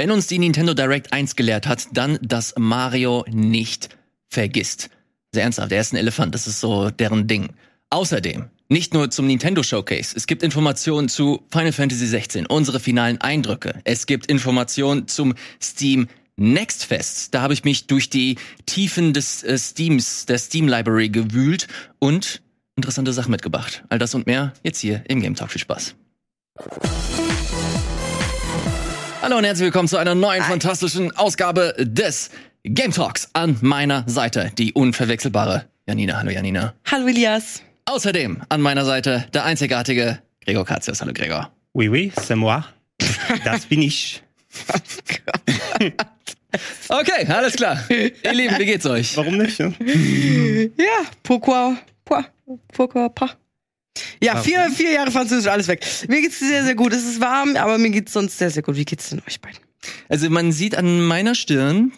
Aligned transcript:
Wenn 0.00 0.12
uns 0.12 0.28
die 0.28 0.38
Nintendo 0.38 0.72
Direct 0.72 1.12
1 1.12 1.36
gelehrt 1.36 1.66
hat, 1.66 1.88
dann, 1.92 2.18
dass 2.22 2.54
Mario 2.56 3.22
nicht 3.28 3.90
vergisst. 4.28 4.88
Sehr 5.30 5.42
ernsthaft, 5.42 5.72
er 5.72 5.80
ist 5.82 5.92
ein 5.92 5.98
Elefant, 5.98 6.34
das 6.34 6.46
ist 6.46 6.58
so 6.58 6.88
deren 6.88 7.26
Ding. 7.26 7.50
Außerdem, 7.90 8.48
nicht 8.70 8.94
nur 8.94 9.10
zum 9.10 9.26
Nintendo 9.26 9.62
Showcase, 9.62 10.16
es 10.16 10.26
gibt 10.26 10.42
Informationen 10.42 11.10
zu 11.10 11.42
Final 11.52 11.72
Fantasy 11.72 12.06
16, 12.06 12.46
unsere 12.46 12.80
finalen 12.80 13.20
Eindrücke. 13.20 13.78
Es 13.84 14.06
gibt 14.06 14.24
Informationen 14.28 15.06
zum 15.06 15.34
Steam 15.62 16.08
Next 16.36 16.86
Fest. 16.86 17.34
Da 17.34 17.42
habe 17.42 17.52
ich 17.52 17.64
mich 17.64 17.86
durch 17.86 18.08
die 18.08 18.38
Tiefen 18.64 19.12
des 19.12 19.42
äh, 19.42 19.58
Steams, 19.58 20.24
der 20.24 20.38
Steam 20.38 20.66
Library 20.66 21.10
gewühlt 21.10 21.68
und 21.98 22.40
interessante 22.74 23.12
Sachen 23.12 23.32
mitgebracht. 23.32 23.84
All 23.90 23.98
das 23.98 24.14
und 24.14 24.26
mehr 24.26 24.54
jetzt 24.62 24.80
hier 24.80 25.04
im 25.08 25.20
Game 25.20 25.34
Talk. 25.34 25.50
Viel 25.50 25.60
Spaß. 25.60 25.94
Hallo 29.30 29.38
und 29.38 29.44
herzlich 29.44 29.66
willkommen 29.66 29.86
zu 29.86 29.96
einer 29.96 30.16
neuen 30.16 30.42
fantastischen 30.42 31.16
Ausgabe 31.16 31.72
des 31.78 32.30
Game 32.64 32.90
Talks. 32.90 33.30
An 33.32 33.56
meiner 33.60 34.02
Seite 34.08 34.50
die 34.58 34.72
unverwechselbare 34.72 35.66
Janina. 35.86 36.18
Hallo 36.18 36.32
Janina. 36.32 36.74
Hallo 36.90 37.06
Elias. 37.06 37.62
Außerdem 37.84 38.42
an 38.48 38.60
meiner 38.60 38.84
Seite 38.84 39.28
der 39.32 39.44
einzigartige 39.44 40.18
Gregor 40.44 40.64
Katzius. 40.66 41.00
Hallo 41.00 41.12
Gregor. 41.12 41.48
Oui, 41.74 41.88
oui, 41.88 42.10
c'est 42.16 42.34
moi. 42.34 42.64
Das 43.44 43.66
bin 43.66 43.82
ich. 43.82 44.20
Okay, 46.88 47.24
alles 47.28 47.54
klar. 47.54 47.78
Ihr 47.88 48.32
Lieben, 48.32 48.58
wie 48.58 48.66
geht's 48.66 48.84
euch? 48.84 49.16
Warum 49.16 49.36
nicht? 49.36 49.60
Ne? 49.60 49.72
Ja, 50.76 51.06
pourquoi, 51.22 51.76
pourquoi, 52.04 52.24
pourquoi 52.72 53.08
pas. 53.08 53.36
Ja, 54.22 54.36
vier, 54.36 54.70
vier 54.70 54.92
Jahre 54.92 55.10
Französisch, 55.10 55.50
alles 55.50 55.68
weg. 55.68 55.84
Mir 56.08 56.20
geht's 56.20 56.38
sehr, 56.38 56.64
sehr 56.64 56.74
gut. 56.74 56.92
Es 56.92 57.04
ist 57.04 57.20
warm, 57.20 57.56
aber 57.56 57.78
mir 57.78 57.90
geht's 57.90 58.12
sonst 58.12 58.38
sehr, 58.38 58.50
sehr 58.50 58.62
gut. 58.62 58.76
Wie 58.76 58.84
geht's 58.84 59.10
denn 59.10 59.22
euch 59.26 59.40
beiden? 59.40 59.58
Also 60.08 60.28
man 60.30 60.52
sieht 60.52 60.74
an 60.74 61.04
meiner 61.06 61.34
Stirn, 61.34 61.92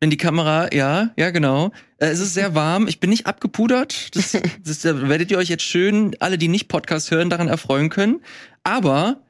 wenn 0.00 0.10
die 0.10 0.16
Kamera, 0.16 0.72
ja, 0.72 1.12
ja 1.16 1.30
genau, 1.30 1.72
äh, 1.98 2.06
es 2.06 2.20
ist 2.20 2.34
sehr 2.34 2.54
warm. 2.54 2.88
Ich 2.88 3.00
bin 3.00 3.10
nicht 3.10 3.26
abgepudert. 3.26 4.14
Das, 4.14 4.36
das 4.64 4.80
da 4.80 5.08
werdet 5.08 5.30
ihr 5.30 5.38
euch 5.38 5.48
jetzt 5.48 5.64
schön, 5.64 6.16
alle, 6.20 6.38
die 6.38 6.48
nicht 6.48 6.68
Podcast 6.68 7.10
hören, 7.10 7.30
daran 7.30 7.48
erfreuen 7.48 7.88
können. 7.88 8.20
Aber 8.64 9.22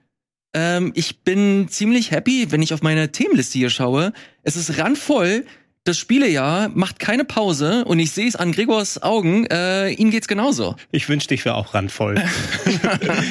ähm, 0.55 0.93
ich 0.95 1.21
bin 1.23 1.69
ziemlich 1.69 2.11
happy, 2.11 2.51
wenn 2.51 2.63
ich 2.63 2.73
auf 2.73 2.83
meine 2.83 3.13
Themenliste 3.13 3.59
hier 3.59 3.71
schaue. 3.71 4.13
Es 4.43 4.57
ist 4.57 4.79
randvoll. 4.79 5.45
Das 5.87 5.99
Spielejahr 5.99 6.69
macht 6.75 6.99
keine 6.99 7.25
Pause 7.25 7.85
und 7.85 8.01
ich 8.01 8.11
sehe 8.11 8.27
es 8.27 8.35
an 8.35 8.51
Gregors 8.51 9.01
Augen, 9.05 9.47
äh, 9.47 9.91
ihm 9.91 10.11
geht's 10.11 10.27
genauso. 10.27 10.75
Ich 10.91 11.09
wünschte, 11.09 11.33
ich 11.33 11.45
wäre 11.45 11.55
auch 11.55 11.75
randvoll. 11.75 12.17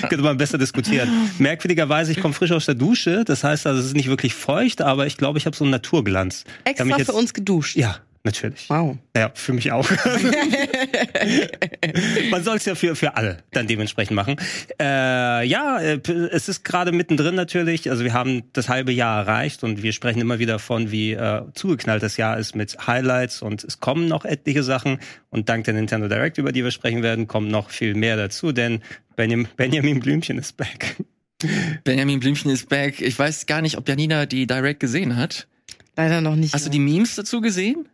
Könnte 0.08 0.24
man 0.24 0.38
besser 0.38 0.58
diskutieren. 0.58 1.10
Merkwürdigerweise, 1.38 2.14
ich 2.14 2.22
komme 2.22 2.34
frisch 2.34 2.54
aus 2.54 2.66
der 2.66 2.76
Dusche. 2.76 3.26
Das 3.26 3.44
heißt 3.44 3.68
also, 3.68 3.82
es 3.82 3.88
ist 3.88 3.96
nicht 3.98 4.08
wirklich 4.08 4.34
feucht, 4.34 4.82
aber 4.82 5.06
ich 5.06 5.18
glaube, 5.18 5.38
ich 5.38 5.46
habe 5.46 5.54
so 5.54 5.66
einen 5.66 5.72
Naturglanz. 5.72 6.46
Ich 6.66 6.78
kann 6.78 6.88
mich 6.88 6.96
Extra 6.96 7.12
für 7.12 7.20
uns 7.20 7.34
geduscht. 7.34 7.76
Ja, 7.76 7.98
natürlich. 8.26 8.70
Wow. 8.70 8.98
Ja, 9.16 9.32
für 9.34 9.54
mich 9.54 9.72
auch. 9.72 9.90
Man 12.32 12.44
soll 12.44 12.58
es 12.58 12.66
ja 12.66 12.76
für, 12.76 12.96
für 12.96 13.16
alle 13.16 13.38
dann 13.52 13.68
dementsprechend 13.68 14.16
machen. 14.16 14.36
Äh, 14.80 15.46
ja, 15.48 15.80
äh, 15.80 16.00
es 16.32 16.50
ist 16.50 16.66
gerade 16.66 16.92
mittendrin 16.92 17.36
natürlich. 17.36 17.90
Also 17.90 18.04
wir 18.04 18.14
haben 18.14 18.44
das 18.54 18.68
halbe 18.70 18.92
Jahr 18.92 19.22
erreicht 19.22 19.64
und 19.64 19.84
wir 19.84 19.94
sprechen 19.94 20.20
immer 20.20 20.40
wieder 20.40 20.60
von, 20.60 20.92
wie 20.92 21.14
äh, 21.14 21.44
zugeknallt 21.54 22.04
das 22.04 22.18
Jahr 22.18 22.38
ist 22.38 22.56
mit 22.56 22.88
Highlights 22.88 23.42
und 23.42 23.64
es 23.64 23.80
kommen 23.80 24.08
noch 24.08 24.26
etliche 24.26 24.64
Sachen. 24.64 25.00
Und 25.30 25.48
dank 25.50 25.64
der 25.66 25.74
Nintendo 25.74 26.08
Direct, 26.08 26.38
über 26.38 26.52
die 26.52 26.64
wir 26.64 26.72
sprechen 26.72 27.04
werden, 27.04 27.28
kommt 27.28 27.50
noch 27.50 27.70
viel 27.70 27.94
mehr 27.96 28.18
dazu, 28.18 28.52
denn 28.52 28.82
Benjamin, 29.16 29.48
Benjamin 29.56 30.00
Blümchen 30.00 30.38
ist 30.38 30.58
back. 30.58 30.98
Benjamin 31.84 32.20
Blümchen 32.20 32.52
ist 32.52 32.70
back. 32.70 33.02
Ich 33.02 33.18
weiß 33.18 33.46
gar 33.46 33.62
nicht, 33.62 33.78
ob 33.78 33.88
Janina 33.88 34.26
die 34.26 34.48
Direct 34.48 34.80
gesehen 34.80 35.16
hat. 35.16 35.48
Leider 35.96 36.22
noch 36.22 36.36
nicht. 36.36 36.54
Hast 36.54 36.66
du 36.66 36.70
die 36.70 36.80
Memes 36.80 37.16
dazu 37.16 37.42
gesehen? 37.42 37.88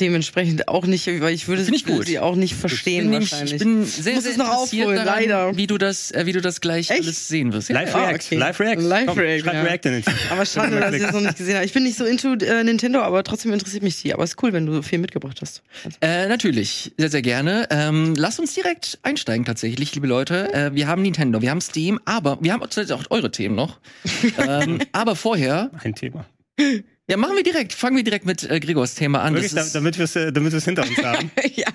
Dementsprechend 0.00 0.68
auch 0.68 0.86
nicht, 0.86 1.06
weil 1.20 1.34
ich 1.34 1.48
würde 1.48 1.62
ich 1.62 1.84
gut. 1.84 2.06
sie 2.06 2.18
auch 2.18 2.36
nicht 2.36 2.54
verstehen 2.54 3.12
Ich 3.12 3.32
wahrscheinlich. 3.32 3.52
ich 3.54 3.58
bin 3.58 3.84
sehr, 3.84 4.14
Muss 4.14 4.24
sehr 4.24 4.32
es 4.32 4.38
noch 4.38 4.46
interessiert 4.52 4.86
aufholen, 4.86 5.04
daran, 5.04 5.20
leider. 5.22 5.56
wie 5.56 5.66
du 5.66 5.78
das, 5.78 6.10
äh, 6.10 6.26
wie 6.26 6.32
du 6.32 6.40
das 6.40 6.60
gleich 6.60 6.90
Echt? 6.90 7.02
alles 7.02 7.28
sehen 7.28 7.52
wirst. 7.52 7.70
Live. 7.70 7.94
React. 7.94 8.14
okay. 8.14 8.36
Live 8.36 8.60
React. 8.60 8.80
Live 8.82 9.06
Komm, 9.06 9.18
React, 9.18 9.40
schreib 9.40 9.54
ja. 9.54 9.62
React 9.62 9.88
in 9.88 9.92
den 9.92 10.04
aber 10.30 10.46
schade, 10.46 10.80
dass 10.80 10.94
ich 10.94 11.02
es 11.02 11.12
noch 11.12 11.20
nicht 11.20 11.36
gesehen 11.36 11.54
habe. 11.56 11.64
Ich 11.64 11.72
bin 11.72 11.82
nicht 11.82 11.96
so 11.96 12.04
into 12.04 12.34
äh, 12.34 12.64
Nintendo, 12.64 13.00
aber 13.00 13.22
trotzdem 13.24 13.52
interessiert 13.52 13.82
mich 13.82 14.00
die. 14.02 14.14
Aber 14.14 14.24
es 14.24 14.30
ist 14.30 14.42
cool, 14.42 14.52
wenn 14.52 14.66
du 14.66 14.82
viel 14.82 14.98
mitgebracht 14.98 15.38
hast. 15.40 15.62
Äh, 16.00 16.28
natürlich, 16.28 16.92
sehr, 16.96 17.10
sehr 17.10 17.22
gerne. 17.22 17.66
Ähm, 17.70 18.14
lasst 18.16 18.40
uns 18.40 18.54
direkt 18.54 18.98
einsteigen 19.02 19.44
tatsächlich, 19.44 19.94
liebe 19.94 20.06
Leute. 20.06 20.52
Äh, 20.52 20.74
wir 20.74 20.86
haben 20.86 21.02
Nintendo, 21.02 21.42
wir 21.42 21.50
haben 21.50 21.60
Steam, 21.60 21.98
aber 22.04 22.38
wir 22.40 22.52
haben 22.52 22.62
auch 22.62 23.10
eure 23.10 23.30
Themen 23.30 23.54
noch. 23.54 23.78
ähm, 24.38 24.80
aber 24.92 25.16
vorher, 25.16 25.70
Ein 25.82 25.94
Thema. 25.94 26.26
ja, 27.08 27.16
machen 27.16 27.36
wir 27.36 27.42
direkt, 27.42 27.72
fangen 27.72 27.96
wir 27.96 28.04
direkt 28.04 28.24
mit 28.24 28.48
äh, 28.48 28.60
Gregors 28.60 28.94
Thema 28.94 29.22
an. 29.22 29.34
Wirklich, 29.34 29.52
damit 29.72 29.98
wir 29.98 30.04
es 30.04 30.12
damit 30.12 30.52
wir's 30.52 30.64
hinter 30.64 30.82
uns 30.82 31.02
haben. 31.02 31.30
ja. 31.54 31.68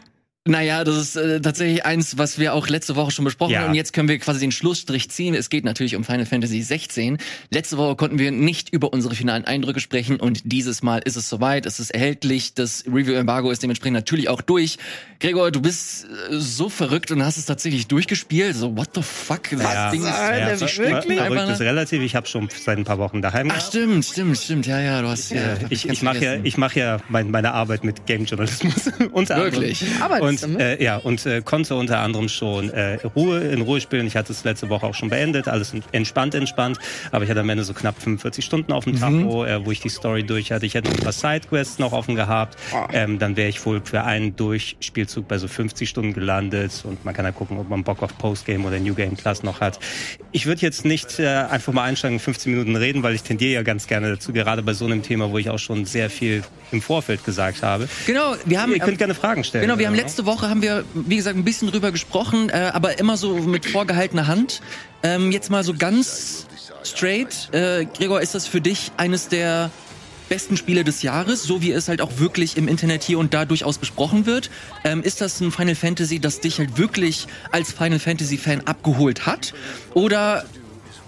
Naja, 0.47 0.83
das 0.85 0.95
ist 0.95 1.16
äh, 1.17 1.41
tatsächlich 1.41 1.85
eins, 1.85 2.17
was 2.17 2.39
wir 2.39 2.53
auch 2.53 2.69
letzte 2.69 2.95
Woche 2.95 3.11
schon 3.11 3.25
besprochen 3.25 3.51
Ja. 3.51 3.59
haben. 3.59 3.69
Und 3.69 3.75
jetzt 3.75 3.91
können 3.91 4.07
wir 4.07 4.17
quasi 4.19 4.39
den 4.39 4.53
Schlussstrich 4.53 5.11
ziehen. 5.11 5.35
Es 5.35 5.50
geht 5.50 5.66
natürlich 5.66 5.95
um 5.97 6.03
Final 6.05 6.25
Fantasy 6.25 6.61
16. 6.61 7.17
Letzte 7.51 7.77
Woche 7.77 7.95
konnten 7.97 8.17
wir 8.17 8.31
nicht 8.31 8.69
über 8.69 8.91
unsere 8.94 9.13
finalen 9.16 9.44
Eindrücke 9.45 9.81
sprechen 9.81 10.16
und 10.19 10.41
dieses 10.45 10.81
Mal 10.81 11.00
ist 11.00 11.17
es 11.17 11.27
soweit. 11.29 11.66
Es 11.66 11.79
ist 11.81 11.91
erhältlich. 11.91 12.53
Das 12.53 12.85
Review-Embargo 12.88 13.51
ist 13.51 13.61
dementsprechend 13.61 13.95
natürlich 13.95 14.29
auch 14.29 14.41
durch. 14.41 14.77
Gregor, 15.19 15.51
du 15.51 15.61
bist 15.61 16.05
äh, 16.05 16.38
so 16.39 16.69
verrückt 16.69 17.11
und 17.11 17.23
hast 17.23 17.38
es 17.38 17.45
tatsächlich 17.45 17.88
durchgespielt. 17.88 18.56
So, 18.56 18.75
what 18.77 18.89
the 18.95 19.01
fuck? 19.03 19.41
Das 19.51 19.61
Ja, 19.61 19.91
Ding 19.91 20.01
ist 20.01 20.07
ja, 20.07 20.53
wie 20.53 20.67
ver- 20.67 20.77
wirklich? 20.77 21.17
ver- 21.19 21.25
verrückt 21.27 21.51
ist 21.51 21.61
relativ. 21.61 22.01
Ich 22.01 22.16
habe 22.16 22.27
schon 22.27 22.47
seit 22.57 22.77
ein 22.77 22.85
paar 22.85 22.97
Wochen 22.97 23.21
daheim. 23.21 23.51
Ach, 23.53 23.61
stimmt, 23.67 24.06
stimmt, 24.06 24.38
stimmt. 24.38 24.66
Ja, 24.66 24.79
ja, 24.79 25.01
du 25.01 25.09
hast 25.09 25.31
ja. 25.31 25.41
hab 25.61 25.69
ich 25.71 25.83
ganz 25.83 25.97
ich 25.97 26.01
mache 26.01 26.23
ja, 26.23 26.35
ich 26.41 26.57
mache 26.57 26.79
ja 26.79 26.97
mein, 27.09 27.29
meine 27.29 27.53
Arbeit 27.53 27.83
mit 27.83 28.06
Game 28.06 28.23
Journalismus 28.23 28.89
unter 29.11 29.35
Wirklich? 29.35 29.83
anderem. 30.01 30.28
Und 30.29 30.59
äh, 30.59 30.81
ja 30.84 30.97
und 30.97 31.25
äh, 31.25 31.41
konnte 31.41 31.75
unter 31.75 32.00
anderem 32.00 32.29
schon 32.29 32.69
äh, 32.69 32.95
Ruhe 33.16 33.40
in 33.40 33.62
Ruhe 33.62 33.81
spielen. 33.81 34.07
Ich 34.07 34.16
hatte 34.16 34.31
es 34.31 34.44
letzte 34.44 34.69
Woche 34.69 34.85
auch 34.85 34.95
schon 34.95 35.09
beendet, 35.09 35.47
alles 35.47 35.73
entspannt, 35.91 36.35
entspannt. 36.35 36.78
Aber 37.12 37.23
ich 37.23 37.29
hatte 37.29 37.40
am 37.41 37.50
Ende 37.50 37.63
so 37.63 37.73
knapp 37.73 38.01
45 38.01 38.44
Stunden 38.45 38.72
auf 38.72 38.84
dem 38.85 38.94
Mhm. 38.94 39.00
Tacho, 39.00 39.45
äh, 39.45 39.66
wo 39.66 39.72
ich 39.72 39.79
die 39.81 39.89
Story 39.89 40.23
durch 40.23 40.51
hatte. 40.51 40.66
Ich 40.66 40.73
hätte 40.73 40.89
noch 40.89 40.97
ein 40.97 41.03
paar 41.03 41.12
Sidequests 41.13 41.79
noch 41.79 41.91
offen 41.94 42.16
gehabt. 42.16 42.57
Ah. 42.73 42.88
Ähm, 42.94 43.19
dann 43.19 43.35
wäre 43.38 43.50
ich 43.50 43.66
wohl 43.66 43.81
für 43.84 44.03
einen 44.03 44.35
Durchspielzug 44.35 45.28
bei 45.28 45.38
so 45.38 45.47
50 45.47 45.88
Stunden 45.89 46.13
gelandet 46.13 46.72
und 46.84 47.03
man 47.06 47.13
kann 47.13 47.25
ja 47.25 47.31
gucken, 47.31 47.57
ob 47.57 47.69
man 47.69 47.84
Bock 47.84 48.03
auf 48.03 48.18
Postgame 48.18 48.66
oder 48.68 48.79
New 48.79 48.94
Game 48.95 49.16
Plus 49.16 49.44
noch 49.44 49.62
hat. 49.62 49.79
Ich 50.31 50.45
würde 50.45 50.62
jetzt 50.62 50.85
nicht 50.85 51.19
äh, 51.19 51.28
einfach 51.28 51.73
mal 51.73 51.84
einsteigen, 51.84 52.19
15 52.19 52.51
Minuten 52.51 52.75
reden, 52.75 53.03
weil 53.03 53.16
ich 53.16 53.23
tendiere 53.23 53.53
ja 53.53 53.63
ganz 53.63 53.88
gerne 53.88 54.09
dazu, 54.12 54.34
gerade 54.34 54.62
bei 54.62 54.73
so 54.73 54.85
einem 54.85 55.01
Thema, 55.03 55.31
wo 55.31 55.38
ich 55.38 55.50
auch 55.50 55.57
schon 55.59 55.85
sehr 55.85 56.09
viel 56.09 56.44
im 56.72 56.81
Vorfeld 56.81 57.23
gesagt 57.25 57.63
habe. 57.63 57.88
Genau, 58.06 58.35
wir 58.45 58.62
haben. 58.62 58.73
Ihr 58.73 58.79
könnt 58.79 58.97
gerne 59.00 59.16
Fragen 59.16 59.44
stellen. 59.44 59.63
Genau, 59.66 59.79
wir 59.79 59.88
haben 59.88 59.95
Ja. 59.95 60.01
Letzte 60.19 60.25
Woche 60.25 60.50
haben 60.50 60.62
wir, 60.62 60.84
wie 60.94 61.16
gesagt, 61.16 61.38
ein 61.38 61.46
bisschen 61.46 61.72
drüber 61.72 61.94
gesprochen, 61.94 62.50
äh, 62.50 62.72
aber 62.74 63.00
immer 63.00 63.16
so 63.16 63.35
mit 63.35 63.66
vorgehaltener 63.66 64.28
Hand. 64.28 64.59
Ähm, 65.02 65.31
jetzt 65.31 65.50
mal 65.50 65.63
so 65.63 65.74
ganz 65.74 66.46
straight, 66.84 67.47
äh, 67.53 67.85
Gregor, 67.85 68.19
ist 68.19 68.35
das 68.35 68.46
für 68.46 68.59
dich 68.59 68.91
eines 68.97 69.30
der 69.30 69.72
besten 70.28 70.57
Spiele 70.57 70.84
des 70.84 71.03
Jahres, 71.03 71.44
so 71.44 71.62
wie 71.62 71.72
es 71.72 71.88
halt 71.88 72.02
auch 72.02 72.18
wirklich 72.18 72.57
im 72.57 72.68
Internet 72.68 73.03
hier 73.03 73.18
und 73.18 73.34
da 73.34 73.46
durchaus 73.46 73.78
besprochen 73.78 74.25
wird? 74.25 74.50
Ähm, 74.84 75.03
ist 75.03 75.22
das 75.22 75.40
ein 75.40 75.53
Final 75.53 75.75
Fantasy, 75.75 76.19
das 76.19 76.41
dich 76.41 76.59
halt 76.59 76.78
wirklich 76.78 77.28
als 77.53 77.72
Final 77.72 78.00
Fantasy 78.00 78.38
Fan 78.38 78.68
abgeholt 78.68 79.25
hat? 79.25 79.53
Oder 79.94 80.44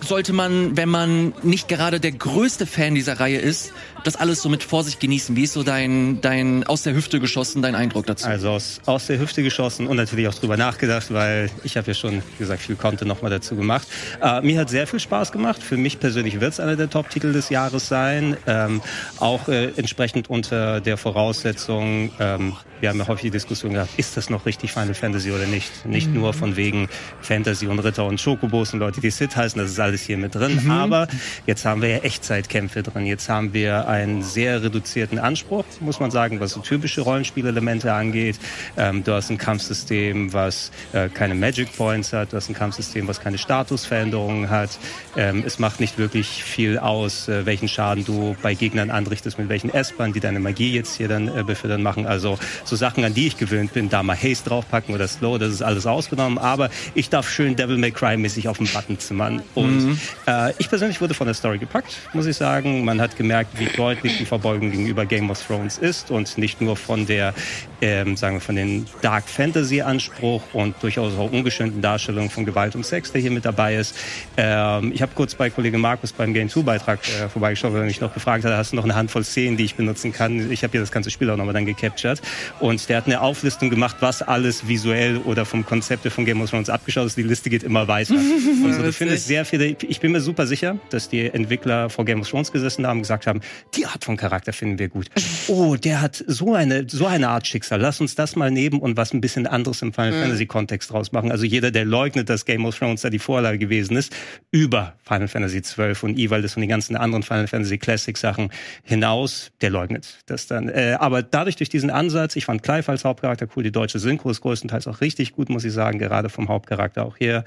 sollte 0.04 0.34
man, 0.34 0.76
wenn 0.78 0.90
man 0.90 1.34
nicht 1.44 1.68
gerade 1.68 2.00
der 2.00 2.12
größte 2.12 2.66
Fan 2.66 2.96
dieser 2.96 3.20
Reihe 3.20 3.38
ist, 3.38 3.74
das 4.04 4.16
alles 4.16 4.42
so 4.42 4.50
mit 4.50 4.64
Vorsicht 4.64 5.00
genießen? 5.00 5.36
Wie 5.36 5.44
ist 5.44 5.54
so 5.54 5.64
dein, 5.64 6.22
dein 6.22 6.64
aus 6.66 6.84
der 6.84 6.94
Hüfte 6.94 7.20
geschossen, 7.20 7.62
dein 7.62 7.76
Eindruck 7.76 8.06
dazu? 8.08 8.28
Also 8.28 8.50
aus, 8.50 8.82
aus 8.86 9.08
der 9.08 9.20
Hüfte 9.20 9.44
geschossen 9.44 9.88
und 9.88 9.98
natürlich 9.98 10.28
auch 10.28 10.34
drüber 10.34 10.58
nachgedacht, 10.58 11.14
weil 11.14 11.50
ich 11.64 11.78
habe 11.78 11.88
ja 11.88 11.94
schon, 11.94 12.16
wie 12.16 12.38
gesagt, 12.40 12.62
viel 12.62 12.76
Content 12.76 13.08
nochmal 13.08 13.32
dazu 13.32 13.56
gemacht. 13.56 13.88
Äh, 14.22 14.42
mir 14.42 14.60
hat 14.60 14.70
sehr 14.70 14.88
viel 14.88 15.00
Spaß 15.00 15.32
gemacht. 15.32 15.62
Für 15.62 15.78
mich 15.78 16.00
persönlich 16.00 16.40
wird 16.40 16.54
es 16.54 16.60
einer 16.60 16.76
der 16.76 16.90
Top-Titel 16.90 17.34
des 17.34 17.50
Jahres 17.50 17.88
sein. 17.88 18.38
Ähm, 18.48 18.82
auch 19.20 19.48
äh, 19.48 19.72
entsprechend 19.76 20.30
unter 20.30 20.82
der 20.82 20.98
Voraussetzung, 20.98 22.12
ähm, 22.20 22.54
wir 22.80 22.90
haben 22.90 22.98
ja 22.98 23.08
häufig 23.08 23.24
die 23.24 23.32
Diskussion 23.32 23.74
gehabt, 23.74 23.92
ist 23.98 24.18
das 24.18 24.30
noch 24.30 24.48
richtig 24.48 24.72
Final 24.72 24.96
Fantasy 24.96 25.32
oder 25.32 25.46
nicht? 25.46 25.86
Nicht 25.86 26.12
nur 26.12 26.34
von 26.34 26.56
wegen 26.56 26.90
Fantasy 27.22 27.68
und 27.68 27.80
Ritter 27.80 28.06
und 28.06 28.20
Schokobos 28.20 28.74
und 28.74 28.80
Leute, 28.80 29.02
die 29.02 29.12
Sid 29.12 29.36
heißen, 29.36 29.62
das 29.62 29.70
ist 29.70 29.80
alles 29.80 29.91
hier 30.00 30.18
mit 30.18 30.36
drin. 30.36 30.70
Aber 30.70 31.08
jetzt 31.46 31.66
haben 31.66 31.82
wir 31.82 31.90
ja 31.90 31.98
Echtzeitkämpfe 31.98 32.84
drin. 32.84 33.06
Jetzt 33.06 33.28
haben 33.28 33.54
wir 33.54 33.88
einen 33.88 34.24
sehr 34.24 34.64
reduzierten 34.64 35.20
Anspruch, 35.20 35.66
muss 35.80 36.00
man 36.00 36.12
sagen, 36.12 36.40
was 36.40 36.52
so 36.52 36.62
typische 36.62 37.02
Rollenspielelemente 37.02 37.92
angeht. 37.94 38.40
Ähm, 38.78 39.04
du 39.04 39.14
hast 39.14 39.30
ein 39.30 39.38
Kampfsystem, 39.38 40.34
was 40.34 40.72
äh, 40.94 41.10
keine 41.10 41.36
Magic 41.36 41.76
Points 41.76 42.14
hat. 42.14 42.32
Du 42.32 42.38
hast 42.38 42.50
ein 42.50 42.56
Kampfsystem, 42.56 43.08
was 43.08 43.20
keine 43.20 43.38
Statusveränderungen 43.38 44.50
hat. 44.50 44.78
Ähm, 45.18 45.44
es 45.46 45.60
macht 45.60 45.80
nicht 45.80 45.98
wirklich 45.98 46.44
viel 46.44 46.78
aus, 46.80 47.28
äh, 47.28 47.46
welchen 47.46 47.68
Schaden 47.68 48.06
du 48.06 48.36
bei 48.42 48.54
Gegnern 48.54 48.92
anrichtest, 48.92 49.38
mit 49.38 49.50
welchen 49.50 49.70
S-Bahn, 49.70 50.14
die 50.14 50.20
deine 50.20 50.40
Magie 50.40 50.74
jetzt 50.74 50.98
hier 50.98 51.08
dann 51.08 51.28
äh, 51.28 51.44
befördern 51.44 51.84
machen. 51.84 52.06
Also 52.06 52.38
so 52.64 52.76
Sachen, 52.76 53.04
an 53.04 53.14
die 53.14 53.28
ich 53.28 53.38
gewöhnt 53.38 53.74
bin, 53.74 53.90
da 53.90 54.04
mal 54.04 54.16
Haste 54.16 54.50
draufpacken 54.50 54.94
oder 54.94 55.08
Slow, 55.08 55.38
das 55.38 55.54
ist 55.54 55.62
alles 55.62 55.86
ausgenommen. 55.86 56.38
Aber 56.38 56.70
ich 56.94 57.10
darf 57.10 57.30
schön 57.30 57.56
Devil 57.56 57.78
May 57.78 57.92
Cry 57.92 58.18
mäßig 58.18 58.48
auf 58.48 58.58
den 58.58 58.68
Button 58.68 59.00
zimmern 59.00 59.42
und 59.56 59.81
Mhm. 59.88 60.00
Äh, 60.28 60.54
ich 60.58 60.70
persönlich 60.70 61.02
wurde 61.02 61.14
von 61.14 61.28
der 61.28 61.34
Story 61.34 61.58
gepackt, 61.58 61.98
muss 62.14 62.26
ich 62.26 62.38
sagen. 62.38 62.86
Man 62.86 63.02
hat 63.02 63.16
gemerkt, 63.16 63.60
wie 63.60 63.66
deutlich 63.66 64.18
die 64.18 64.26
Verbeugung 64.26 64.72
gegenüber 64.72 65.06
Game 65.06 65.30
of 65.30 65.46
Thrones 65.46 65.78
ist 65.78 66.12
und 66.12 66.38
nicht 66.38 66.62
nur 66.62 66.76
von 66.78 67.06
der, 67.06 67.34
ähm, 67.82 68.16
sagen 68.18 68.38
wir, 68.38 68.42
von 68.42 68.56
den 68.56 68.86
Dark 69.02 69.28
Fantasy 69.28 69.82
Anspruch 69.82 70.42
und 70.54 70.76
durchaus 70.82 71.18
auch 71.18 71.32
ungeschönten 71.32 71.82
Darstellung 71.82 72.30
von 72.30 72.46
Gewalt 72.46 72.76
und 72.76 72.86
Sex, 72.86 73.12
der 73.12 73.22
hier 73.22 73.32
mit 73.32 73.46
dabei 73.46 73.76
ist. 73.76 73.96
Ähm, 74.38 74.92
ich 74.94 75.02
habe 75.02 75.12
kurz 75.16 75.36
bei 75.36 75.50
Kollege 75.50 75.78
Markus 75.78 76.14
beim 76.14 76.34
Game 76.34 76.50
2 76.50 76.62
Beitrag 76.62 77.00
äh, 77.08 77.30
vorbeigeschaut, 77.30 77.74
weil 77.74 77.82
er 77.82 77.86
mich 77.86 78.02
noch 78.02 78.14
gefragt 78.14 78.46
hat, 78.46 78.54
hast 78.54 78.72
du 78.72 78.76
noch 78.76 78.84
eine 78.84 78.96
Handvoll 78.96 79.24
Szenen, 79.24 79.58
die 79.58 79.66
ich 79.66 79.76
benutzen 79.76 80.14
kann? 80.14 80.52
Ich 80.52 80.64
habe 80.64 80.72
hier 80.72 80.82
das 80.82 80.92
ganze 80.92 81.12
Spiel 81.12 81.30
auch 81.30 81.38
nochmal 81.38 81.54
dann 81.54 81.66
gecaptured 81.66 82.22
und 82.60 82.88
der 82.90 82.98
hat 82.98 83.06
eine 83.06 83.22
Auflistung 83.22 83.70
gemacht, 83.70 83.98
was 84.00 84.22
alles 84.22 84.68
visuell 84.68 85.18
oder 85.18 85.46
vom 85.46 85.66
Konzepte 85.66 86.10
von 86.10 86.26
Game 86.26 86.42
of 86.42 86.50
Thrones 86.50 86.70
abgeschaut 86.70 87.08
ist. 87.08 87.18
Die 87.18 87.24
Liste 87.24 87.50
geht 87.50 87.64
immer 87.64 87.88
weiter. 87.88 88.16
also 88.66 88.82
du 88.82 88.94
findest 88.94 89.28
sehr 89.28 89.46
viele, 89.46 89.71
ich 89.82 90.00
bin 90.00 90.12
mir 90.12 90.22
super 90.22 90.48
sicher, 90.48 90.78
dass 90.90 91.10
die 91.10 91.28
Entwickler 91.28 91.90
vor 91.90 92.06
Game 92.06 92.22
of 92.22 92.30
Thrones 92.30 92.52
gesessen 92.52 92.86
haben 92.88 92.98
und 92.98 93.04
gesagt 93.04 93.28
haben, 93.28 93.42
die 93.76 93.86
Art 93.86 94.04
von 94.04 94.18
Charakter 94.18 94.54
finden 94.54 94.80
wir 94.80 94.90
gut. 94.90 95.08
Oh, 95.48 95.76
der 95.76 96.02
hat 96.02 96.24
so 96.28 96.54
eine, 96.54 96.88
so 96.90 97.06
eine 97.06 97.30
Art 97.30 97.48
Schicksal. 97.48 97.80
Lass 97.80 98.02
uns 98.02 98.16
das 98.16 98.36
mal 98.36 98.52
nehmen 98.52 98.80
und 98.80 98.98
was 98.98 99.14
ein 99.14 99.22
bisschen 99.22 99.48
anderes 99.48 99.82
im 99.82 99.94
Final 99.94 100.14
mhm. 100.14 100.22
Fantasy 100.22 100.46
Kontext 100.46 100.92
draus 100.92 101.12
machen. 101.12 101.32
Also 101.32 101.46
jeder, 101.46 101.72
der 101.72 101.86
leugnet, 101.86 102.30
dass 102.30 102.46
Game 102.46 102.66
of 102.66 102.78
Thrones 102.78 103.02
da 103.02 103.10
die 103.10 103.20
Vorlage 103.20 103.58
gewesen 103.58 103.98
ist, 103.98 104.16
über 104.52 104.96
Final 105.04 105.28
Fantasy 105.28 105.62
12 105.62 106.04
und 106.04 106.18
Ivaldis 106.18 106.56
und 106.56 106.62
die 106.62 106.68
ganzen 106.68 106.96
anderen 106.96 107.24
Final 107.24 107.48
Fantasy 107.48 107.78
Classic 107.78 108.18
Sachen 108.18 108.52
hinaus, 108.84 109.52
der 109.62 109.70
leugnet 109.70 110.20
das 110.26 110.48
dann. 110.48 110.70
Äh, 110.70 110.98
aber 111.00 111.24
dadurch 111.24 111.56
durch 111.56 111.70
diesen 111.70 111.90
Ansatz, 111.90 112.36
ich 112.36 112.46
fand 112.46 112.64
Clive 112.64 112.90
als 112.90 113.06
Hauptcharakter 113.06 113.48
cool, 113.56 113.64
die 113.64 113.72
deutsche 113.72 114.00
Synchro 114.00 114.30
ist 114.30 114.42
größtenteils 114.42 114.88
auch 114.88 115.02
richtig 115.02 115.34
gut, 115.34 115.50
muss 115.50 115.64
ich 115.64 115.74
sagen, 115.74 116.00
gerade 116.00 116.30
vom 116.30 116.50
Hauptcharakter 116.50 117.06
auch 117.06 117.18
hier. 117.18 117.44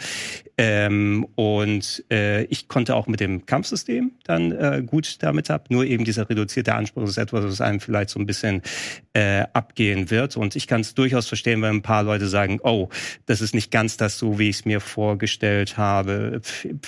Ähm, 0.56 1.26
und 1.34 2.04
äh, 2.14 2.44
ich 2.44 2.68
konnte 2.68 2.94
auch 2.94 3.06
mit 3.06 3.20
dem 3.20 3.44
Kampfsystem 3.44 4.12
dann 4.24 4.52
äh, 4.52 4.82
gut 4.86 5.22
damit 5.22 5.50
ab. 5.50 5.66
Nur 5.68 5.84
eben 5.84 6.04
dieser 6.04 6.30
reduzierte 6.30 6.74
Anspruch 6.74 7.04
ist 7.04 7.18
etwas, 7.18 7.44
was 7.44 7.60
einem 7.60 7.80
vielleicht 7.80 8.10
so 8.10 8.20
ein 8.20 8.26
bisschen 8.26 8.62
äh, 9.14 9.44
abgehen 9.52 10.10
wird. 10.10 10.36
Und 10.36 10.54
ich 10.54 10.66
kann 10.66 10.80
es 10.82 10.94
durchaus 10.94 11.26
verstehen, 11.26 11.60
wenn 11.62 11.76
ein 11.76 11.82
paar 11.82 12.04
Leute 12.04 12.28
sagen, 12.28 12.60
oh, 12.62 12.88
das 13.26 13.40
ist 13.40 13.54
nicht 13.54 13.70
ganz 13.70 13.96
das 13.96 14.18
so, 14.18 14.38
wie 14.38 14.48
ich 14.48 14.56
es 14.56 14.64
mir 14.64 14.80
vorgestellt 14.80 15.76
habe. 15.76 16.40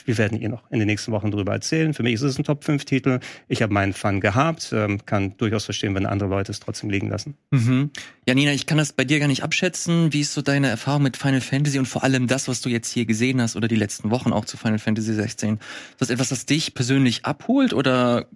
Wir 0.05 0.19
werden 0.19 0.41
ihr 0.41 0.49
noch 0.49 0.71
in 0.71 0.79
den 0.79 0.87
nächsten 0.87 1.11
Wochen 1.13 1.31
darüber 1.31 1.53
erzählen. 1.53 1.93
Für 1.93 2.03
mich 2.03 2.15
ist 2.15 2.23
es 2.23 2.39
ein 2.39 2.45
Top-5-Titel. 2.45 3.19
Ich 3.49 3.63
habe 3.63 3.73
meinen 3.75 3.93
Fun 3.93 4.21
gehabt. 4.21 4.71
Ähm, 4.73 5.05
kann 5.07 5.37
durchaus 5.39 5.65
verstehen, 5.65 5.95
wenn 5.95 6.07
andere 6.07 6.29
Leute 6.29 6.53
es 6.53 6.61
trotzdem 6.61 6.91
liegen 6.91 7.09
lassen. 7.09 7.37
Mhm. 7.51 7.91
Ja, 8.29 8.35
Nina, 8.35 8.53
ich 8.53 8.67
kann 8.67 8.79
das 8.79 8.93
bei 8.93 9.05
dir 9.05 9.19
gar 9.19 9.29
nicht 9.29 9.43
abschätzen. 9.43 10.13
Wie 10.13 10.21
ist 10.21 10.35
so 10.35 10.43
deine 10.43 10.69
Erfahrung 10.69 11.03
mit 11.03 11.17
Final 11.17 11.41
Fantasy 11.41 11.79
und 11.79 11.87
vor 11.87 12.05
allem 12.05 12.27
das, 12.27 12.49
was 12.49 12.61
du 12.61 12.69
jetzt 12.69 12.93
hier 12.93 13.07
gesehen 13.07 13.41
hast 13.41 13.57
oder 13.57 13.69
die 13.69 13.77
letzten 13.77 14.11
Wochen 14.11 14.33
auch 14.33 14.45
zu 14.45 14.57
Final 14.57 14.79
Fantasy 14.79 15.06
16? 15.15 15.55
Ist 15.55 16.01
das 16.01 16.11
etwas, 16.11 16.29
das 16.29 16.47
dich 16.47 16.75
persönlich 16.75 17.25
abholt 17.25 17.73
oder 17.73 18.27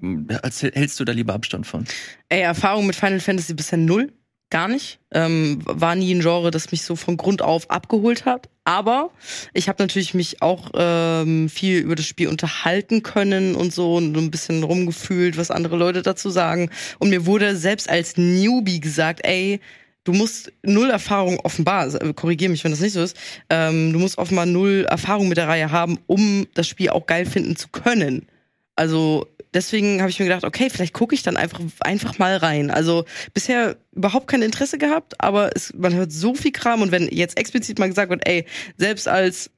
hältst 0.61 1.01
du 1.01 1.05
da 1.05 1.13
lieber 1.13 1.35
Abstand 1.35 1.67
von? 1.67 1.85
Ey, 2.29 2.41
Erfahrung 2.41 2.87
mit 2.87 2.97
Final 2.97 3.21
Fantasy 3.21 3.55
bisher 3.55 3.79
null 3.79 4.13
gar 4.51 4.69
nicht. 4.69 4.99
Ähm, 5.13 5.61
war 5.65 5.95
nie 5.95 6.13
ein 6.15 6.21
Genre, 6.21 6.51
das 6.51 6.71
mich 6.73 6.83
so 6.83 6.97
von 6.97 7.17
Grund 7.17 7.41
auf 7.41 7.71
abgeholt 7.71 8.27
hat. 8.27 8.49
Aber 8.65 9.11
ich 9.55 9.69
habe 9.69 9.83
natürlich 9.83 10.13
mich 10.13 10.43
auch 10.43 10.71
ähm, 10.75 11.49
viel 11.49 11.79
über 11.79 11.95
das 11.95 12.07
Spiel 12.07 12.29
unterhalten 12.29 13.03
können 13.03 13.55
und 13.55 13.73
so 13.73 13.97
und 13.97 14.17
ein 14.17 14.31
bisschen 14.31 14.63
rumgefühlt, 14.63 15.37
was 15.37 15.51
andere 15.51 15.77
Leute 15.77 16.03
dazu 16.03 16.31
sagen. 16.31 16.71
Und 16.99 17.11
mir 17.11 17.27
wurde 17.27 17.57
selbst 17.57 17.89
als 17.89 18.17
Newbie 18.17 18.81
gesagt, 18.81 19.21
ey, 19.25 19.61
du 20.11 20.19
musst 20.19 20.53
null 20.63 20.91
Erfahrung 20.91 21.39
offenbar, 21.41 21.81
also, 21.81 21.99
korrigiere 22.15 22.51
mich, 22.51 22.65
wenn 22.65 22.73
das 22.73 22.81
nicht 22.81 22.93
so 22.93 23.03
ist, 23.03 23.17
ähm, 23.49 23.93
du 23.93 23.99
musst 23.99 24.19
offenbar 24.19 24.47
null 24.47 24.87
Erfahrung 24.89 25.29
mit 25.29 25.39
der 25.39 25.49
Reihe 25.49 25.71
haben, 25.71 25.99
um 26.07 26.47
das 26.55 26.67
Spiel 26.67 26.91
auch 26.91 27.07
geil 27.07 27.27
finden 27.27 27.57
zu 27.57 27.69
können. 27.69 28.27
Also 28.75 29.27
deswegen 29.55 30.01
habe 30.01 30.11
ich 30.11 30.19
mir 30.19 30.27
gedacht, 30.27 30.45
okay, 30.45 30.69
vielleicht 30.71 30.95
gucke 30.95 31.15
ich 31.15 31.23
dann 31.23 31.37
einfach, 31.37 31.61
einfach 31.81 32.19
mal 32.19 32.37
rein. 32.37 32.71
Also 32.71 33.05
bisher 33.35 33.77
überhaupt 33.93 34.27
kein 34.27 34.43
Interesse 34.43 34.79
gehabt, 34.79 35.21
aber 35.21 35.55
es, 35.55 35.73
man 35.75 35.95
hört 35.95 36.13
so 36.13 36.35
viel 36.35 36.53
Kram 36.53 36.83
und 36.83 36.91
wenn 36.91 37.09
jetzt 37.09 37.39
explizit 37.39 37.79
mal 37.79 37.89
gesagt 37.89 38.11
wird, 38.11 38.27
ey, 38.27 38.47
selbst 38.79 39.07
als, 39.07 39.51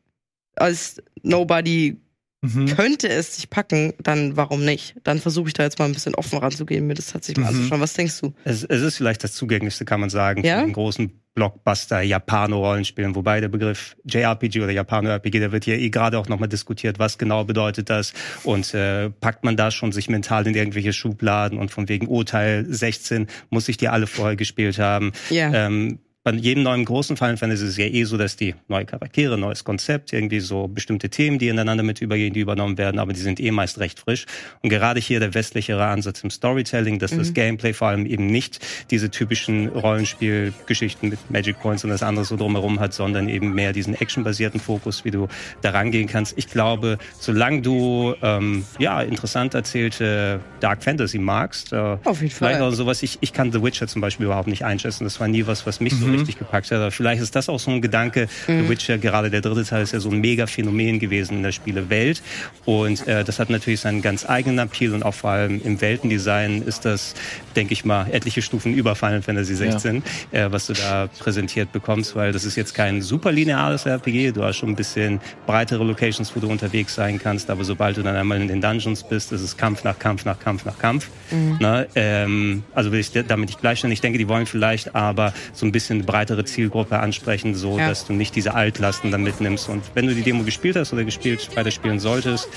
als 0.56 1.02
Nobody 1.22 1.96
mhm. 2.42 2.66
könnte 2.66 3.08
es 3.08 3.36
sich 3.36 3.48
packen, 3.48 3.94
dann 4.02 4.36
warum 4.36 4.64
nicht? 4.64 4.94
Dann 5.04 5.18
versuche 5.18 5.48
ich 5.48 5.54
da 5.54 5.62
jetzt 5.62 5.78
mal 5.78 5.86
ein 5.86 5.92
bisschen 5.92 6.14
offen 6.14 6.38
ranzugehen, 6.38 6.86
mir 6.86 6.94
das 6.94 7.06
tatsächlich 7.06 7.44
mal 7.44 7.52
mhm. 7.52 7.58
anzuschauen. 7.58 7.80
Was 7.80 7.94
denkst 7.94 8.20
du? 8.20 8.34
Es, 8.44 8.64
es, 8.64 8.82
ist 8.82 8.96
vielleicht 8.96 9.24
das 9.24 9.32
Zugänglichste, 9.32 9.84
kann 9.84 10.00
man 10.00 10.10
sagen, 10.10 10.44
ja? 10.44 10.60
den 10.60 10.72
großen 10.72 11.10
Blockbuster 11.34 12.02
Japano-Rollenspielen, 12.02 13.14
wobei 13.14 13.40
der 13.40 13.48
Begriff 13.48 13.96
JRPG 14.04 14.60
oder 14.60 14.72
Japano-RPG, 14.72 15.38
der 15.38 15.50
wird 15.50 15.64
ja 15.64 15.74
eh 15.74 15.88
gerade 15.88 16.18
auch 16.18 16.28
nochmal 16.28 16.48
diskutiert, 16.48 16.98
was 16.98 17.16
genau 17.16 17.44
bedeutet 17.44 17.88
das 17.88 18.12
und 18.44 18.74
äh, 18.74 19.08
packt 19.08 19.42
man 19.42 19.56
da 19.56 19.70
schon 19.70 19.92
sich 19.92 20.10
mental 20.10 20.46
in 20.46 20.54
irgendwelche 20.54 20.92
Schubladen 20.92 21.58
und 21.58 21.70
von 21.70 21.88
wegen 21.88 22.06
Urteil 22.06 22.66
16 22.68 23.28
muss 23.48 23.68
ich 23.68 23.78
die 23.78 23.88
alle 23.88 24.06
vorher 24.06 24.36
gespielt 24.36 24.78
haben. 24.78 25.12
Ja. 25.30 25.52
Ähm, 25.54 26.00
bei 26.24 26.30
jedem 26.32 26.62
neuen 26.62 26.84
großen 26.84 27.16
Final 27.16 27.36
Fantasy 27.36 27.64
ist 27.64 27.70
es 27.70 27.76
ja 27.78 27.86
eh 27.86 28.04
so, 28.04 28.16
dass 28.16 28.36
die 28.36 28.54
neue 28.68 28.84
Charaktere, 28.84 29.36
neues 29.36 29.64
Konzept, 29.64 30.12
irgendwie 30.12 30.38
so 30.38 30.68
bestimmte 30.68 31.08
Themen, 31.08 31.38
die 31.38 31.48
ineinander 31.48 31.82
mit 31.82 32.00
übergehen, 32.00 32.32
die 32.32 32.40
übernommen 32.40 32.78
werden, 32.78 33.00
aber 33.00 33.12
die 33.12 33.20
sind 33.20 33.40
eh 33.40 33.50
meist 33.50 33.80
recht 33.80 33.98
frisch. 33.98 34.26
Und 34.60 34.70
gerade 34.70 35.00
hier 35.00 35.18
der 35.18 35.34
westlichere 35.34 35.84
Ansatz 35.84 36.22
im 36.22 36.30
Storytelling, 36.30 37.00
dass 37.00 37.12
mhm. 37.12 37.18
das 37.18 37.34
Gameplay 37.34 37.72
vor 37.72 37.88
allem 37.88 38.06
eben 38.06 38.26
nicht 38.26 38.60
diese 38.90 39.10
typischen 39.10 39.68
Rollenspielgeschichten 39.68 41.08
mit 41.08 41.30
Magic 41.30 41.58
Points 41.58 41.82
und 41.82 41.90
das 41.90 42.04
andere 42.04 42.24
so 42.24 42.36
drumherum 42.36 42.78
hat, 42.78 42.94
sondern 42.94 43.28
eben 43.28 43.52
mehr 43.52 43.72
diesen 43.72 43.94
actionbasierten 43.94 44.60
Fokus, 44.60 45.04
wie 45.04 45.10
du 45.10 45.26
da 45.60 45.70
rangehen 45.70 46.06
kannst. 46.06 46.38
Ich 46.38 46.48
glaube, 46.48 46.98
solange 47.18 47.62
du 47.62 48.14
ähm, 48.22 48.64
ja 48.78 49.02
interessant 49.02 49.54
erzählte 49.54 50.38
Dark 50.60 50.84
Fantasy 50.84 51.18
magst, 51.18 51.72
äh, 51.72 51.76
Auf 52.04 52.20
jeden 52.20 52.30
Fall. 52.30 52.50
vielleicht 52.50 52.60
auch 52.60 52.70
sowas, 52.70 53.02
ich, 53.02 53.18
ich 53.20 53.32
kann 53.32 53.50
The 53.50 53.60
Witcher 53.60 53.88
zum 53.88 54.00
Beispiel 54.00 54.26
überhaupt 54.26 54.48
nicht 54.48 54.64
einschätzen. 54.64 55.02
Das 55.02 55.18
war 55.18 55.26
nie 55.26 55.46
was, 55.48 55.66
was 55.66 55.80
mich 55.80 55.94
mhm. 55.94 55.98
so 55.98 56.11
mhm. 56.12 56.18
richtig 56.20 56.38
gepackt 56.38 56.70
hat. 56.70 56.78
Aber 56.78 56.90
vielleicht 56.90 57.22
ist 57.22 57.34
das 57.34 57.48
auch 57.48 57.60
so 57.60 57.70
ein 57.70 57.82
Gedanke. 57.82 58.28
Mhm. 58.46 58.62
The 58.62 58.68
Witcher, 58.68 58.98
gerade 58.98 59.30
der 59.30 59.40
dritte 59.40 59.64
Teil, 59.64 59.82
ist 59.82 59.92
ja 59.92 60.00
so 60.00 60.10
ein 60.10 60.20
mega 60.20 60.46
Phänomen 60.46 60.98
gewesen 60.98 61.38
in 61.38 61.42
der 61.42 61.52
Spielewelt. 61.52 62.22
Und 62.64 63.06
äh, 63.06 63.24
das 63.24 63.38
hat 63.38 63.50
natürlich 63.50 63.80
seinen 63.80 64.02
ganz 64.02 64.28
eigenen 64.28 64.58
Appeal 64.58 64.94
und 64.94 65.02
auch 65.02 65.14
vor 65.14 65.30
allem 65.30 65.60
im 65.62 65.80
Weltendesign 65.80 66.62
ist 66.62 66.84
das, 66.84 67.14
denke 67.56 67.72
ich 67.72 67.84
mal, 67.84 68.06
etliche 68.10 68.42
Stufen 68.42 68.74
über 68.74 68.94
Final 68.94 69.22
Fantasy 69.22 69.54
16, 69.54 70.02
ja. 70.32 70.46
äh, 70.46 70.52
was 70.52 70.66
du 70.66 70.74
da 70.74 71.08
präsentiert 71.18 71.72
bekommst, 71.72 72.14
weil 72.14 72.32
das 72.32 72.44
ist 72.44 72.56
jetzt 72.56 72.74
kein 72.74 73.02
super 73.02 73.32
lineares 73.32 73.86
RPG. 73.86 74.32
Du 74.32 74.42
hast 74.42 74.56
schon 74.56 74.70
ein 74.70 74.76
bisschen 74.76 75.20
breitere 75.46 75.84
Locations, 75.84 76.34
wo 76.34 76.40
du 76.40 76.48
unterwegs 76.48 76.94
sein 76.94 77.18
kannst. 77.18 77.50
Aber 77.50 77.64
sobald 77.64 77.96
du 77.96 78.02
dann 78.02 78.16
einmal 78.16 78.40
in 78.40 78.48
den 78.48 78.60
Dungeons 78.60 79.02
bist, 79.02 79.32
ist 79.32 79.40
es 79.40 79.56
Kampf 79.56 79.84
nach 79.84 79.98
Kampf 79.98 80.24
nach 80.24 80.38
Kampf 80.38 80.64
nach 80.64 80.78
Kampf. 80.78 81.08
Mhm. 81.30 81.56
Na, 81.60 81.86
ähm, 81.94 82.64
also 82.74 82.92
will 82.92 83.00
ich 83.00 83.12
damit 83.12 83.48
nicht 83.48 83.60
gleichstellen. 83.60 83.92
Ich 83.92 84.00
denke, 84.00 84.18
die 84.18 84.28
wollen 84.28 84.46
vielleicht 84.46 84.94
aber 84.94 85.32
so 85.52 85.66
ein 85.66 85.72
bisschen 85.72 86.01
breitere 86.02 86.44
Zielgruppe 86.44 86.98
ansprechen, 86.98 87.54
so 87.54 87.78
ja. 87.78 87.88
dass 87.88 88.06
du 88.06 88.12
nicht 88.12 88.36
diese 88.36 88.54
Altlasten 88.54 89.10
dann 89.10 89.22
mitnimmst. 89.22 89.68
Und 89.68 89.82
wenn 89.94 90.06
du 90.06 90.14
die 90.14 90.22
Demo 90.22 90.44
gespielt 90.44 90.76
hast 90.76 90.92
oder 90.92 91.04
gespielt 91.04 91.48
weiterspielen 91.56 92.00
solltest, 92.00 92.48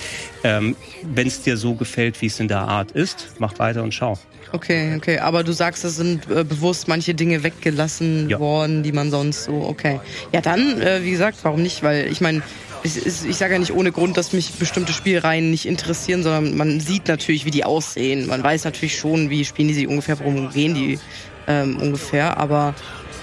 ähm, 0.43 0.75
wenn 1.03 1.27
es 1.27 1.41
dir 1.41 1.57
so 1.57 1.75
gefällt, 1.75 2.21
wie 2.21 2.27
es 2.27 2.39
in 2.39 2.47
der 2.47 2.61
Art 2.61 2.91
ist, 2.91 3.35
mach 3.39 3.57
weiter 3.59 3.83
und 3.83 3.93
schau. 3.93 4.17
Okay, 4.51 4.95
okay. 4.95 5.19
Aber 5.19 5.43
du 5.43 5.51
sagst, 5.51 5.83
es 5.83 5.95
sind 5.95 6.29
äh, 6.29 6.43
bewusst 6.43 6.87
manche 6.87 7.13
Dinge 7.13 7.43
weggelassen 7.43 8.29
ja. 8.29 8.39
worden, 8.39 8.83
die 8.83 8.91
man 8.91 9.11
sonst 9.11 9.45
so, 9.45 9.63
okay. 9.63 9.99
Ja, 10.31 10.41
dann, 10.41 10.81
äh, 10.81 11.03
wie 11.03 11.11
gesagt, 11.11 11.39
warum 11.43 11.61
nicht? 11.61 11.83
Weil 11.83 12.07
ich 12.11 12.21
meine, 12.21 12.41
ich, 12.83 13.05
ich 13.05 13.35
sage 13.35 13.53
ja 13.53 13.59
nicht 13.59 13.73
ohne 13.73 13.91
Grund, 13.91 14.15
dass 14.15 14.31
mich 14.31 14.53
bestimmte 14.53 14.93
Spielreihen 14.93 15.49
nicht 15.49 15.65
interessieren, 15.65 16.23
sondern 16.23 16.55
man 16.55 16.79
sieht 16.79 17.07
natürlich, 17.07 17.45
wie 17.45 17.51
die 17.51 17.65
aussehen. 17.65 18.27
Man 18.27 18.43
weiß 18.43 18.63
natürlich 18.63 18.97
schon, 18.97 19.29
wie 19.29 19.43
spielen 19.43 19.67
die 19.67 19.73
sich 19.73 19.87
ungefähr, 19.87 20.19
worum 20.19 20.51
gehen 20.51 20.75
die 20.75 20.99
ähm, 21.47 21.77
ungefähr. 21.77 22.37
Aber 22.37 22.75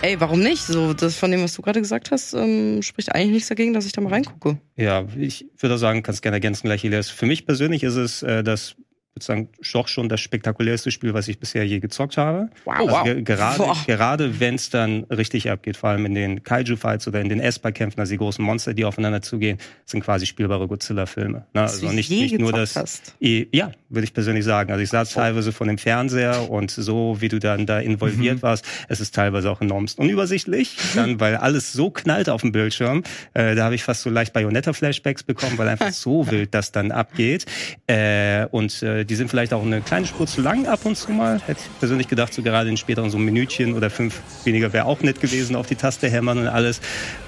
Ey, 0.02 0.18
warum 0.18 0.40
nicht? 0.40 0.64
So, 0.64 0.94
das 0.94 1.16
von 1.16 1.30
dem, 1.30 1.44
was 1.44 1.54
du 1.54 1.62
gerade 1.62 1.80
gesagt 1.80 2.10
hast, 2.10 2.34
ähm, 2.34 2.82
spricht 2.82 3.14
eigentlich 3.14 3.30
nichts 3.30 3.48
dagegen, 3.48 3.72
dass 3.72 3.86
ich 3.86 3.92
da 3.92 4.00
mal 4.00 4.10
reingucke. 4.10 4.58
Ja, 4.74 5.06
ich 5.16 5.46
würde 5.60 5.78
sagen, 5.78 6.02
kannst 6.02 6.22
gerne 6.22 6.38
ergänzen 6.38 6.66
gleich, 6.66 6.84
Elias. 6.84 7.08
Für 7.08 7.26
mich 7.26 7.46
persönlich 7.46 7.84
ist 7.84 7.94
es 7.94 8.24
äh, 8.24 8.42
das 8.42 8.74
sozusagen 9.14 9.48
doch 9.72 9.88
schon 9.88 10.08
das 10.08 10.20
spektakulärste 10.20 10.90
Spiel, 10.90 11.12
was 11.12 11.28
ich 11.28 11.38
bisher 11.38 11.66
je 11.66 11.80
gezockt 11.80 12.16
habe. 12.16 12.48
Wow, 12.64 12.74
also 12.76 12.90
wow. 12.90 13.04
Ge 13.04 13.22
gerade, 13.22 13.64
gerade 13.86 14.40
wenn 14.40 14.54
es 14.54 14.70
dann 14.70 15.04
richtig 15.04 15.50
abgeht, 15.50 15.76
vor 15.76 15.90
allem 15.90 16.06
in 16.06 16.14
den 16.14 16.42
Kaiju-Fights 16.42 17.08
oder 17.08 17.20
in 17.20 17.28
den 17.28 17.40
Esper-Kämpfen, 17.40 18.00
also 18.00 18.10
die 18.10 18.18
großen 18.18 18.44
Monster, 18.44 18.72
die 18.72 18.84
aufeinander 18.84 19.20
zugehen, 19.20 19.58
sind 19.84 20.02
quasi 20.02 20.26
spielbare 20.26 20.66
Godzilla-Filme. 20.66 21.46
Ne? 21.52 21.60
Also 21.60 21.90
nicht, 21.90 22.10
nicht 22.10 22.38
nur 22.38 22.52
das. 22.52 22.76
Hast. 22.76 23.14
Ja, 23.20 23.72
würde 23.90 24.04
ich 24.04 24.14
persönlich 24.14 24.44
sagen. 24.44 24.72
Also 24.72 24.82
ich 24.82 24.88
saß 24.90 25.14
oh. 25.14 25.20
teilweise 25.20 25.52
von 25.52 25.68
dem 25.68 25.78
Fernseher 25.78 26.50
und 26.50 26.70
so, 26.70 27.16
wie 27.20 27.28
du 27.28 27.38
dann 27.38 27.66
da 27.66 27.80
involviert 27.80 28.36
mhm. 28.36 28.42
warst, 28.42 28.64
es 28.88 29.00
ist 29.00 29.14
teilweise 29.14 29.50
auch 29.50 29.60
enormst 29.60 29.98
unübersichtlich, 29.98 30.76
dann, 30.94 31.20
weil 31.20 31.36
alles 31.36 31.72
so 31.72 31.90
knallt 31.90 32.30
auf 32.30 32.40
dem 32.40 32.52
Bildschirm. 32.52 33.02
Äh, 33.34 33.54
da 33.54 33.64
habe 33.64 33.74
ich 33.74 33.84
fast 33.84 34.02
so 34.02 34.10
leicht 34.10 34.32
Bayonetta-Flashbacks 34.32 35.22
bekommen, 35.22 35.58
weil 35.58 35.68
einfach 35.68 35.92
so 35.92 36.30
wild 36.30 36.54
das 36.54 36.72
dann 36.72 36.92
abgeht. 36.92 37.44
Äh, 37.86 38.46
und 38.46 38.82
äh, 38.82 39.01
äh, 39.02 39.04
die 39.04 39.14
sind 39.14 39.28
vielleicht 39.28 39.52
auch 39.52 39.62
eine 39.62 39.80
kleine 39.80 40.06
Spur 40.06 40.26
zu 40.26 40.40
lang 40.40 40.66
ab 40.66 40.80
und 40.84 40.96
zu 40.96 41.12
mal. 41.12 41.40
Hätte 41.46 41.60
ich 41.60 41.78
persönlich 41.78 42.08
gedacht, 42.08 42.32
so 42.32 42.42
gerade 42.42 42.68
in 42.68 42.76
späteren 42.76 43.10
so 43.10 43.18
ein 43.18 43.24
Minütchen 43.24 43.74
oder 43.74 43.90
fünf 43.90 44.20
weniger 44.44 44.72
wäre 44.72 44.86
auch 44.86 45.00
nett 45.00 45.20
gewesen, 45.20 45.56
auf 45.56 45.66
die 45.66 45.76
Taste 45.76 46.08
hämmern 46.08 46.38
und 46.38 46.48
alles. 46.48 46.80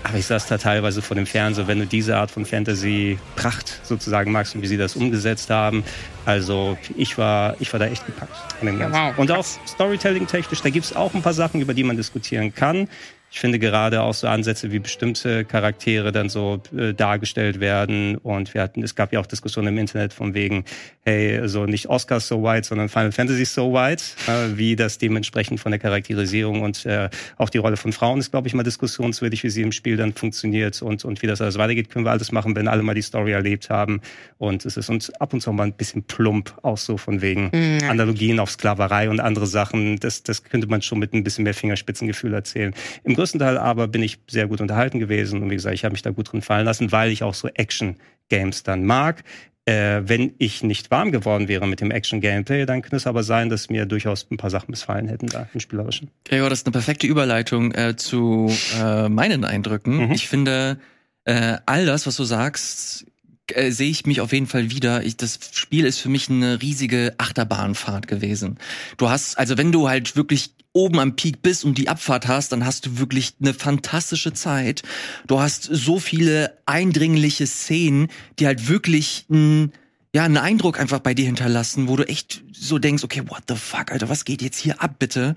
Aber 0.03 0.19
ich 0.19 0.27
saß 0.27 0.47
da 0.47 0.59
teilweise 0.59 1.03
vor 1.03 1.15
dem 1.15 1.27
Fernseher, 1.27 1.67
wenn 1.67 1.79
du 1.79 1.87
diese 1.87 2.17
Art 2.17 2.31
von 2.31 2.45
Fantasy-Pracht 2.45 3.81
sozusagen 3.83 4.33
magst 4.33 4.55
und 4.55 4.63
wie 4.63 4.67
sie 4.67 4.77
das 4.77 4.97
umgesetzt 4.97 5.51
haben. 5.51 5.85
Also 6.27 6.79
ich 6.97 7.19
war, 7.19 7.57
ich 7.61 7.73
war 7.73 7.81
da 7.81 7.87
echt 7.87 8.07
gepackt. 8.07 8.35
Von 8.59 8.67
dem 8.67 8.79
Ganzen. 8.79 8.99
wow. 8.99 9.19
Und 9.19 9.31
auch 9.31 9.45
Storytelling-technisch, 9.45 10.63
da 10.63 10.71
gibt's 10.71 10.95
auch 10.95 11.15
ein 11.15 11.23
paar 11.23 11.35
Sachen, 11.35 11.61
über 11.61 11.75
die 11.75 11.85
man 11.85 11.97
diskutieren 11.97 12.55
kann. 12.55 12.89
Ich 13.35 13.41
finde 13.41 13.59
gerade 13.59 14.03
auch 14.03 14.15
so 14.15 14.29
Ansätze, 14.29 14.71
wie 14.71 14.79
bestimmte 14.79 15.45
Charaktere 15.45 16.13
dann 16.13 16.29
so 16.29 16.63
äh, 16.79 16.95
dargestellt 16.95 17.59
werden. 17.59 18.17
Und 18.17 18.55
wir 18.55 18.63
hatten, 18.63 18.81
es 18.85 18.95
gab 18.95 19.13
ja 19.13 19.19
auch 19.19 19.27
Diskussionen 19.27 19.75
im 19.75 19.79
Internet 19.79 20.13
von 20.13 20.35
wegen, 20.35 20.65
hey, 21.05 21.49
so 21.49 21.67
nicht 21.67 21.89
Oscars 21.89 22.29
so 22.29 22.45
white, 22.45 22.65
sondern 22.65 22.89
Final 22.89 23.11
Fantasy 23.11 23.45
so 23.45 23.73
white, 23.73 24.05
äh, 24.29 24.57
wie 24.57 24.77
das 24.77 24.99
dementsprechend 24.99 25.59
von 25.59 25.73
der 25.73 25.81
Charakterisierung 25.81 26.63
und 26.63 26.87
äh, 26.87 27.11
auch 27.37 27.51
die 27.51 27.59
Rolle 27.59 27.77
von 27.77 27.93
Frauen 27.93 28.21
ist, 28.21 28.31
glaube 28.31 28.47
ich, 28.47 28.55
mal 28.55 28.63
diskussionswürdig, 28.63 29.43
wie 29.43 29.51
sie 29.51 29.63
im 29.63 29.73
Spiel 29.73 29.97
dann 29.97 30.13
funktioniert 30.13 30.81
und, 30.81 31.05
und 31.05 31.21
wie 31.21 31.27
das 31.27 31.41
alles 31.41 31.59
weitergeht, 31.59 31.91
können 31.91 32.07
wir 32.07 32.13
alles 32.13 32.31
machen, 32.31 32.55
wenn 32.55 32.69
alle 32.69 32.85
mal 32.85 32.95
die 32.95 33.03
Story 33.03 33.33
erlebt 33.33 33.69
haben. 33.69 34.01
Und 34.39 34.65
es 34.65 34.77
ist 34.77 34.89
uns 34.91 35.11
ab 35.11 35.35
und 35.35 35.41
zu 35.41 35.53
mal 35.53 35.65
ein 35.65 35.73
bisschen 35.73 36.05
plump, 36.05 36.55
auch 36.63 36.79
so 36.79 36.97
von 36.97 37.21
wegen 37.21 37.51
Mhm. 37.53 37.91
Analogien 37.91 38.39
auf 38.39 38.53
Sklaverei 38.53 39.11
und 39.11 39.19
andere 39.19 39.49
Sachen. 39.49 39.99
Das, 39.99 40.23
das 40.23 40.45
könnte 40.45 40.69
man 40.69 40.83
schon 40.83 41.01
mit 41.01 41.13
ein 41.13 41.25
bisschen 41.25 41.43
mehr 41.43 41.55
Fingerspitzengefühl 41.55 42.33
erzählen. 42.33 42.73
Im 43.03 43.15
größten 43.25 43.41
Teil 43.41 43.57
aber 43.57 43.89
bin 43.89 44.03
ich 44.03 44.19
sehr 44.29 44.47
gut 44.47 44.61
unterhalten 44.61 44.99
gewesen 44.99 45.43
und 45.43 45.51
wie 45.51 45.55
gesagt, 45.55 45.75
ich 45.75 45.85
habe 45.85 45.95
mich 45.95 46.03
da 46.03 46.11
gut 46.11 46.31
drin 46.31 46.43
fallen 46.43 46.67
lassen, 46.67 46.93
weil 46.93 47.11
ich 47.11 47.23
auch 47.23 47.33
so 47.33 47.49
Action-Games 47.49 48.65
dann 48.65 48.85
mag. 48.85 49.25
Äh, 49.65 50.03
wenn 50.05 50.35
ich 50.37 50.63
nicht 50.63 50.91
warm 50.91 51.11
geworden 51.11 51.49
wäre 51.49 51.67
mit 51.67 51.81
dem 51.81 51.91
Action-Gameplay, 51.91 52.67
dann 52.67 52.83
könnte 52.83 52.97
es 52.97 53.07
aber 53.07 53.23
sein, 53.23 53.49
dass 53.49 53.71
mir 53.71 53.87
durchaus 53.87 54.27
ein 54.31 54.37
paar 54.37 54.51
Sachen 54.51 54.71
missfallen 54.73 55.09
hätten 55.09 55.29
da 55.29 55.49
im 55.55 55.61
Spielerischen. 55.61 56.11
Gregor, 56.27 56.51
das 56.51 56.59
ist 56.59 56.67
eine 56.67 56.73
perfekte 56.73 57.07
Überleitung 57.07 57.73
äh, 57.73 57.97
zu 57.97 58.53
äh, 58.79 59.09
meinen 59.09 59.47
Eindrücken. 59.47 60.09
Mhm. 60.09 60.13
Ich 60.13 60.29
finde, 60.29 60.77
äh, 61.25 61.57
all 61.65 61.87
das, 61.87 62.07
was 62.07 62.17
du 62.17 62.25
sagst, 62.25 63.07
äh, 63.53 63.71
sehe 63.71 63.91
ich 63.91 64.07
mich 64.07 64.21
auf 64.21 64.33
jeden 64.33 64.47
Fall 64.47 64.71
wieder. 64.71 65.05
Ich, 65.05 65.17
das 65.17 65.39
Spiel 65.53 65.85
ist 65.85 65.99
für 65.99 66.09
mich 66.09 66.31
eine 66.31 66.63
riesige 66.63 67.15
Achterbahnfahrt 67.19 68.09
gewesen. 68.09 68.59
Du 68.97 69.09
hast, 69.09 69.39
also 69.39 69.59
wenn 69.59 69.73
du 69.73 69.89
halt 69.89 70.17
wirklich 70.17 70.55
oben 70.73 70.99
am 70.99 71.15
Peak 71.15 71.41
bist 71.43 71.65
und 71.65 71.79
die 71.79 71.89
Abfahrt 71.89 72.27
hast, 72.27 72.53
dann 72.53 72.67
hast 72.67 72.87
du 72.87 72.99
wirklich 72.99 73.35
eine 73.41 73.55
fantastische 73.55 74.33
Zeit. 74.33 74.83
Du 75.27 75.41
hast 75.41 75.63
so 75.63 76.01
viele 76.01 76.59
eindringliche 76.67 77.47
Szenen, 77.47 78.09
die 78.39 78.47
halt 78.47 78.69
wirklich 78.69 79.27
ein 79.31 79.73
ja, 80.15 80.23
einen 80.23 80.37
Eindruck 80.37 80.79
einfach 80.79 81.01
bei 81.01 81.13
dir 81.13 81.27
hinterlassen, 81.27 81.89
wo 81.89 81.97
du 81.97 82.07
echt 82.07 82.45
so 82.53 82.79
denkst, 82.79 83.03
okay, 83.03 83.23
what 83.27 83.43
the 83.49 83.57
fuck, 83.57 83.91
Alter, 83.91 84.09
was 84.09 84.25
geht 84.25 84.43
jetzt 84.43 84.59
hier 84.59 84.81
ab, 84.81 85.01
bitte? 85.01 85.35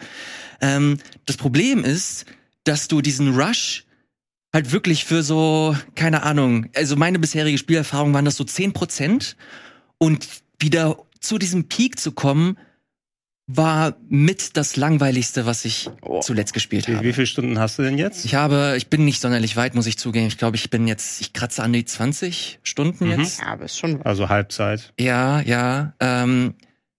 Ähm, 0.61 0.99
das 1.25 1.35
Problem 1.35 1.83
ist, 1.83 2.25
dass 2.63 2.87
du 2.87 3.01
diesen 3.01 3.33
Rush 3.35 3.86
halt 4.53 4.71
wirklich 4.71 5.05
für 5.05 5.23
so, 5.23 5.75
keine 5.95 6.23
Ahnung, 6.23 6.67
also 6.75 6.95
meine 6.95 7.19
bisherige 7.19 7.57
Spielerfahrung 7.57 8.13
waren 8.13 8.25
das 8.25 8.35
so 8.37 8.43
10% 8.43 9.35
und 9.97 10.27
wieder 10.59 10.97
zu 11.19 11.37
diesem 11.37 11.67
Peak 11.67 11.99
zu 11.99 12.11
kommen, 12.11 12.57
war 13.49 13.95
mit 14.09 14.57
das 14.57 14.75
langweiligste, 14.75 15.45
was 15.45 15.63
ich 15.63 15.89
Oh. 16.01 16.19
zuletzt 16.19 16.53
gespielt 16.53 16.87
Wie, 16.89 16.95
habe. 16.95 17.05
wie 17.05 17.13
viele 17.13 17.27
Stunden 17.27 17.59
hast 17.59 17.79
du 17.79 17.83
denn 17.83 17.97
jetzt? 17.97 18.25
Ich 18.25 18.35
habe, 18.35 18.73
ich 18.75 18.87
bin 18.87 19.05
nicht 19.05 19.21
sonderlich 19.21 19.55
weit, 19.55 19.73
muss 19.73 19.87
ich 19.87 19.97
zugeben. 19.97 20.27
Ich 20.27 20.37
glaube, 20.37 20.57
ich 20.57 20.69
bin 20.69 20.85
jetzt, 20.85 21.21
ich 21.21 21.31
kratze 21.31 21.63
an 21.63 21.71
die 21.71 21.85
20 21.85 22.59
Stunden 22.63 23.05
Mhm. 23.05 23.21
jetzt. 23.21 23.39
Ja, 23.39 23.47
aber 23.47 23.65
ist 23.65 23.77
schon. 23.77 24.01
Also 24.01 24.27
Halbzeit. 24.27 24.91
Ja, 24.99 25.39
ja. 25.41 25.93
Ähm, 26.01 26.55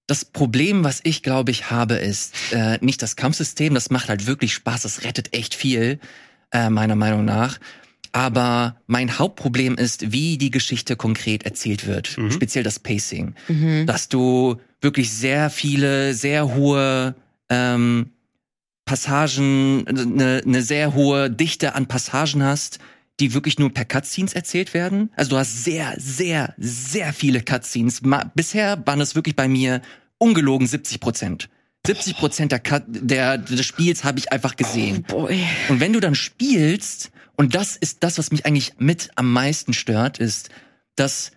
das 0.07 0.25
Problem, 0.25 0.85
was 0.85 1.01
ich 1.05 1.23
glaube 1.23 1.51
ich 1.51 1.71
habe, 1.71 1.95
ist 1.97 2.35
äh, 2.53 2.79
nicht 2.81 3.03
das 3.03 3.17
Kampfsystem. 3.17 3.75
Das 3.75 3.91
macht 3.91 4.09
halt 4.09 4.27
wirklich 4.27 4.55
Spaß. 4.55 4.83
Das 4.83 5.05
rettet 5.05 5.35
echt 5.35 5.55
viel, 5.55 5.99
äh, 6.53 6.71
meiner 6.71 6.97
Meinung 6.97 7.25
nach. 7.25 7.59
Aber 8.13 8.81
mein 8.87 9.19
Hauptproblem 9.19 9.77
ist, 9.77 10.13
wie 10.13 10.39
die 10.39 10.51
Geschichte 10.51 10.97
konkret 10.97 11.45
erzählt 11.45 11.87
wird. 11.87 12.17
Mhm. 12.17 12.31
Speziell 12.31 12.65
das 12.65 12.79
Pacing. 12.79 13.35
Mhm. 13.49 13.87
Dass 13.87 14.09
du 14.09 14.57
wirklich 14.81 15.11
sehr 15.11 15.51
viele, 15.51 16.15
sehr 16.15 16.55
hohe 16.55 17.15
ähm, 17.51 18.11
Passagen, 18.85 19.87
eine 19.87 20.43
ne 20.45 20.63
sehr 20.63 20.95
hohe 20.95 21.31
Dichte 21.31 21.75
an 21.75 21.87
Passagen 21.87 22.43
hast, 22.43 22.79
die 23.21 23.35
wirklich 23.35 23.59
nur 23.59 23.73
per 23.73 23.85
Cutscenes 23.85 24.33
erzählt 24.33 24.75
werden. 24.75 25.11
Also 25.17 25.31
du 25.31 25.37
hast 25.37 25.65
sehr, 25.65 25.95
sehr, 25.99 26.55
sehr 26.57 27.13
viele 27.13 27.43
Cutscenes. 27.43 28.03
Ma 28.03 28.31
bisher 28.35 28.81
waren 28.87 29.01
es 29.01 29.15
wirklich 29.15 29.37
bei 29.37 29.49
mir 29.49 29.83
ungelogen 30.19 30.67
70 30.67 31.01
Prozent. 31.01 31.49
70 31.87 32.17
Prozent 32.17 32.53
der, 32.53 32.61
der 32.87 33.39
des 33.39 33.65
Spiels 33.65 34.05
habe 34.05 34.19
ich 34.19 34.33
einfach 34.33 34.57
gesehen. 34.57 35.05
Boy. 35.05 35.43
Und 35.69 35.81
wenn 35.81 35.93
du 35.93 36.01
dann 36.01 36.15
spielst, 36.15 37.11
und 37.37 37.55
das 37.55 37.77
ist 37.77 38.05
das, 38.05 38.19
was 38.19 38.31
mich 38.31 38.45
eigentlich 38.47 38.75
mit 38.79 39.11
am 39.17 39.33
meisten 39.33 39.73
stört, 39.73 40.19
ist, 40.19 40.51
dass 40.97 41.33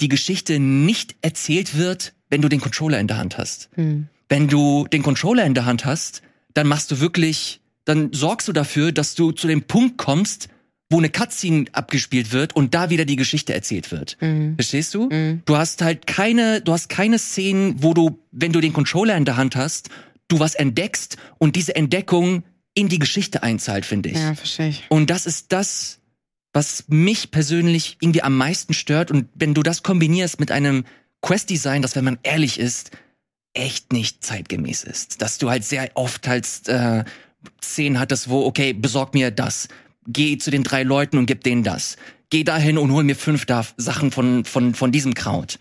die 0.00 0.08
Geschichte 0.08 0.58
nicht 0.58 1.16
erzählt 1.22 1.76
wird, 1.76 2.14
wenn 2.28 2.42
du 2.42 2.48
den 2.48 2.60
Controller 2.60 3.00
in 3.00 3.06
der 3.06 3.18
Hand 3.18 3.38
hast. 3.38 3.68
Hm. 3.74 4.08
Wenn 4.28 4.48
du 4.48 4.86
den 4.86 5.02
Controller 5.02 5.44
in 5.44 5.54
der 5.54 5.64
Hand 5.64 5.84
hast, 5.84 6.22
dann 6.54 6.66
machst 6.66 6.90
du 6.90 7.00
wirklich, 7.00 7.60
dann 7.84 8.12
sorgst 8.12 8.48
du 8.48 8.52
dafür, 8.52 8.92
dass 8.92 9.14
du 9.14 9.32
zu 9.32 9.46
dem 9.46 9.62
Punkt 9.62 9.98
kommst, 9.98 10.48
wo 10.88 10.98
eine 10.98 11.10
Cutscene 11.10 11.66
abgespielt 11.72 12.32
wird 12.32 12.54
und 12.54 12.74
da 12.74 12.90
wieder 12.90 13.04
die 13.04 13.16
Geschichte 13.16 13.52
erzählt 13.54 13.90
wird. 13.90 14.16
Mhm. 14.20 14.54
Verstehst 14.54 14.94
du? 14.94 15.08
Mhm. 15.08 15.42
Du 15.44 15.56
hast 15.56 15.82
halt 15.82 16.06
keine, 16.06 16.60
du 16.60 16.72
hast 16.72 16.88
keine 16.88 17.18
Szenen, 17.18 17.82
wo 17.82 17.92
du, 17.92 18.20
wenn 18.30 18.52
du 18.52 18.60
den 18.60 18.72
Controller 18.72 19.16
in 19.16 19.24
der 19.24 19.36
Hand 19.36 19.56
hast, 19.56 19.90
du 20.28 20.38
was 20.38 20.54
entdeckst 20.54 21.16
und 21.38 21.56
diese 21.56 21.74
Entdeckung 21.74 22.44
in 22.74 22.88
die 22.88 22.98
Geschichte 22.98 23.42
einzahlt, 23.42 23.86
finde 23.86 24.10
ich. 24.10 24.18
Ja, 24.18 24.34
verstehe 24.34 24.68
ich. 24.68 24.84
Und 24.88 25.10
das 25.10 25.26
ist 25.26 25.52
das, 25.52 25.98
was 26.52 26.84
mich 26.88 27.30
persönlich 27.30 27.96
irgendwie 28.00 28.22
am 28.22 28.36
meisten 28.36 28.74
stört. 28.74 29.10
Und 29.10 29.28
wenn 29.34 29.54
du 29.54 29.62
das 29.62 29.82
kombinierst 29.82 30.38
mit 30.38 30.52
einem 30.52 30.84
Quest-Design, 31.22 31.82
das, 31.82 31.96
wenn 31.96 32.04
man 32.04 32.18
ehrlich 32.22 32.60
ist, 32.60 32.92
echt 33.54 33.92
nicht 33.92 34.22
zeitgemäß 34.22 34.84
ist. 34.84 35.22
Dass 35.22 35.38
du 35.38 35.50
halt 35.50 35.64
sehr 35.64 35.90
oft 35.94 36.28
halt 36.28 36.46
äh, 36.68 37.04
Szenen 37.62 37.98
hattest, 37.98 38.28
wo, 38.28 38.44
okay, 38.44 38.72
besorg 38.72 39.14
mir 39.14 39.30
das. 39.30 39.68
Geh 40.06 40.38
zu 40.38 40.50
den 40.50 40.62
drei 40.62 40.82
Leuten 40.82 41.18
und 41.18 41.26
gib 41.26 41.44
denen 41.44 41.62
das. 41.62 41.96
Geh 42.30 42.44
dahin 42.44 42.78
und 42.78 42.92
hol 42.92 43.04
mir 43.04 43.16
fünf 43.16 43.46
da 43.46 43.64
Sachen 43.76 44.10
von, 44.10 44.44
von, 44.44 44.74
von 44.74 44.92
diesem 44.92 45.14
Kraut. 45.14 45.58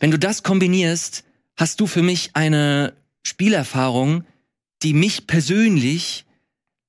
Wenn 0.00 0.10
du 0.10 0.18
das 0.18 0.42
kombinierst, 0.42 1.24
hast 1.56 1.80
du 1.80 1.86
für 1.86 2.02
mich 2.02 2.30
eine 2.34 2.94
Spielerfahrung, 3.22 4.24
die 4.82 4.94
mich 4.94 5.26
persönlich 5.26 6.24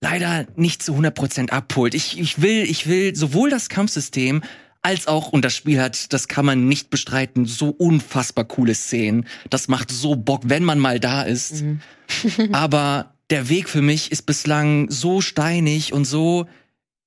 leider 0.01 0.48
nicht 0.55 0.81
zu 0.81 0.93
100% 0.93 1.51
abholt. 1.51 1.93
Ich, 1.93 2.20
ich 2.20 2.41
will, 2.41 2.63
ich 2.63 2.88
will 2.88 3.15
sowohl 3.15 3.50
das 3.50 3.70
Kampfsystem 3.70 4.41
als 4.81 5.08
auch, 5.08 5.29
und 5.29 5.46
das 5.46 5.55
Spiel 5.55 5.79
hat, 5.79 6.12
das 6.12 6.27
kann 6.27 6.46
man 6.46 6.67
nicht 6.67 6.89
bestreiten, 6.89 7.46
so 7.46 7.70
unfassbar 7.70 8.46
coole 8.46 8.74
Szenen. 8.74 9.27
Das 9.51 9.67
macht 9.67 9.91
so 9.91 10.15
Bock, 10.15 10.41
wenn 10.46 10.63
man 10.63 10.79
mal 10.79 11.00
da 11.00 11.22
ist. 11.22 11.62
Mhm. 11.62 11.81
Aber 12.51 13.13
der 13.29 13.48
Weg 13.48 13.70
für 13.70 13.84
mich 13.84 14.12
ist 14.12 14.24
bislang 14.24 14.89
so 14.89 15.22
steinig 15.22 15.93
und 15.93 16.05
so, 16.05 16.48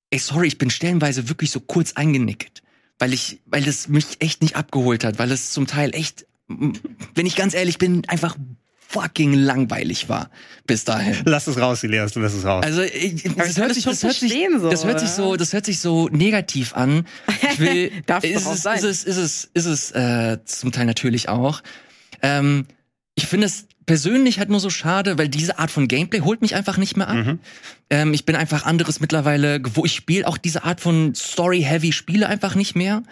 ey, 0.09 0.19
sorry, 0.19 0.47
ich 0.47 0.57
bin 0.57 0.69
stellenweise 0.69 1.29
wirklich 1.29 1.51
so 1.51 1.59
kurz 1.59 1.93
eingenickt. 1.93 2.61
Weil 2.97 3.11
ich, 3.13 3.41
weil 3.45 3.67
es 3.67 3.89
mich 3.89 4.21
echt 4.21 4.41
nicht 4.41 4.55
abgeholt 4.55 5.03
hat, 5.03 5.19
weil 5.19 5.31
es 5.31 5.51
zum 5.51 5.67
Teil 5.67 5.93
echt, 5.93 6.25
wenn 6.47 7.25
ich 7.25 7.35
ganz 7.35 7.53
ehrlich 7.53 7.77
bin, 7.77 8.03
einfach 8.07 8.37
fucking 8.87 9.33
langweilig 9.33 10.07
war 10.07 10.29
bis 10.65 10.85
dahin. 10.85 11.17
Lass 11.25 11.47
es 11.47 11.59
raus, 11.59 11.83
Elias, 11.83 12.15
lass 12.15 12.33
es 12.33 12.45
raus. 12.45 12.63
Also 12.63 12.81
ich, 12.81 13.23
das, 13.23 13.57
hört 13.57 13.73
sich, 13.73 13.83
das 13.83 14.03
hört 14.03 14.15
sich, 14.15 14.31
so, 14.31 14.69
das 14.69 14.85
hört 14.85 14.99
sich 14.99 15.09
so, 15.09 15.35
das 15.35 15.53
hört 15.53 15.65
sich 15.65 15.79
so 15.79 16.07
negativ 16.09 16.73
an. 16.73 17.05
Ich 17.51 17.59
will, 17.59 17.91
Darf 18.05 18.23
es 18.23 18.43
ist, 18.43 18.47
es, 18.47 18.61
sein. 18.63 18.77
ist 18.77 18.83
es, 18.83 19.03
ist 19.03 19.17
es, 19.17 19.49
ist 19.53 19.65
es 19.65 19.91
äh, 19.91 20.37
zum 20.45 20.71
Teil 20.71 20.85
natürlich 20.85 21.27
auch. 21.27 21.61
Ähm, 22.21 22.67
ich 23.15 23.27
finde 23.27 23.47
es 23.47 23.67
persönlich 23.85 24.39
halt 24.39 24.49
nur 24.49 24.59
so 24.59 24.69
schade, 24.69 25.17
weil 25.17 25.29
diese 25.29 25.59
Art 25.59 25.71
von 25.71 25.87
Gameplay 25.87 26.21
holt 26.21 26.41
mich 26.41 26.55
einfach 26.55 26.77
nicht 26.77 26.97
mehr 26.97 27.07
ab. 27.07 27.15
Mhm. 27.15 27.39
Ähm, 27.89 28.13
ich 28.13 28.25
bin 28.25 28.35
einfach 28.35 28.65
anderes 28.65 28.99
mittlerweile, 28.99 29.61
wo 29.73 29.85
ich 29.85 29.93
spiele 29.93 30.27
auch 30.27 30.37
diese 30.37 30.63
Art 30.63 30.81
von 30.81 31.13
Story-Heavy 31.15 31.91
Spiele 31.91 32.27
einfach 32.27 32.55
nicht 32.55 32.75
mehr. 32.75 33.03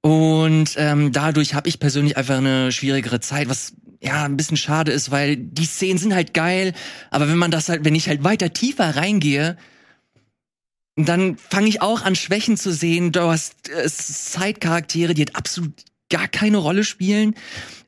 Und 0.00 0.74
ähm, 0.76 1.12
dadurch 1.12 1.54
habe 1.54 1.68
ich 1.68 1.78
persönlich 1.78 2.16
einfach 2.16 2.38
eine 2.38 2.72
schwierigere 2.72 3.20
Zeit, 3.20 3.48
was 3.48 3.74
ja 4.00 4.24
ein 4.24 4.36
bisschen 4.36 4.56
schade 4.56 4.90
ist, 4.90 5.10
weil 5.10 5.36
die 5.36 5.64
Szenen 5.64 5.98
sind 5.98 6.14
halt 6.14 6.34
geil, 6.34 6.72
aber 7.10 7.28
wenn 7.28 7.38
man 7.38 7.52
das 7.52 7.68
halt, 7.68 7.84
wenn 7.84 7.94
ich 7.94 8.08
halt 8.08 8.24
weiter 8.24 8.52
tiefer 8.52 8.96
reingehe, 8.96 9.56
dann 10.96 11.36
fange 11.36 11.68
ich 11.68 11.80
auch 11.80 12.02
an 12.02 12.16
Schwächen 12.16 12.56
zu 12.56 12.72
sehen. 12.72 13.12
Du 13.12 13.22
hast 13.22 13.70
äh, 13.70 13.88
Side-Charaktere, 13.88 15.14
die 15.14 15.22
halt 15.22 15.36
absolut 15.36 15.72
gar 16.12 16.28
keine 16.28 16.58
Rolle 16.58 16.84
spielen. 16.84 17.34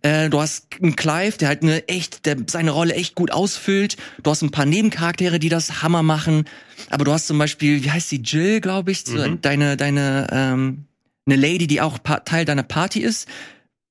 Äh, 0.02 0.28
du 0.30 0.40
hast 0.40 0.66
einen 0.82 0.96
Clive, 0.96 1.38
der 1.38 1.48
halt 1.48 1.62
eine 1.62 1.86
echt, 1.88 2.26
der 2.26 2.36
seine 2.48 2.72
Rolle 2.72 2.94
echt 2.94 3.14
gut 3.14 3.30
ausfüllt. 3.30 3.96
Du 4.22 4.30
hast 4.30 4.42
ein 4.42 4.50
paar 4.50 4.66
Nebencharaktere, 4.66 5.38
die 5.38 5.48
das 5.48 5.82
Hammer 5.82 6.02
machen. 6.02 6.46
Aber 6.90 7.04
du 7.04 7.12
hast 7.12 7.28
zum 7.28 7.38
Beispiel, 7.38 7.84
wie 7.84 7.90
heißt 7.90 8.08
sie, 8.08 8.16
Jill, 8.22 8.60
glaube 8.60 8.90
ich, 8.90 9.06
Mhm. 9.06 9.40
deine, 9.40 9.76
deine, 9.76 10.26
ähm, 10.32 10.86
eine 11.26 11.36
Lady, 11.36 11.66
die 11.66 11.80
auch 11.80 11.98
Teil 12.24 12.44
deiner 12.44 12.62
Party 12.64 13.00
ist. 13.00 13.28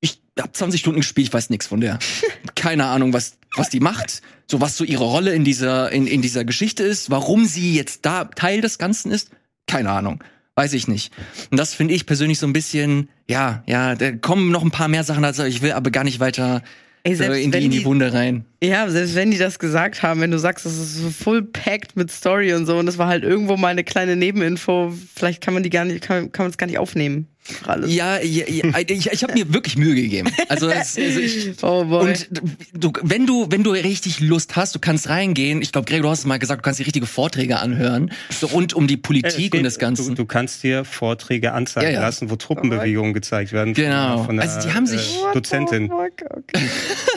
Ich 0.01 0.21
hab 0.39 0.55
20 0.55 0.81
Stunden 0.81 0.99
gespielt, 0.99 1.27
ich 1.29 1.33
weiß 1.33 1.49
nichts 1.49 1.65
von 1.67 1.79
der. 1.81 1.97
Keine 2.55 2.85
Ahnung, 2.85 3.13
was, 3.13 3.37
was 3.55 3.69
die 3.69 3.79
macht, 3.79 4.21
so 4.51 4.59
was 4.61 4.75
so 4.77 4.83
ihre 4.83 5.05
Rolle 5.05 5.33
in 5.33 5.43
dieser, 5.45 5.91
in, 5.91 6.05
in 6.07 6.21
dieser 6.21 6.43
Geschichte 6.43 6.83
ist, 6.83 7.09
warum 7.09 7.45
sie 7.45 7.75
jetzt 7.75 8.05
da 8.05 8.25
Teil 8.25 8.61
des 8.61 8.77
Ganzen 8.77 9.11
ist, 9.11 9.29
keine 9.67 9.89
Ahnung. 9.91 10.23
Weiß 10.55 10.73
ich 10.73 10.87
nicht. 10.87 11.11
Und 11.49 11.59
das 11.59 11.73
finde 11.73 11.93
ich 11.95 12.05
persönlich 12.05 12.37
so 12.37 12.45
ein 12.45 12.53
bisschen, 12.53 13.09
ja, 13.29 13.63
ja, 13.67 13.95
da 13.95 14.11
kommen 14.11 14.51
noch 14.51 14.63
ein 14.63 14.69
paar 14.71 14.87
mehr 14.87 15.03
Sachen 15.03 15.23
dazu. 15.23 15.43
Ich 15.43 15.61
will 15.61 15.71
aber 15.71 15.89
gar 15.89 16.03
nicht 16.03 16.19
weiter 16.19 16.61
Ey, 17.03 17.13
äh, 17.13 17.15
selbst 17.15 17.39
in, 17.41 17.51
die, 17.51 17.65
in 17.65 17.71
die- 17.71 17.85
Wunde 17.85 18.13
rein. 18.13 18.45
Ja, 18.63 18.87
selbst 18.89 19.15
wenn 19.15 19.31
die 19.31 19.37
das 19.39 19.57
gesagt 19.57 20.03
haben, 20.03 20.21
wenn 20.21 20.31
du 20.31 20.37
sagst, 20.37 20.65
das 20.65 20.73
ist 20.77 20.95
so 20.97 21.09
full 21.09 21.41
packed 21.43 21.95
mit 21.95 22.11
Story 22.11 22.53
und 22.53 22.65
so 22.67 22.77
und 22.77 22.85
das 22.85 22.97
war 22.97 23.07
halt 23.07 23.23
irgendwo 23.23 23.57
mal 23.57 23.69
eine 23.69 23.83
kleine 23.83 24.15
Nebeninfo, 24.15 24.93
vielleicht 25.15 25.41
kann 25.41 25.53
man 25.55 25.63
die 25.63 25.69
gar 25.71 25.85
nicht, 25.85 26.01
kann, 26.01 26.31
kann 26.31 26.45
man 26.45 26.51
es 26.51 26.57
gar 26.57 26.67
nicht 26.67 26.77
aufnehmen. 26.77 27.27
Für 27.45 27.69
alles. 27.71 27.93
Ja, 27.93 28.19
ja, 28.21 28.45
ja 28.47 28.79
ich, 28.87 29.11
ich 29.11 29.23
habe 29.23 29.33
mir 29.33 29.53
wirklich 29.53 29.75
Mühe 29.77 29.95
gegeben. 29.95 30.29
Also, 30.49 30.69
das, 30.69 30.97
also 30.97 31.19
ich, 31.19 31.51
Oh 31.61 31.83
boy. 31.85 32.09
Und 32.11 32.29
du, 32.73 32.93
wenn 33.01 33.25
du, 33.25 33.47
wenn 33.49 33.63
du 33.63 33.71
richtig 33.71 34.19
Lust 34.21 34.55
hast, 34.55 34.73
du 34.75 34.79
kannst 34.79 35.09
reingehen. 35.09 35.61
Ich 35.61 35.71
glaube, 35.73 35.85
Gregor, 35.85 36.03
du 36.03 36.09
hast 36.11 36.19
es 36.19 36.25
mal 36.25 36.39
gesagt, 36.39 36.59
du 36.59 36.63
kannst 36.63 36.79
dir 36.79 36.85
richtige 36.85 37.05
Vorträge 37.05 37.59
anhören, 37.59 38.11
so 38.29 38.47
rund 38.47 38.73
um 38.73 38.87
die 38.87 38.93
Äh, 38.93 38.97
es 38.97 39.01
Politik 39.01 39.51
geht- 39.51 39.55
und 39.55 39.63
das 39.63 39.77
Ganze. 39.77 40.03
Du, 40.09 40.13
du 40.15 40.25
kannst 40.25 40.63
dir 40.63 40.85
Vorträge 40.85 41.51
anzeigen 41.53 41.87
Ja, 41.89 41.93
ja. 41.95 42.01
lassen, 42.01 42.29
wo 42.29 42.35
Truppenbewegungen 42.37 43.13
gezeigt 43.13 43.51
werden. 43.51 43.75
von- 43.75 43.83
Genau. 43.83 44.23
Von 44.23 44.39
einer, 44.39 44.49
Also 44.49 44.67
die 44.67 44.73
haben 44.73 44.85
sich- 44.87 45.17
Äh, 45.17 45.33
Dozentin. 45.33 45.91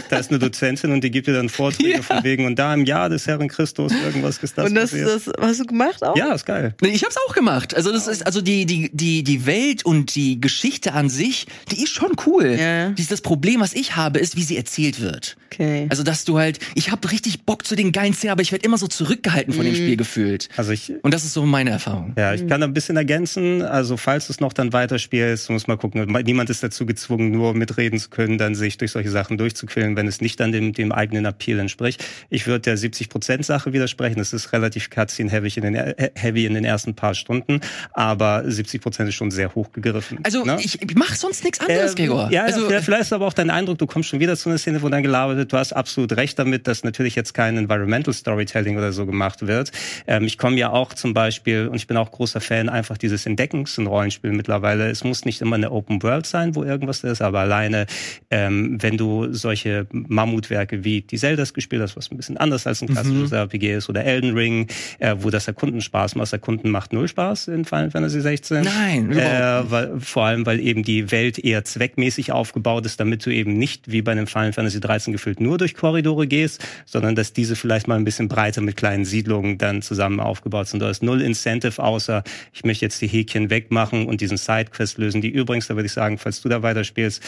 Da 0.08 0.18
ist 0.18 0.30
eine 0.30 0.38
Dozentin 0.38 0.92
und 0.92 1.02
die 1.02 1.10
gibt 1.10 1.26
dir 1.26 1.32
dann 1.34 1.48
Vorträge 1.48 1.96
Ja. 1.96 2.02
von 2.02 2.22
wegen 2.24 2.46
und 2.46 2.58
da 2.58 2.72
im 2.74 2.84
Jahr 2.84 3.08
des 3.08 3.26
Herrn 3.26 3.48
Christus 3.48 3.92
irgendwas 3.92 4.38
ist 4.38 4.56
das 4.56 4.68
und 4.68 4.74
das, 4.74 4.90
passiert. 4.90 5.08
das 5.08 5.32
hast 5.40 5.60
du 5.60 5.64
gemacht 5.64 6.02
auch? 6.04 6.16
ja, 6.16 6.32
ist 6.32 6.46
geil. 6.46 6.74
Ich 6.82 7.02
hab's 7.04 7.16
auch 7.28 7.34
gemacht. 7.34 7.74
Also 7.74 7.92
das 7.92 8.06
ist 8.06 8.24
also 8.24 8.40
die 8.40 8.66
die 8.66 8.90
die 8.92 9.24
die 9.24 9.46
Welt 9.46 9.84
und 9.84 10.14
die 10.16 10.40
Geschichte 10.40 10.94
an 10.94 11.08
sich, 11.08 11.46
die 11.70 11.82
ist 11.82 11.92
schon 11.92 12.12
cool. 12.26 12.56
Ja. 12.58 12.90
Das 12.90 13.20
Problem, 13.20 13.60
was 13.60 13.74
ich 13.74 13.94
habe, 13.96 14.18
ist, 14.18 14.36
wie 14.36 14.42
sie 14.42 14.56
erzählt 14.56 15.00
wird. 15.00 15.36
Okay. 15.52 15.86
Also 15.88 16.02
dass 16.02 16.24
du 16.24 16.38
halt, 16.38 16.58
ich 16.74 16.90
habe 16.90 17.10
richtig 17.10 17.44
Bock 17.44 17.64
zu 17.66 17.76
den 17.76 17.92
geilen 17.92 18.14
Szenen, 18.14 18.32
aber 18.32 18.42
ich 18.42 18.52
werde 18.52 18.64
immer 18.64 18.78
so 18.78 18.86
zurückgehalten 18.88 19.52
von 19.54 19.64
dem 19.64 19.72
Mhm. 19.72 19.76
Spiel 19.76 19.96
gefühlt. 19.96 20.48
Also 20.56 20.72
ich, 20.72 20.92
Und 21.02 21.14
das 21.14 21.24
ist 21.24 21.34
so 21.34 21.44
meine 21.44 21.70
Erfahrung. 21.70 22.14
Ja, 22.16 22.34
ich 22.34 22.46
kann 22.48 22.60
da 22.60 22.66
ein 22.66 22.74
bisschen 22.74 22.96
ergänzen. 22.96 23.62
Also 23.62 23.96
falls 23.96 24.26
du 24.26 24.32
es 24.32 24.40
noch 24.40 24.52
dann 24.52 24.72
weiterspielst, 24.72 25.50
muss 25.50 25.66
mal 25.66 25.76
gucken. 25.76 26.04
Niemand 26.24 26.50
ist 26.50 26.62
dazu 26.62 26.86
gezwungen, 26.86 27.30
nur 27.30 27.54
mitreden 27.54 27.98
zu 27.98 28.10
können, 28.10 28.38
dann 28.38 28.54
sich 28.54 28.78
durch 28.78 28.92
solche 28.92 29.10
Sachen 29.10 29.38
durchzuquillen, 29.38 29.96
wenn 29.96 30.06
es 30.06 30.20
nicht 30.20 30.40
dann 30.40 30.52
dem, 30.52 30.72
dem 30.72 30.92
eigenen 30.92 31.24
Appeal 31.26 31.58
entspricht. 31.58 32.04
Ich 32.30 32.46
würde 32.46 32.60
der 32.60 32.78
70%-Sache 32.78 33.72
widersprechen. 33.72 34.18
Das 34.18 34.32
ist 34.32 34.52
relativ 34.52 34.90
cutscene-heavy 34.90 35.52
in, 35.56 35.62
den, 35.62 35.94
heavy 36.14 36.46
in 36.46 36.54
den 36.54 36.64
ersten 36.64 36.94
paar 36.94 37.14
Stunden, 37.14 37.60
aber 37.92 38.40
70% 38.40 39.08
ist 39.08 39.14
schon 39.14 39.30
sehr 39.30 39.54
hoch 39.54 39.72
gegriffen. 39.72 40.05
Also 40.22 40.44
ne? 40.44 40.58
ich, 40.60 40.80
ich 40.82 40.94
mach 40.94 41.14
sonst 41.14 41.44
nichts 41.44 41.60
anderes, 41.60 41.90
Ähm, 41.92 41.96
Gregor. 41.96 42.30
Ja, 42.30 42.44
also, 42.44 42.70
ja, 42.70 42.80
vielleicht 42.82 43.02
ist 43.02 43.12
aber 43.12 43.26
auch 43.26 43.32
dein 43.32 43.50
Eindruck, 43.50 43.78
du 43.78 43.86
kommst 43.86 44.08
schon 44.08 44.20
wieder 44.20 44.36
zu 44.36 44.48
einer 44.48 44.58
Szene, 44.58 44.82
wo 44.82 44.88
dann 44.88 45.02
gelabert 45.02 45.36
wird. 45.36 45.52
Du 45.52 45.56
hast 45.56 45.72
absolut 45.72 46.12
recht 46.16 46.38
damit, 46.38 46.66
dass 46.66 46.84
natürlich 46.84 47.14
jetzt 47.14 47.34
kein 47.34 47.56
Environmental 47.56 48.12
Storytelling 48.14 48.76
oder 48.76 48.92
so 48.92 49.06
gemacht 49.06 49.46
wird. 49.46 49.72
Ähm, 50.06 50.24
ich 50.24 50.38
komme 50.38 50.56
ja 50.56 50.70
auch 50.70 50.94
zum 50.94 51.14
Beispiel, 51.14 51.68
und 51.68 51.76
ich 51.76 51.86
bin 51.86 51.96
auch 51.96 52.10
großer 52.10 52.40
Fan, 52.40 52.68
einfach 52.68 52.98
dieses 52.98 53.26
Entdeckens 53.26 53.76
in 53.78 53.86
Rollenspiel 53.86 54.32
mittlerweile. 54.32 54.90
Es 54.90 55.04
muss 55.04 55.24
nicht 55.24 55.40
immer 55.40 55.56
eine 55.56 55.70
Open 55.70 56.02
World 56.02 56.26
sein, 56.26 56.54
wo 56.54 56.64
irgendwas 56.64 57.04
ist, 57.04 57.22
aber 57.22 57.40
alleine, 57.40 57.86
ähm, 58.30 58.78
wenn 58.80 58.96
du 58.96 59.32
solche 59.32 59.86
Mammutwerke 59.92 60.84
wie 60.84 61.02
die 61.02 61.16
Zeldas 61.18 61.54
gespielt 61.54 61.82
hast, 61.82 61.96
was 61.96 62.10
ein 62.10 62.16
bisschen 62.16 62.36
anders 62.36 62.66
als 62.66 62.82
ein 62.82 62.88
klassisches 62.88 63.32
RPG 63.32 63.74
ist, 63.74 63.88
oder 63.88 64.04
Elden 64.04 64.34
Ring, 64.34 64.66
äh, 64.98 65.14
wo 65.18 65.30
das 65.30 65.46
Erkunden 65.48 65.80
Spaß 65.80 66.14
macht. 66.14 66.22
Das 66.26 66.32
Erkunden 66.32 66.70
macht 66.70 66.92
null 66.92 67.06
Spaß 67.08 67.48
in 67.48 67.64
Final 67.64 67.90
Fantasy 67.90 68.20
16. 68.20 68.62
Nein, 68.64 69.12
Äh, 69.12 69.70
weil, 69.70 69.92
vor 69.98 70.24
allem, 70.24 70.46
weil 70.46 70.60
eben 70.60 70.82
die 70.82 71.10
Welt 71.10 71.38
eher 71.38 71.64
zweckmäßig 71.64 72.32
aufgebaut 72.32 72.86
ist, 72.86 73.00
damit 73.00 73.24
du 73.26 73.30
eben 73.30 73.54
nicht 73.54 73.90
wie 73.90 74.02
bei 74.02 74.12
einem 74.12 74.26
Final 74.26 74.52
Fantasy 74.52 74.80
13 74.80 75.12
gefühlt 75.12 75.40
nur 75.40 75.58
durch 75.58 75.74
Korridore 75.74 76.26
gehst, 76.26 76.64
sondern 76.84 77.14
dass 77.14 77.32
diese 77.32 77.56
vielleicht 77.56 77.88
mal 77.88 77.96
ein 77.96 78.04
bisschen 78.04 78.28
breiter 78.28 78.60
mit 78.60 78.76
kleinen 78.76 79.04
Siedlungen 79.04 79.58
dann 79.58 79.82
zusammen 79.82 80.20
aufgebaut 80.20 80.68
sind. 80.68 80.80
Du 80.80 80.86
hast 80.86 81.02
null 81.02 81.20
Incentive, 81.22 81.82
außer 81.82 82.22
ich 82.52 82.64
möchte 82.64 82.84
jetzt 82.84 83.00
die 83.00 83.08
Häkchen 83.08 83.50
wegmachen 83.50 84.06
und 84.06 84.20
diesen 84.20 84.36
Sidequest 84.36 84.98
lösen, 84.98 85.20
die 85.20 85.30
übrigens, 85.30 85.66
da 85.66 85.76
würde 85.76 85.86
ich 85.86 85.92
sagen, 85.92 86.18
falls 86.18 86.40
du 86.40 86.48
da 86.48 86.62
weiterspielst, 86.62 87.22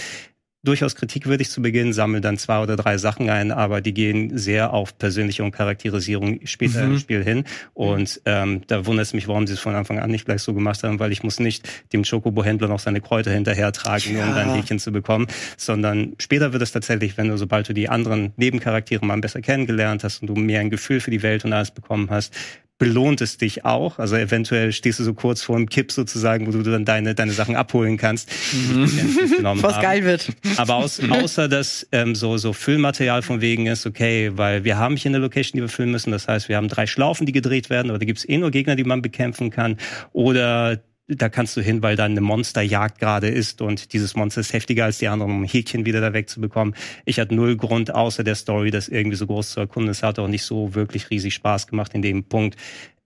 durchaus 0.65 0.97
kritikwürdig 0.97 1.49
zu 1.50 1.62
Beginn, 1.62 1.93
sammel 1.93 2.21
dann 2.21 2.37
zwei 2.37 2.61
oder 2.61 2.75
drei 2.77 2.99
Sachen 2.99 3.31
ein, 3.31 3.53
aber 3.53 3.81
die 3.81 3.95
gehen 3.95 4.37
sehr 4.37 4.73
auf 4.73 4.99
Persönliche 4.99 5.45
und 5.45 5.53
Charakterisierung 5.53 6.41
später 6.45 6.85
Mhm. 6.85 6.92
im 6.94 6.99
Spiel 6.99 7.23
hin. 7.23 7.44
Und 7.75 8.21
ähm, 8.25 8.62
da 8.66 8.85
wundert 8.85 9.07
es 9.07 9.14
mich, 9.14 9.29
warum 9.29 9.47
sie 9.47 9.53
es 9.55 9.61
von 9.61 9.75
Anfang 9.75 9.99
an 10.01 10.11
nicht 10.11 10.25
gleich 10.25 10.42
so 10.42 10.55
gemacht 10.55 10.83
haben, 10.83 10.99
weil 10.99 11.12
ich 11.12 11.23
muss 11.23 11.38
nicht 11.38 11.68
dem 11.92 12.03
Chocobo-Händler 12.03 12.66
noch 12.68 12.81
seine 12.81 13.01
Kräuter 13.01 13.31
hinterher 13.31 13.71
tragen, 13.73 14.12
nur 14.14 14.23
um 14.25 14.29
Ja. 14.31 14.35
dann 14.35 14.55
Häkchen 14.55 14.79
zu 14.81 14.90
bekommen, 14.90 15.29
sondern 15.57 16.14
später 16.18 16.53
wird 16.53 16.62
es 16.62 16.73
tatsächlich, 16.73 17.16
wenn 17.16 17.29
du, 17.29 17.37
sobald 17.37 17.68
du 17.68 17.73
die 17.73 17.88
anderen 17.88 18.33
Nebencharaktere 18.37 19.07
mal 19.07 19.18
besser 19.21 19.40
kennengelernt 19.40 20.03
hast 20.03 20.23
und 20.23 20.27
du 20.29 20.35
mehr 20.35 20.61
ein 20.61 20.71
Gefühl 20.71 21.01
für 21.01 21.11
die 21.12 21.23
Welt 21.23 21.44
und 21.44 21.53
alles 21.53 21.71
bekommen 21.71 22.11
hast, 22.11 22.35
belohnt 22.79 23.21
es 23.21 23.37
dich 23.37 23.64
auch. 23.64 23.99
Also 23.99 24.17
eventuell 24.17 24.73
stehst 24.73 25.01
du 25.01 25.05
so 25.05 25.14
kurz 25.14 25.43
vor 25.43 25.57
dem 25.57 25.69
Kipp 25.69 25.91
sozusagen, 25.93 26.47
wo 26.47 26.53
du 26.53 26.62
dann 26.62 26.85
deine, 26.85 27.14
deine 27.14 27.33
Sachen 27.33 27.57
abholen 27.57 27.97
kannst. 27.97 28.31
mitgenommen 28.73 29.62
Was 29.62 29.75
haben. 29.75 29.83
geil 29.83 30.05
wird. 30.05 30.29
Aber 30.57 30.77
aus, 30.77 31.01
außer 31.01 31.49
dass 31.49 31.87
ähm, 31.93 32.14
so, 32.14 32.37
so 32.37 32.53
Füllmaterial 32.53 33.23
von 33.23 33.41
wegen 33.41 33.67
ist, 33.67 33.87
okay, 33.87 34.33
weil 34.35 34.64
wir 34.64 34.79
haben 34.79 34.97
hier 34.97 35.11
eine 35.11 35.19
Location, 35.19 35.59
die 35.59 35.62
wir 35.62 35.69
füllen 35.69 35.91
müssen. 35.91 36.12
Das 36.12 36.29
heißt, 36.29 36.49
wir 36.49 36.57
haben 36.57 36.69
drei 36.69 36.87
Schlaufen, 36.87 37.27
die 37.27 37.33
gedreht 37.33 37.69
werden, 37.69 37.91
aber 37.91 37.99
da 37.99 38.05
gibt's 38.05 38.29
eh 38.29 38.38
nur 38.38 38.51
Gegner, 38.51 38.77
die 38.77 38.85
man 38.85 39.03
bekämpfen 39.03 39.51
kann. 39.51 39.77
Oder 40.12 40.81
da 41.09 41.31
kannst 41.31 41.57
du 41.57 41.62
hin, 41.62 41.83
weil 41.83 41.97
da 41.97 42.05
eine 42.05 42.21
Monsterjagd 42.21 42.99
gerade 42.99 43.29
ist 43.29 43.62
und 43.62 43.94
dieses 43.94 44.14
Monster 44.14 44.42
ist 44.42 44.53
heftiger 44.53 44.85
als 44.85 44.99
die 44.99 45.09
anderen, 45.09 45.33
um 45.33 45.44
Häkchen 45.44 45.87
wieder 45.87 46.03
da 46.03 46.12
wegzubekommen. 46.12 46.75
Ich 47.07 47.18
hatte 47.18 47.35
null 47.35 47.57
Grund, 47.57 47.94
außer 47.94 48.25
der 48.25 48.35
Story, 48.35 48.71
das 48.71 48.88
irgendwie 48.88 49.16
so 49.16 49.27
groß 49.27 49.53
zu 49.53 49.61
erkunden. 49.61 49.90
Es 49.90 50.03
hat 50.03 50.18
auch 50.18 50.29
nicht 50.29 50.42
so 50.42 50.75
wirklich 50.75 51.09
riesig 51.11 51.35
Spaß 51.35 51.66
gemacht 51.66 51.94
in 51.94 52.03
dem 52.03 52.25
Punkt. 52.25 52.57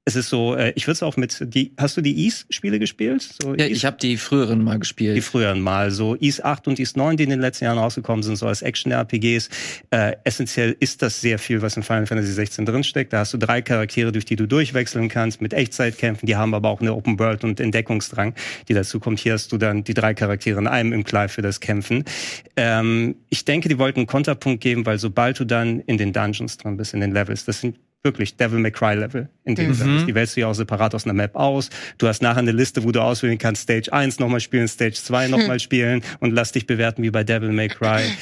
Es 0.04 0.16
ist 0.16 0.30
so, 0.30 0.56
äh, 0.56 0.72
ich 0.74 0.88
würde 0.88 0.94
es 0.94 1.02
auch 1.04 1.16
mit, 1.16 1.38
die, 1.54 1.70
hast 1.78 1.96
du 1.96 2.00
die 2.00 2.24
Ease-Spiele 2.24 2.80
gespielt? 2.80 3.22
So 3.40 3.54
ja, 3.54 3.66
Ys- 3.66 3.70
ich 3.70 3.84
habe 3.84 3.98
die 3.98 4.16
früheren 4.16 4.64
mal 4.64 4.72
die 4.74 4.80
gespielt. 4.80 5.22
früheren 5.22 5.60
mal. 5.60 5.92
So 5.92 6.16
Is 6.16 6.40
8 6.42 6.66
und 6.66 6.80
Is 6.80 6.96
9, 6.96 7.16
die 7.16 7.22
in 7.22 7.30
den 7.30 7.38
letzten 7.40 7.66
Jahren 7.66 7.78
rausgekommen 7.78 8.24
sind, 8.24 8.34
so 8.34 8.48
als 8.48 8.62
Action-RPGs. 8.62 9.48
Äh, 9.90 10.16
essentiell 10.24 10.76
ist 10.80 11.02
das 11.02 11.20
sehr 11.20 11.38
viel, 11.38 11.62
was 11.62 11.76
in 11.76 11.84
Final 11.84 12.06
Fantasy 12.06 12.32
16 12.32 12.66
drinsteckt. 12.66 13.12
Da 13.12 13.18
hast 13.20 13.32
du 13.32 13.38
drei 13.38 13.62
Charaktere, 13.62 14.10
durch 14.10 14.24
die 14.24 14.34
du 14.34 14.48
durchwechseln 14.48 15.08
kannst, 15.08 15.40
mit 15.40 15.54
Echtzeitkämpfen. 15.54 16.26
Die 16.26 16.34
haben 16.34 16.52
aber 16.54 16.68
auch 16.70 16.80
eine 16.80 16.94
Open 16.94 17.20
World 17.20 17.44
und 17.44 17.60
Entdeckungsdrang, 17.60 18.34
die 18.68 18.74
dazu 18.74 18.98
kommt. 18.98 19.20
Hier 19.20 19.34
hast 19.34 19.52
du 19.52 19.56
dann 19.56 19.84
die 19.84 19.94
drei 19.94 20.14
Charaktere 20.14 20.58
in 20.58 20.66
einem 20.66 20.92
im 20.92 21.04
Clive 21.04 21.28
für 21.28 21.42
das 21.42 21.60
Kämpfen. 21.60 22.02
Ähm, 22.56 23.14
ich 23.28 23.44
denke, 23.44 23.68
die 23.68 23.78
wollten 23.78 24.00
einen 24.00 24.06
Konterpunkt 24.08 24.62
geben, 24.62 24.84
weil 24.84 24.98
sobald 24.98 25.38
du 25.38 25.44
dann 25.44 25.78
in 25.78 25.96
den 25.96 26.12
Dungeons 26.12 26.58
drin 26.58 26.76
bist, 26.76 26.92
in 26.92 26.98
den 27.00 27.12
Levels, 27.12 27.44
das 27.44 27.60
sind 27.60 27.76
wirklich 28.02 28.36
Devil 28.36 28.58
May 28.58 28.70
Cry 28.70 28.94
Level, 28.94 29.28
in 29.44 29.54
denen 29.54 29.76
du 29.76 29.84
bist. 29.84 30.08
Die 30.08 30.14
wählst 30.14 30.36
du 30.36 30.40
ja 30.40 30.48
auch 30.48 30.54
separat 30.54 30.94
aus 30.94 31.04
einer 31.04 31.14
Map 31.14 31.36
aus. 31.36 31.70
Du 31.98 32.08
hast 32.08 32.22
nachher 32.22 32.40
eine 32.40 32.52
Liste, 32.52 32.84
wo 32.84 32.90
du 32.90 33.00
auswählen 33.00 33.38
kannst, 33.38 33.62
Stage 33.62 33.92
1 33.92 34.18
nochmal 34.18 34.40
spielen, 34.40 34.66
Stage 34.68 34.94
2 34.94 35.28
nochmal 35.28 35.60
spielen 35.60 36.02
und 36.20 36.32
lass 36.32 36.52
dich 36.52 36.66
bewerten 36.66 37.02
wie 37.02 37.10
bei 37.10 37.24
Devil 37.24 37.52
May 37.52 37.68
Cry. 37.68 38.02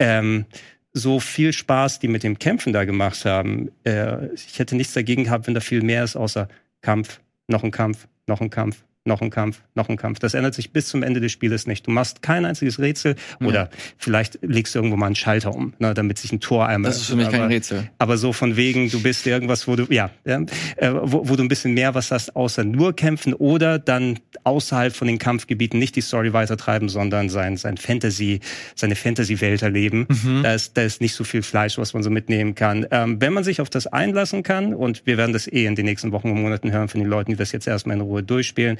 Ähm, 0.00 0.46
so 0.92 1.18
viel 1.18 1.52
Spaß, 1.52 1.98
die 1.98 2.06
mit 2.06 2.22
dem 2.22 2.38
Kämpfen 2.38 2.72
da 2.72 2.84
gemacht 2.84 3.24
haben. 3.24 3.70
Äh, 3.84 4.32
ich 4.34 4.58
hätte 4.60 4.76
nichts 4.76 4.92
dagegen 4.92 5.24
gehabt, 5.24 5.48
wenn 5.48 5.54
da 5.54 5.60
viel 5.60 5.82
mehr 5.82 6.04
ist, 6.04 6.14
außer 6.14 6.48
Kampf, 6.82 7.20
noch 7.48 7.64
ein 7.64 7.72
Kampf, 7.72 8.06
noch 8.28 8.40
ein 8.40 8.50
Kampf, 8.50 8.84
noch 9.04 9.22
ein 9.22 9.30
Kampf, 9.30 9.62
noch 9.74 9.88
ein 9.88 9.96
Kampf. 9.96 10.18
Das 10.18 10.34
ändert 10.34 10.54
sich 10.54 10.72
bis 10.72 10.88
zum 10.88 11.02
Ende 11.02 11.20
des 11.20 11.32
Spieles 11.32 11.66
nicht. 11.66 11.86
Du 11.86 11.90
machst 11.90 12.20
kein 12.20 12.44
einziges 12.44 12.78
Rätsel 12.78 13.16
oder 13.42 13.70
vielleicht 13.96 14.38
legst 14.42 14.74
du 14.74 14.80
irgendwo 14.80 14.96
mal 14.96 15.06
einen 15.06 15.14
Schalter 15.14 15.54
um, 15.54 15.72
ne, 15.78 15.94
damit 15.94 16.18
sich 16.18 16.30
ein 16.32 16.40
Tor 16.40 16.66
einmal. 16.66 16.90
Das 16.90 17.00
ist 17.00 17.06
für 17.08 17.16
mich 17.16 17.30
kein 17.30 17.40
aber- 17.40 17.50
Rätsel. 17.50 17.88
aber 17.98 18.18
so 18.18 18.32
von 18.32 18.56
wegen, 18.56 18.90
du 18.90 19.02
bist 19.02 19.26
irgendwas, 19.26 19.66
wo 19.66 19.76
du, 19.76 19.86
ja, 19.88 20.10
ja 20.26 20.42
äh, 20.76 20.92
wo, 20.92 21.28
wo 21.28 21.36
du 21.36 21.42
ein 21.42 21.48
bisschen 21.48 21.72
mehr 21.74 21.94
was 21.94 22.10
hast, 22.10 22.36
außer 22.36 22.64
nur 22.64 22.94
kämpfen 22.94 23.32
oder 23.32 23.78
dann 23.78 24.18
außerhalb 24.44 24.94
von 24.94 25.08
den 25.08 25.18
Kampfgebieten 25.18 25.78
nicht 25.78 25.96
die 25.96 26.00
Story 26.02 26.32
weitertreiben, 26.32 26.88
sondern 26.88 27.28
sein, 27.30 27.56
sein 27.56 27.76
Fantasy, 27.78 28.40
seine 28.74 28.94
Fantasy-Welt 28.94 29.62
erleben. 29.62 30.06
Da, 30.42 30.54
ist, 30.54 30.76
da 30.76 30.82
ist 30.82 31.00
nicht 31.00 31.14
so 31.14 31.24
viel 31.24 31.42
Fleisch, 31.42 31.78
was 31.78 31.94
man 31.94 32.02
so 32.02 32.10
mitnehmen 32.10 32.54
kann. 32.54 32.86
Ähm, 32.90 33.20
wenn 33.20 33.32
man 33.32 33.44
sich 33.44 33.60
auf 33.60 33.70
das 33.70 33.86
einlassen 33.86 34.42
kann, 34.42 34.74
und 34.74 35.06
wir 35.06 35.16
werden 35.16 35.32
das 35.32 35.46
eh 35.46 35.64
in 35.64 35.74
den 35.76 35.86
nächsten 35.86 36.12
Wochen 36.12 36.30
und 36.30 36.42
Monaten 36.42 36.72
hören 36.72 36.88
von 36.88 37.00
den 37.00 37.08
Leuten, 37.08 37.32
die 37.32 37.36
das 37.36 37.52
jetzt 37.52 37.66
erstmal 37.66 37.96
in 37.96 38.02
Ruhe 38.02 38.22
durchspielen, 38.22 38.78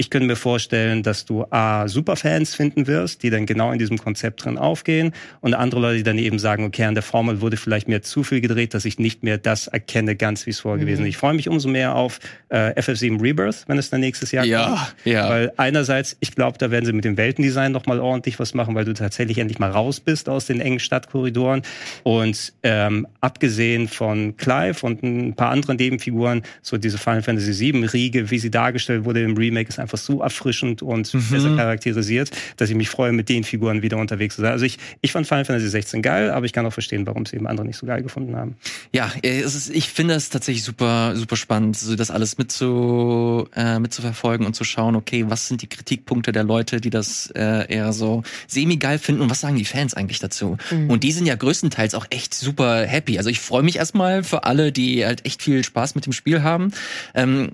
ich 0.00 0.08
könnte 0.08 0.26
mir 0.26 0.36
vorstellen, 0.36 1.02
dass 1.02 1.26
du 1.26 1.44
A, 1.50 1.86
Superfans 1.86 2.54
finden 2.54 2.86
wirst, 2.86 3.22
die 3.22 3.28
dann 3.28 3.44
genau 3.44 3.70
in 3.70 3.78
diesem 3.78 3.98
Konzept 3.98 4.42
drin 4.46 4.56
aufgehen 4.56 5.12
und 5.42 5.52
andere 5.52 5.78
Leute, 5.82 5.98
die 5.98 6.02
dann 6.04 6.16
eben 6.16 6.38
sagen, 6.38 6.64
okay, 6.64 6.84
an 6.84 6.94
der 6.94 7.02
Formel 7.02 7.42
wurde 7.42 7.58
vielleicht 7.58 7.86
mir 7.86 8.00
zu 8.00 8.24
viel 8.24 8.40
gedreht, 8.40 8.72
dass 8.72 8.86
ich 8.86 8.98
nicht 8.98 9.22
mehr 9.22 9.36
das 9.36 9.66
erkenne, 9.66 10.16
ganz 10.16 10.46
wie 10.46 10.50
es 10.50 10.60
vorher 10.60 10.80
gewesen 10.80 11.02
ist. 11.02 11.08
Ich 11.10 11.18
freue 11.18 11.34
mich 11.34 11.50
umso 11.50 11.68
mehr 11.68 11.94
auf 11.96 12.18
äh, 12.48 12.70
FF7 12.80 13.20
Rebirth, 13.20 13.64
wenn 13.66 13.76
es 13.76 13.90
dann 13.90 14.00
nächstes 14.00 14.32
Jahr 14.32 14.46
Ja, 14.46 14.68
kommt. 14.68 14.94
ja. 15.04 15.28
Weil 15.28 15.52
einerseits, 15.58 16.16
ich 16.20 16.34
glaube, 16.34 16.56
da 16.56 16.70
werden 16.70 16.86
sie 16.86 16.94
mit 16.94 17.04
dem 17.04 17.18
Weltendesign 17.18 17.70
noch 17.70 17.84
mal 17.84 18.00
ordentlich 18.00 18.38
was 18.40 18.54
machen, 18.54 18.74
weil 18.74 18.86
du 18.86 18.94
tatsächlich 18.94 19.36
endlich 19.36 19.58
mal 19.58 19.70
raus 19.70 20.00
bist 20.00 20.30
aus 20.30 20.46
den 20.46 20.62
engen 20.62 20.80
Stadtkorridoren. 20.80 21.60
Und 22.04 22.54
ähm, 22.62 23.06
abgesehen 23.20 23.86
von 23.86 24.34
Clive 24.38 24.78
und 24.86 25.02
ein 25.02 25.34
paar 25.34 25.50
anderen 25.50 25.76
Nebenfiguren, 25.76 26.40
so 26.62 26.78
diese 26.78 26.96
Final 26.96 27.22
Fantasy 27.22 27.72
VII 27.74 27.84
Riege, 27.84 28.30
wie 28.30 28.38
sie 28.38 28.50
dargestellt 28.50 29.04
wurde 29.04 29.20
im 29.22 29.36
Remake, 29.36 29.68
ist 29.68 29.78
einfach 29.78 29.89
einfach 29.90 29.98
so 29.98 30.20
erfrischend 30.20 30.82
und 30.82 31.12
mhm. 31.12 31.24
besser 31.30 31.56
charakterisiert, 31.56 32.30
dass 32.56 32.70
ich 32.70 32.76
mich 32.76 32.88
freue, 32.88 33.12
mit 33.12 33.28
den 33.28 33.44
Figuren 33.44 33.82
wieder 33.82 33.96
unterwegs 33.96 34.36
zu 34.36 34.42
sein. 34.42 34.52
Also 34.52 34.64
ich, 34.64 34.78
ich 35.00 35.12
fand 35.12 35.26
Final 35.26 35.44
Fantasy 35.44 35.68
16 35.68 36.02
geil, 36.02 36.30
aber 36.30 36.46
ich 36.46 36.52
kann 36.52 36.64
auch 36.66 36.72
verstehen, 36.72 37.06
warum 37.06 37.22
es 37.22 37.32
eben 37.32 37.46
andere 37.46 37.66
nicht 37.66 37.76
so 37.76 37.86
geil 37.86 38.02
gefunden 38.02 38.36
haben. 38.36 38.56
Ja, 38.92 39.12
es 39.22 39.54
ist, 39.54 39.70
ich 39.70 39.88
finde 39.88 40.14
es 40.14 40.30
tatsächlich 40.30 40.64
super, 40.64 41.16
super 41.16 41.36
spannend, 41.36 41.76
so 41.76 41.96
das 41.96 42.10
alles 42.10 42.38
mitzu, 42.38 43.48
äh, 43.54 43.78
mitzuverfolgen 43.78 44.46
und 44.46 44.54
zu 44.54 44.64
schauen, 44.64 44.94
okay, 44.96 45.24
was 45.28 45.48
sind 45.48 45.62
die 45.62 45.68
Kritikpunkte 45.68 46.32
der 46.32 46.44
Leute, 46.44 46.80
die 46.80 46.90
das 46.90 47.30
äh, 47.34 47.72
eher 47.72 47.92
so 47.92 48.22
semi-geil 48.46 48.98
finden 48.98 49.22
und 49.22 49.30
was 49.30 49.40
sagen 49.40 49.56
die 49.56 49.64
Fans 49.64 49.94
eigentlich 49.94 50.20
dazu? 50.20 50.56
Mhm. 50.70 50.90
Und 50.90 51.02
die 51.02 51.12
sind 51.12 51.26
ja 51.26 51.34
größtenteils 51.34 51.94
auch 51.94 52.06
echt 52.10 52.34
super 52.34 52.86
happy. 52.86 53.18
Also 53.18 53.30
ich 53.30 53.40
freue 53.40 53.62
mich 53.62 53.76
erstmal 53.76 54.22
für 54.22 54.44
alle, 54.44 54.72
die 54.72 55.04
halt 55.04 55.26
echt 55.26 55.42
viel 55.42 55.64
Spaß 55.64 55.94
mit 55.94 56.06
dem 56.06 56.12
Spiel 56.12 56.42
haben. 56.42 56.72
Ähm, 57.14 57.50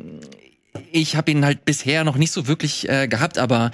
ich 0.92 1.16
habe 1.16 1.30
ihn 1.30 1.44
halt 1.44 1.64
bisher 1.64 2.04
noch 2.04 2.16
nicht 2.16 2.32
so 2.32 2.46
wirklich 2.46 2.88
äh, 2.88 3.08
gehabt, 3.08 3.38
aber 3.38 3.70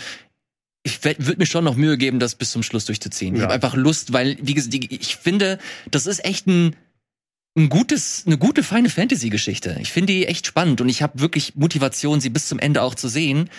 ich 0.85 1.05
würde 1.05 1.37
mir 1.39 1.47
schon 1.47 1.65
noch 1.65 1.77
Mühe 1.77 1.97
geben, 1.97 2.19
das 2.19 2.35
bis 2.35 2.51
zum 2.51 2.63
Schluss 2.63 2.87
durchzuziehen. 2.87 3.35
Ja. 3.35 3.39
Ich 3.39 3.45
habe 3.45 3.55
einfach 3.55 3.77
Lust, 3.77 4.13
weil 4.13 4.37
wie 4.43 4.55
gesagt, 4.55 4.75
ich 4.75 5.17
finde, 5.17 5.59
das 5.91 6.07
ist 6.07 6.25
echt 6.25 6.47
ein 6.47 6.77
ein 7.55 7.69
gutes, 7.69 8.25
eine 8.27 8.39
gute 8.39 8.63
feine 8.63 8.89
Fantasy-Geschichte. 8.89 9.77
Ich 9.81 9.93
finde 9.93 10.13
die 10.13 10.27
echt 10.27 10.47
spannend 10.47 10.81
und 10.81 10.89
ich 10.89 11.03
habe 11.03 11.21
wirklich 11.21 11.55
Motivation, 11.55 12.21
sie 12.21 12.31
bis 12.31 12.49
zum 12.49 12.59
Ende 12.59 12.83
auch 12.83 12.95
zu 12.95 13.09
sehen. 13.09 13.51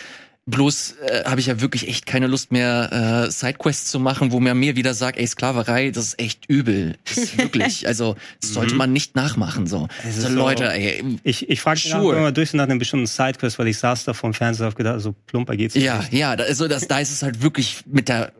Bloß 0.45 0.95
äh, 0.97 1.23
habe 1.23 1.39
ich 1.39 1.45
ja 1.45 1.62
wirklich 1.62 1.88
echt 1.88 2.06
keine 2.06 2.27
Lust 2.27 2.51
mehr, 2.51 3.25
äh, 3.27 3.32
Sidequests 3.32 3.89
zu 3.89 3.99
machen, 3.99 4.34
wo 4.34 4.41
mir 4.41 4.53
mir 4.53 4.75
wieder 4.75 4.93
sagt, 4.93 5.17
ey, 5.17 5.25
Sklaverei, 5.25 5.91
das 5.91 6.08
ist 6.08 6.19
echt 6.19 6.49
übel. 6.49 6.97
Das 7.06 7.17
ist 7.17 7.38
wirklich, 7.38 7.88
also 7.88 8.17
das 8.41 8.53
sollte 8.53 8.73
mhm. 8.73 8.77
man 8.79 8.93
nicht 8.93 9.15
nachmachen. 9.15 9.67
So, 9.67 9.88
so 10.12 10.27
Leute, 10.27 10.69
ey. 10.73 11.17
Ich, 11.23 11.49
ich 11.49 11.62
frage 11.62 11.79
sure. 11.79 12.17
immer 12.17 12.34
durch 12.34 12.53
nach 12.53 12.65
einem 12.65 12.77
bestimmten 12.77 13.06
Sidequest, 13.06 13.58
weil 13.58 13.69
ich 13.69 13.77
saß 13.77 14.03
da 14.03 14.13
vom 14.13 14.34
Fernseher 14.34 14.67
und 14.67 14.75
gedacht, 14.75 14.99
so 14.99 15.15
plumper 15.27 15.56
geht's 15.56 15.75
Ja, 15.75 15.99
nicht. 15.99 16.12
ja, 16.13 16.32
also 16.32 16.67
das, 16.67 16.88
da 16.89 16.99
ist 16.99 17.12
es 17.12 17.23
halt 17.23 17.41
wirklich 17.41 17.84
mit 17.86 18.10
der 18.10 18.34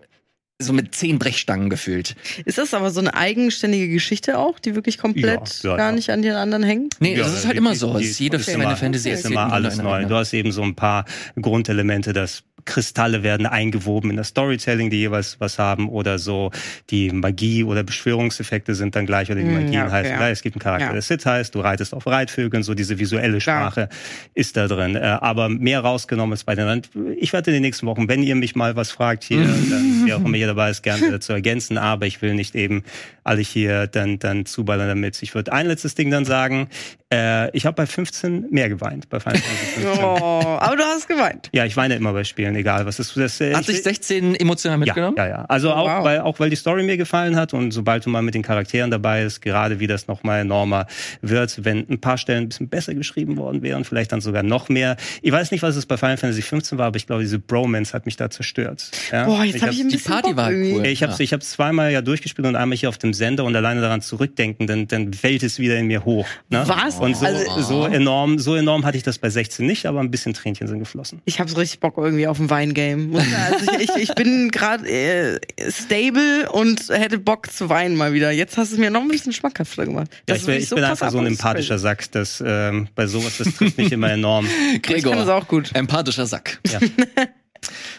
so 0.62 0.74
mit 0.74 0.96
zehn 0.96 1.20
Brechstangen 1.20 1.70
gefühlt. 1.70 2.16
Ist 2.46 2.58
das 2.58 2.74
aber 2.74 2.92
so 2.92 3.00
eine 3.00 3.14
eigenständige 3.14 3.90
Geschichte 3.90 4.38
auch, 4.38 4.60
die 4.60 4.76
wirklich 4.76 4.98
komplett 4.98 5.64
ja, 5.64 5.72
ja, 5.72 5.78
gar 5.78 5.90
ja. 5.90 5.96
nicht 5.96 6.10
an 6.10 6.22
den 6.22 6.34
anderen 6.34 6.64
hängt? 6.64 6.96
Nee, 7.00 7.16
das 7.16 7.34
ist 7.34 7.46
halt 7.46 7.58
immer 7.58 7.76
so. 7.76 7.98
Die, 7.98 8.06
die, 8.06 8.24
jede 8.24 8.38
okay. 8.38 8.52
Final 8.52 8.76
Fantasy 8.76 9.10
ist 9.10 9.26
immer 9.26 9.52
alles 9.52 9.78
neu. 9.78 10.06
Du 10.06 10.16
hast 10.16 10.34
eben 10.34 10.52
so 10.52 10.62
ein 10.62 10.76
paar 10.76 11.06
Grundelemente, 11.36 12.14
das 12.14 12.44
Kristalle 12.66 13.24
werden 13.24 13.46
eingewoben 13.46 14.12
in 14.12 14.18
das 14.18 14.30
Storytelling, 14.30 14.90
die 14.90 14.98
jeweils 14.98 15.40
was 15.40 15.60
haben 15.60 15.90
oder 15.90 16.20
so. 16.20 16.52
Die 16.90 17.12
Magie 17.12 17.64
oder 17.64 17.84
Beschwörungseffekte 17.84 18.76
sind 18.76 18.96
dann 18.96 19.06
gleich 19.06 19.30
oder 19.30 19.42
die 19.42 19.48
hm, 19.48 19.54
Magien 19.54 19.74
ja, 19.74 19.86
okay, 19.86 19.92
heißen. 19.92 20.12
Ja. 20.12 20.30
Es 20.30 20.42
gibt 20.42 20.56
einen 20.56 20.62
Charakter, 20.62 20.88
ja. 20.88 20.94
der 20.94 21.02
Sid 21.02 21.26
heißt, 21.26 21.56
du 21.56 21.60
reitest 21.60 21.94
auf 21.94 22.08
Reitvögeln, 22.08 22.64
so 22.64 22.74
diese 22.74 23.00
visuelle 23.00 23.42
Sprache 23.42 23.82
ja. 23.82 23.88
ist 24.34 24.58
da 24.58 24.68
drin. 24.68 24.96
Äh, 24.96 25.00
aber 25.00 25.50
mehr 25.50 25.82
rausgenommen 25.82 26.34
ist 26.34 26.46
bei 26.46 26.56
den 26.56 26.68
anderen. 26.68 27.18
Ich 27.18 27.34
werde 27.34 27.52
in 27.52 27.56
den 27.56 27.64
nächsten 27.64 27.86
Wochen, 27.88 28.08
wenn 28.08 28.24
ihr 28.24 28.36
mich 28.36 28.56
mal 28.56 28.76
was 28.76 28.92
fragt 28.92 29.24
hier, 29.24 29.44
dann, 29.70 30.04
wer 30.06 30.18
auch 30.18 30.26
immer 30.26 30.38
hier 30.38 30.48
dabei 30.48 30.70
ist, 30.70 30.84
gerne 30.84 31.12
dazu 31.12 31.34
ergänzen. 31.34 31.78
Aber 31.78 32.06
ich 32.06 32.22
will 32.22 32.34
nicht 32.34 32.56
eben 32.56 32.84
alle 33.24 33.42
hier 33.42 33.88
dann, 33.88 34.20
dann 34.20 34.46
zuballern 34.46 34.88
damit. 34.88 35.22
Ich 35.22 35.36
würde 35.36 35.54
ein 35.54 35.68
letztes 35.68 35.96
Ding 35.96 36.12
dann 36.12 36.26
sagen. 36.26 36.70
Äh, 37.14 37.56
ich 37.56 37.66
habe 37.66 37.76
bei 37.76 37.86
15 37.86 38.48
mehr 38.50 38.70
geweint, 38.70 39.10
bei 39.10 39.20
Final 39.20 39.40
Fantasy 39.40 39.82
15. 39.82 40.04
Oh, 40.04 40.58
aber 40.60 40.76
du 40.76 40.84
hast 40.84 41.08
geweint. 41.08 41.50
Ja, 41.54 41.66
ich 41.66 41.78
weine 41.78 41.96
immer 41.96 42.14
bei 42.14 42.24
Spielen, 42.24 42.53
egal 42.56 42.86
was 42.86 43.00
ist. 43.00 43.16
Das, 43.18 43.40
äh, 43.42 43.54
hat 43.54 43.66
sich 43.66 43.84
16 43.84 44.36
emotional 44.36 44.78
mitgenommen? 44.78 45.16
Ja, 45.18 45.26
ja, 45.26 45.38
ja. 45.38 45.46
Also 45.46 45.72
auch, 45.72 45.88
wow. 45.88 46.04
weil, 46.04 46.20
auch 46.22 46.40
weil 46.40 46.50
die 46.50 46.56
Story 46.56 46.84
mir 46.84 46.98
gefallen 46.98 47.36
hat 47.36 47.54
und 47.54 47.72
sobald 47.72 48.06
du 48.06 48.10
mal 48.10 48.22
mit 48.22 48.36
den 48.36 48.42
Charakteren 48.42 48.92
dabei 48.92 49.24
bist, 49.24 49.42
gerade 49.42 49.80
wie 49.80 49.88
das 49.88 50.08
nochmal 50.08 50.42
enormer 50.42 50.88
wird, 51.22 51.64
wenn 51.64 51.88
ein 51.90 52.00
paar 52.00 52.18
Stellen 52.18 52.44
ein 52.44 52.50
bisschen 52.50 52.70
besser 52.70 52.94
geschrieben 52.94 53.38
worden 53.38 53.62
wären, 53.62 53.84
vielleicht 53.84 54.12
dann 54.12 54.22
sogar 54.22 54.44
noch 54.44 54.70
mehr. 54.70 54.98
Ich 55.22 55.32
weiß 55.32 55.52
nicht, 55.52 55.62
was 55.62 55.76
es 55.76 55.86
bei 55.86 55.98
Final 55.98 56.18
Fantasy 56.18 56.42
15 56.42 56.78
war, 56.78 56.88
aber 56.88 56.98
ich 56.98 57.08
glaube, 57.08 57.22
diese 57.22 57.40
Bromance 57.40 57.94
hat 57.94 58.06
mich 58.06 58.16
da 58.16 58.30
zerstört. 58.30 58.92
Ja? 59.12 59.26
Boah, 59.26 59.44
jetzt 59.44 59.62
habe 59.62 59.72
ich 59.72 59.82
ein 59.82 59.88
bisschen 59.88 60.00
Die 60.00 60.10
Party 60.10 60.28
Bock 60.30 60.38
war 60.38 60.52
cool. 60.52 60.86
Ich 60.86 61.04
habe 61.04 61.14
ja. 61.14 61.20
ich 61.20 61.34
habe 61.34 61.44
zweimal 61.44 61.92
ja 61.92 62.02
durchgespielt 62.02 62.48
und 62.48 62.56
einmal 62.56 62.78
hier 62.78 62.90
auf 62.90 62.98
dem 62.98 63.14
Sender 63.14 63.44
und 63.44 63.56
alleine 63.56 63.82
daran 63.82 64.02
zurückdenken, 64.02 64.68
dann, 64.68 64.88
dann 64.88 65.14
fällt 65.14 65.44
es 65.44 65.60
wieder 65.60 65.78
in 65.78 65.88
mir 65.88 66.06
hoch. 66.06 66.26
Ne? 66.50 66.64
Was? 66.66 67.00
Und 67.00 67.16
so, 67.16 67.26
also, 67.26 67.62
so 67.62 67.86
enorm, 67.86 68.40
so 68.40 68.56
enorm 68.56 68.86
hatte 68.86 68.98
ich 68.98 69.04
das 69.04 69.18
bei 69.18 69.30
16 69.30 69.66
nicht, 69.66 69.86
aber 69.86 70.00
ein 70.00 70.12
bisschen 70.12 70.34
Tränchen 70.34 70.68
sind 70.68 70.80
geflossen. 70.80 71.22
Ich 71.26 71.40
habe 71.40 71.50
so 71.50 71.58
richtig 71.58 71.80
Bock 71.80 71.98
irgendwie 71.98 72.28
auf 72.28 72.38
ein 72.44 72.50
Weingame. 72.50 73.18
Also 73.18 73.72
ich, 73.80 73.90
ich, 73.90 74.10
ich 74.10 74.16
bin 74.16 74.50
gerade 74.50 74.88
äh, 74.88 75.40
stable 75.70 76.50
und 76.52 76.90
hätte 76.90 77.18
Bock 77.18 77.52
zu 77.52 77.70
weinen 77.70 77.96
mal 77.96 78.14
wieder. 78.14 78.32
Jetzt 78.32 78.58
hast 78.58 78.72
du 78.72 78.76
es 78.76 78.80
mir 78.80 78.90
noch 78.90 79.02
ein 79.02 79.08
bisschen 79.08 79.34
schmackhafter 79.34 79.86
gemacht. 79.86 80.10
Ja, 80.28 80.36
ich, 80.36 80.48
wär, 80.48 80.58
ich 80.58 80.70
so 80.70 80.76
bin 80.76 80.84
einfach 80.84 81.12
so 81.12 81.20
ein 81.20 81.28
empathischer 81.28 81.80
Sack, 81.80 82.12
dass 82.12 82.44
ähm, 82.46 82.88
bei 82.96 83.08
sowas, 83.08 83.38
das 83.38 83.54
trifft 83.56 83.78
mich 83.78 83.92
immer 83.92 84.12
enorm. 84.12 84.48
Gregor, 84.82 84.98
ich 84.98 85.04
kann 85.04 85.18
das 85.18 85.30
auch 85.30 85.48
gut. 85.48 85.72
Empathischer 85.74 86.26
Sack. 86.26 86.60
Ja. 86.72 86.80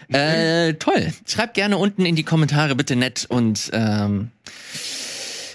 äh, 0.18 0.74
toll. 0.74 1.12
Schreibt 1.26 1.54
gerne 1.54 1.78
unten 1.78 2.04
in 2.04 2.16
die 2.16 2.24
Kommentare 2.24 2.74
bitte 2.74 2.96
nett 2.96 3.26
und 3.28 3.70
ähm, 3.72 4.30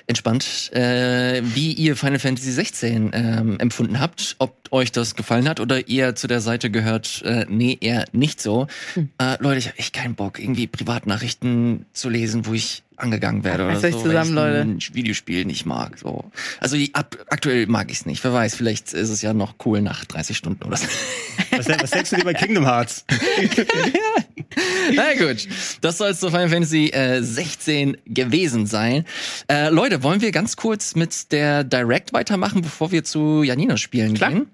entspannt, 0.09 0.71
äh, 0.73 1.41
wie 1.43 1.71
ihr 1.73 1.95
Final 1.95 2.19
Fantasy 2.19 2.51
16 2.51 3.11
ähm, 3.13 3.59
empfunden 3.59 3.99
habt, 3.99 4.35
ob 4.39 4.57
euch 4.71 4.91
das 4.91 5.15
gefallen 5.15 5.47
hat 5.47 5.59
oder 5.59 5.87
ihr 5.87 6.15
zu 6.15 6.27
der 6.27 6.41
Seite 6.41 6.69
gehört, 6.71 7.21
äh, 7.23 7.45
nee, 7.47 7.77
eher 7.79 8.05
nicht 8.11 8.41
so. 8.41 8.67
Hm. 8.95 9.09
Äh, 9.19 9.37
Leute, 9.39 9.59
ich 9.59 9.67
habe 9.67 9.77
echt 9.77 9.93
keinen 9.93 10.15
Bock, 10.15 10.39
irgendwie 10.39 10.67
Privatnachrichten 10.67 11.85
zu 11.93 12.09
lesen, 12.09 12.45
wo 12.45 12.53
ich 12.53 12.83
angegangen 13.01 13.43
werde 13.43 13.65
oder 13.65 13.79
so, 13.79 13.89
zusammen, 14.01 14.33
Leute. 14.33 14.61
ein 14.61 14.79
Videospiel 14.93 15.45
nicht 15.45 15.65
mag. 15.65 15.97
So. 15.97 16.31
Also 16.59 16.77
ab, 16.93 17.17
aktuell 17.29 17.67
mag 17.67 17.91
ich 17.91 17.99
es 17.99 18.05
nicht. 18.05 18.23
Wer 18.23 18.33
weiß, 18.33 18.55
vielleicht 18.55 18.93
ist 18.93 19.09
es 19.09 19.21
ja 19.21 19.33
noch 19.33 19.55
cool 19.65 19.81
nach 19.81 20.05
30 20.05 20.35
Stunden 20.37 20.63
oder 20.63 20.77
so. 20.77 20.87
Was, 21.51 21.67
was 21.67 21.89
denkst 21.89 22.11
du 22.11 22.15
dir 22.17 22.23
bei 22.23 22.33
Kingdom 22.33 22.63
Hearts? 22.65 23.05
Na 24.93 25.13
gut, 25.17 25.47
das 25.81 25.97
soll 25.97 26.11
es 26.11 26.19
zu 26.19 26.29
Final 26.29 26.49
Fantasy 26.49 26.89
äh, 26.89 27.21
16 27.21 27.97
gewesen 28.05 28.65
sein. 28.65 29.03
Äh, 29.49 29.69
Leute, 29.69 30.03
wollen 30.03 30.21
wir 30.21 30.31
ganz 30.31 30.55
kurz 30.55 30.95
mit 30.95 31.31
der 31.31 31.63
Direct 31.63 32.13
weitermachen, 32.13 32.61
bevor 32.61 32.91
wir 32.91 33.03
zu 33.03 33.43
Janina 33.43 33.77
spielen 33.77 34.13
Klar. 34.13 34.31
gehen? 34.31 34.47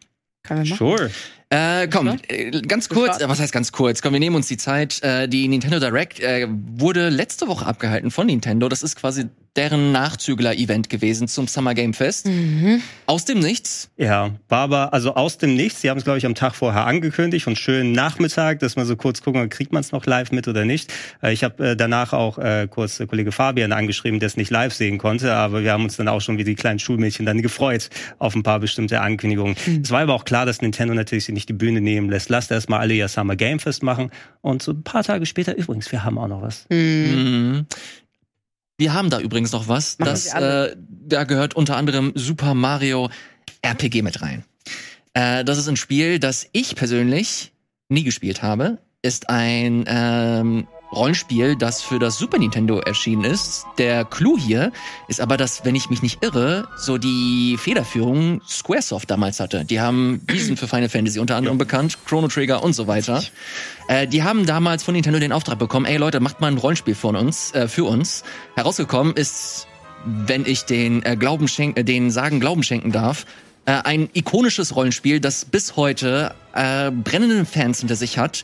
Kann 0.44 0.58
man 0.60 0.70
machen. 0.70 0.78
Sure. 0.78 1.12
Äh, 1.50 1.88
komm, 1.88 2.20
äh, 2.28 2.62
ganz 2.62 2.90
kurz, 2.90 3.22
äh, 3.22 3.30
was 3.30 3.40
heißt 3.40 3.54
ganz 3.54 3.72
kurz? 3.72 4.02
Komm, 4.02 4.14
wir 4.14 4.20
nehmen 4.20 4.36
uns 4.36 4.48
die 4.48 4.58
Zeit. 4.58 5.02
Äh, 5.04 5.28
die 5.28 5.48
Nintendo 5.48 5.80
Direct 5.80 6.20
äh, 6.20 6.48
wurde 6.50 7.10
letzte 7.10 7.48
Woche 7.48 7.66
abgehalten 7.66 8.10
von 8.12 8.28
Nintendo. 8.28 8.68
Das 8.68 8.82
ist 8.82 8.96
quasi 8.96 9.26
deren 9.56 9.94
Nachzügler-Event 9.94 10.90
gewesen 10.90 11.28
zum 11.28 11.48
Summer 11.48 11.74
Game 11.74 11.94
Fest. 11.94 12.28
Mhm. 12.28 12.82
Aus 13.06 13.24
dem 13.26 13.40
Nichts. 13.40 13.90
Ja, 13.96 14.32
war 14.50 14.60
aber 14.60 14.94
also 14.94 15.16
aus 15.16 15.38
dem 15.38 15.56
Nichts. 15.56 15.82
Sie 15.82 15.90
haben 15.90 15.98
es, 15.98 16.04
glaube 16.04 16.18
ich, 16.18 16.26
am 16.26 16.36
Tag 16.36 16.56
vorher 16.56 16.86
angekündigt 16.86 17.48
und 17.48 17.58
schönen 17.58 17.94
Nachmittag, 17.94 18.60
dass 18.60 18.76
man 18.76 18.86
so 18.86 18.98
kurz 18.98 19.22
gucken, 19.22 19.48
kriegt 19.50 19.72
man 19.72 19.82
es 19.82 19.92
noch 19.92 20.06
live 20.06 20.32
mit 20.32 20.48
oder 20.48 20.66
nicht. 20.66 20.92
Äh, 21.24 21.32
ich 21.32 21.44
habe 21.44 21.70
äh, 21.70 21.76
danach 21.78 22.12
auch 22.12 22.38
äh, 22.38 22.68
kurz 22.70 23.00
äh, 23.00 23.08
Kollege 23.08 23.32
Fabian 23.32 23.72
angeschrieben, 23.72 24.20
der 24.20 24.28
es 24.28 24.36
nicht 24.36 24.52
live 24.52 24.74
sehen 24.74 24.98
konnte, 24.98 25.34
aber 25.34 25.64
wir 25.64 25.72
haben 25.72 25.84
uns 25.84 25.96
dann 25.96 26.10
auch 26.10 26.22
schon 26.22 26.38
wie 26.38 26.44
die 26.44 26.56
kleinen 26.56 26.80
Schulmädchen 26.80 27.26
dann 27.26 27.42
gefreut 27.42 27.90
auf 28.20 28.36
ein 28.36 28.44
paar 28.44 28.60
bestimmte 28.60 29.00
Ankündigungen. 29.00 29.56
Mhm. 29.66 29.82
Es 29.84 29.92
war 29.92 30.02
aber 30.02 30.16
auch 30.16 30.26
klar, 30.26 30.46
dass 30.46 30.62
Nintendo 30.62 30.94
natürlich 30.94 31.26
nicht 31.36 31.50
die 31.50 31.54
Bühne 31.54 31.82
nehmen 31.82 32.10
lässt. 32.10 32.30
Lasst 32.30 32.50
erstmal 32.50 32.80
alle 32.80 32.96
ihr 32.96 33.08
Summer 33.08 33.36
Game 33.36 33.60
Fest 33.60 33.84
machen 33.84 34.10
und 34.42 34.64
so 34.64 34.72
ein 34.72 34.84
paar 34.84 35.04
Tage 35.04 35.28
später 35.28 35.56
übrigens, 35.56 35.92
wir 35.92 36.04
haben 36.04 36.18
auch 36.18 36.28
noch 36.28 36.42
was. 36.42 36.66
Mhm. 36.70 37.68
Wir 38.78 38.94
haben 38.94 39.10
da 39.10 39.20
übrigens 39.20 39.52
noch 39.52 39.68
was. 39.68 39.98
Das, 39.98 40.34
äh, 40.34 40.76
da 40.78 41.24
gehört 41.24 41.56
unter 41.56 41.78
anderem 41.78 42.12
Super 42.16 42.54
Mario 42.56 43.10
RPG 43.62 44.02
mit 44.02 44.22
rein. 44.22 44.44
Äh, 45.14 45.46
das 45.46 45.58
ist 45.58 45.70
ein 45.70 45.78
Spiel, 45.78 46.20
das 46.20 46.48
ich 46.52 46.76
persönlich 46.76 47.54
nie 47.88 48.04
gespielt 48.04 48.42
habe. 48.42 48.80
Ist 49.02 49.30
ein 49.30 49.86
ähm, 49.88 50.68
Rollenspiel, 50.92 51.56
das 51.56 51.82
für 51.82 52.00
das 52.00 52.18
Super 52.18 52.38
Nintendo 52.38 52.80
erschienen 52.80 53.24
ist. 53.24 53.66
Der 53.78 54.06
Clou 54.06 54.38
hier 54.38 54.72
ist 55.08 55.22
aber, 55.22 55.38
dass, 55.38 55.66
wenn 55.66 55.76
ich 55.76 55.90
mich 55.90 56.02
nicht 56.02 56.24
irre, 56.24 56.68
so 56.78 56.98
die 56.98 57.58
Federführung 57.60 58.42
Squaresoft 58.48 59.10
damals 59.10 59.40
hatte. 59.40 59.66
Die 59.66 59.80
haben 59.82 60.22
diesen 60.32 60.58
für 60.58 60.68
Final 60.68 60.90
Fantasy 60.90 61.20
unter 61.20 61.36
anderem 61.36 61.58
ja. 61.58 61.64
bekannt, 61.64 61.98
Chrono 62.06 62.28
Trigger 62.28 62.64
und 62.64 62.74
so 62.74 62.88
weiter. 62.88 63.24
Äh, 63.88 64.08
die 64.08 64.24
haben 64.24 64.46
damals 64.46 64.84
von 64.84 64.94
Nintendo 64.94 65.20
den 65.20 65.32
Auftrag 65.32 65.60
bekommen, 65.60 65.86
ey 65.86 65.98
Leute, 65.98 66.20
macht 66.20 66.42
mal 66.42 66.48
ein 66.48 66.58
Rollenspiel 66.58 66.96
von 66.96 67.16
uns, 67.16 67.54
äh, 67.54 67.68
für 67.68 67.86
uns. 67.86 68.24
Herausgekommen 68.56 69.14
ist, 69.16 69.68
wenn 70.06 70.46
ich 70.46 70.64
den 70.64 71.04
äh, 71.04 71.16
Glauben 71.18 71.48
schenken, 71.48 71.80
äh, 71.80 71.84
den 71.84 72.12
Sagen 72.12 72.40
Glauben 72.40 72.64
schenken 72.64 72.92
darf, 72.92 73.26
äh, 73.66 73.72
ein 73.84 74.10
ikonisches 74.14 74.76
Rollenspiel, 74.76 75.20
das 75.20 75.46
bis 75.46 75.76
heute 75.76 76.36
äh, 76.56 76.92
brennende 76.92 77.46
Fans 77.46 77.80
hinter 77.80 77.96
sich 77.96 78.18
hat. 78.18 78.44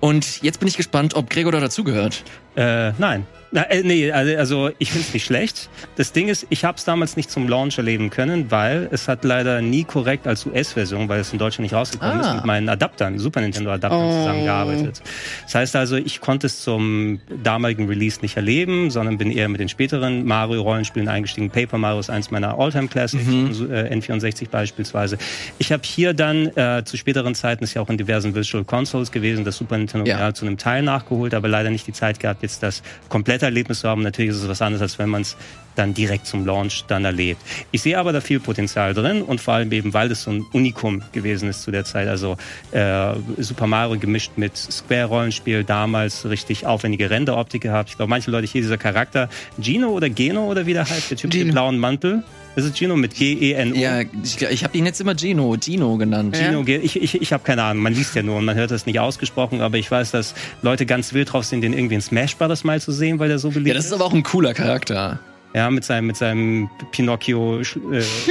Und 0.00 0.42
jetzt 0.42 0.60
bin 0.60 0.68
ich 0.68 0.76
gespannt, 0.76 1.14
ob 1.14 1.30
Gregor 1.30 1.52
da 1.52 1.60
dazugehört. 1.60 2.24
Äh, 2.56 2.92
nein. 2.98 3.26
Na, 3.50 3.62
äh, 3.62 3.82
nee, 3.82 4.12
also, 4.12 4.36
also 4.36 4.70
ich 4.78 4.90
finde 4.90 5.06
es 5.06 5.14
nicht 5.14 5.24
schlecht. 5.24 5.70
Das 5.96 6.12
Ding 6.12 6.28
ist, 6.28 6.46
ich 6.50 6.64
habe 6.64 6.76
es 6.76 6.84
damals 6.84 7.16
nicht 7.16 7.30
zum 7.30 7.48
Launch 7.48 7.78
erleben 7.78 8.10
können, 8.10 8.50
weil 8.50 8.88
es 8.90 9.08
hat 9.08 9.24
leider 9.24 9.62
nie 9.62 9.84
korrekt 9.84 10.26
als 10.26 10.44
US-Version, 10.44 11.08
weil 11.08 11.20
es 11.20 11.32
in 11.32 11.38
Deutschland 11.38 11.62
nicht 11.62 11.72
rausgekommen 11.72 12.20
ah. 12.20 12.28
ist, 12.28 12.34
mit 12.34 12.44
meinen 12.44 12.68
Adaptern, 12.68 13.18
Super 13.18 13.40
Nintendo-Adaptern 13.40 14.04
oh. 14.04 14.18
zusammengearbeitet. 14.18 15.02
Das 15.44 15.54
heißt 15.54 15.76
also, 15.76 15.96
ich 15.96 16.20
konnte 16.20 16.46
es 16.46 16.62
zum 16.62 17.20
damaligen 17.42 17.88
Release 17.88 18.20
nicht 18.20 18.36
erleben, 18.36 18.90
sondern 18.90 19.16
bin 19.16 19.30
eher 19.30 19.48
mit 19.48 19.60
den 19.60 19.70
späteren 19.70 20.26
Mario-Rollenspielen 20.26 21.08
eingestiegen. 21.08 21.48
Paper 21.48 21.78
Mario 21.78 22.00
ist 22.00 22.10
eins 22.10 22.30
meiner 22.30 22.58
All-Time-Classics, 22.58 23.24
mhm. 23.24 23.70
N64 23.70 24.50
beispielsweise. 24.50 25.16
Ich 25.58 25.72
habe 25.72 25.84
hier 25.84 26.12
dann 26.12 26.48
äh, 26.48 26.82
zu 26.84 26.98
späteren 26.98 27.34
Zeiten 27.40 27.64
ist 27.64 27.74
ja 27.74 27.82
auch 27.82 27.88
in 27.88 27.96
diversen 27.98 28.34
Virtual 28.34 28.64
Consoles 28.64 29.10
gewesen. 29.12 29.44
Das 29.44 29.56
Super 29.56 29.78
Nintendo 29.78 30.06
Ja. 30.08 30.32
zu 30.34 30.46
einem 30.46 30.58
Teil 30.58 30.82
nachgeholt, 30.82 31.34
aber 31.34 31.48
leider 31.48 31.70
nicht 31.70 31.86
die 31.86 31.92
Zeit 31.92 32.20
gehabt, 32.20 32.42
jetzt 32.42 32.62
das 32.62 32.82
komplette 33.08 33.44
Erlebnis 33.46 33.80
zu 33.80 33.88
haben. 33.88 34.02
Natürlich 34.02 34.30
ist 34.32 34.42
es 34.42 34.48
was 34.48 34.62
anderes, 34.62 34.82
als 34.82 34.98
wenn 34.98 35.08
man 35.08 35.22
es 35.22 35.36
dann 35.76 35.94
direkt 35.94 36.26
zum 36.26 36.44
Launch 36.44 36.84
dann 36.88 37.04
erlebt. 37.04 37.40
Ich 37.70 37.82
sehe 37.82 37.96
aber 37.98 38.12
da 38.12 38.20
viel 38.20 38.40
Potenzial 38.40 38.94
drin 38.94 39.22
und 39.22 39.40
vor 39.40 39.54
allem 39.54 39.70
eben, 39.70 39.94
weil 39.94 40.10
es 40.10 40.24
so 40.24 40.32
ein 40.32 40.44
Unikum 40.52 41.02
gewesen 41.12 41.48
ist 41.48 41.62
zu 41.62 41.70
der 41.70 41.84
Zeit. 41.84 42.08
Also 42.08 42.36
äh, 42.72 43.12
Super 43.38 43.68
Mario 43.68 43.96
gemischt 43.98 44.32
mit 44.36 44.56
Square-Rollenspiel, 44.56 45.62
damals 45.64 46.28
richtig 46.28 46.66
aufwendige 46.66 47.10
Renderoptik 47.10 47.62
gehabt. 47.62 47.90
Ich 47.90 47.96
glaube, 47.96 48.10
manche 48.10 48.30
Leute 48.30 48.48
hier 48.48 48.60
dieser 48.62 48.78
Charakter, 48.78 49.28
Gino 49.60 49.90
oder 49.90 50.10
Geno 50.10 50.46
oder 50.50 50.66
wie 50.66 50.72
der 50.72 50.88
heißt, 50.88 51.10
der 51.10 51.16
Typ 51.16 51.32
mit 51.32 51.42
dem 51.42 51.50
blauen 51.52 51.78
Mantel. 51.78 52.24
Das 52.56 52.64
ist 52.64 52.76
Gino 52.76 52.96
mit 52.96 53.14
G-E-N-O. 53.14 53.76
Ja, 53.76 54.00
ich, 54.00 54.42
ich 54.42 54.64
habe 54.64 54.76
ihn 54.76 54.84
jetzt 54.84 55.00
immer 55.00 55.14
Gino, 55.16 55.56
Gino 55.60 55.96
genannt. 55.96 56.36
Ja. 56.36 56.48
Gino, 56.48 56.64
Ge- 56.64 56.80
ich, 56.82 57.00
ich, 57.00 57.20
ich 57.20 57.32
habe 57.32 57.44
keine 57.44 57.62
Ahnung, 57.62 57.84
man 57.84 57.94
liest 57.94 58.16
ja 58.16 58.22
nur 58.22 58.36
und 58.36 58.44
man 58.44 58.56
hört 58.56 58.72
das 58.72 58.84
nicht 58.84 58.98
ausgesprochen, 58.98 59.60
aber 59.60 59.78
ich 59.78 59.88
weiß, 59.90 60.10
dass 60.10 60.34
Leute 60.62 60.84
ganz 60.84 61.12
wild 61.12 61.32
drauf 61.32 61.44
sind, 61.44 61.60
den 61.60 61.72
irgendwie 61.72 61.94
in 61.94 62.00
Smash 62.00 62.36
Brothers 62.36 62.64
mal 62.64 62.80
zu 62.80 62.90
sehen, 62.90 63.20
weil 63.20 63.28
der 63.28 63.38
so 63.38 63.50
beliebt 63.50 63.68
Ja, 63.68 63.74
das 63.74 63.84
ist 63.86 63.92
aber 63.92 64.04
auch 64.06 64.12
ein 64.12 64.24
cooler 64.24 64.54
Charakter. 64.54 65.20
Ja, 65.54 65.70
mit 65.70 65.82
seinem, 65.84 66.08
mit 66.08 66.16
seinem 66.16 66.68
Pinocchio 66.92 67.60
Sch- 67.60 67.78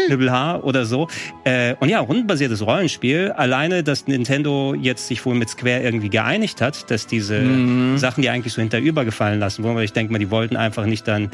äh, 0.09 0.61
oder 0.61 0.85
so. 0.85 1.07
Äh, 1.45 1.73
und 1.79 1.89
ja, 1.89 1.99
rundenbasiertes 1.99 2.63
Rollenspiel. 2.65 3.31
Alleine, 3.31 3.81
dass 3.81 4.05
Nintendo 4.07 4.75
jetzt 4.79 5.07
sich 5.07 5.25
wohl 5.25 5.33
mit 5.35 5.49
Square 5.49 5.81
irgendwie 5.81 6.09
geeinigt 6.09 6.61
hat, 6.61 6.91
dass 6.91 7.07
diese 7.07 7.39
Mhm. 7.39 7.97
Sachen, 7.97 8.21
die 8.21 8.29
eigentlich 8.29 8.53
so 8.53 8.61
hinterüber 8.61 9.03
gefallen 9.03 9.39
lassen 9.39 9.63
wurden, 9.63 9.75
weil 9.77 9.85
ich 9.85 9.93
denke 9.93 10.11
mal, 10.13 10.19
die 10.19 10.29
wollten 10.29 10.55
einfach 10.57 10.85
nicht 10.85 11.07
dann 11.07 11.31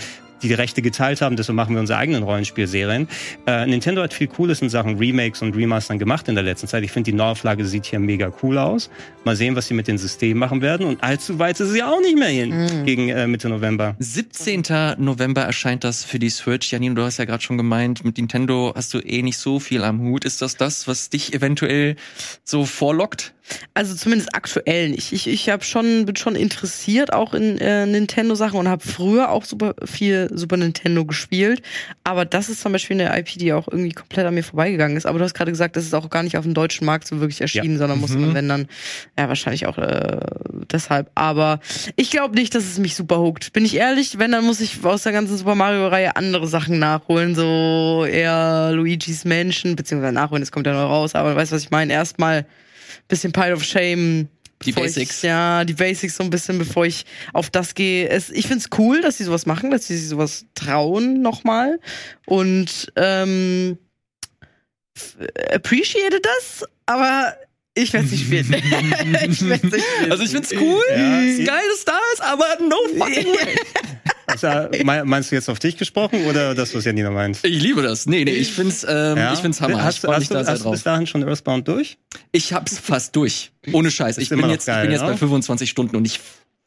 die 0.48 0.54
Rechte 0.54 0.82
geteilt 0.82 1.22
haben, 1.22 1.36
deshalb 1.36 1.56
machen 1.56 1.76
wir 1.76 1.80
unsere 1.80 2.00
eigenen 2.00 2.24
Rollenspielserien. 2.24 3.08
Äh, 3.48 3.66
Nintendo 3.66 4.02
hat 4.02 4.14
viel 4.14 4.28
Cooles 4.28 4.62
in 4.62 4.70
Sachen 4.70 4.98
Remakes 4.98 5.42
und 5.42 5.56
Remastern 5.56 6.00
gemacht 6.00 6.28
in 6.28 6.36
der 6.36 6.44
letzten 6.44 6.68
Zeit. 6.68 6.84
Ich 6.84 6.92
finde, 6.92 7.12
die 7.12 7.18
Neuauflage 7.18 7.66
sieht 7.66 7.86
hier 7.86 8.00
mega 8.00 8.32
cool 8.42 8.58
aus. 8.58 8.90
Mal 9.24 9.36
sehen, 9.36 9.56
was 9.56 9.68
sie 9.68 9.74
mit 9.74 9.88
den 9.88 9.98
Systemen 9.98 10.40
machen 10.40 10.62
werden. 10.62 10.86
Und 10.86 11.04
allzu 11.04 11.40
weit 11.40 11.60
ist 11.60 11.70
sie 11.70 11.84
auch 11.84 12.02
nicht 12.02 12.18
mehr 12.18 12.30
hin 12.30 12.86
gegen 12.86 13.10
äh, 13.10 13.28
Mitte 13.28 13.50
November. 13.50 13.96
17. 14.00 14.64
November 14.98 15.42
erscheint 15.42 15.84
das 15.84 16.04
für 16.04 16.20
die 16.20 16.30
Switch. 16.30 16.72
Janine, 16.72 16.96
du 16.96 17.04
hast 17.04 17.18
ja 17.18 17.26
gerade 17.26 17.44
schon 17.44 17.58
gemeint, 17.58 18.04
mit 18.04 18.18
Nintendo 18.18 18.74
hast 18.76 18.94
du 18.94 19.00
eh 19.00 19.22
nicht 19.22 19.38
so 19.38 19.60
viel 19.60 19.84
am 19.84 20.02
Hut. 20.02 20.26
Ist 20.26 20.42
das 20.42 20.58
das, 20.58 20.88
was 20.88 21.10
dich 21.10 21.34
eventuell 21.34 21.96
so 22.44 22.66
vorlockt? 22.66 23.34
Also 23.74 23.96
zumindest 23.96 24.36
aktuell 24.36 24.90
nicht. 24.90 25.12
Ich, 25.12 25.28
ich 25.28 25.50
hab 25.50 25.64
schon, 25.64 26.06
bin 26.06 26.16
schon 26.16 26.36
interessiert 26.36 27.12
auch 27.12 27.34
in 27.34 27.58
äh, 27.58 27.86
Nintendo-Sachen 27.86 28.58
und 28.58 28.68
habe 28.68 28.86
früher 28.86 29.30
auch 29.30 29.46
super 29.46 29.76
viel 29.84 30.30
Super 30.34 30.58
Nintendo 30.58 31.06
gespielt. 31.06 31.62
Aber 32.04 32.26
das 32.26 32.50
ist 32.50 32.62
zum 32.62 32.72
Beispiel 32.72 33.00
eine 33.00 33.18
IP, 33.18 33.38
die 33.38 33.54
auch 33.54 33.68
irgendwie 33.68 33.92
komplett 33.92 34.26
an 34.26 34.34
mir 34.34 34.44
vorbeigegangen 34.44 34.96
ist. 34.96 35.06
Aber 35.06 35.20
du 35.20 35.26
hast 35.26 35.34
gerade 35.34 35.52
gesagt, 35.52 35.76
das 35.76 35.86
ist 35.86 35.94
auch 35.94 36.10
gar 36.10 36.24
nicht 36.24 36.38
auf 36.38 36.44
dem 36.44 36.54
deutschen 36.54 36.86
Markt 36.86 37.08
so 37.08 37.20
wirklich 37.20 37.42
erschienen, 37.42 37.78
sondern 37.78 38.00
muss 38.00 38.12
man, 38.12 38.34
wenn 38.34 38.48
dann, 38.48 38.68
ja, 39.18 39.28
wahrscheinlich 39.28 39.66
auch 39.66 39.78
äh, 39.78 40.20
deshalb. 40.72 41.10
Aber 41.16 41.60
ich 41.96 42.12
glaube 42.12 42.36
nicht, 42.36 42.56
dass 42.56 42.64
es 42.64 42.80
mich 42.80 42.96
super 42.96 43.20
hookt. 43.20 43.54
Bin 43.54 43.66
ich 43.66 43.76
ehrlich, 43.76 44.20
wenn, 44.20 44.32
dann 44.32 44.46
muss 44.46 44.62
ich 44.62 44.84
aus 44.84 45.04
der 45.04 45.12
ganzen 45.12 45.38
Super 45.38 45.56
Mario-Reihe 45.56 46.16
andere 46.16 46.48
Sachen 46.48 46.80
nachholen. 46.80 47.36
So 47.36 48.06
eher 48.10 48.72
Luigi's 48.74 49.26
Mansion, 49.26 49.76
beziehungsweise 49.76 50.14
nachholen, 50.14 50.42
das 50.42 50.52
kommt 50.52 50.68
ja 50.68 50.74
noch 50.74 50.90
raus, 50.90 51.16
aber 51.16 51.32
du 51.32 51.36
weißt, 51.36 51.52
was 51.52 51.64
ich 51.64 51.72
meine. 51.72 51.94
Erstmal 51.94 52.46
bisschen 53.08 53.32
Pile 53.32 53.54
of 53.54 53.63
Shame. 53.63 54.28
Die 54.66 54.72
Basics. 54.72 55.18
Ich, 55.18 55.24
ja, 55.24 55.66
die 55.66 55.74
Basics 55.74 56.16
so 56.16 56.24
ein 56.24 56.30
bisschen, 56.30 56.58
bevor 56.58 56.86
ich 56.86 57.06
auf 57.34 57.50
das 57.50 57.76
gehe. 57.76 58.08
Es, 58.08 58.30
ich 58.30 58.48
find's 58.48 58.70
cool, 58.78 59.02
dass 59.02 59.18
sie 59.18 59.26
sowas 59.26 59.46
machen, 59.46 59.72
dass 59.72 59.88
sie 59.88 59.98
sich 59.98 60.08
sowas 60.08 60.46
trauen 60.56 61.22
nochmal. 61.22 61.80
Und 62.26 62.92
ähm, 62.96 63.78
appreciate 65.52 66.22
das, 66.22 66.66
aber 66.86 67.36
ich 67.76 67.92
werde 67.92 68.08
nicht 68.08 68.26
spielen. 68.26 68.54
ich 69.30 69.42
werd's 69.48 69.63
nicht 69.63 69.84
spielen. 69.86 70.12
Also 70.12 70.24
ich 70.24 70.30
find's 70.32 70.54
cool, 70.54 70.82
Ja. 70.92 71.20
ist 71.22 71.46
geil, 71.46 71.63
dass 71.72 71.86
da 71.86 72.00
ist, 72.13 72.22
aber 72.22 72.46
no 72.62 72.78
fucking 72.98 73.26
way. 73.34 73.56
Also, 74.41 74.84
me- 74.84 75.04
meinst 75.06 75.32
du 75.32 75.36
jetzt 75.36 75.50
auf 75.50 75.60
dich 75.60 75.78
gesprochen 75.78 76.26
oder 76.26 76.56
das, 76.56 76.74
was 76.74 76.86
Janina 76.86 77.12
meint? 77.12 77.39
Ich 77.43 77.62
liebe 77.62 77.82
das. 77.82 78.06
Nee, 78.06 78.24
nee, 78.26 78.32
ich 78.32 78.52
find's, 78.54 78.86
ähm, 78.88 79.17
ich 79.34 79.39
find's 79.39 79.62
Hammer. 79.62 79.84
Hast, 79.84 79.96
ich 79.96 80.02
freu 80.02 80.17
mich 80.17 80.22
hast, 80.22 80.32
du, 80.32 80.43
da 80.43 80.52
hast 80.52 80.65
du 80.65 80.72
bis 80.72 80.84
dahin 80.84 81.08
schon 81.08 81.24
Earthbound 81.28 81.67
durch? 81.67 81.98
Ich 82.32 82.54
hab's 82.54 82.80
fast 82.80 83.15
durch. 83.15 83.52
Ohne 83.72 83.91
Scheiß. 83.91 84.17
Ich 84.17 84.30
bin 84.30 84.50
jetzt, 84.50 84.65
geil, 84.65 84.78
ich 84.78 84.82
bin 84.84 84.91
jetzt 84.91 85.02
ne? 85.02 85.12
bei 85.12 85.17
25 85.17 85.69
Stunden 85.69 85.96
und 85.96 86.06
ich 86.06 86.19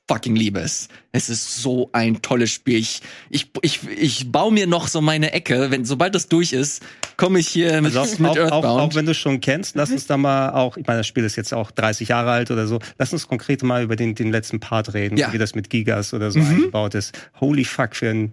fucking 0.08 0.36
liebe 0.36 0.60
es. 0.60 0.88
Es 1.12 1.28
ist 1.28 1.62
so 1.62 1.88
ein 1.92 2.22
tolles 2.22 2.50
Spiel. 2.50 2.78
Ich, 2.78 3.00
ich, 3.30 3.50
ich, 3.62 3.80
ich 3.98 4.30
baue 4.30 4.52
mir 4.52 4.66
noch 4.66 4.86
so 4.88 5.00
meine 5.00 5.32
Ecke. 5.32 5.70
Wenn, 5.70 5.84
sobald 5.84 6.14
das 6.14 6.28
durch 6.28 6.52
ist, 6.52 6.82
komme 7.16 7.38
ich 7.40 7.48
hier 7.48 7.80
mit, 7.82 7.96
Also 7.96 8.16
mit 8.22 8.30
auch, 8.30 8.36
auch, 8.36 8.52
Earthbound. 8.52 8.80
auch 8.92 8.94
wenn 8.94 9.06
du 9.06 9.14
schon 9.14 9.40
kennst, 9.40 9.74
lass 9.74 9.90
uns 9.90 10.06
da 10.06 10.16
mal 10.16 10.50
auch, 10.50 10.76
ich 10.76 10.86
meine, 10.86 11.00
das 11.00 11.06
Spiel 11.08 11.24
ist 11.24 11.34
jetzt 11.36 11.52
auch 11.52 11.70
30 11.72 12.08
Jahre 12.08 12.30
alt 12.30 12.50
oder 12.50 12.66
so, 12.68 12.78
lass 12.98 13.12
uns 13.12 13.26
konkret 13.26 13.62
mal 13.64 13.82
über 13.82 13.96
den, 13.96 14.14
den 14.14 14.30
letzten 14.30 14.60
Part 14.60 14.94
reden, 14.94 15.16
Ja. 15.16 15.32
wie 15.32 15.38
das 15.38 15.54
mit 15.54 15.70
Gigas 15.70 16.14
oder 16.14 16.30
so 16.30 16.38
Mhm. 16.38 16.50
eingebaut 16.50 16.94
ist. 16.94 17.12
Holy 17.40 17.64
fuck, 17.64 17.96
für 17.96 18.10
ein 18.10 18.32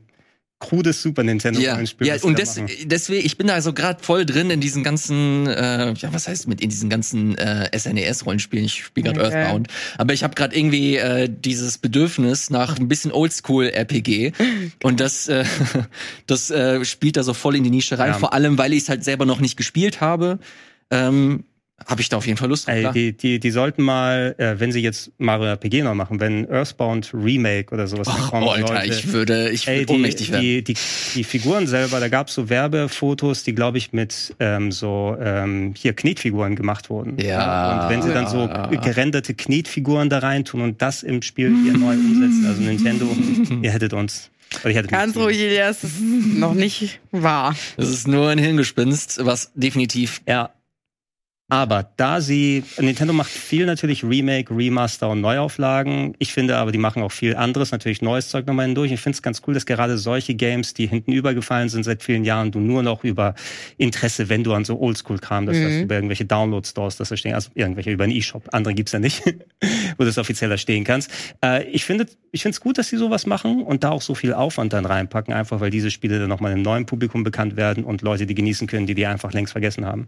krudes 0.60 1.02
Super 1.02 1.24
Nintendo 1.24 1.60
ja, 1.60 1.74
Rollenspiel. 1.74 2.08
ja 2.08 2.16
und 2.22 2.40
des, 2.40 2.60
deswegen, 2.86 3.26
ich 3.26 3.38
bin 3.38 3.48
da 3.48 3.62
so 3.62 3.74
gerade 3.74 4.02
voll 4.02 4.26
drin 4.26 4.50
in 4.50 4.62
diesen 4.62 4.84
ganzen, 4.84 5.48
äh, 5.48 5.94
ja, 5.94 6.14
was 6.14 6.28
heißt 6.28 6.48
mit 6.48 6.62
in 6.62 6.70
diesen 6.70 6.90
ganzen 6.90 7.38
äh, 7.38 7.70
SNES-Rollenspielen. 7.78 8.66
Ich 8.66 8.86
spiele 8.86 9.12
gerade 9.12 9.24
Okay. 9.24 9.36
Earthbound, 9.36 9.68
aber 9.98 10.14
ich 10.14 10.24
habe 10.24 10.36
gerade 10.36 10.56
irgendwie 10.56 10.96
äh, 10.96 11.30
dieses 11.30 11.78
Bedürfnis 11.78 12.50
nach 12.50 12.80
ein 12.80 12.88
bisschen 12.88 13.12
Oldschool-RPG 13.12 14.32
und 14.84 15.00
das, 15.00 15.28
äh, 15.28 15.44
das 16.28 16.50
äh, 16.50 16.84
spielt 16.86 17.18
da 17.18 17.24
so 17.24 17.34
voll 17.34 17.56
in 17.56 17.64
die 17.64 17.70
Nische 17.70 18.00
rein. 18.00 18.12
Ja. 18.12 18.18
Vor 18.18 18.34
allem, 18.34 18.58
weil 18.58 18.74
ich 18.74 18.84
es 18.84 18.90
halt 18.90 19.04
selber 19.04 19.26
noch 19.26 19.40
nicht 19.42 19.58
gespielt 19.58 20.02
habe. 20.02 20.40
Ähm, 20.92 21.44
habe 21.88 22.02
ich 22.02 22.10
da 22.10 22.18
auf 22.18 22.26
jeden 22.26 22.38
Fall 22.38 22.50
Lust 22.50 22.68
drauf. 22.68 22.76
Ey, 22.76 22.82
klar. 22.82 22.94
die, 22.94 23.16
die, 23.16 23.40
die 23.40 23.52
sollten 23.52 23.82
mal, 23.84 24.36
äh, 24.38 24.60
wenn 24.60 24.72
sie 24.72 24.80
jetzt 24.82 25.12
Mario 25.18 25.46
RPG 25.48 25.84
noch 25.84 25.96
machen, 25.96 26.20
wenn 26.20 26.50
Earthbound 26.50 27.12
Remake 27.14 27.74
oder 27.74 27.88
sowas 27.88 28.08
Ach, 28.10 28.30
kommen 28.30 28.48
Alter, 28.48 28.68
sollte, 28.68 28.86
ich 28.88 29.12
würde, 29.12 29.50
ich 29.50 29.68
Ey, 29.68 29.78
würde 29.80 29.86
die, 29.86 29.94
ohnmächtig 29.94 30.32
werden. 30.32 30.42
die, 30.42 30.64
die, 30.64 30.76
die 31.16 31.24
Figuren 31.24 31.68
selber, 31.68 32.00
da 32.00 32.08
gab's 32.08 32.34
so 32.34 32.50
Werbefotos, 32.50 33.44
die, 33.44 33.54
glaube 33.54 33.78
ich, 33.78 33.94
mit 33.94 34.36
ähm, 34.40 34.72
so 34.72 35.16
ähm, 35.20 35.74
hier 35.78 35.94
Knetfiguren 35.94 36.56
gemacht 36.56 36.90
wurden. 36.90 37.18
Ja, 37.20 37.84
Und 37.84 37.90
wenn 37.90 38.02
sie 38.02 38.14
dann 38.14 38.28
so 38.28 38.48
gerenderte 38.82 39.34
Knetfiguren 39.34 40.10
da 40.10 40.20
reintun 40.20 40.62
und 40.62 40.82
das 40.82 41.04
im 41.04 41.22
Spiel 41.22 41.54
hier 41.64 41.74
neu 41.78 41.94
umsetzen, 41.94 42.46
also 42.48 42.62
Nintendo, 42.62 43.08
ihr 43.62 43.72
hättet 43.72 43.94
uns. 43.94 44.30
Ganz 44.88 45.16
ruhig, 45.18 45.40
Elias, 45.40 45.82
das 45.82 45.94
ist 45.94 46.02
noch 46.02 46.54
nicht 46.54 47.00
wahr. 47.12 47.56
Das 47.76 47.90
ist 47.90 48.08
nur 48.08 48.30
ein 48.30 48.38
Hirngespinst, 48.38 49.26
was 49.26 49.52
definitiv 49.56 50.22
Ja. 50.28 50.52
Aber 51.54 51.88
da 51.98 52.20
sie, 52.20 52.64
Nintendo 52.80 53.14
macht 53.14 53.30
viel 53.30 53.68
natürlich 53.68 54.04
Remake, 54.04 54.58
Remaster 54.58 55.08
und 55.08 55.22
Neuauflagen. 55.22 56.16
Ich 56.18 56.34
finde 56.34 56.58
aber, 56.58 56.72
die 56.72 56.80
machen 56.80 57.04
auch 57.04 57.12
viel 57.12 57.36
anderes, 57.36 57.72
natürlich 57.72 58.02
neues 58.02 58.30
Zeug 58.30 58.48
nochmal 58.48 58.66
hindurch. 58.66 58.92
Ich 58.92 59.00
finde 59.00 59.18
es 59.18 59.22
ganz 59.22 59.44
cool, 59.46 59.54
dass 59.54 59.68
gerade 59.68 60.00
solche 60.00 60.34
Games, 60.34 60.74
die 60.74 60.88
hinten 60.88 61.12
übergefallen 61.12 61.70
sind 61.70 61.84
seit 61.84 62.02
vielen 62.02 62.24
Jahren, 62.24 62.50
du 62.52 62.60
nur 62.60 62.82
noch 62.82 63.04
über 63.04 63.36
Interesse, 63.78 64.30
wenn 64.30 64.44
du 64.44 64.56
an 64.56 64.66
so 64.66 64.80
Oldschool-Kram, 64.80 65.46
das 65.46 65.58
Mhm. 65.58 65.66
heißt, 65.66 65.82
über 65.84 65.94
irgendwelche 65.94 66.26
Download-Stores, 66.26 66.98
das 66.98 67.10
da 67.10 67.18
stehen, 67.18 67.36
also 67.36 67.52
irgendwelche 67.54 67.92
über 67.92 68.06
einen 68.06 68.14
E-Shop, 68.14 68.50
andere 68.52 68.74
gibt's 68.74 68.94
ja 68.94 68.98
nicht, 68.98 69.22
wo 69.98 70.00
du 70.00 70.06
das 70.06 70.18
offizieller 70.18 70.58
stehen 70.58 70.84
kannst. 70.84 71.12
Äh, 71.46 71.66
ich 71.66 71.86
finde, 71.86 72.08
ich 72.32 72.42
finde 72.42 72.56
es 72.56 72.62
gut, 72.62 72.80
dass 72.80 72.88
sie 72.88 72.98
sowas 72.98 73.28
machen 73.28 73.62
und 73.62 73.84
da 73.84 73.92
auch 73.92 74.02
so 74.02 74.16
viel 74.16 74.34
Aufwand 74.34 74.74
dann 74.74 74.88
reinpacken, 74.88 75.32
einfach 75.36 75.60
weil 75.60 75.70
diese 75.70 75.92
Spiele 75.92 76.18
dann 76.18 76.30
nochmal 76.30 76.52
einem 76.52 76.64
neuen 76.64 76.88
Publikum 76.88 77.24
bekannt 77.24 77.58
werden 77.58 77.84
und 77.84 78.02
Leute, 78.02 78.26
die 78.26 78.34
genießen 78.34 78.66
können, 78.66 78.88
die 78.88 78.96
die 78.96 79.06
einfach 79.06 79.34
längst 79.34 79.52
vergessen 79.52 79.86
haben. 79.86 80.08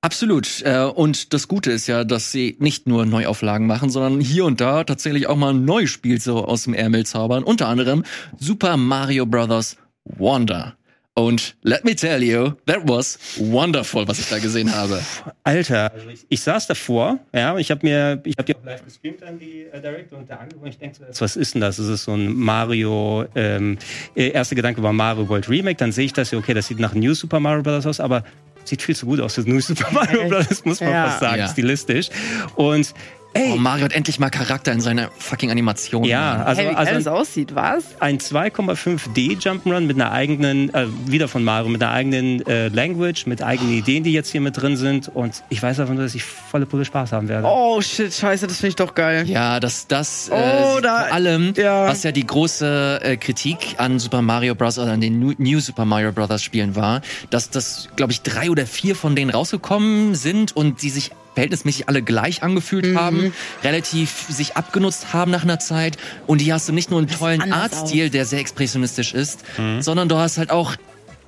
Absolut. 0.00 0.62
Äh, 0.62 0.84
Und 0.84 1.32
das 1.34 1.48
Gute 1.48 1.72
ist 1.72 1.88
ja, 1.88 2.04
dass 2.04 2.30
sie 2.30 2.56
nicht 2.60 2.86
nur 2.86 3.04
Neuauflagen 3.04 3.66
machen, 3.66 3.90
sondern 3.90 4.20
hier 4.20 4.44
und 4.44 4.60
da 4.60 4.84
tatsächlich 4.84 5.26
auch 5.26 5.36
mal 5.36 5.52
ein 5.52 5.64
neues 5.64 5.90
Spiel 5.90 6.20
so 6.20 6.44
aus 6.44 6.64
dem 6.64 6.74
Ärmel 6.74 7.04
zaubern. 7.04 7.42
Unter 7.42 7.66
anderem 7.68 8.04
Super 8.38 8.76
Mario 8.76 9.26
Bros. 9.26 9.76
Wonder. 10.04 10.74
Und 11.14 11.56
let 11.62 11.84
me 11.84 11.96
tell 11.96 12.22
you, 12.22 12.52
that 12.66 12.88
was 12.88 13.18
wonderful, 13.38 14.06
was 14.06 14.20
ich 14.20 14.28
da 14.28 14.38
gesehen 14.38 14.72
habe. 14.72 15.02
Alter, 15.42 15.92
also 15.92 16.06
ich, 16.28 16.40
saß 16.40 16.68
davor, 16.68 17.18
ja, 17.34 17.58
ich 17.58 17.72
habe 17.72 17.84
mir, 17.84 18.20
ich 18.24 18.36
habe 18.38 18.44
die 18.44 18.54
auch 18.54 18.64
live 18.64 18.84
gestreamt 18.84 19.24
an 19.24 19.36
die 19.36 19.64
äh, 19.64 19.80
Direct 19.82 20.12
und 20.12 20.30
da 20.30 20.36
angeguckt, 20.36 20.68
ich 20.68 20.78
denke 20.78 20.96
so, 21.10 21.20
was 21.20 21.34
ist 21.34 21.54
denn 21.54 21.60
das? 21.60 21.78
Das 21.78 21.88
ist 21.88 22.04
so 22.04 22.12
ein 22.12 22.32
Mario, 22.34 23.24
ähm, 23.34 23.78
äh, 24.14 24.28
erster 24.28 24.54
Gedanke 24.54 24.80
war 24.80 24.92
Mario 24.92 25.28
World 25.28 25.48
Remake, 25.48 25.74
dann 25.74 25.90
sehe 25.90 26.04
ich 26.04 26.12
das 26.12 26.30
ja, 26.30 26.38
okay, 26.38 26.54
das 26.54 26.68
sieht 26.68 26.78
nach 26.78 26.94
New 26.94 27.12
Super 27.14 27.40
Mario 27.40 27.64
Bros. 27.64 27.84
aus, 27.84 27.98
aber 27.98 28.22
sieht 28.68 28.82
viel 28.82 28.94
zu 28.96 29.06
gut 29.06 29.20
aus 29.20 29.34
für 29.34 29.40
New 29.42 29.60
Super 29.60 29.90
Mario 29.92 30.28
Bros., 30.28 30.64
muss 30.64 30.80
man 30.80 30.90
Ja. 30.90 31.06
fast 31.08 31.20
sagen, 31.20 31.38
Ja. 31.38 31.48
stilistisch. 31.48 32.08
Und 32.54 32.94
ey, 33.34 33.52
Oh, 33.52 33.56
Mario 33.56 33.84
hat 33.84 33.92
endlich 33.92 34.18
mal 34.18 34.30
Charakter 34.30 34.72
in 34.72 34.80
seiner 34.80 35.10
fucking 35.18 35.50
Animation. 35.50 36.04
ja, 36.04 36.42
also, 36.44 36.62
hey, 36.62 36.70
wie 36.70 36.74
also 36.74 36.94
das 36.94 37.06
aussieht, 37.06 37.54
was? 37.54 37.84
ein 38.00 38.18
2,5D 38.18 39.38
Jump'n'Run 39.40 39.80
mit 39.86 39.96
einer 39.96 40.12
eigenen, 40.12 40.72
äh, 40.74 40.86
wieder 41.06 41.28
von 41.28 41.44
Mario, 41.44 41.68
mit 41.68 41.82
einer 41.82 41.92
eigenen 41.92 42.46
äh, 42.46 42.68
Language, 42.68 43.26
mit 43.26 43.42
eigenen 43.42 43.72
Ideen, 43.72 44.04
die 44.04 44.12
jetzt 44.12 44.30
hier 44.30 44.40
mit 44.40 44.56
drin 44.60 44.76
sind. 44.76 45.08
Und 45.08 45.42
ich 45.50 45.62
weiß 45.62 45.80
einfach 45.80 45.94
nur, 45.94 46.02
dass 46.02 46.14
ich 46.14 46.24
volle 46.24 46.66
Pulle 46.66 46.84
Spaß 46.84 47.12
haben 47.12 47.28
werde. 47.28 47.46
Oh 47.46 47.80
shit, 47.80 48.12
scheiße, 48.12 48.46
das 48.46 48.56
finde 48.56 48.68
ich 48.70 48.76
doch 48.76 48.94
geil. 48.94 49.28
Ja, 49.28 49.60
das, 49.60 49.86
das 49.86 50.28
äh, 50.28 50.32
Oh, 50.34 50.80
da- 50.80 51.04
vor 51.04 51.12
allem, 51.14 51.52
ja. 51.56 51.86
was 51.88 52.02
ja 52.02 52.12
die 52.12 52.26
große 52.26 53.00
äh, 53.02 53.16
Kritik 53.16 53.76
an 53.78 53.98
Super 53.98 54.22
Mario 54.22 54.54
Bros. 54.54 54.78
oder 54.78 54.92
an 54.92 55.00
den 55.00 55.18
New, 55.18 55.32
New 55.38 55.60
Super 55.60 55.84
Mario 55.84 56.12
Bros. 56.12 56.42
Spielen 56.42 56.76
war, 56.76 57.00
dass 57.30 57.50
das, 57.50 57.88
glaube 57.96 58.12
ich, 58.12 58.22
drei 58.22 58.50
oder 58.50 58.66
vier 58.66 58.94
von 58.94 59.16
denen 59.16 59.30
rausgekommen 59.30 60.14
sind 60.14 60.54
und 60.56 60.82
die 60.82 60.90
sich 60.90 61.10
verhältnismäßig 61.38 61.88
alle 61.88 62.02
gleich 62.02 62.42
angefühlt 62.42 62.96
haben, 62.96 63.32
relativ 63.62 64.26
sich 64.28 64.56
abgenutzt 64.56 65.12
haben 65.12 65.30
nach 65.30 65.44
einer 65.44 65.60
Zeit. 65.60 65.96
Und 66.26 66.40
hier 66.40 66.54
hast 66.54 66.68
du 66.68 66.72
nicht 66.72 66.90
nur 66.90 66.98
einen 66.98 67.08
tollen 67.08 67.52
Artstil, 67.52 68.10
der 68.10 68.24
sehr 68.24 68.40
expressionistisch 68.40 69.14
ist, 69.14 69.44
sondern 69.78 70.08
du 70.08 70.16
hast 70.16 70.36
halt 70.38 70.50
auch 70.50 70.74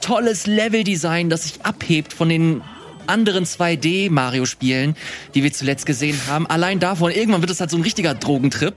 tolles 0.01 0.46
Leveldesign, 0.49 1.31
das 1.31 1.44
sich 1.44 1.62
abhebt 1.62 2.12
von 2.12 2.29
den 2.29 2.62
anderen 3.07 3.44
2D-Mario-Spielen, 3.44 4.96
die 5.35 5.42
wir 5.44 5.53
zuletzt 5.53 5.87
gesehen 5.87 6.18
haben. 6.29 6.46
Allein 6.49 6.81
davon, 6.81 7.12
irgendwann 7.12 7.40
wird 7.42 7.51
es 7.51 7.61
halt 7.61 7.70
so 7.70 7.77
ein 7.77 7.83
richtiger 7.83 8.14
Drogentrip. 8.14 8.75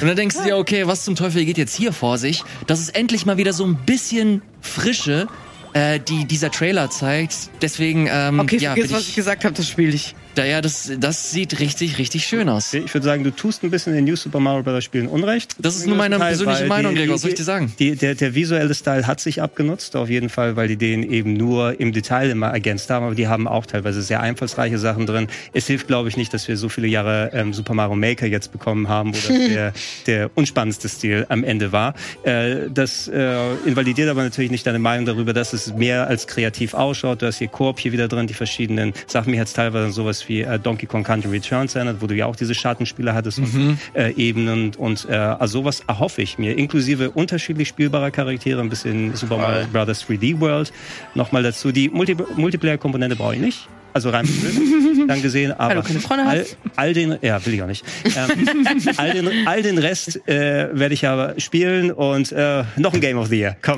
Und 0.00 0.06
dann 0.06 0.16
denkst 0.16 0.36
du 0.36 0.42
dir, 0.44 0.58
okay, 0.58 0.86
was 0.86 1.04
zum 1.04 1.16
Teufel 1.16 1.44
geht 1.44 1.58
jetzt 1.58 1.74
hier 1.74 1.92
vor 1.92 2.18
sich? 2.18 2.42
Das 2.66 2.80
ist 2.80 2.94
endlich 2.94 3.24
mal 3.24 3.36
wieder 3.36 3.52
so 3.52 3.64
ein 3.64 3.76
bisschen 3.86 4.42
Frische, 4.60 5.28
äh, 5.74 6.00
die 6.00 6.24
dieser 6.24 6.50
Trailer 6.50 6.90
zeigt. 6.90 7.34
Deswegen, 7.62 8.08
ähm, 8.10 8.40
Okay, 8.40 8.58
ja, 8.58 8.72
vergiss, 8.72 8.88
bin 8.88 8.96
was 8.96 9.08
ich 9.08 9.14
gesagt 9.14 9.44
habe, 9.44 9.54
das 9.54 9.68
spiele 9.68 9.92
ich. 9.94 10.14
Da, 10.34 10.44
ja, 10.44 10.60
das, 10.60 10.92
das 10.98 11.30
sieht 11.30 11.60
richtig, 11.60 11.98
richtig 11.98 12.26
schön 12.26 12.48
aus. 12.48 12.72
Ich 12.74 12.92
würde 12.92 13.04
sagen, 13.04 13.24
du 13.24 13.30
tust 13.30 13.62
ein 13.62 13.70
bisschen 13.70 13.94
den 13.94 14.04
New 14.04 14.16
Super 14.16 14.40
Mario 14.40 14.62
Bros. 14.62 14.84
Spielen 14.84 15.08
Unrecht. 15.08 15.56
Das 15.58 15.76
ist 15.76 15.86
nur 15.86 15.96
meine 15.96 16.18
Teil, 16.18 16.36
persönliche 16.36 16.66
Meinung, 16.66 16.94
Gregor, 16.94 17.14
was 17.14 17.22
soll 17.22 17.30
ich 17.30 17.36
dir 17.36 17.44
sagen? 17.44 17.72
Die, 17.78 17.96
der, 17.96 18.14
der 18.14 18.34
visuelle 18.34 18.74
Style 18.74 19.06
hat 19.06 19.20
sich 19.20 19.40
abgenutzt, 19.40 19.96
auf 19.96 20.08
jeden 20.08 20.28
Fall, 20.28 20.56
weil 20.56 20.68
die 20.68 20.76
den 20.76 21.02
eben 21.02 21.34
nur 21.34 21.78
im 21.80 21.92
Detail 21.92 22.30
immer 22.30 22.48
ergänzt 22.48 22.90
haben, 22.90 23.06
aber 23.06 23.14
die 23.14 23.28
haben 23.28 23.48
auch 23.48 23.66
teilweise 23.66 24.02
sehr 24.02 24.20
einfallsreiche 24.20 24.78
Sachen 24.78 25.06
drin. 25.06 25.28
Es 25.52 25.66
hilft, 25.66 25.86
glaube 25.86 26.08
ich, 26.08 26.16
nicht, 26.16 26.34
dass 26.34 26.48
wir 26.48 26.56
so 26.56 26.68
viele 26.68 26.86
Jahre 26.86 27.30
ähm, 27.32 27.52
Super 27.52 27.74
Mario 27.74 27.96
Maker 27.96 28.26
jetzt 28.26 28.52
bekommen 28.52 28.88
haben, 28.88 29.14
wo 29.14 29.18
das 29.18 29.28
der, 29.48 29.72
der 30.06 30.30
unspannendste 30.34 30.88
Stil 30.88 31.26
am 31.28 31.44
Ende 31.44 31.72
war. 31.72 31.94
Äh, 32.24 32.70
das 32.72 33.08
äh, 33.08 33.54
invalidiert 33.64 34.08
aber 34.08 34.22
natürlich 34.22 34.50
nicht 34.50 34.66
deine 34.66 34.78
Meinung 34.78 35.06
darüber, 35.06 35.32
dass 35.32 35.52
es 35.52 35.72
mehr 35.74 36.06
als 36.08 36.26
kreativ 36.26 36.74
ausschaut. 36.74 37.22
Du 37.22 37.26
hast 37.26 37.38
hier 37.38 37.48
Koop 37.48 37.78
hier 37.78 37.92
wieder 37.92 38.08
drin, 38.08 38.26
die 38.26 38.34
verschiedenen 38.34 38.92
Sachen. 39.06 39.30
Mir 39.30 39.40
hat 39.40 39.48
es 39.48 39.52
teilweise 39.52 39.86
an 39.86 39.92
wie 40.28 40.42
äh, 40.42 40.58
Donkey 40.58 40.86
Kong 40.86 41.04
Country 41.04 41.30
Returns 41.30 41.74
erinnert, 41.74 41.96
wo 42.00 42.06
du 42.06 42.14
ja 42.14 42.26
auch 42.26 42.36
diese 42.36 42.54
Schattenspiele 42.54 43.14
hattest 43.14 43.38
und 43.38 43.78
äh, 43.94 44.12
Ebenen 44.12 44.74
und 44.76 45.06
äh, 45.08 45.14
also 45.14 45.60
sowas 45.60 45.82
erhoffe 45.86 46.22
ich 46.22 46.38
mir, 46.38 46.58
inklusive 46.58 47.10
unterschiedlich 47.10 47.68
spielbarer 47.68 48.10
Charaktere, 48.10 48.60
ein 48.60 48.68
bisschen 48.68 49.14
Super 49.14 49.38
Mario 49.38 49.66
Bros. 49.72 50.04
3D 50.04 50.40
World. 50.40 50.72
Nochmal 51.14 51.42
dazu, 51.42 51.72
die 51.72 51.88
Multi 51.88 52.16
Multiplayer-Komponente 52.36 53.16
brauche 53.16 53.36
ich 53.36 53.40
nicht. 53.40 53.68
Also 53.92 54.10
rein 54.10 54.28
dann 55.06 55.22
gesehen, 55.22 55.52
aber 55.52 55.84
all, 56.08 56.44
all 56.74 56.92
den, 56.92 57.16
ja, 57.22 57.44
will 57.46 57.54
ich 57.54 57.62
auch 57.62 57.68
nicht. 57.68 57.84
Ähm, 58.04 58.48
all, 58.96 59.12
den, 59.12 59.46
all 59.46 59.62
den 59.62 59.78
Rest 59.78 60.28
äh, 60.28 60.68
werde 60.72 60.94
ich 60.94 61.06
aber 61.06 61.38
spielen 61.38 61.92
und 61.92 62.32
äh, 62.32 62.64
noch 62.76 62.92
ein 62.92 63.00
Game 63.00 63.18
of 63.18 63.28
the 63.28 63.38
Year. 63.38 63.56
Komm. 63.62 63.76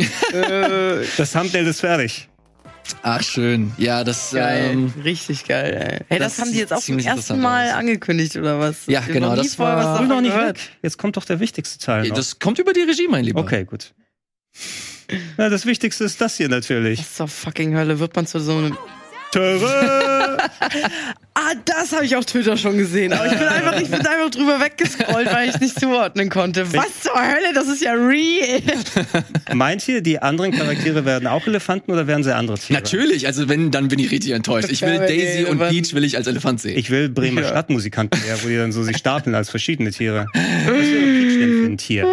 das 1.18 1.32
Thumbnail 1.32 1.66
ist 1.66 1.80
fertig. 1.80 2.28
Ach, 3.02 3.22
schön. 3.22 3.72
Ja, 3.78 4.04
das, 4.04 4.32
Geil, 4.32 4.70
ähm, 4.72 4.92
richtig 5.04 5.44
geil. 5.46 5.74
Ey. 5.74 6.04
Hey, 6.08 6.18
das, 6.18 6.36
das 6.36 6.44
haben 6.44 6.52
die 6.52 6.58
jetzt 6.58 6.72
auch 6.72 6.80
zum 6.80 6.98
ersten 6.98 7.40
Mal 7.40 7.68
aus. 7.70 7.74
angekündigt 7.74 8.36
oder 8.36 8.58
was? 8.58 8.86
Ja, 8.86 9.00
hab 9.00 9.08
genau, 9.12 9.34
das 9.36 9.58
war- 9.58 10.00
was 10.00 10.08
Noch 10.08 10.20
nicht 10.20 10.32
gehört. 10.34 10.58
weg. 10.58 10.70
Jetzt 10.82 10.98
kommt 10.98 11.16
doch 11.16 11.24
der 11.24 11.40
wichtigste 11.40 11.78
Teil 11.84 12.08
noch. 12.08 12.16
das 12.16 12.38
kommt 12.38 12.58
über 12.58 12.72
die 12.72 12.80
Regie, 12.82 13.08
mein 13.08 13.24
Lieber. 13.24 13.40
Okay, 13.40 13.64
gut. 13.64 13.92
Na, 15.36 15.48
das 15.48 15.66
Wichtigste 15.66 16.04
ist 16.04 16.20
das 16.20 16.36
hier 16.36 16.48
natürlich. 16.48 16.98
Das 16.98 17.08
ist 17.10 17.20
doch 17.20 17.28
fucking 17.28 17.76
Hölle. 17.76 17.98
Wird 18.00 18.16
man 18.16 18.26
zu 18.26 18.40
so 18.40 18.56
einem. 18.58 18.76
Ah, 21.38 21.52
das 21.66 21.92
habe 21.92 22.06
ich 22.06 22.16
auf 22.16 22.24
Twitter 22.24 22.56
schon 22.56 22.78
gesehen. 22.78 23.12
Aber 23.12 23.26
ich 23.26 23.38
bin 23.38 23.46
einfach, 23.46 23.78
ich 23.78 23.90
bin 23.90 24.00
einfach 24.00 24.30
drüber 24.30 24.58
weggescrollt, 24.58 25.30
weil 25.30 25.48
ich 25.50 25.54
es 25.54 25.60
nicht 25.60 25.78
zuordnen 25.78 26.30
konnte. 26.30 26.72
Was 26.72 27.02
zur 27.02 27.14
Hölle? 27.14 27.52
Das 27.54 27.68
ist 27.68 27.82
ja 27.82 27.92
real. 27.92 28.62
Meint 29.52 29.86
ihr, 29.86 30.00
die 30.00 30.18
anderen 30.18 30.52
Charaktere 30.52 31.04
werden 31.04 31.28
auch 31.28 31.46
Elefanten 31.46 31.92
oder 31.92 32.06
werden 32.06 32.24
sie 32.24 32.34
andere 32.34 32.58
Tiere? 32.58 32.80
Natürlich, 32.80 33.26
also 33.26 33.50
wenn, 33.50 33.70
dann 33.70 33.88
bin 33.88 33.98
ich 33.98 34.10
richtig 34.10 34.32
enttäuscht. 34.32 34.70
Ich 34.70 34.80
will 34.80 34.96
Daisy 34.96 35.44
und 35.44 35.58
Peach 35.58 35.92
will 35.92 36.04
ich 36.04 36.16
als 36.16 36.26
Elefant 36.26 36.58
sehen. 36.62 36.78
Ich 36.78 36.88
will 36.90 37.10
Bremer 37.10 37.42
Ja. 37.42 37.48
Stadtmusikanten 37.48 38.18
her, 38.22 38.38
wo 38.42 38.48
die 38.48 38.56
dann 38.56 38.72
so 38.72 38.82
sich 38.82 38.96
stapeln 38.96 39.34
als 39.34 39.50
verschiedene 39.50 39.90
Tiere. 39.90 40.28
ein 41.76 41.78
Tier? 41.78 42.04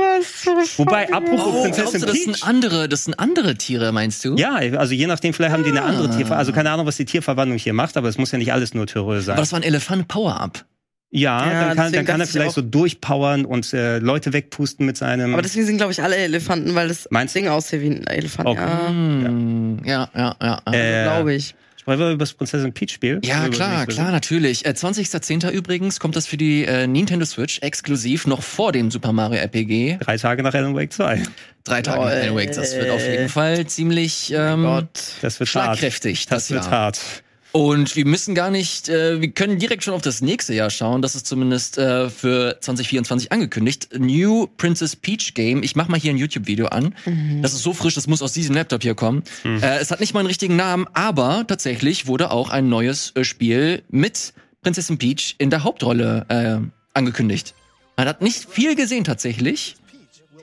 Wobei, 0.78 1.12
apropos 1.12 1.54
oh, 1.54 1.62
Prinzessin 1.64 2.02
du, 2.02 2.06
das 2.08 2.16
Peach. 2.16 2.24
sind 2.26 2.44
andere, 2.48 2.88
das 2.90 3.06
sind 3.06 3.20
andere 3.20 3.56
Tiere, 3.56 3.92
meinst 3.92 4.24
du? 4.26 4.36
Ja, 4.36 4.56
also 4.56 4.94
je 4.94 5.08
nachdem, 5.08 5.34
vielleicht 5.34 5.54
haben 5.54 5.64
die 5.64 5.72
eine 5.72 5.82
andere 5.84 6.06
Ah. 6.06 6.08
Tierverwandlung. 6.08 6.38
Also 6.38 6.52
keine 6.54 6.72
Ahnung, 6.72 6.86
was 6.86 6.98
die 6.98 7.06
Tierverwandlung 7.06 7.58
hier 7.58 7.74
macht, 7.74 7.98
aber 7.98 8.08
es 8.10 8.18
muss 8.18 8.32
ja 8.32 8.38
nicht 8.38 8.54
alles 8.54 8.74
nur 8.74 8.86
Töre 8.88 9.22
sein. 9.22 9.34
Aber 9.34 9.42
das 9.42 9.52
war 9.52 9.60
ein 9.60 9.64
Elefant-Power-Up. 9.64 10.66
ja, 11.12 11.46
Ja, 11.52 11.66
dann 11.68 11.76
kann, 11.78 11.92
dann 11.94 12.06
kann 12.06 12.20
er 12.22 12.28
vielleicht 12.28 12.54
so 12.56 12.62
durchpowern 12.62 13.46
und 13.46 13.74
äh, 13.74 14.00
Leute 14.00 14.34
wegpusten 14.34 14.86
mit 14.86 14.98
seinem. 14.98 15.34
Aber 15.34 15.42
deswegen 15.42 15.66
sind, 15.66 15.78
glaube 15.78 15.92
ich, 15.92 16.02
alle 16.04 16.16
Elefanten, 16.16 16.76
weil 16.76 16.88
das 16.88 17.08
Meinst 17.12 17.36
du? 17.36 17.40
Ding 17.40 17.50
aussieht 17.50 17.82
wie 17.82 17.88
ein 17.90 18.08
Elefant. 18.08 18.48
Okay. 18.50 18.60
Ja, 18.62 18.88
Hm, 18.90 19.80
ja, 19.86 20.10
ja, 20.16 20.36
ja. 20.42 20.62
Ja, 20.68 20.74
Äh, 20.74 21.04
glaube 21.04 21.34
ich. 21.34 21.56
Sprechen 21.84 22.00
wir 22.00 22.12
über 22.12 22.20
das 22.20 22.34
Prinzessin 22.34 22.72
Peach 22.72 22.92
Spiel? 22.94 23.20
ja 23.26 23.50
klar, 23.50 23.86
das- 23.86 23.94
klar, 23.96 24.10
natürlich. 24.12 24.66
Äh, 24.66 24.70
20.10. 24.70 25.50
übrigens 25.52 26.00
kommt 26.00 26.16
das 26.16 26.26
für 26.26 26.38
die 26.38 26.64
äh, 26.64 26.88
Nintendo 26.88 27.26
Switch 27.26 27.60
exklusiv 27.60 28.26
noch 28.26 28.42
vor 28.42 28.72
dem 28.72 28.90
Super 28.90 29.12
Mario 29.12 29.40
RPG. 29.42 29.98
Drei 30.00 30.16
Tage 30.16 30.44
nach 30.44 30.54
Alan 30.54 30.76
Wake 30.76 30.94
2. 30.94 31.24
Drei 31.66 31.82
Tage 31.82 32.00
nach. 32.00 32.06
Alan 32.08 32.36
Wake. 32.38 32.54
Das 32.54 32.74
wird 32.74 32.90
auf 32.90 33.06
jeden 33.06 33.28
Fall 33.28 33.68
ziemlich 33.68 34.32
ähm, 34.34 34.64
Gott. 34.64 34.88
Das 35.22 35.42
wird 35.42 35.50
schlagkräftig. 35.50 36.22
hart. 36.22 36.32
Das, 36.32 36.52
wird 36.52 36.64
Jahr. 36.64 36.72
hart. 36.72 37.23
Und 37.54 37.96
wir 37.96 38.06
müssen 38.08 38.34
gar 38.34 38.50
nicht, 38.50 38.90
äh, 38.90 39.22
wir 39.22 39.30
können 39.30 39.60
direkt 39.60 39.84
schon 39.84 39.94
auf 39.94 40.02
das 40.02 40.22
nächste 40.22 40.56
Jahr 40.56 40.72
schauen. 40.72 41.04
Das 41.04 41.14
ist 41.14 41.28
zumindest 41.28 41.78
äh, 41.78 42.10
für 42.10 42.58
2024 42.60 43.32
angekündigt. 43.32 43.90
New 43.96 44.48
Princess 44.58 44.96
Peach 44.96 45.36
Game. 45.36 45.62
Ich 45.62 45.76
mach 45.76 45.88
mal 45.88 46.00
hier 46.00 46.12
ein 46.12 46.18
YouTube-Video 46.18 46.66
an. 46.66 46.96
Das 47.44 47.54
ist 47.54 47.62
so 47.62 47.74
frisch, 47.74 47.94
das 47.94 48.08
muss 48.08 48.24
aus 48.24 48.34
diesem 48.34 48.56
Laptop 48.56 48.82
hier 48.82 48.96
kommen. 48.96 49.24
Äh, 49.46 49.78
es 49.78 49.92
hat 49.92 50.00
nicht 50.00 50.16
mal 50.16 50.22
einen 50.22 50.28
richtigen 50.28 50.56
Namen, 50.56 50.88
aber 50.94 51.46
tatsächlich 51.48 52.08
wurde 52.08 52.32
auch 52.32 52.50
ein 52.50 52.70
neues 52.70 53.12
äh, 53.16 53.24
Spiel 53.24 53.84
mit 53.90 54.34
Prinzessin 54.64 54.98
Peach 54.98 55.36
in 55.38 55.52
der 55.52 55.64
Hauptrolle 55.64 56.26
äh, 56.30 56.58
angekündigt. 56.98 57.54
Man 57.98 58.08
hat 58.08 58.24
nicht 58.24 58.50
viel 58.50 58.76
gesehen 58.76 59.04
tatsächlich. 59.04 59.76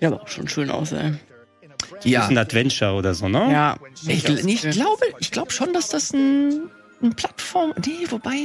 Ja, 0.01 0.09
aber 0.09 0.23
auch 0.23 0.29
schon 0.29 0.46
schön 0.46 0.70
aus, 0.70 0.92
ey. 0.92 1.14
Ja, 2.05 2.23
Ist 2.23 2.31
ein 2.31 2.38
Adventure 2.38 2.92
oder 2.92 3.14
so, 3.14 3.29
ne? 3.29 3.51
Ja. 3.51 3.79
ich, 4.07 4.25
ich 4.29 4.70
glaube, 4.70 5.03
ich 5.18 5.31
glaube 5.33 5.51
schon, 5.51 5.73
dass 5.73 5.88
das 5.88 6.12
ein, 6.12 6.70
ein 7.02 7.14
Plattform. 7.14 7.72
Nee, 7.86 8.06
wobei. 8.10 8.36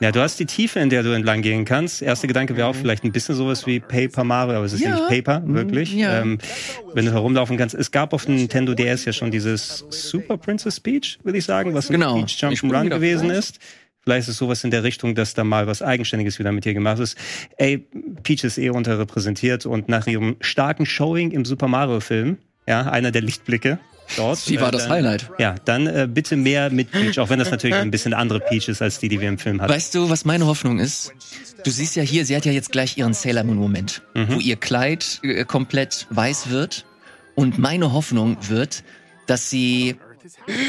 Ja, 0.00 0.12
du 0.12 0.20
hast 0.20 0.38
die 0.38 0.44
Tiefe, 0.44 0.78
in 0.80 0.90
der 0.90 1.02
du 1.02 1.12
entlang 1.12 1.40
gehen 1.40 1.64
kannst. 1.64 2.02
Erster 2.02 2.26
Gedanke 2.28 2.54
wäre 2.56 2.66
auch 2.68 2.74
vielleicht 2.76 3.02
ein 3.04 3.12
bisschen 3.12 3.34
sowas 3.34 3.66
wie 3.66 3.80
Paper 3.80 4.24
Mario, 4.24 4.56
aber 4.56 4.66
es 4.66 4.74
ist 4.74 4.82
ja, 4.82 4.90
Ja. 4.90 4.96
nicht 4.96 5.08
Paper, 5.24 5.42
wirklich. 5.46 5.92
ja. 5.94 6.20
Ähm, 6.20 6.38
wenn 6.92 7.06
du 7.06 7.12
herumlaufen 7.12 7.56
kannst. 7.56 7.74
Es 7.74 7.90
gab 7.90 8.12
auf 8.12 8.26
dem 8.26 8.34
Nintendo 8.36 8.74
DS 8.74 9.06
ja 9.06 9.12
schon 9.14 9.30
dieses 9.30 9.84
Super 9.88 10.36
Princess 10.36 10.80
Peach, 10.80 11.18
würde 11.22 11.38
ich 11.38 11.44
sagen, 11.46 11.72
was 11.72 11.88
ein 11.88 11.94
Genau. 11.94 12.16
Peach 12.20 12.36
Jump'n'Run 12.42 12.84
wieder 12.84 12.96
gewesen 12.96 13.30
vor. 13.30 13.38
ist. 13.38 13.58
Vielleicht 14.02 14.28
ist 14.28 14.34
es 14.34 14.36
sowas 14.38 14.62
in 14.64 14.70
der 14.70 14.84
Richtung, 14.84 15.14
dass 15.14 15.32
da 15.34 15.42
mal 15.44 15.66
was 15.66 15.80
Eigenständiges 15.82 16.38
wieder 16.38 16.52
mit 16.52 16.64
dir 16.66 16.74
gemacht 16.74 17.00
ist. 17.00 17.16
Ey, 17.56 17.78
Peach 18.22 18.44
ist 18.44 18.58
eh 18.58 18.68
unterrepräsentiert 18.70 19.64
und 19.66 19.88
nach 19.88 20.06
ihrem 20.06 20.36
starken 20.42 20.84
Showing 20.86 21.30
im 21.32 21.44
Super 21.46 21.68
Mario 21.68 22.00
Film, 22.00 22.36
ja, 22.68 22.82
einer 22.82 23.10
der 23.12 23.22
Lichtblicke 23.22 23.78
dort. 24.16 24.38
Sie 24.38 24.60
war 24.60 24.70
das 24.70 24.84
dann, 24.84 24.92
Highlight. 24.92 25.30
Ja, 25.38 25.54
dann 25.64 25.86
äh, 25.86 26.08
bitte 26.10 26.36
mehr 26.36 26.70
mit 26.70 26.90
Peach, 26.90 27.18
auch 27.18 27.30
wenn 27.30 27.38
das 27.38 27.50
natürlich 27.50 27.76
ein 27.76 27.90
bisschen 27.90 28.14
andere 28.14 28.40
Peach 28.40 28.68
ist 28.68 28.82
als 28.82 28.98
die, 28.98 29.08
die 29.08 29.20
wir 29.20 29.28
im 29.28 29.38
Film 29.38 29.60
hatten. 29.60 29.72
Weißt 29.72 29.94
du, 29.94 30.08
was 30.10 30.24
meine 30.24 30.46
Hoffnung 30.46 30.78
ist? 30.78 31.12
Du 31.64 31.70
siehst 31.70 31.96
ja 31.96 32.02
hier, 32.02 32.24
sie 32.24 32.36
hat 32.36 32.44
ja 32.44 32.52
jetzt 32.52 32.70
gleich 32.70 32.96
ihren 32.96 33.14
Sailor 33.14 33.44
Moon 33.44 33.56
Moment, 33.56 34.02
wo 34.14 34.38
ihr 34.38 34.56
Kleid 34.56 35.20
äh, 35.22 35.44
komplett 35.44 36.06
weiß 36.10 36.50
wird. 36.50 36.84
Und 37.34 37.58
meine 37.58 37.92
Hoffnung 37.92 38.36
wird, 38.48 38.82
dass 39.26 39.50
sie 39.50 39.96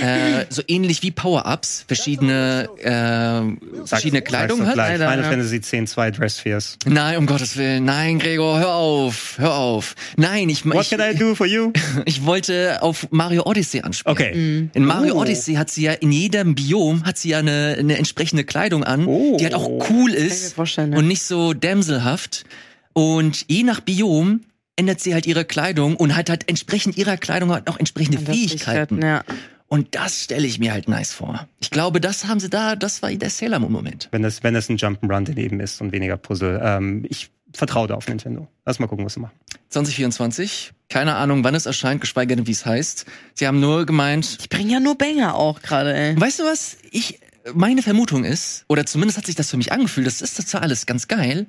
äh, 0.02 0.46
so 0.50 0.62
ähnlich 0.68 1.02
wie 1.04 1.12
Power-Ups 1.12 1.86
verschiedene, 1.88 2.70
äh, 2.80 3.86
verschiedene 3.86 4.22
Kleidung 4.22 4.66
hat. 4.66 4.74
gleich. 4.74 4.94
Final. 4.94 5.24
Fantasy 5.24 5.62
10 5.62 5.88
2 5.88 6.12
Dress 6.12 6.40
Spheres. 6.40 6.78
Nein, 6.86 7.18
um 7.18 7.26
Gottes 7.26 7.58
Willen. 7.58 7.86
Nein, 7.86 8.20
Gregor, 8.20 8.60
hör 8.60 8.74
auf. 8.76 9.36
Hör 9.38 9.56
auf. 9.56 9.96
Nein, 10.18 10.50
ich, 10.50 10.66
What 10.66 10.84
ich, 10.84 10.90
can 10.90 11.00
I 11.02 11.16
do 11.18 11.36
for 11.36 11.46
you? 11.48 11.72
ich 12.06 12.26
wollte 12.26 12.82
auf 12.82 13.08
Mario 13.12 13.44
Odyssey 13.46 13.82
anspielen. 13.82 14.12
Okay. 14.16 14.70
In 14.74 14.86
Mario 14.86 15.16
Oh. 15.16 15.22
Odyssey 15.22 15.56
hat 15.56 15.70
sie 15.70 15.84
ja 15.84 15.94
in 15.94 16.12
jedem 16.12 16.54
Biom 16.56 17.06
hat 17.06 17.18
sie 17.18 17.30
ja 17.30 17.40
eine, 17.40 17.76
eine 17.80 17.98
entsprechende 17.98 18.44
Kleidung 18.44 18.84
an, 18.84 19.06
Oh. 19.06 19.38
die 19.38 19.44
halt 19.46 19.54
auch 19.56 19.90
cool 19.90 20.12
ist 20.14 20.58
und 20.58 21.08
nicht 21.08 21.24
so 21.24 21.54
dämselhaft. 21.54 22.46
Und 22.94 23.46
je 23.48 23.64
nach 23.64 23.80
Biom 23.80 24.42
ändert 24.78 25.02
sie 25.02 25.14
halt 25.14 25.26
ihre 25.26 25.44
Kleidung 25.44 25.98
und 25.98 26.16
hat 26.16 26.30
halt 26.30 26.48
entsprechend 26.48 26.98
ihrer 26.98 27.18
Kleidung 27.18 27.52
halt 27.52 27.68
auch 27.70 27.78
entsprechende 27.78 28.20
Fähigkeiten. 28.20 29.02
Ja. 29.02 29.24
Und 29.68 29.96
das 29.96 30.24
stelle 30.24 30.48
ich 30.48 30.60
mir 30.60 30.72
halt 30.72 30.88
nice 30.88 31.12
vor. 31.12 31.48
Ich 31.60 31.72
glaube, 31.72 32.00
das 32.00 32.26
haben 32.26 32.40
sie 32.40 32.50
da, 32.50 32.78
das 32.78 33.02
war 33.02 33.12
der 33.12 33.30
Sailor 33.30 33.60
Moon 33.60 33.74
Moment. 33.74 34.08
Wenn 34.12 34.24
es, 34.24 34.42
wenn 34.44 34.56
es 34.56 34.70
ein 34.70 34.78
Jump'n'Run 34.78 35.26
daneben 35.26 35.60
ist 35.60 35.82
und 35.82 35.92
weniger 35.92 36.16
Puzzle. 36.16 36.62
Ähm, 36.64 37.06
ich 37.10 37.30
vertraue 37.54 37.88
da 37.88 37.96
auf 37.96 38.08
Nintendo. 38.08 38.48
Lass 38.66 38.80
mal 38.80 38.88
gucken, 38.88 39.06
was 39.06 39.16
sie 39.16 39.20
machen. 39.20 39.34
2024, 39.70 40.72
keine 40.90 41.16
Ahnung, 41.16 41.44
wann 41.44 41.56
es 41.56 41.66
erscheint, 41.66 42.00
geschweige 42.00 42.36
denn, 42.36 42.48
wie 42.48 42.52
es 42.52 42.66
heißt. 42.66 43.06
Sie 43.34 43.48
haben 43.48 43.60
nur 43.60 43.86
gemeint, 43.86 44.44
Die 44.44 44.48
bringen 44.48 44.70
ja 44.70 44.80
nur 44.80 44.98
Banger 44.98 45.36
auch 45.36 45.62
gerade, 45.62 45.94
ey. 45.94 46.20
Weißt 46.20 46.40
du 46.40 46.44
was? 46.44 46.78
Ich, 46.92 47.20
meine 47.54 47.82
Vermutung 47.82 48.24
ist, 48.24 48.64
oder 48.70 48.86
zumindest 48.86 49.18
hat 49.18 49.26
sich 49.26 49.36
das 49.36 49.50
für 49.50 49.58
mich 49.58 49.72
angefühlt, 49.74 50.08
das 50.08 50.22
ist 50.22 50.36
zwar 50.48 50.62
alles 50.62 50.86
ganz 50.86 51.08
geil, 51.10 51.48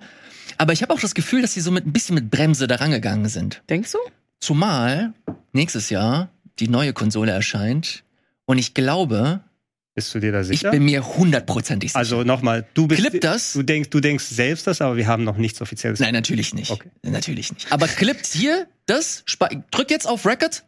aber 0.59 0.73
ich 0.73 0.83
habe 0.83 0.93
auch 0.93 1.01
das 1.01 1.15
Gefühl, 1.15 1.43
dass 1.43 1.55
sie 1.55 1.61
so 1.61 1.71
mit 1.71 1.87
ein 1.87 1.93
bisschen 1.93 2.15
mit 2.15 2.31
Bremse 2.31 2.67
da 2.67 2.77
rangegangen 2.77 3.29
sind. 3.29 3.63
Denkst 3.69 3.93
du? 3.93 3.99
Zumal 4.41 5.13
nächstes 5.53 5.91
Jahr 5.91 6.29
die 6.59 6.69
neue 6.69 6.93
Konsole 6.93 7.33
erscheint 7.33 8.05
und 8.45 8.59
ich 8.59 8.75
glaube, 8.75 9.41
Bist 9.95 10.15
du 10.15 10.21
dir 10.21 10.33
da 10.33 10.41
Ich 10.43 10.47
sicher? 10.49 10.71
bin 10.71 10.85
mir 10.85 11.05
hundertprozentig 11.05 11.91
sicher. 11.91 11.99
also 11.99 12.23
nochmal, 12.25 12.67
du 12.75 12.87
bist. 12.87 13.01
Clip 13.01 13.21
das? 13.21 13.53
Du 13.53 13.63
denkst, 13.63 13.91
du 13.91 14.01
denkst 14.01 14.25
selbst 14.25 14.67
das, 14.67 14.81
aber 14.81 14.97
wir 14.97 15.07
haben 15.07 15.25
noch 15.25 15.37
nichts 15.37 15.61
Offizielles. 15.61 15.99
Nein, 16.01 16.13
natürlich 16.15 16.55
nicht. 16.55 16.71
Okay. 16.71 16.89
Natürlich 17.03 17.53
nicht. 17.53 17.71
Aber 17.73 17.87
klippt 17.89 18.27
hier 18.27 18.67
das, 18.87 19.25
drückt 19.71 19.91
jetzt 19.91 20.07
auf 20.07 20.25
Record. 20.27 20.65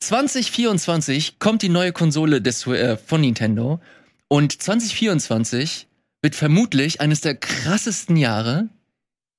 2024 0.00 1.38
kommt 1.38 1.62
die 1.62 1.68
neue 1.68 1.92
Konsole 1.92 2.40
des, 2.42 2.66
äh, 2.66 2.96
von 2.96 3.20
Nintendo 3.20 3.80
und 4.28 4.60
2024 4.60 5.86
wird 6.22 6.34
vermutlich 6.34 7.00
eines 7.00 7.20
der 7.20 7.34
krassesten 7.34 8.16
Jahre, 8.16 8.68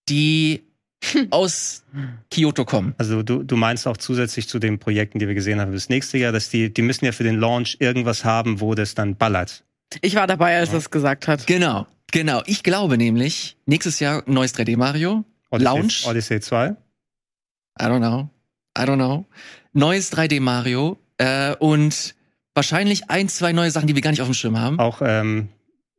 die 0.10 0.64
aus 1.32 1.84
Kyoto 2.30 2.66
kommen. 2.66 2.94
Also 2.98 3.24
du, 3.24 3.44
du 3.44 3.56
meinst 3.56 3.88
auch 3.88 3.98
zusätzlich 3.98 4.48
zu 4.48 4.60
den 4.60 4.80
Projekten, 4.80 5.20
die 5.20 5.28
wir 5.28 5.36
gesehen 5.36 5.60
haben, 5.60 5.72
das 5.72 5.90
nächste 5.90 6.18
Jahr, 6.18 6.32
dass 6.32 6.50
die, 6.50 6.74
die 6.74 6.82
müssen 6.82 7.06
ja 7.06 7.12
für 7.12 7.24
den 7.24 7.40
Launch 7.40 7.78
irgendwas 7.80 8.26
haben, 8.26 8.62
wo 8.62 8.76
das 8.76 8.96
dann 8.96 9.16
ballert. 9.16 9.64
Ich 10.02 10.16
war 10.16 10.28
dabei, 10.28 10.58
als 10.58 10.72
er 10.72 10.80
es 10.80 10.90
gesagt 10.90 11.28
hat. 11.28 11.46
Genau, 11.48 11.88
genau. 12.12 12.42
Ich 12.46 12.64
glaube 12.64 12.98
nämlich, 12.98 13.58
nächstes 13.66 14.00
Jahr 14.00 14.24
neues 14.26 14.56
3D 14.56 14.78
Mario, 14.78 15.24
Odyssey, 15.52 15.64
Launch, 15.66 16.08
Odyssey 16.08 16.40
2. 16.40 16.70
I 16.70 17.84
don't 17.84 18.00
know. 18.00 18.30
I 18.78 18.82
don't 18.82 18.96
know. 18.96 19.26
Neues 19.74 20.12
3D 20.12 20.42
Mario 20.42 20.98
äh, 21.18 21.56
und 21.56 22.16
wahrscheinlich 22.56 23.10
ein, 23.10 23.30
zwei 23.30 23.54
neue 23.54 23.72
Sachen, 23.72 23.88
die 23.88 23.96
wir 23.96 24.02
gar 24.02 24.12
nicht 24.12 24.22
auf 24.22 24.28
dem 24.28 24.34
Schirm 24.34 24.60
haben. 24.60 24.80
Auch 24.80 25.02
ähm, 25.04 25.50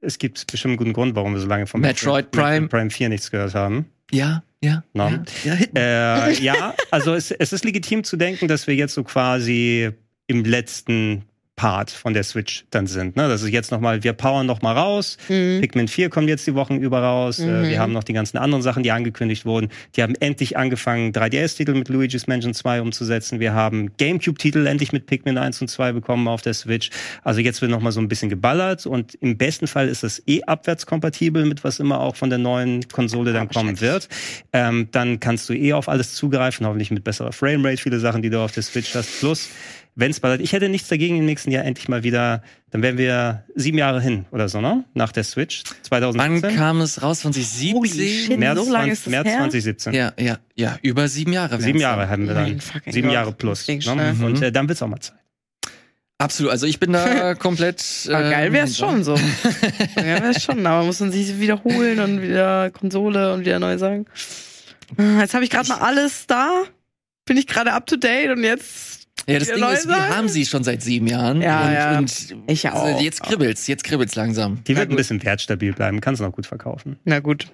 es 0.05 0.19
gibt 0.19 0.47
bestimmt 0.51 0.73
einen 0.73 0.77
guten 0.79 0.93
Grund, 0.93 1.15
warum 1.15 1.35
wir 1.35 1.41
so 1.41 1.47
lange 1.47 1.67
von 1.67 1.81
Metroid 1.81 2.31
Prime. 2.31 2.63
Metroid 2.63 2.71
Prime 2.71 2.91
4 2.91 3.09
nichts 3.09 3.31
gehört 3.31 3.55
haben. 3.55 3.87
Ja, 4.11 4.43
ja. 4.63 4.85
No. 4.93 5.09
Ja, 5.45 5.55
ja. 5.75 6.27
Äh, 6.29 6.35
ja, 6.43 6.75
also 6.91 7.15
es, 7.15 7.31
es 7.31 7.53
ist 7.53 7.65
legitim 7.65 8.05
zu 8.05 8.17
denken, 8.17 8.49
dass 8.49 8.67
wir 8.67 8.75
jetzt 8.75 8.95
so 8.95 9.05
quasi 9.05 9.91
im 10.27 10.45
letzten 10.45 11.25
Part 11.57 11.91
von 11.93 12.15
der 12.15 12.25
Switch 12.25 12.65
dann 12.71 12.87
sind. 12.89 13.15
Ne? 13.17 13.29
Das 13.29 13.43
ist 13.43 13.51
jetzt 13.51 13.71
nochmal, 13.71 14.03
wir 14.03 14.13
powern 14.13 14.45
noch 14.47 14.61
mal 14.63 14.73
raus. 14.73 15.17
Mhm. 15.29 15.61
Pikmin 15.61 15.87
4 15.89 16.11
kommt 16.11 16.29
jetzt 16.29 16.47
die 16.47 16.55
Wochen 16.55 16.79
über 16.79 17.01
raus. 17.01 17.39
Äh, 17.39 17.47
Mhm. 17.47 17.69
wir 17.69 17.79
haben 17.79 17.93
noch 17.93 18.03
die 18.05 18.13
ganzen 18.13 18.39
anderen 18.39 18.63
Sachen, 18.63 18.83
die 18.83 18.91
angekündigt 18.91 19.47
wurden. 19.47 19.69
Die 19.95 20.03
haben 20.03 20.15
endlich 20.17 20.57
angefangen, 20.57 21.13
3DS-Titel 21.13 21.75
mit 21.75 21.89
Luigi's 21.89 22.27
Mansion 22.27 22.55
2 22.55 22.81
umzusetzen. 22.83 23.39
Wir 23.39 23.53
haben 23.55 23.97
GameCube-Titel 23.99 24.67
endlich 24.67 24.93
mit 24.93 25.07
Pikmin 25.07 25.39
1 25.39 25.61
und 25.61 25.69
2 25.69 25.93
bekommen 25.93 26.27
auf 26.27 26.43
der 26.43 26.55
Switch. 26.55 26.91
Also 27.23 27.41
jetzt 27.41 27.61
wird 27.63 27.71
noch 27.71 27.81
mal 27.81 27.93
so 27.93 28.01
ein 28.01 28.09
bisschen 28.09 28.29
geballert 28.31 28.85
und 28.87 29.15
im 29.21 29.37
besten 29.39 29.67
Fall 29.69 29.89
ist 29.89 30.03
es 30.03 30.23
eh 30.27 30.43
abwärtskompatibel 30.43 31.45
mit 31.47 31.63
was 31.65 31.79
immer 31.79 32.01
auch 32.01 32.17
von 32.17 32.31
der 32.31 32.39
neuen 32.39 32.89
Konsole 32.89 33.33
dann 33.33 33.49
kommen 33.49 33.81
wird. 33.81 34.09
Ähm, 34.53 34.89
dann 34.91 35.21
kannst 35.21 35.49
du 35.49 35.53
eh 35.55 35.73
auf 35.73 35.89
alles 35.89 36.15
zugreifen, 36.15 36.67
hoffentlich 36.67 36.91
mit 36.91 37.05
besserer 37.05 37.33
Framerate, 37.33 37.77
viele 37.81 38.01
Sachen, 38.01 38.23
die 38.23 38.31
du 38.31 38.41
auf 38.41 38.53
der 38.53 38.63
Switch 38.65 38.95
hast. 38.95 39.21
Plus, 39.21 39.49
wenn's 39.97 40.21
ballert, 40.21 40.41
ich 40.41 40.53
hätte 40.53 40.69
nichts 40.69 40.89
dagegen 40.89 41.19
im 41.19 41.25
nächsten 41.25 41.51
Jahr 41.51 41.65
endlich 41.65 41.89
mal 41.89 42.03
wieder, 42.03 42.43
dann 42.71 42.83
wären 42.83 42.99
wir 42.99 43.45
sieben 43.55 43.79
Jahre 43.79 44.01
hin 44.01 44.27
oder 44.33 44.49
so, 44.49 44.61
ne? 44.61 44.85
Nach 44.95 45.13
der 45.13 45.25
Switch. 45.25 45.63
Wann 45.91 46.03
2017. 46.15 46.57
kam 46.57 46.81
es 46.81 47.03
raus? 47.03 47.25
Holy 47.25 47.33
2017? 47.35 48.27
shit. 48.27 48.39
März, 48.39 48.59
So 48.59 48.73
lange 48.73 48.87
20, 48.87 48.93
ist 48.93 49.07
das 49.07 49.11
März 49.11 49.27
her? 49.27 49.39
2017. 49.39 49.95
Ja, 49.95 50.13
ja, 50.19 50.39
ja. 50.57 50.79
Über 50.83 51.09
sieben 51.09 51.33
Jahre. 51.33 51.61
Sieben 51.61 51.79
Jahre 51.79 52.03
dann. 52.03 52.11
haben 52.11 52.27
wir 52.29 52.35
dann. 52.35 52.61
Sieben 52.87 53.09
Gott. 53.09 53.15
Jahre 53.15 53.33
plus. 53.33 53.67
Ne? 53.69 54.15
Und 54.21 54.37
Mhm. 54.39 54.43
äh, 54.43 54.51
dann 54.53 54.69
wird's 54.69 54.83
auch 54.83 54.89
mal 54.89 55.01
Zeit. 55.01 55.17
Absolut. 56.19 56.53
Also 56.53 56.67
ich 56.67 56.79
bin 56.81 56.93
da 56.93 57.35
komplett. 57.39 57.85
Aber 58.09 58.27
äh, 58.27 58.31
geil 58.31 58.53
wär's 58.53 58.77
hinter. 58.77 58.93
schon 58.93 59.05
so. 59.05 59.15
geil 59.97 60.23
wär's 60.23 60.43
schon, 60.43 60.65
aber 60.67 60.85
muss 60.85 61.01
man 61.01 61.11
sich 61.13 61.39
wiederholen 61.41 61.99
und 62.01 62.23
wieder 62.23 62.71
Konsole 62.71 63.33
und 63.33 63.41
wieder 63.41 63.59
neu 63.59 63.79
sagen. 63.79 64.07
Ah, 64.97 65.21
Jetzt 65.21 65.35
habe 65.35 65.45
ich 65.45 65.51
gerade 65.51 65.69
mal 65.69 65.79
alles 65.79 66.27
da. 66.27 66.63
Bin 67.27 67.37
ich 67.37 67.47
gerade 67.47 67.73
up 67.73 67.87
to 67.87 67.97
date 67.97 68.31
und 68.31 68.45
jetzt. 68.45 69.04
Ja, 69.27 69.39
das 69.39 69.49
Ding 69.49 69.65
ist, 69.65 69.89
wir 69.89 70.09
haben 70.17 70.29
sie 70.29 70.45
schon 70.45 70.65
seit 70.65 70.83
sieben 70.83 71.07
Jahren. 71.07 71.41
Ja, 71.41 71.67
und, 71.67 71.73
ja. 71.73 71.99
und 71.99 72.35
Ich 72.47 72.69
also 72.69 72.97
auch. 72.97 73.01
jetzt 73.01 73.23
kribbelt's, 73.23 73.67
jetzt 73.67 73.83
kribbelt's 73.85 74.15
langsam. 74.17 74.63
Die 74.65 74.77
wird 74.77 74.91
ein 74.91 74.97
bisschen 74.97 75.23
wertstabil 75.25 75.73
bleiben, 75.73 76.01
kannst 76.01 76.21
du 76.21 76.25
noch 76.27 76.33
gut 76.33 76.47
verkaufen. 76.47 76.99
Na 77.05 77.21
gut. 77.21 77.47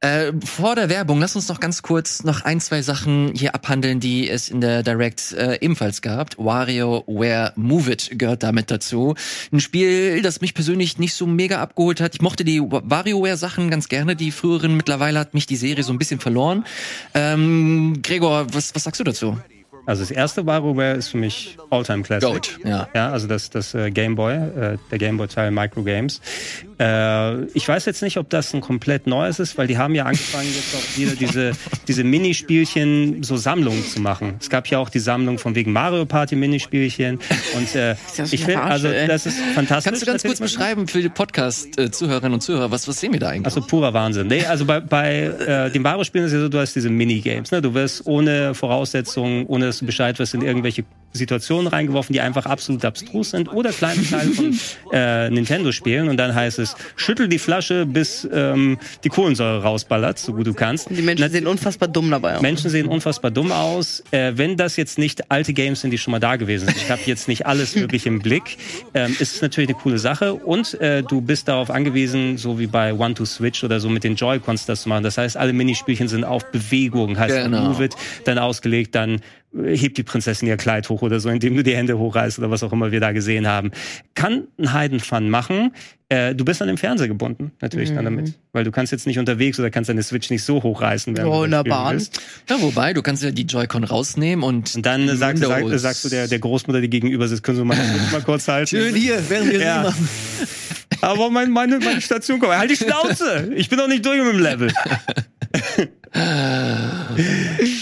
Äh, 0.00 0.32
vor 0.44 0.74
der 0.74 0.90
Werbung, 0.90 1.18
lass 1.20 1.34
uns 1.34 1.48
noch 1.48 1.60
ganz 1.60 1.80
kurz 1.80 2.24
noch 2.24 2.42
ein, 2.44 2.60
zwei 2.60 2.82
Sachen 2.82 3.32
hier 3.34 3.54
abhandeln, 3.54 4.00
die 4.00 4.28
es 4.28 4.50
in 4.50 4.60
der 4.60 4.82
Direct 4.82 5.32
äh, 5.32 5.56
ebenfalls 5.62 6.02
gab. 6.02 6.36
WarioWare 6.36 7.54
Move 7.56 7.92
It 7.92 8.10
gehört 8.18 8.42
damit 8.42 8.70
dazu. 8.70 9.14
Ein 9.50 9.60
Spiel, 9.60 10.20
das 10.20 10.42
mich 10.42 10.52
persönlich 10.52 10.98
nicht 10.98 11.14
so 11.14 11.26
mega 11.26 11.62
abgeholt 11.62 12.02
hat. 12.02 12.14
Ich 12.16 12.20
mochte 12.20 12.44
die 12.44 12.60
Wa- 12.60 12.82
WarioWare-Sachen 12.84 13.70
ganz 13.70 13.88
gerne, 13.88 14.14
die 14.14 14.30
früheren. 14.30 14.76
Mittlerweile 14.76 15.18
hat 15.20 15.32
mich 15.32 15.46
die 15.46 15.56
Serie 15.56 15.84
so 15.84 15.92
ein 15.94 15.98
bisschen 15.98 16.20
verloren. 16.20 16.66
Ähm, 17.14 18.00
Gregor, 18.02 18.52
was, 18.52 18.74
was 18.74 18.84
sagst 18.84 19.00
du 19.00 19.04
dazu? 19.04 19.38
Also 19.86 20.02
das 20.02 20.10
erste 20.10 20.46
WarioWare 20.46 20.94
ist 20.94 21.08
für 21.08 21.18
mich 21.18 21.56
Alltime 21.70 22.02
Classic. 22.02 22.30
Goat, 22.30 22.58
ja. 22.64 22.88
Ja, 22.94 23.10
also 23.10 23.26
das, 23.26 23.50
das 23.50 23.74
äh, 23.74 23.90
Game 23.90 24.14
Boy, 24.14 24.34
äh, 24.34 24.78
der 24.90 24.98
Game 24.98 25.16
Boy 25.16 25.28
Teil 25.28 25.50
Micro 25.50 25.82
Games. 25.82 26.20
Äh, 26.78 27.44
ich 27.46 27.66
weiß 27.66 27.84
jetzt 27.86 28.02
nicht, 28.02 28.16
ob 28.16 28.30
das 28.30 28.52
ein 28.54 28.60
komplett 28.60 29.06
neues 29.06 29.38
ist, 29.38 29.56
weil 29.58 29.66
die 29.66 29.78
haben 29.78 29.94
ja 29.94 30.04
angefangen 30.04 30.48
jetzt 30.54 30.74
auch 30.74 30.98
wieder 30.98 31.12
diese 31.12 31.52
diese 31.88 32.04
Minispielchen 32.04 33.22
so 33.22 33.36
Sammlungen 33.36 33.84
zu 33.84 34.00
machen. 34.00 34.34
Es 34.40 34.50
gab 34.50 34.66
ja 34.68 34.78
auch 34.78 34.88
die 34.88 34.98
Sammlung 34.98 35.38
von 35.38 35.54
wegen 35.54 35.72
Mario 35.72 36.06
Party 36.06 36.36
Minispielchen 36.36 37.18
und 37.56 37.74
äh, 37.74 37.96
ich 38.30 38.44
finde, 38.44 38.62
also 38.62 38.88
das 38.88 39.26
ist 39.26 39.38
fantastisch. 39.54 39.90
Kannst 39.90 40.02
du 40.02 40.06
ganz 40.06 40.22
kurz 40.22 40.40
beschreiben 40.40 40.88
für 40.88 41.02
die 41.02 41.08
Podcast-Zuhörerinnen 41.08 42.34
und 42.34 42.40
Zuhörer, 42.40 42.70
was, 42.70 42.88
was 42.88 43.00
sehen 43.00 43.12
wir 43.12 43.20
da 43.20 43.28
eigentlich? 43.28 43.46
Also 43.46 43.60
purer 43.60 43.92
Wahnsinn. 43.94 44.26
Nee, 44.26 44.44
also 44.44 44.64
bei, 44.64 44.80
bei 44.80 45.22
äh, 45.22 45.70
den 45.70 45.82
Mario-Spielen 45.82 46.24
ist 46.24 46.32
es 46.32 46.36
ja 46.36 46.42
so, 46.42 46.48
du 46.48 46.58
hast 46.58 46.74
diese 46.74 46.90
Minigames. 46.90 47.50
Ne? 47.50 47.62
Du 47.62 47.74
wirst 47.74 48.06
ohne 48.06 48.54
Voraussetzungen, 48.54 49.46
ohne 49.46 49.66
dass 49.66 49.78
du 49.78 49.86
Bescheid 49.86 50.18
wirst, 50.18 50.34
in 50.34 50.42
irgendwelche 50.42 50.84
Situationen 51.14 51.68
reingeworfen, 51.68 52.12
die 52.12 52.20
einfach 52.20 52.44
absolut 52.46 52.84
abstrus 52.84 53.30
sind 53.30 53.52
oder 53.52 53.70
kleine 53.70 54.02
Teile 54.02 54.30
von 54.32 54.58
äh, 54.92 55.30
Nintendo-Spielen. 55.30 56.08
Und 56.08 56.16
dann 56.16 56.34
heißt 56.34 56.58
es, 56.58 56.74
schüttel 56.96 57.28
die 57.28 57.38
Flasche, 57.38 57.86
bis 57.86 58.28
ähm, 58.32 58.78
die 59.04 59.08
Kohlensäure 59.08 59.62
rausballert, 59.62 60.18
so 60.18 60.32
gut 60.32 60.46
du 60.48 60.54
kannst. 60.54 60.88
Die 60.90 61.02
Menschen 61.02 61.22
Na- 61.24 61.30
sehen 61.30 61.46
unfassbar 61.46 61.88
dumm 61.88 62.10
dabei 62.10 62.36
aus. 62.36 62.42
Menschen 62.42 62.68
sehen 62.68 62.88
unfassbar 62.88 63.30
dumm 63.30 63.52
aus. 63.52 64.02
Äh, 64.10 64.32
wenn 64.36 64.56
das 64.56 64.76
jetzt 64.76 64.98
nicht 64.98 65.30
alte 65.30 65.52
Games 65.52 65.80
sind, 65.82 65.90
die 65.92 65.98
schon 65.98 66.10
mal 66.10 66.18
da 66.20 66.34
gewesen 66.36 66.66
sind, 66.66 66.76
ich 66.76 66.90
habe 66.90 67.00
jetzt 67.06 67.28
nicht 67.28 67.46
alles 67.46 67.76
wirklich 67.76 68.06
im 68.06 68.18
Blick, 68.20 68.56
ähm, 68.94 69.14
ist 69.20 69.36
es 69.36 69.40
natürlich 69.42 69.70
eine 69.70 69.78
coole 69.78 69.98
Sache. 69.98 70.34
Und 70.34 70.74
äh, 70.80 71.02
du 71.04 71.20
bist 71.20 71.46
darauf 71.46 71.70
angewiesen, 71.70 72.38
so 72.38 72.58
wie 72.58 72.66
bei 72.66 72.92
One 72.92 73.14
to 73.14 73.24
Switch 73.24 73.62
oder 73.62 73.78
so 73.78 73.88
mit 73.88 74.02
den 74.02 74.16
Joy-Cons 74.16 74.66
das 74.66 74.82
zu 74.82 74.88
machen. 74.88 75.04
Das 75.04 75.16
heißt, 75.16 75.36
alle 75.36 75.52
Minispielchen 75.52 76.08
sind 76.08 76.24
auf 76.24 76.50
Bewegung. 76.50 77.18
Heißt, 77.18 77.34
Genau. 77.44 77.68
Move 77.68 77.84
It, 77.84 77.94
dann 78.24 78.38
ausgelegt, 78.38 78.94
dann 78.94 79.20
hebt 79.64 79.98
die 79.98 80.02
Prinzessin 80.02 80.48
ihr 80.48 80.56
Kleid 80.56 80.88
hoch 80.88 81.02
oder 81.02 81.20
so, 81.20 81.28
indem 81.28 81.56
du 81.56 81.62
die 81.62 81.76
Hände 81.76 81.98
hochreißt 81.98 82.38
oder 82.38 82.50
was 82.50 82.62
auch 82.62 82.72
immer 82.72 82.90
wir 82.92 83.00
da 83.00 83.12
gesehen 83.12 83.46
haben. 83.46 83.70
Kann 84.14 84.48
ein 84.58 84.72
Heidenfun 84.72 85.30
machen. 85.30 85.72
Äh, 86.08 86.34
du 86.34 86.44
bist 86.44 86.60
an 86.60 86.68
den 86.68 86.76
Fernseher 86.76 87.08
gebunden, 87.08 87.52
natürlich 87.60 87.92
dann 87.94 88.04
damit. 88.04 88.34
Weil 88.52 88.64
du 88.64 88.70
kannst 88.70 88.92
jetzt 88.92 89.06
nicht 89.06 89.18
unterwegs 89.18 89.58
oder 89.58 89.70
kannst 89.70 89.88
deine 89.88 90.02
Switch 90.02 90.28
nicht 90.30 90.42
so 90.44 90.62
hochreißen, 90.62 91.16
während 91.16 91.32
Oh, 91.32 91.38
du 91.38 91.44
in 91.44 91.50
der 91.52 91.64
Bahn. 91.64 91.94
willst. 91.94 92.20
Ja, 92.48 92.60
wobei, 92.60 92.92
du 92.92 93.02
kannst 93.02 93.22
ja 93.22 93.30
die 93.30 93.42
Joy-Con 93.44 93.84
rausnehmen 93.84 94.44
und, 94.44 94.74
Und 94.76 94.84
dann 94.84 95.08
sagst, 95.16 95.42
sag, 95.42 95.64
sagst 95.78 96.04
du 96.04 96.08
der, 96.10 96.28
der 96.28 96.38
Großmutter, 96.40 96.80
die 96.80 96.90
gegenüber 96.90 97.26
sitzt, 97.28 97.42
können 97.42 97.58
Sie 97.58 97.64
mal, 97.64 97.78
mal 98.12 98.22
kurz 98.22 98.48
halten. 98.48 98.94
hier, 98.94 99.18
während 99.28 99.50
wir 99.52 99.60
Ja. 99.60 99.94
Aber 101.00 101.30
mein, 101.30 101.50
meine, 101.50 101.78
meine 101.80 102.00
Station 102.00 102.38
kommt. 102.38 102.54
Halt 102.56 102.70
die 102.70 102.76
Schnauze! 102.76 103.50
Ich 103.56 103.68
bin 103.68 103.78
noch 103.78 103.88
nicht 103.88 104.04
durch 104.06 104.22
mit 104.22 104.32
dem 104.34 104.40
Level. 104.40 104.72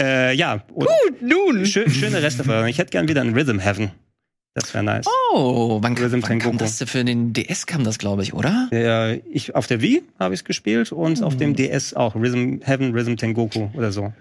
äh, 0.01 0.35
ja, 0.35 0.65
und 0.73 0.89
Nun. 1.21 1.67
schö 1.67 1.89
schöne 1.91 2.23
Resteversion. 2.23 2.69
Ich 2.69 2.79
hätte 2.79 2.91
gern 2.91 3.09
wieder 3.09 3.21
ein 3.21 3.35
Rhythm 3.35 3.59
Heaven. 3.59 3.91
Das 4.55 4.75
wäre 4.75 4.85
nice. 4.85 5.07
Oh, 5.33 5.79
wann, 5.81 5.97
Rhythm 5.97 6.21
wann 6.23 6.39
kam 6.39 6.59
das 6.59 6.83
für 6.87 7.05
den 7.05 7.33
DS 7.33 7.67
kam 7.67 7.85
das, 7.85 7.99
glaube 7.99 8.23
ich, 8.23 8.35
oder? 8.35 8.69
Der, 8.71 9.21
ich, 9.31 9.55
auf 9.55 9.67
der 9.67 9.81
Wii 9.81 10.03
habe 10.19 10.35
ich 10.35 10.41
es 10.41 10.45
gespielt 10.45 10.93
und 10.93 11.23
auf 11.23 11.37
dem 11.37 11.57
DS 11.57 11.95
auch. 11.95 12.15
Rhythm 12.15 12.61
Heaven, 12.63 12.93
Rhythm 12.93 13.17
Tengoku 13.17 13.71
oder 13.75 13.93
so. 13.93 14.13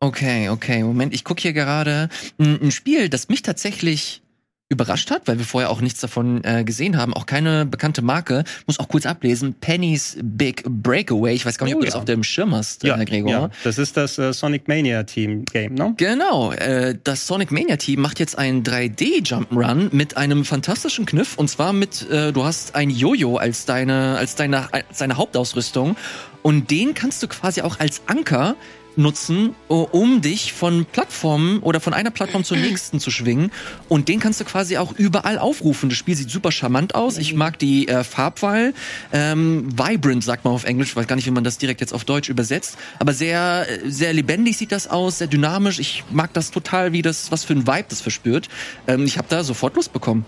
Okay, 0.00 0.48
okay, 0.48 0.84
Moment, 0.84 1.12
ich 1.12 1.24
gucke 1.24 1.42
hier 1.42 1.52
gerade 1.52 2.08
ein, 2.38 2.60
ein 2.62 2.70
Spiel, 2.70 3.08
das 3.08 3.28
mich 3.28 3.42
tatsächlich 3.42 4.22
überrascht 4.70 5.10
hat, 5.10 5.22
weil 5.26 5.38
wir 5.38 5.46
vorher 5.46 5.70
auch 5.70 5.80
nichts 5.80 6.00
davon 6.00 6.44
äh, 6.44 6.62
gesehen 6.62 6.98
haben, 6.98 7.14
auch 7.14 7.24
keine 7.24 7.64
bekannte 7.64 8.02
Marke. 8.02 8.44
Muss 8.66 8.78
auch 8.78 8.88
kurz 8.88 9.06
ablesen, 9.06 9.54
Penny's 9.54 10.18
Big 10.22 10.62
Breakaway. 10.64 11.32
Ich 11.34 11.46
weiß 11.46 11.56
gar 11.56 11.64
nicht, 11.64 11.74
ob 11.74 11.78
Oh, 11.78 11.80
du 11.80 11.86
das 11.86 11.94
ja. 11.94 12.00
auf 12.00 12.04
dem 12.04 12.22
Schirm 12.22 12.54
hast, 12.54 12.84
äh, 12.84 13.04
Gregor. 13.06 13.30
ja, 13.30 13.50
das 13.64 13.78
ist 13.78 13.96
das 13.96 14.18
äh, 14.18 14.32
Sonic 14.34 14.68
Mania 14.68 15.04
Team 15.04 15.44
Game, 15.46 15.74
ne? 15.74 15.94
Genau, 15.96 16.52
äh, 16.52 16.94
das 17.02 17.26
Sonic 17.26 17.50
Mania 17.50 17.76
Team 17.76 18.00
macht 18.00 18.20
jetzt 18.20 18.36
einen 18.36 18.62
3D 18.62 19.26
Jump'n'Run 19.26 19.88
mit 19.92 20.18
einem 20.18 20.44
fantastischen 20.44 21.06
Kniff 21.06 21.38
und 21.38 21.48
zwar 21.48 21.72
mit 21.72 22.08
äh, 22.10 22.32
du 22.32 22.44
hast 22.44 22.74
ein 22.74 22.90
Jojo 22.90 23.36
als 23.36 23.64
deine 23.64 24.16
als 24.18 24.34
deine 24.34 24.72
als 24.74 24.98
deine 24.98 25.16
Hauptausrüstung 25.16 25.96
und 26.42 26.70
den 26.70 26.92
kannst 26.94 27.22
du 27.22 27.28
quasi 27.28 27.62
auch 27.62 27.78
als 27.80 28.02
Anker 28.06 28.54
nutzen, 28.98 29.54
um 29.68 30.20
dich 30.20 30.52
von 30.52 30.84
Plattformen 30.84 31.60
oder 31.60 31.80
von 31.80 31.94
einer 31.94 32.10
Plattform 32.10 32.44
zur 32.44 32.56
nächsten 32.56 33.00
zu 33.00 33.10
schwingen 33.10 33.50
und 33.88 34.08
den 34.08 34.20
kannst 34.20 34.40
du 34.40 34.44
quasi 34.44 34.76
auch 34.76 34.92
überall 34.92 35.38
aufrufen. 35.38 35.88
Das 35.88 35.98
Spiel 35.98 36.16
sieht 36.16 36.30
super 36.30 36.52
charmant 36.52 36.94
aus. 36.94 37.16
Ich 37.18 37.34
mag 37.34 37.58
die 37.58 37.88
äh, 37.88 38.04
Farbwahl. 38.04 38.74
Ähm, 39.12 39.68
vibrant 39.78 40.24
sagt 40.24 40.44
man 40.44 40.52
auf 40.52 40.64
Englisch, 40.64 40.90
ich 40.90 40.96
weiß 40.96 41.06
gar 41.06 41.16
nicht, 41.16 41.26
wie 41.26 41.30
man 41.30 41.44
das 41.44 41.58
direkt 41.58 41.80
jetzt 41.80 41.94
auf 41.94 42.04
Deutsch 42.04 42.28
übersetzt, 42.28 42.76
aber 42.98 43.12
sehr 43.12 43.66
äh, 43.68 43.90
sehr 43.90 44.12
lebendig 44.12 44.58
sieht 44.58 44.72
das 44.72 44.88
aus, 44.88 45.18
sehr 45.18 45.28
dynamisch. 45.28 45.78
Ich 45.78 46.04
mag 46.10 46.32
das 46.34 46.50
total, 46.50 46.92
wie 46.92 47.02
das 47.02 47.30
was 47.30 47.44
für 47.44 47.54
ein 47.54 47.66
Vibe 47.66 47.86
das 47.88 48.00
verspürt. 48.00 48.48
Ähm, 48.86 49.04
ich 49.04 49.16
habe 49.16 49.28
da 49.30 49.44
sofort 49.44 49.76
Lust 49.76 49.92
bekommen. 49.92 50.24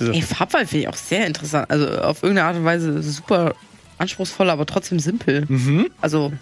Ey, 0.00 0.22
Farbwahl 0.22 0.66
finde 0.66 0.82
ich 0.82 0.88
auch 0.88 0.96
sehr 0.96 1.26
interessant. 1.26 1.70
Also 1.70 1.88
auf 2.00 2.22
irgendeine 2.22 2.48
Art 2.48 2.56
und 2.56 2.64
Weise 2.64 3.02
super 3.02 3.54
anspruchsvoll, 3.98 4.48
aber 4.48 4.64
trotzdem 4.64 5.00
simpel. 5.00 5.46
Also 6.00 6.32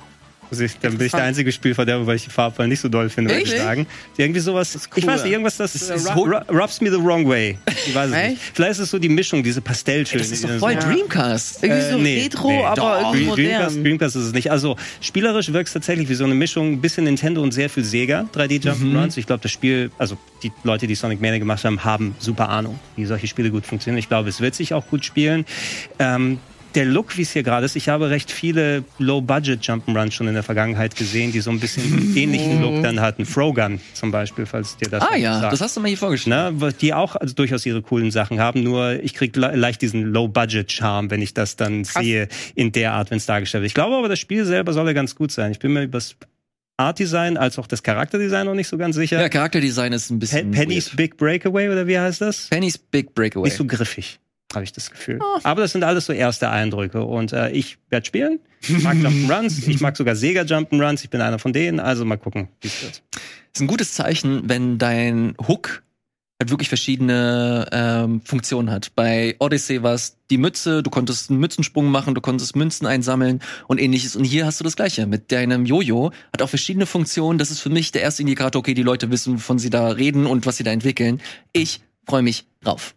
Also 0.50 0.64
ich, 0.64 0.78
dann 0.78 0.96
bin 0.96 1.06
ich 1.06 1.12
der 1.12 1.24
einzige 1.24 1.50
Spielverderber, 1.50 2.06
weil 2.06 2.16
ich 2.16 2.24
die 2.24 2.30
Farbwahl 2.30 2.68
nicht 2.68 2.80
so 2.80 2.88
doll 2.88 3.08
finde, 3.10 3.30
würde 3.32 3.42
ich 3.42 3.50
sagen. 3.50 3.86
Irgendwie 4.16 4.40
sowas, 4.40 4.74
ich 4.74 4.82
cool. 5.02 5.06
weiß 5.10 5.22
nicht, 5.24 5.32
irgendwas, 5.32 5.56
das, 5.56 5.72
Das 5.72 6.06
äh, 6.06 6.10
ru- 6.10 6.40
rubs 6.52 6.80
me 6.80 6.90
the 6.90 6.98
wrong 7.02 7.28
way. 7.28 7.58
Ich 7.86 7.94
weiß 7.94 8.10
es 8.10 8.16
nicht. 8.30 8.42
Vielleicht 8.54 8.70
ist 8.72 8.78
es 8.78 8.90
so 8.90 8.98
die 8.98 9.08
Mischung, 9.08 9.42
diese 9.42 9.60
Pastelltöne. 9.60 10.22
Das 10.22 10.30
ist 10.30 10.44
doch 10.44 10.50
voll 10.58 10.74
so- 10.80 10.88
Dreamcast. 10.88 11.62
irgendwie 11.62 11.82
Äh, 11.82 11.90
so 11.90 11.98
nee, 11.98 12.22
retro, 12.22 12.48
nee. 12.48 12.64
aber 12.64 13.00
irgendwie 13.00 13.24
Dream- 13.24 13.34
Dreamcast, 13.34 13.70
modern. 13.76 13.84
Dreamcast 13.84 14.16
ist 14.16 14.22
es 14.24 14.32
nicht. 14.32 14.50
Also 14.50 14.76
spielerisch 15.00 15.52
wirkt 15.52 15.68
es 15.68 15.72
tatsächlich 15.72 16.08
wie 16.08 16.14
so 16.14 16.24
eine 16.24 16.34
Mischung, 16.34 16.72
ein 16.72 16.80
bisschen 16.80 17.04
Nintendo 17.04 17.42
und 17.42 17.52
sehr 17.52 17.68
viel 17.70 17.84
Sega, 17.84 18.28
3D 18.34 18.62
Jump'n'Runs. 18.62 19.16
Ich 19.18 19.26
glaube, 19.26 19.42
das 19.42 19.50
Spiel, 19.52 19.90
also 19.98 20.16
die 20.42 20.52
Leute, 20.64 20.86
die 20.86 20.94
Sonic 20.94 21.20
Mania 21.20 21.38
gemacht 21.38 21.64
haben, 21.64 21.82
haben 21.84 22.14
super 22.18 22.48
Ahnung, 22.48 22.78
wie 22.96 23.04
solche 23.04 23.26
Spiele 23.26 23.50
gut 23.50 23.66
funktionieren. 23.66 23.98
Ich 23.98 24.08
glaube, 24.08 24.28
es 24.28 24.40
wird 24.40 24.54
sich 24.54 24.74
auch 24.74 24.86
gut 24.86 25.04
spielen. 25.04 25.44
Ähm, 25.98 26.38
der 26.76 26.84
Look, 26.84 27.16
wie 27.16 27.22
es 27.22 27.32
hier 27.32 27.42
gerade 27.42 27.66
ist, 27.66 27.74
ich 27.74 27.88
habe 27.88 28.10
recht 28.10 28.30
viele 28.30 28.84
Low-Budget 28.98 29.62
Jump'n'Runs 29.62 30.12
schon 30.12 30.28
in 30.28 30.34
der 30.34 30.42
Vergangenheit 30.42 30.94
gesehen, 30.94 31.32
die 31.32 31.40
so 31.40 31.50
ein 31.50 31.58
bisschen 31.58 31.82
einen 31.84 32.16
ähnlichen 32.16 32.60
Look 32.62 32.82
dann 32.82 33.00
hatten. 33.00 33.24
Frogun 33.26 33.80
zum 33.94 34.10
Beispiel, 34.10 34.46
falls 34.46 34.76
dir 34.76 34.88
das 34.88 35.02
Ah 35.02 35.16
ja, 35.16 35.40
sagt 35.40 35.52
das 35.54 35.60
hast 35.60 35.76
du 35.76 35.80
mal 35.80 35.88
hier 35.88 35.98
vorgestellt. 35.98 36.60
ne, 36.60 36.72
die 36.80 36.94
auch 36.94 37.16
also 37.16 37.34
durchaus 37.34 37.66
ihre 37.66 37.82
coolen 37.82 38.10
Sachen 38.10 38.38
haben. 38.38 38.62
Nur 38.62 39.02
ich 39.02 39.14
krieg 39.14 39.34
le 39.36 39.56
leicht 39.56 39.82
diesen 39.82 40.02
Low-Budget-Charme, 40.02 41.10
wenn 41.10 41.22
ich 41.22 41.34
das 41.34 41.56
dann 41.56 41.84
sehe 41.84 42.28
in 42.54 42.72
der 42.72 42.92
Art, 42.92 43.10
wenn 43.10 43.16
es 43.18 43.26
dargestellt 43.26 43.62
wird. 43.62 43.70
Ich 43.70 43.74
glaube 43.74 43.96
aber, 43.96 44.08
das 44.08 44.18
Spiel 44.18 44.44
selber 44.44 44.72
soll 44.72 44.86
ja 44.86 44.92
ganz 44.92 45.14
gut 45.14 45.32
sein. 45.32 45.50
Ich 45.52 45.58
bin 45.58 45.72
mir 45.72 45.82
über 45.82 45.98
das 45.98 46.16
Art-Design 46.78 47.38
als 47.38 47.58
auch 47.58 47.66
das 47.66 47.82
Charakterdesign 47.82 48.44
noch 48.46 48.54
nicht 48.54 48.68
so 48.68 48.76
ganz 48.76 48.96
sicher. 48.96 49.18
Ja, 49.20 49.28
Charakterdesign 49.30 49.92
ist 49.94 50.10
ein 50.10 50.16
Pe 50.16 50.20
bisschen. 50.20 50.50
Penny's 50.50 50.88
weird. 50.88 50.96
Big 50.96 51.16
Breakaway 51.16 51.68
oder 51.70 51.86
wie 51.86 51.98
heißt 51.98 52.20
das? 52.20 52.48
Penny's 52.50 52.76
Big 52.76 53.14
Breakaway. 53.14 53.44
Nicht 53.44 53.56
so 53.56 53.64
griffig, 53.64 54.18
habe 54.54 54.64
ich 54.64 54.72
das 54.72 54.90
Gefühl. 54.90 55.18
Aber 55.42 55.60
das 55.62 55.72
sind 55.72 55.84
alles 55.84 56.06
so 56.06 56.12
erste 56.12 56.50
Eindrücke. 56.50 57.02
Und 57.02 57.32
äh, 57.32 57.50
ich 57.50 57.78
werde 57.90 58.06
spielen. 58.06 58.40
Ich 58.62 58.82
mag 58.82 58.96
Jump'n'Runs. 58.96 59.68
ich 59.68 59.80
mag 59.80 59.96
sogar 59.96 60.16
Sega 60.16 60.42
Jump'n'Runs. 60.42 61.04
Ich 61.04 61.10
bin 61.10 61.20
einer 61.20 61.38
von 61.38 61.52
denen. 61.52 61.80
Also 61.80 62.04
mal 62.04 62.16
gucken, 62.16 62.48
wie 62.60 62.68
es 62.68 62.82
wird. 62.82 63.02
ist 63.54 63.60
ein 63.60 63.66
gutes 63.66 63.94
Zeichen, 63.94 64.48
wenn 64.48 64.78
dein 64.78 65.34
Hook 65.46 65.82
halt 66.38 66.50
wirklich 66.50 66.68
verschiedene 66.68 67.66
ähm, 67.72 68.20
Funktionen 68.22 68.70
hat. 68.70 68.94
Bei 68.94 69.36
Odyssey 69.38 69.82
war 69.82 69.94
es 69.94 70.18
die 70.28 70.36
Mütze, 70.36 70.82
du 70.82 70.90
konntest 70.90 71.30
einen 71.30 71.40
Mützensprung 71.40 71.86
machen, 71.86 72.14
du 72.14 72.20
konntest 72.20 72.56
Münzen 72.56 72.86
einsammeln 72.86 73.40
und 73.68 73.80
ähnliches. 73.80 74.16
Und 74.16 74.24
hier 74.24 74.44
hast 74.44 74.60
du 74.60 74.64
das 74.64 74.76
Gleiche. 74.76 75.06
Mit 75.06 75.32
deinem 75.32 75.64
Jojo 75.64 76.12
hat 76.32 76.42
auch 76.42 76.48
verschiedene 76.50 76.84
Funktionen. 76.84 77.38
Das 77.38 77.50
ist 77.50 77.60
für 77.60 77.70
mich 77.70 77.90
der 77.90 78.02
erste 78.02 78.22
Indikator, 78.22 78.60
okay, 78.60 78.74
die 78.74 78.82
Leute 78.82 79.10
wissen, 79.10 79.34
wovon 79.36 79.58
sie 79.58 79.70
da 79.70 79.88
reden 79.88 80.26
und 80.26 80.44
was 80.44 80.58
sie 80.58 80.64
da 80.64 80.72
entwickeln. 80.72 81.22
Ich 81.52 81.80
freue 82.06 82.22
mich 82.22 82.44
drauf. 82.62 82.94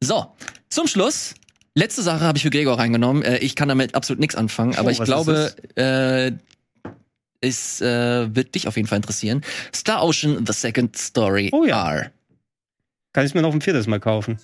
So, 0.00 0.26
zum 0.70 0.86
Schluss. 0.86 1.34
Letzte 1.74 2.02
Sache 2.02 2.20
habe 2.20 2.38
ich 2.38 2.42
für 2.42 2.50
Gregor 2.50 2.78
reingenommen. 2.78 3.22
Äh, 3.22 3.38
ich 3.38 3.54
kann 3.54 3.68
damit 3.68 3.94
absolut 3.94 4.20
nichts 4.20 4.34
anfangen, 4.34 4.74
aber 4.76 4.88
Oh, 4.88 4.92
ich 4.92 5.02
glaube, 5.02 5.52
äh, 5.76 6.32
es 7.40 7.80
äh, 7.80 8.34
wird 8.34 8.54
dich 8.54 8.66
auf 8.68 8.76
jeden 8.76 8.88
Fall 8.88 8.96
interessieren. 8.96 9.42
Star 9.74 10.02
Ocean 10.02 10.44
The 10.46 10.52
Second 10.52 10.96
Story 10.96 11.50
Oh 11.52 11.64
ja. 11.64 11.92
R. 11.94 12.10
Kann 13.12 13.26
ich 13.26 13.34
mir 13.34 13.42
noch 13.42 13.52
ein 13.54 13.60
viertes 13.60 13.86
Mal 13.86 14.00
kaufen? 14.00 14.38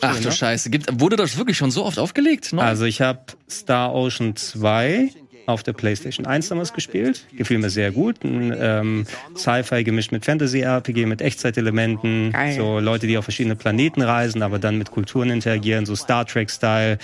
Ach 0.00 0.16
du 0.18 0.28
ne? 0.28 0.32
Scheiße, 0.32 0.70
gibt, 0.70 1.00
wurde 1.00 1.16
das 1.16 1.36
wirklich 1.36 1.56
schon 1.56 1.70
so 1.70 1.84
oft 1.84 1.98
aufgelegt? 1.98 2.52
Neu? 2.52 2.62
Also 2.62 2.84
ich 2.84 3.00
habe 3.00 3.20
Star 3.48 3.94
Ocean 3.94 4.34
2 4.34 5.10
auf 5.46 5.62
der 5.62 5.72
PlayStation 5.72 6.26
1 6.26 6.48
damals 6.48 6.72
gespielt. 6.72 7.26
Gefiel 7.36 7.58
mir 7.58 7.70
sehr 7.70 7.90
gut. 7.90 8.24
Ein 8.24 8.54
ähm, 8.58 9.06
Sci-Fi 9.36 9.84
gemischt 9.84 10.12
mit 10.12 10.24
Fantasy-RPG, 10.24 11.06
mit 11.06 11.20
Echtzeitelementen. 11.20 12.32
Geil. 12.32 12.56
So 12.56 12.78
Leute, 12.78 13.06
die 13.06 13.18
auf 13.18 13.24
verschiedene 13.24 13.56
Planeten 13.56 14.02
reisen, 14.02 14.42
aber 14.42 14.58
dann 14.58 14.78
mit 14.78 14.90
Kulturen 14.90 15.30
interagieren, 15.30 15.86
so 15.86 15.96
Star 15.96 16.26
Trek-Style. 16.26 16.98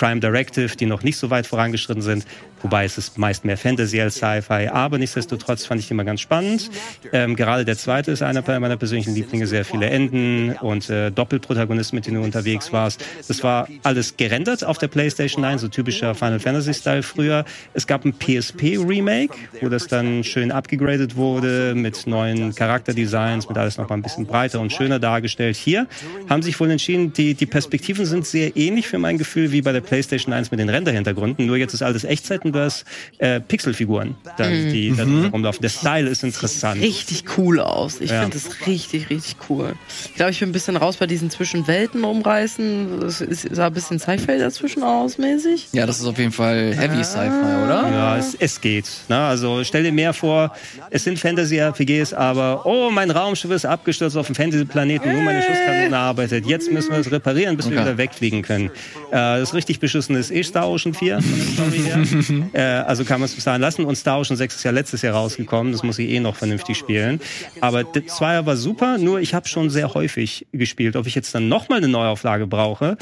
Prime 0.00 0.20
Directive, 0.20 0.74
die 0.76 0.86
noch 0.86 1.02
nicht 1.02 1.18
so 1.18 1.28
weit 1.28 1.46
vorangeschritten 1.46 2.00
sind. 2.00 2.24
Wobei 2.62 2.84
es 2.84 2.98
ist 2.98 3.18
meist 3.18 3.44
mehr 3.44 3.56
Fantasy 3.56 4.00
als 4.00 4.16
Sci-Fi. 4.16 4.68
Aber 4.68 4.98
nichtsdestotrotz 4.98 5.64
fand 5.66 5.80
ich 5.80 5.88
die 5.88 5.94
immer 5.94 6.04
ganz 6.04 6.20
spannend. 6.20 6.70
Ähm, 7.12 7.36
gerade 7.36 7.64
der 7.64 7.76
zweite 7.76 8.10
ist 8.10 8.22
einer 8.22 8.42
meiner 8.60 8.76
persönlichen 8.76 9.14
Lieblinge. 9.14 9.46
Sehr 9.46 9.64
viele 9.64 9.88
Enden 9.90 10.56
und 10.60 10.88
äh, 10.90 11.10
Doppelprotagonisten, 11.10 11.96
mit 11.96 12.06
denen 12.06 12.16
du 12.16 12.22
unterwegs 12.22 12.72
warst. 12.72 13.04
Das 13.28 13.42
war 13.42 13.68
alles 13.82 14.16
gerendert 14.16 14.64
auf 14.64 14.78
der 14.78 14.88
PlayStation 14.88 15.44
1, 15.44 15.62
so 15.62 15.68
typischer 15.68 16.14
Final 16.14 16.40
Fantasy-Style 16.40 17.02
früher. 17.02 17.44
Es 17.74 17.86
gab 17.86 18.04
ein 18.04 18.12
PSP-Remake, 18.12 19.34
wo 19.60 19.68
das 19.68 19.86
dann 19.86 20.24
schön 20.24 20.52
abgegradet 20.52 21.16
wurde 21.16 21.74
mit 21.74 22.06
neuen 22.06 22.54
Charakterdesigns, 22.54 23.48
mit 23.48 23.56
alles 23.56 23.78
noch 23.78 23.88
mal 23.88 23.96
ein 23.96 24.02
bisschen 24.02 24.26
breiter 24.26 24.60
und 24.60 24.72
schöner 24.72 24.98
dargestellt. 24.98 25.56
Hier 25.56 25.86
haben 26.28 26.42
sich 26.42 26.58
wohl 26.60 26.70
entschieden, 26.70 27.12
die, 27.12 27.34
die 27.34 27.46
Perspektiven 27.46 28.04
sind 28.06 28.26
sehr 28.26 28.56
ähnlich 28.56 28.86
für 28.86 28.98
mein 28.98 29.18
Gefühl 29.18 29.52
wie 29.52 29.62
bei 29.62 29.72
der 29.72 29.80
PlayStation 29.80 30.32
1 30.32 30.50
mit 30.50 30.60
den 30.60 30.68
Render-Hintergründen. 30.68 31.46
Nur 31.46 31.56
jetzt 31.56 31.74
ist 31.74 31.82
alles 31.82 32.04
Echtzeit 32.04 32.44
und 32.54 32.60
das 32.60 32.84
äh, 33.18 33.40
Pixelfiguren, 33.40 34.14
dann, 34.36 34.52
die 34.70 34.94
da 34.96 35.04
rumlaufen. 35.30 35.62
Der 35.62 35.68
Style 35.68 36.08
ist 36.08 36.22
interessant. 36.24 36.80
richtig 36.80 37.24
cool 37.38 37.60
aus. 37.60 38.00
Ich 38.00 38.10
Ja. 38.10 38.22
finde 38.22 38.38
das 38.38 38.66
richtig, 38.66 39.10
richtig 39.10 39.36
cool. 39.48 39.74
Ich 40.06 40.14
glaube, 40.14 40.30
ich 40.32 40.40
bin 40.40 40.48
ein 40.48 40.52
bisschen 40.52 40.76
raus 40.76 40.96
bei 40.96 41.06
diesen 41.06 41.30
Zwischenwelten 41.30 42.04
umreißen. 42.04 43.02
Es 43.02 43.18
sah 43.50 43.66
ein 43.66 43.72
bisschen 43.72 43.98
Sci-Fi 43.98 44.38
dazwischen 44.38 44.82
aus, 44.82 45.18
mäßig. 45.18 45.68
ja, 45.72 45.86
das 45.86 46.00
ist 46.00 46.06
auf 46.06 46.18
jeden 46.18 46.32
Fall 46.32 46.74
Heavy 46.74 47.02
Sci-Fi, 47.04 47.64
oder? 47.64 47.88
Ja, 47.90 48.16
es, 48.16 48.34
es 48.38 48.60
geht. 48.60 48.86
Ne? 49.08 49.16
Also 49.16 49.62
stell 49.64 49.82
dir 49.82 49.92
mehr 49.92 50.12
vor, 50.12 50.52
es 50.90 51.04
sind 51.04 51.18
Fantasy-RPGs, 51.18 52.12
aber 52.14 52.66
oh, 52.66 52.90
mein 52.90 53.10
Raumschiff 53.10 53.50
ist 53.50 53.64
abgestürzt 53.64 54.16
auf 54.16 54.26
dem 54.26 54.34
Fantasy-Planeten, 54.34 55.12
nur 55.12 55.22
meine 55.22 55.42
Schusskanone 55.42 55.96
arbeitet. 55.96 56.46
Jetzt 56.46 56.70
müssen 56.70 56.90
wir 56.92 56.98
es 56.98 57.10
reparieren, 57.10 57.56
bis 57.56 57.66
wir 57.68 57.76
Okay. 57.76 57.84
wieder 57.86 57.98
wegfliegen 57.98 58.42
können. 58.42 58.66
Äh, 59.10 59.12
das 59.12 59.54
richtig 59.54 59.78
beschissene 59.80 60.18
ist 60.18 60.30
eh 60.32 60.42
Star 60.42 60.68
Ocean 60.68 60.92
4 60.94 61.20
äh, 62.52 62.60
also 62.60 63.04
kann 63.04 63.20
man 63.20 63.26
es 63.26 63.34
bis 63.34 63.44
dahin 63.44 63.60
lassen. 63.60 63.84
Und 63.84 63.96
Star 63.96 64.18
Ocean 64.18 64.36
6 64.36 64.56
ist 64.56 64.62
ja 64.62 64.70
letztes 64.70 65.02
Jahr 65.02 65.14
rausgekommen, 65.14 65.72
das 65.72 65.82
muss 65.82 65.98
ich 65.98 66.10
eh 66.10 66.20
noch 66.20 66.36
vernünftig 66.36 66.76
spielen. 66.76 67.20
Aber 67.60 67.84
der 67.84 68.06
Zweier 68.06 68.46
war 68.46 68.56
super, 68.56 68.98
nur 68.98 69.20
ich 69.20 69.34
habe 69.34 69.48
schon 69.48 69.70
sehr 69.70 69.94
häufig 69.94 70.46
gespielt. 70.52 70.96
Ob 70.96 71.06
ich 71.06 71.14
jetzt 71.14 71.34
dann 71.34 71.48
nochmal 71.48 71.78
eine 71.78 71.88
Neuauflage 71.88 72.46
brauche, 72.46 72.96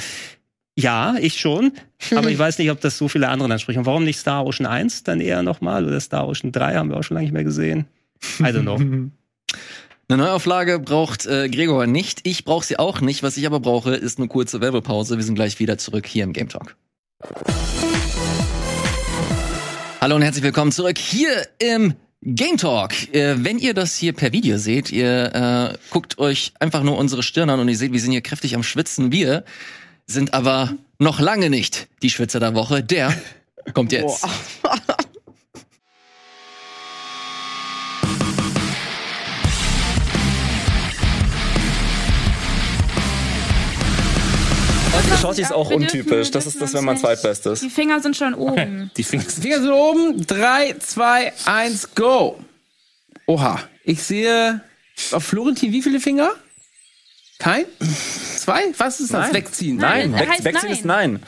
ja, 0.78 1.16
ich 1.20 1.40
schon. 1.40 1.72
Aber 2.14 2.30
ich 2.30 2.38
weiß 2.38 2.58
nicht, 2.58 2.70
ob 2.70 2.80
das 2.80 2.96
so 2.98 3.08
viele 3.08 3.28
andere 3.28 3.52
ansprechen. 3.52 3.80
Und 3.80 3.86
warum 3.86 4.04
nicht 4.04 4.18
Star 4.18 4.46
Ocean 4.46 4.66
1 4.66 5.02
dann 5.02 5.20
eher 5.20 5.42
nochmal? 5.42 5.84
Oder 5.84 5.98
Star 6.00 6.28
Ocean 6.28 6.52
3 6.52 6.76
haben 6.76 6.90
wir 6.90 6.98
auch 6.98 7.02
schon 7.02 7.16
lange 7.16 7.24
nicht 7.24 7.34
mehr 7.34 7.44
gesehen. 7.44 7.86
I 8.40 8.44
don't 8.44 8.62
know. 8.62 8.78
Eine 10.10 10.22
Neuauflage 10.22 10.78
braucht 10.78 11.26
äh, 11.26 11.50
Gregor 11.50 11.86
nicht. 11.86 12.20
Ich 12.22 12.46
brauche 12.46 12.64
sie 12.64 12.78
auch 12.78 13.02
nicht. 13.02 13.22
Was 13.22 13.36
ich 13.36 13.46
aber 13.46 13.60
brauche, 13.60 13.94
ist 13.94 14.18
eine 14.18 14.26
kurze 14.26 14.62
Werbepause. 14.62 15.18
Wir 15.18 15.24
sind 15.24 15.34
gleich 15.34 15.58
wieder 15.58 15.76
zurück 15.76 16.06
hier 16.06 16.24
im 16.24 16.32
Game 16.32 16.48
Talk. 16.48 16.76
Hallo 20.00 20.14
und 20.14 20.22
herzlich 20.22 20.44
willkommen 20.44 20.70
zurück 20.70 20.96
hier 20.96 21.48
im 21.58 21.92
Game 22.22 22.56
Talk. 22.56 23.12
Äh, 23.12 23.42
wenn 23.42 23.58
ihr 23.58 23.74
das 23.74 23.96
hier 23.96 24.12
per 24.12 24.32
Video 24.32 24.56
seht, 24.56 24.92
ihr 24.92 25.34
äh, 25.74 25.78
guckt 25.90 26.18
euch 26.18 26.52
einfach 26.60 26.84
nur 26.84 26.96
unsere 26.96 27.24
Stirn 27.24 27.50
an 27.50 27.58
und 27.58 27.68
ihr 27.68 27.76
seht, 27.76 27.92
wir 27.92 27.98
sind 27.98 28.12
hier 28.12 28.20
kräftig 28.20 28.54
am 28.54 28.62
Schwitzen. 28.62 29.10
Wir 29.10 29.42
sind 30.06 30.34
aber 30.34 30.72
noch 31.00 31.18
lange 31.18 31.50
nicht 31.50 31.88
die 32.02 32.10
Schwitzer 32.10 32.38
der 32.38 32.54
Woche. 32.54 32.80
Der 32.84 33.12
kommt 33.74 33.90
jetzt. 33.90 34.24
Shorty 45.20 45.42
ist 45.42 45.52
auch 45.52 45.70
untypisch. 45.70 46.30
Das 46.30 46.46
ist 46.46 46.60
das, 46.60 46.74
wenn 46.74 46.84
man 46.84 46.94
nicht- 46.94 47.02
zweitbestes. 47.04 47.60
Die 47.60 47.70
Finger 47.70 48.00
sind 48.00 48.16
schon 48.16 48.34
oben. 48.34 48.90
Die 48.96 49.02
Finger 49.04 49.24
Die 49.24 49.40
Finger 49.42 49.60
sind 49.60 49.70
oben. 49.72 50.26
Drei, 50.26 50.74
zwei, 50.78 51.32
eins, 51.44 51.94
go. 51.94 52.38
Oha. 53.26 53.60
Ich 53.84 54.02
sehe 54.02 54.60
auf 55.12 55.24
Florentin 55.24 55.72
wie 55.72 55.82
viele 55.82 56.00
Finger? 56.00 56.30
Kein? 57.38 57.64
Zwei? 58.36 58.62
Was 58.78 59.00
ist 59.00 59.12
das? 59.14 59.26
Nein. 59.26 59.34
Wegziehen. 59.34 59.76
Nein, 59.76 60.10
Nein, 60.12 60.28
heißt 60.28 60.44
wegziehen 60.44 60.68
nein. 60.68 60.72
ist 60.78 60.84
nein. 60.84 61.22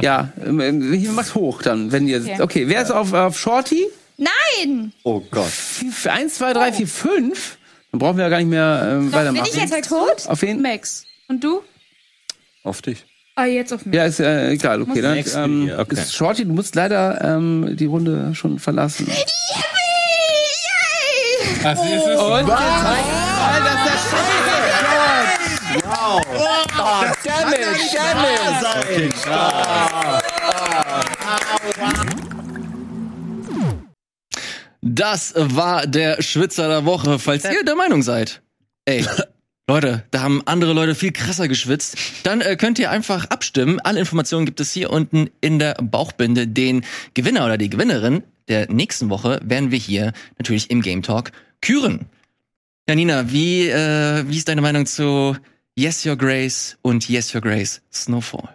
Ja, 0.00 0.32
ähm, 0.44 0.92
hier 0.92 1.10
macht 1.12 1.34
hoch 1.34 1.62
dann, 1.62 1.90
wenn 1.90 2.06
ihr. 2.06 2.20
Okay. 2.22 2.40
Okay, 2.42 2.68
wer 2.68 2.82
ist 2.82 2.90
auf, 2.92 3.12
auf 3.12 3.36
Shorty? 3.38 3.86
Nein! 4.16 4.92
Oh 5.04 5.20
Gott. 5.30 5.46
Für 5.50 6.12
eins, 6.12 6.34
zwei, 6.34 6.52
drei, 6.52 6.72
vier, 6.72 6.86
fünf. 6.88 7.58
Dann 7.92 7.98
brauchen 8.00 8.16
wir 8.16 8.24
ja 8.24 8.28
gar 8.30 8.38
nicht 8.38 8.48
mehr 8.48 8.88
ähm, 8.92 9.04
Bin 9.06 9.12
weitermachen. 9.12 9.46
ich 9.48 9.56
jetzt 9.60 9.72
halt 9.72 9.88
tot? 9.88 10.26
Auf 10.26 10.42
wen? 10.42 10.60
Max. 10.62 11.04
Und 11.28 11.42
du? 11.42 11.62
Auf 12.62 12.82
dich. 12.82 13.04
Ah, 13.38 13.44
jetzt 13.44 13.72
auf 13.72 13.86
mich. 13.86 13.94
Ja, 13.94 14.04
ist 14.04 14.18
äh, 14.18 14.50
egal. 14.50 14.82
Okay, 14.82 15.00
dann 15.00 15.16
ähm, 15.36 15.70
okay. 15.78 15.94
ist 15.94 16.12
Shorty, 16.12 16.44
du 16.44 16.52
musst 16.52 16.74
leider 16.74 17.22
ähm, 17.22 17.76
die 17.76 17.86
Runde 17.86 18.34
schon 18.34 18.58
verlassen. 18.58 19.06
Yay! 19.06 19.14
Also, 21.62 21.84
es 21.84 21.90
ist 21.90 22.18
Und 22.18 22.46
gezeigt, 22.46 22.58
Alter, 23.46 23.76
das 23.84 23.94
ist 23.94 24.10
der 27.24 27.38
Damage, 27.44 27.94
Damage. 28.74 29.38
Das 34.80 35.34
war 35.36 35.86
der 35.86 36.20
Schwitzer 36.22 36.66
der 36.66 36.84
Woche, 36.84 37.20
falls 37.20 37.44
ihr 37.44 37.64
der 37.64 37.76
Meinung 37.76 38.02
seid. 38.02 38.42
Ey, 38.84 39.06
Leute, 39.68 40.02
da 40.12 40.22
haben 40.22 40.40
andere 40.46 40.72
Leute 40.72 40.94
viel 40.94 41.12
krasser 41.12 41.46
geschwitzt. 41.46 41.98
Dann 42.22 42.40
äh, 42.40 42.56
könnt 42.56 42.78
ihr 42.78 42.90
einfach 42.90 43.26
abstimmen. 43.26 43.80
Alle 43.80 44.00
Informationen 44.00 44.46
gibt 44.46 44.60
es 44.60 44.72
hier 44.72 44.90
unten 44.90 45.28
in 45.42 45.58
der 45.58 45.74
Bauchbinde. 45.74 46.48
Den 46.48 46.86
Gewinner 47.12 47.44
oder 47.44 47.58
die 47.58 47.68
Gewinnerin 47.68 48.22
der 48.48 48.72
nächsten 48.72 49.10
Woche 49.10 49.40
werden 49.44 49.70
wir 49.70 49.78
hier 49.78 50.14
natürlich 50.38 50.70
im 50.70 50.80
Game 50.80 51.02
Talk 51.02 51.32
küren. 51.60 52.06
Janina, 52.88 53.30
wie, 53.30 53.68
äh, 53.68 54.24
wie 54.26 54.38
ist 54.38 54.48
deine 54.48 54.62
Meinung 54.62 54.86
zu 54.86 55.36
Yes 55.78 56.04
Your 56.04 56.16
Grace 56.16 56.76
und 56.82 57.08
Yes 57.08 57.32
Your 57.32 57.40
Grace 57.40 57.80
Snowfall? 57.92 58.48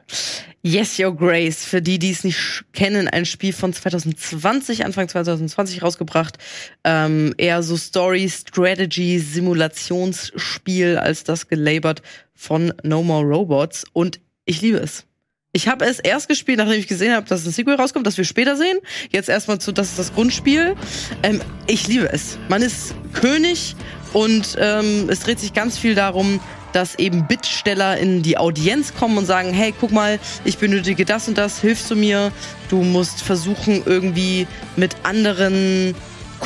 Yes, 0.61 0.99
Your 0.99 1.15
Grace. 1.15 1.63
Für 1.63 1.81
die, 1.81 1.97
die 1.97 2.11
es 2.11 2.25
nicht 2.25 2.65
kennen, 2.73 3.07
ein 3.07 3.25
Spiel 3.25 3.53
von 3.53 3.71
2020, 3.71 4.83
Anfang 4.83 5.07
2020 5.07 5.83
rausgebracht. 5.83 6.37
Ähm, 6.83 7.33
eher 7.37 7.63
so 7.63 7.77
Story, 7.77 8.29
Strategy, 8.29 9.19
Simulationsspiel 9.19 10.97
als 10.97 11.23
das 11.23 11.47
gelabert 11.47 12.01
von 12.33 12.73
No 12.83 13.03
More 13.03 13.23
Robots. 13.23 13.85
Und 13.93 14.19
ich 14.43 14.61
liebe 14.61 14.79
es. 14.79 15.05
Ich 15.53 15.69
habe 15.69 15.85
es 15.85 15.99
erst 15.99 16.27
gespielt, 16.27 16.57
nachdem 16.57 16.77
ich 16.77 16.87
gesehen 16.87 17.13
habe, 17.13 17.25
dass 17.25 17.45
ein 17.45 17.53
Sequel 17.53 17.75
rauskommt, 17.75 18.05
das 18.05 18.17
wir 18.17 18.25
später 18.25 18.57
sehen. 18.57 18.79
Jetzt 19.13 19.29
erstmal 19.29 19.59
zu, 19.59 19.71
das 19.71 19.91
ist 19.91 19.99
das 19.99 20.13
Grundspiel. 20.13 20.75
Ähm, 21.23 21.39
ich 21.67 21.87
liebe 21.87 22.11
es. 22.11 22.37
Man 22.49 22.61
ist 22.61 22.93
König 23.13 23.77
und 24.11 24.57
ähm, 24.59 25.07
es 25.09 25.21
dreht 25.21 25.39
sich 25.39 25.53
ganz 25.53 25.77
viel 25.77 25.95
darum, 25.95 26.41
dass 26.73 26.95
eben 26.95 27.27
Bittsteller 27.27 27.97
in 27.97 28.21
die 28.21 28.37
Audienz 28.37 28.93
kommen 28.93 29.17
und 29.17 29.25
sagen, 29.25 29.53
hey, 29.53 29.73
guck 29.79 29.91
mal, 29.91 30.19
ich 30.43 30.57
benötige 30.57 31.05
das 31.05 31.27
und 31.27 31.37
das, 31.37 31.61
hilfst 31.61 31.89
du 31.89 31.95
mir? 31.95 32.31
Du 32.69 32.83
musst 32.83 33.21
versuchen, 33.21 33.83
irgendwie 33.85 34.47
mit 34.75 34.95
anderen 35.03 35.95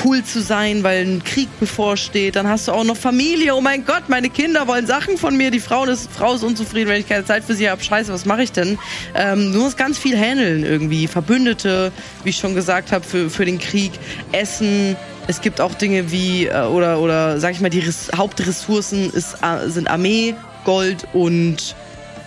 cool 0.04 0.24
zu 0.24 0.42
sein, 0.42 0.84
weil 0.84 1.06
ein 1.06 1.24
Krieg 1.24 1.48
bevorsteht. 1.60 2.36
Dann 2.36 2.48
hast 2.48 2.68
du 2.68 2.72
auch 2.72 2.84
noch 2.84 2.98
Familie. 2.98 3.56
Oh 3.56 3.62
mein 3.62 3.86
Gott, 3.86 4.04
meine 4.08 4.30
Kinder 4.30 4.68
wollen 4.68 4.86
Sachen 4.86 5.18
von 5.18 5.36
mir. 5.36 5.52
Die 5.52 5.60
Frau 5.60 5.86
ist, 5.86 6.10
Frau 6.12 6.34
ist 6.34 6.44
unzufrieden, 6.44 6.90
wenn 6.90 7.00
ich 7.00 7.08
keine 7.08 7.26
Zeit 7.26 7.44
für 7.44 7.54
sie 7.54 7.70
habe. 7.70 7.84
Scheiße, 7.84 8.12
was 8.12 8.26
mache 8.26 8.44
ich 8.44 8.52
denn? 8.52 8.78
Ähm, 9.16 9.54
du 9.54 9.62
musst 9.62 9.78
ganz 9.78 9.98
viel 9.98 10.18
handeln 10.18 10.64
irgendwie. 10.64 11.08
Verbündete, 11.08 11.92
wie 12.24 12.30
ich 12.30 12.38
schon 12.38 12.56
gesagt 12.56 12.92
habe, 12.92 13.06
für, 13.06 13.30
für 13.30 13.46
den 13.46 13.60
Krieg. 13.60 13.92
Essen. 14.32 14.96
Es 15.28 15.42
gibt 15.42 15.60
auch 15.60 15.74
Dinge 15.74 16.12
wie, 16.12 16.46
äh, 16.46 16.62
oder, 16.64 17.00
oder 17.00 17.40
sag 17.40 17.52
ich 17.52 17.60
mal, 17.60 17.70
die 17.70 17.80
Res 17.80 18.10
Hauptressourcen 18.16 19.12
ist, 19.12 19.38
äh, 19.42 19.70
sind 19.70 19.90
Armee, 19.90 20.36
Gold 20.64 21.08
und, 21.14 21.76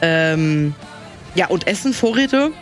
ähm, 0.03 0.75
ja, 1.35 1.47
und 1.47 1.67
Essen, 1.67 1.95
Vorräte. 1.95 2.53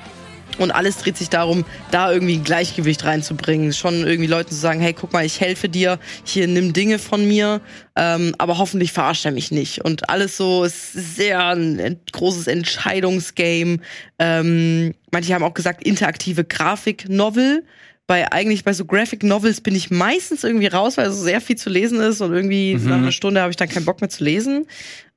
Und 0.59 0.71
alles 0.71 0.99
dreht 0.99 1.17
sich 1.17 1.29
darum, 1.29 1.65
da 1.91 2.13
irgendwie 2.13 2.37
ein 2.37 2.45
Gleichgewicht 2.45 3.05
reinzubringen. 3.05 3.73
Schon 3.73 4.07
irgendwie 4.07 4.29
Leuten 4.29 4.51
zu 4.51 4.57
sagen, 4.57 4.81
hey, 4.81 4.93
guck 4.93 5.13
mal, 5.13 5.25
ich 5.25 5.41
helfe 5.41 5.69
dir, 5.69 5.99
hier 6.25 6.47
nimm 6.47 6.73
Dinge 6.73 6.99
von 6.99 7.27
mir, 7.27 7.61
ähm, 7.97 8.35
aber 8.39 8.59
hoffentlich 8.59 8.93
verarscht 8.93 9.25
er 9.25 9.33
mich 9.33 9.51
nicht. 9.51 9.85
Und 9.85 10.11
alles 10.11 10.37
so 10.37 10.65
ist 10.65 10.93
sehr 10.93 11.55
ein 11.55 12.01
großes 12.13 12.47
Entscheidungsgame. 12.47 13.79
Ähm, 14.19 14.95
manche 15.11 15.35
haben 15.35 15.45
auch 15.45 15.55
gesagt, 15.55 15.85
interaktive 15.85 16.45
Grafik-Novel. 16.45 17.65
Bei 18.07 18.33
eigentlich 18.33 18.65
bei 18.65 18.73
so 18.73 18.87
Graphic 18.87 19.23
Novels 19.23 19.61
bin 19.61 19.75
ich 19.75 19.91
meistens 19.91 20.43
irgendwie 20.43 20.69
raus, 20.69 20.97
weil 20.97 21.11
so 21.11 21.23
sehr 21.23 21.43
viel 21.43 21.57
zu 21.57 21.69
lesen 21.69 22.01
ist 22.01 22.23
und 22.23 22.33
irgendwie 22.33 22.75
nach 22.75 22.97
einer 22.97 23.13
Stunde 23.13 23.43
habe 23.43 23.51
ich 23.51 23.59
dann 23.59 23.69
keinen 23.69 23.85
Bock 23.85 24.01
mehr 24.01 24.09
zu 24.09 24.25
lesen. 24.25 24.67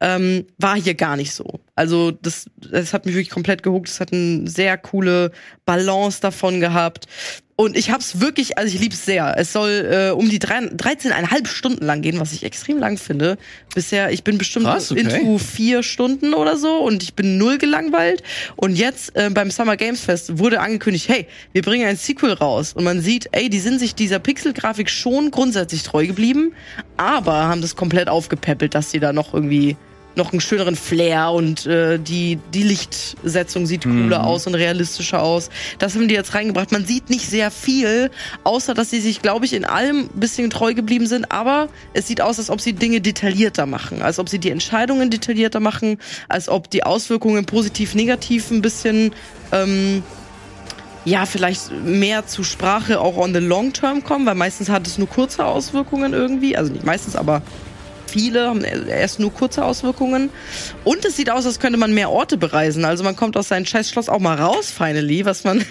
Ähm, 0.04 0.47
war 0.58 0.76
hier 0.76 0.95
gar 0.95 1.16
nicht 1.16 1.32
so. 1.32 1.60
Also 1.76 2.10
das, 2.10 2.45
das 2.58 2.91
hat 2.91 3.06
mich 3.06 3.14
wirklich 3.14 3.30
komplett 3.30 3.62
gehuckt. 3.62 3.88
Es 3.88 3.99
hat 3.99 4.12
eine 4.12 4.49
sehr 4.49 4.78
coole 4.78 5.32
Balance 5.66 6.20
davon 6.22 6.60
gehabt. 6.60 7.06
Und 7.56 7.78
ich 7.78 7.91
hab's 7.91 8.20
wirklich, 8.20 8.58
also 8.58 8.74
ich 8.74 8.82
lieb's 8.82 9.06
sehr. 9.06 9.36
Es 9.38 9.54
soll 9.54 9.70
äh, 9.70 10.10
um 10.10 10.28
die 10.28 10.39
drei- 10.39 10.58
13,5 10.58 11.45
Stunden 11.45 11.86
lang 11.86 12.02
gehen, 12.02 12.20
was 12.20 12.34
ich 12.34 12.43
extrem 12.43 12.80
lang 12.80 12.97
finde. 12.97 13.38
Bisher, 13.76 14.12
ich 14.12 14.24
bin 14.24 14.39
bestimmt 14.39 14.66
Krass, 14.66 14.91
okay. 14.91 15.02
into 15.02 15.38
vier 15.38 15.84
Stunden 15.84 16.34
oder 16.34 16.58
so 16.58 16.78
und 16.78 17.04
ich 17.04 17.14
bin 17.14 17.38
null 17.38 17.60
gelangweilt. 17.60 18.24
Und 18.56 18.76
jetzt 18.76 19.16
äh, 19.16 19.30
beim 19.32 19.52
Summer 19.52 19.78
Games 19.78 20.02
Fest 20.02 20.39
wurde 20.39 20.60
angekündigt, 20.60 21.08
hey, 21.08 21.28
wir 21.52 21.62
bringen 21.62 21.88
ein 21.88 21.97
Sequel 21.97 22.34
raus. 22.34 22.74
Und 22.74 22.84
man 22.84 23.02
sieht, 23.02 23.30
ey, 23.32 23.47
die 23.47 23.60
sind 23.60 23.78
sich 23.78 23.93
dieser 23.93 24.18
Pixelgrafik 24.18 24.89
schon 24.89 25.30
grundsätzlich 25.30 25.84
treu 25.84 26.08
geblieben, 26.08 26.54
aber 26.97 27.34
haben 27.47 27.62
das 27.62 27.76
komplett 27.76 28.10
aufgepäppelt, 28.10 28.74
dass 28.74 28.89
sie 28.89 28.99
da 28.99 29.14
noch 29.14 29.36
irgendwie 29.36 29.78
noch 30.16 30.32
einen 30.32 30.41
schöneren 30.41 30.76
Flair 30.76 31.32
und 31.32 31.66
äh, 31.66 31.97
die, 31.99 32.39
die 32.53 32.64
Lichtsetzung 32.64 33.66
sieht 33.66 33.84
cooler 33.84 34.26
aus 34.26 34.47
und 34.47 34.55
realistischer 34.55 35.22
aus. 35.22 35.49
Das 35.80 35.95
haben 35.95 36.07
die 36.07 36.16
jetzt 36.16 36.34
reingebracht. 36.34 36.72
Man 36.72 36.86
sieht 36.86 37.09
nicht 37.09 37.28
sehr 37.28 37.51
viel, 37.51 38.12
außer 38.43 38.74
dass 38.74 38.89
sie 38.89 38.99
sich, 38.99 39.22
glaube 39.22 39.45
ich, 39.45 39.53
in 39.53 39.66
allem 39.66 40.09
ein 40.14 40.20
bisschen 40.20 40.49
treu 40.49 40.74
geblieben 40.74 41.07
sind, 41.07 41.32
aber 41.32 41.70
es 41.93 42.07
sieht 42.07 42.22
aus, 42.22 42.39
als 42.39 42.49
ob 42.49 42.62
sie 42.62 42.74
Dinge 42.74 43.01
detaillierter 43.01 43.66
machen, 43.66 44.01
als 44.01 44.20
ob 44.20 44.30
sie 44.30 44.39
die 44.39 44.51
Entscheidungen 44.51 45.09
detaillierter 45.09 45.59
machen, 45.59 45.97
als 46.28 46.49
ob 46.49 46.70
die 46.70 46.84
Auswirkungen 46.84 47.45
positiv, 47.45 47.95
negativ 47.95 48.51
ein 48.51 48.62
bisschen 48.62 49.12
ähm, 49.51 50.03
ja, 51.03 51.26
vielleicht 51.26 51.72
mehr 51.84 52.28
zu 52.28 52.43
Sprache 52.43 52.99
auch 52.99 53.18
on 53.18 53.34
the 53.34 53.39
long 53.39 53.74
term 53.74 54.03
kommen, 54.03 54.26
weil 54.26 54.36
meistens 54.36 54.70
hat 54.70 54.86
es 54.86 54.97
nur 54.97 55.09
kurze 55.09 55.45
Auswirkungen 55.45 56.14
irgendwie. 56.14 56.55
Also 56.55 56.72
nicht 56.72 56.86
meistens, 56.86 57.16
aber 57.16 57.41
viele 58.12 58.47
haben 58.47 58.64
erst 58.64 59.20
nur 59.20 59.34
kurze 59.34 59.64
Auswirkungen. 59.64 60.30
Und 60.84 61.05
es 61.05 61.16
sieht 61.16 61.30
aus, 61.30 61.45
als 61.45 61.59
könnte 61.59 61.78
man 61.78 61.93
mehr 61.93 62.09
Orte 62.09 62.38
bereisen. 62.38 62.86
Also 62.86 63.03
man 63.03 63.16
kommt 63.16 63.38
aus 63.38 63.47
seinem 63.47 63.66
scheiß 63.66 63.89
Schloss 63.89 64.09
auch 64.09 64.20
mal 64.20 64.38
raus, 64.38 64.72
finally, 64.72 65.26
was 65.26 65.43
man 65.43 65.59
im 65.59 65.66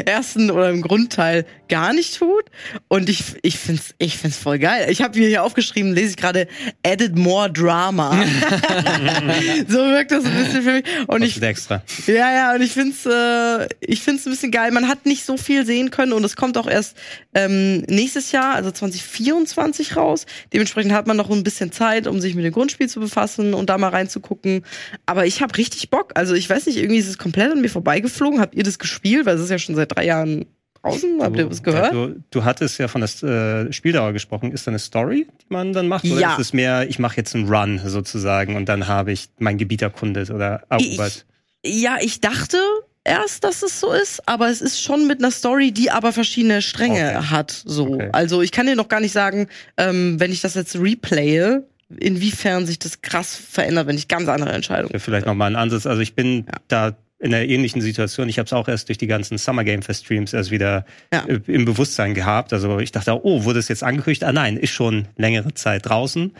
ersten 0.06 0.50
oder 0.50 0.70
im 0.70 0.82
Grundteil 0.82 1.46
gar 1.68 1.92
nicht 1.92 2.18
tut. 2.18 2.44
Und 2.88 3.08
ich, 3.08 3.22
ich 3.42 3.58
find's, 3.58 3.94
ich 3.98 4.16
find's 4.16 4.36
voll 4.36 4.58
geil. 4.58 4.88
Ich 4.90 5.02
habe 5.02 5.18
mir 5.18 5.28
hier 5.28 5.42
aufgeschrieben, 5.42 5.92
lese 5.92 6.10
ich 6.10 6.16
gerade, 6.16 6.48
added 6.84 7.16
more 7.16 7.50
drama. 7.50 8.12
so 9.68 9.78
wirkt 9.78 10.10
das 10.10 10.24
ein 10.24 10.34
bisschen 10.34 10.62
für 10.62 10.72
mich. 10.72 10.84
Und 11.06 11.22
ich, 11.22 11.40
extra. 11.42 11.82
ja, 12.06 12.32
ja, 12.32 12.54
und 12.54 12.62
ich 12.62 12.72
find's, 12.72 13.06
äh, 13.06 13.68
ich 13.80 14.02
find's 14.02 14.26
ein 14.26 14.30
bisschen 14.30 14.50
geil. 14.50 14.70
Man 14.70 14.88
hat 14.88 15.06
nicht 15.06 15.24
so 15.24 15.36
viel 15.36 15.66
sehen 15.66 15.90
können 15.90 16.12
und 16.12 16.24
es 16.24 16.36
kommt 16.36 16.58
auch 16.58 16.66
erst 16.66 16.96
ähm, 17.34 17.82
nächstes 17.82 18.32
Jahr, 18.32 18.54
also 18.54 18.70
2024 18.70 19.96
raus. 19.96 20.26
Dementsprechend 20.52 20.92
hat 20.92 21.06
man 21.06 21.16
noch 21.16 21.30
ein 21.30 21.44
bisschen 21.44 21.72
Zeit, 21.76 22.06
um 22.06 22.20
sich 22.20 22.34
mit 22.34 22.44
dem 22.44 22.52
Grundspiel 22.52 22.88
zu 22.88 23.00
befassen 23.00 23.54
und 23.54 23.68
da 23.70 23.78
mal 23.78 23.88
reinzugucken. 23.90 24.62
Aber 25.06 25.26
ich 25.26 25.42
habe 25.42 25.56
richtig 25.56 25.90
Bock. 25.90 26.12
Also 26.14 26.34
ich 26.34 26.48
weiß 26.48 26.66
nicht, 26.66 26.78
irgendwie 26.78 26.98
ist 26.98 27.08
es 27.08 27.18
komplett 27.18 27.52
an 27.52 27.60
mir 27.60 27.68
vorbeigeflogen. 27.68 28.40
Habt 28.40 28.54
ihr 28.54 28.62
das 28.64 28.78
gespielt? 28.78 29.26
Weil 29.26 29.36
es 29.36 29.42
ist 29.42 29.50
ja 29.50 29.58
schon 29.58 29.74
seit 29.74 29.94
drei 29.94 30.06
Jahren 30.06 30.46
draußen. 30.82 31.22
Habt 31.22 31.36
ihr 31.36 31.50
was 31.50 31.62
gehört? 31.62 31.92
Du, 31.92 32.22
du 32.30 32.44
hattest 32.44 32.78
ja 32.78 32.88
von 32.88 33.02
der 33.02 33.66
äh, 33.68 33.72
Spieldauer 33.72 34.12
gesprochen. 34.12 34.52
Ist 34.52 34.66
da 34.66 34.70
eine 34.70 34.78
Story, 34.78 35.26
die 35.42 35.46
man 35.52 35.72
dann 35.72 35.88
macht? 35.88 36.04
Oder 36.04 36.20
Ja. 36.20 36.32
ist 36.34 36.38
es 36.40 36.52
mehr, 36.52 36.88
ich 36.88 36.98
mache 36.98 37.16
jetzt 37.16 37.34
einen 37.34 37.48
Run 37.48 37.80
sozusagen 37.84 38.56
und 38.56 38.68
dann 38.68 38.88
habe 38.88 39.12
ich 39.12 39.28
mein 39.38 39.58
Gebiet 39.58 39.82
erkundet 39.82 40.30
oder 40.30 40.62
erobert? 40.70 41.26
Ja, 41.64 41.96
ich 42.00 42.20
dachte 42.20 42.58
erst, 43.06 43.44
dass 43.44 43.62
es 43.62 43.80
so 43.80 43.92
ist, 43.92 44.26
aber 44.28 44.48
es 44.50 44.60
ist 44.60 44.80
schon 44.82 45.06
mit 45.06 45.20
einer 45.20 45.30
Story, 45.30 45.72
die 45.72 45.90
aber 45.90 46.12
verschiedene 46.12 46.60
Stränge 46.62 47.16
Okay. 47.18 47.26
hat. 47.30 47.50
So, 47.64 47.94
Okay. 47.94 48.08
also 48.12 48.42
ich 48.42 48.52
kann 48.52 48.66
dir 48.66 48.76
noch 48.76 48.88
gar 48.88 49.00
nicht 49.00 49.12
sagen, 49.12 49.48
ähm, 49.76 50.18
wenn 50.20 50.32
ich 50.32 50.40
das 50.40 50.54
jetzt 50.54 50.76
replaye, 50.76 51.60
inwiefern 51.98 52.66
sich 52.66 52.78
das 52.78 53.00
krass 53.02 53.36
verändert, 53.36 53.86
wenn 53.86 53.96
ich 53.96 54.08
ganz 54.08 54.28
andere 54.28 54.52
Entscheidungen. 54.52 54.92
Ja, 54.92 54.98
vielleicht 54.98 55.26
nochmal 55.26 55.46
einen 55.46 55.56
Ansatz. 55.56 55.86
Also 55.86 56.02
ich 56.02 56.14
bin 56.14 56.46
da 56.68 56.96
in 57.18 57.32
einer 57.32 57.44
ähnlichen 57.44 57.80
Situation. 57.80 58.28
Ich 58.28 58.38
habe 58.38 58.46
es 58.46 58.52
auch 58.52 58.68
erst 58.68 58.88
durch 58.88 58.98
die 58.98 59.06
ganzen 59.06 59.38
Summer 59.38 59.64
Game 59.64 59.80
Fest 59.82 60.04
Streams 60.04 60.32
erst 60.34 60.50
wieder 60.50 60.84
Ja. 61.12 61.24
äh, 61.26 61.40
im 61.46 61.64
Bewusstsein 61.64 62.12
gehabt. 62.12 62.52
Also 62.52 62.78
ich 62.80 62.92
dachte, 62.92 63.24
oh, 63.24 63.44
wurde 63.44 63.58
es 63.60 63.68
jetzt 63.68 63.82
angekündigt? 63.82 64.24
Ah 64.24 64.32
nein, 64.32 64.56
ist 64.56 64.70
schon 64.72 65.06
längere 65.16 65.54
Zeit 65.54 65.86
draußen. 65.86 66.32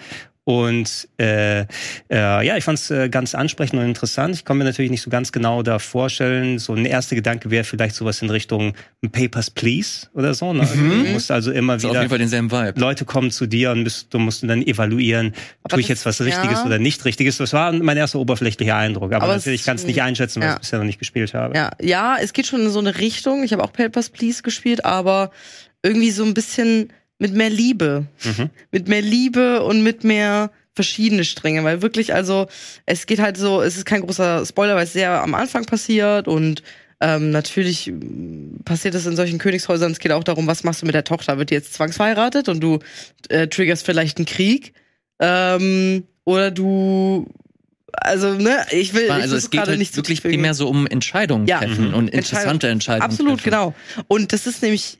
Und 0.48 1.08
äh, 1.18 1.62
äh, 1.62 1.66
ja, 2.08 2.56
ich 2.56 2.62
fand 2.62 2.78
es 2.78 2.88
äh, 2.92 3.08
ganz 3.08 3.34
ansprechend 3.34 3.80
und 3.80 3.84
interessant. 3.84 4.36
Ich 4.36 4.44
kann 4.44 4.56
mir 4.56 4.62
natürlich 4.62 4.92
nicht 4.92 5.02
so 5.02 5.10
ganz 5.10 5.32
genau 5.32 5.64
da 5.64 5.80
vorstellen. 5.80 6.60
So 6.60 6.72
ein 6.72 6.84
erster 6.84 7.16
Gedanke 7.16 7.50
wäre 7.50 7.64
vielleicht 7.64 7.96
sowas 7.96 8.22
in 8.22 8.30
Richtung 8.30 8.74
Papers, 9.10 9.50
Please 9.50 10.06
oder 10.14 10.34
so. 10.34 10.52
Ne? 10.52 10.64
Du 10.72 11.12
musst 11.12 11.32
also 11.32 11.50
immer 11.50 11.72
Das 11.72 11.82
ist 11.82 11.86
auf 11.86 11.90
wieder 11.94 12.02
jeden 12.02 12.10
Fall 12.10 12.18
denselben 12.20 12.52
Vibe. 12.52 12.78
Leute 12.78 13.04
kommen 13.04 13.32
zu 13.32 13.46
dir 13.46 13.72
und 13.72 13.82
bist, 13.82 14.14
du 14.14 14.20
musst 14.20 14.44
dann 14.44 14.62
evaluieren, 14.62 15.34
Aber 15.64 15.70
tue 15.70 15.80
ich 15.80 15.88
jetzt 15.88 16.06
was 16.06 16.20
Richtiges 16.20 16.58
ja. 16.58 16.64
oder 16.64 16.78
nicht 16.78 17.04
Richtiges. 17.04 17.38
Das 17.38 17.52
war 17.52 17.72
mein 17.72 17.96
erster 17.96 18.20
oberflächlicher 18.20 18.76
Eindruck. 18.76 19.14
Aber, 19.14 19.24
Aber 19.24 19.34
natürlich 19.34 19.64
kann 19.64 19.74
es 19.74 19.84
nicht 19.84 20.00
einschätzen, 20.00 20.40
weil 20.40 20.50
ja. 20.50 20.52
ich 20.52 20.58
es 20.58 20.60
bisher 20.60 20.78
noch 20.78 20.86
nicht 20.86 21.00
gespielt 21.00 21.34
habe. 21.34 21.56
Ja, 21.56 21.72
ja, 21.82 22.18
es 22.20 22.32
geht 22.32 22.46
schon 22.46 22.60
in 22.60 22.70
so 22.70 22.78
eine 22.78 22.98
Richtung. 22.98 23.42
Ich 23.42 23.52
habe 23.52 23.64
auch 23.64 23.72
Papers, 23.72 24.10
Please 24.10 24.44
gespielt, 24.44 24.84
aber 24.84 25.32
irgendwie 25.82 26.12
so 26.12 26.24
ein 26.24 26.34
bisschen 26.34 26.92
mit 27.18 27.32
mehr 27.34 27.50
Liebe. 27.50 28.06
Mhm. 28.24 28.50
Mit 28.72 28.88
mehr 28.88 29.02
Liebe 29.02 29.62
und 29.62 29.82
mit 29.82 30.04
mehr 30.04 30.50
verschiedene 30.74 31.24
Stränge, 31.24 31.64
weil 31.64 31.80
wirklich, 31.80 32.12
also 32.12 32.46
es 32.84 33.06
geht 33.06 33.18
halt 33.18 33.38
so, 33.38 33.62
es 33.62 33.76
ist 33.78 33.86
kein 33.86 34.02
großer 34.02 34.44
Spoiler, 34.44 34.76
weil 34.76 34.84
es 34.84 34.92
sehr 34.92 35.22
am 35.22 35.34
Anfang 35.34 35.64
passiert 35.64 36.28
und 36.28 36.62
ähm, 37.00 37.30
natürlich 37.30 37.92
passiert 38.64 38.94
es 38.94 39.06
in 39.06 39.16
solchen 39.16 39.38
Königshäusern. 39.38 39.92
Es 39.92 39.98
geht 39.98 40.12
auch 40.12 40.24
darum, 40.24 40.46
was 40.46 40.64
machst 40.64 40.82
du 40.82 40.86
mit 40.86 40.94
der 40.94 41.04
Tochter? 41.04 41.38
Wird 41.38 41.50
die 41.50 41.54
jetzt 41.54 41.72
zwangsverheiratet 41.74 42.48
und 42.50 42.60
du 42.60 42.78
äh, 43.28 43.48
triggerst 43.48 43.84
vielleicht 43.86 44.18
einen 44.18 44.26
Krieg? 44.26 44.72
Ähm, 45.18 46.04
oder 46.24 46.50
du, 46.50 47.26
also 47.92 48.34
ne, 48.34 48.66
ich 48.70 48.92
will, 48.94 49.10
Also 49.10 49.36
es 49.36 49.50
geht 49.50 49.60
halt 49.66 49.78
nicht 49.78 49.96
wirklich 49.96 50.22
primär 50.22 50.52
so 50.54 50.68
um 50.68 50.86
Entscheidungen 50.86 51.46
Ja. 51.46 51.58
treffen 51.58 51.88
Mhm. 51.88 51.94
und 51.94 52.08
interessante 52.10 52.68
Entscheidungen 52.68 53.10
Absolut, 53.10 53.40
treffen. 53.40 53.44
genau. 53.50 53.74
Und 54.08 54.32
das 54.34 54.46
ist 54.46 54.62
nämlich 54.62 54.98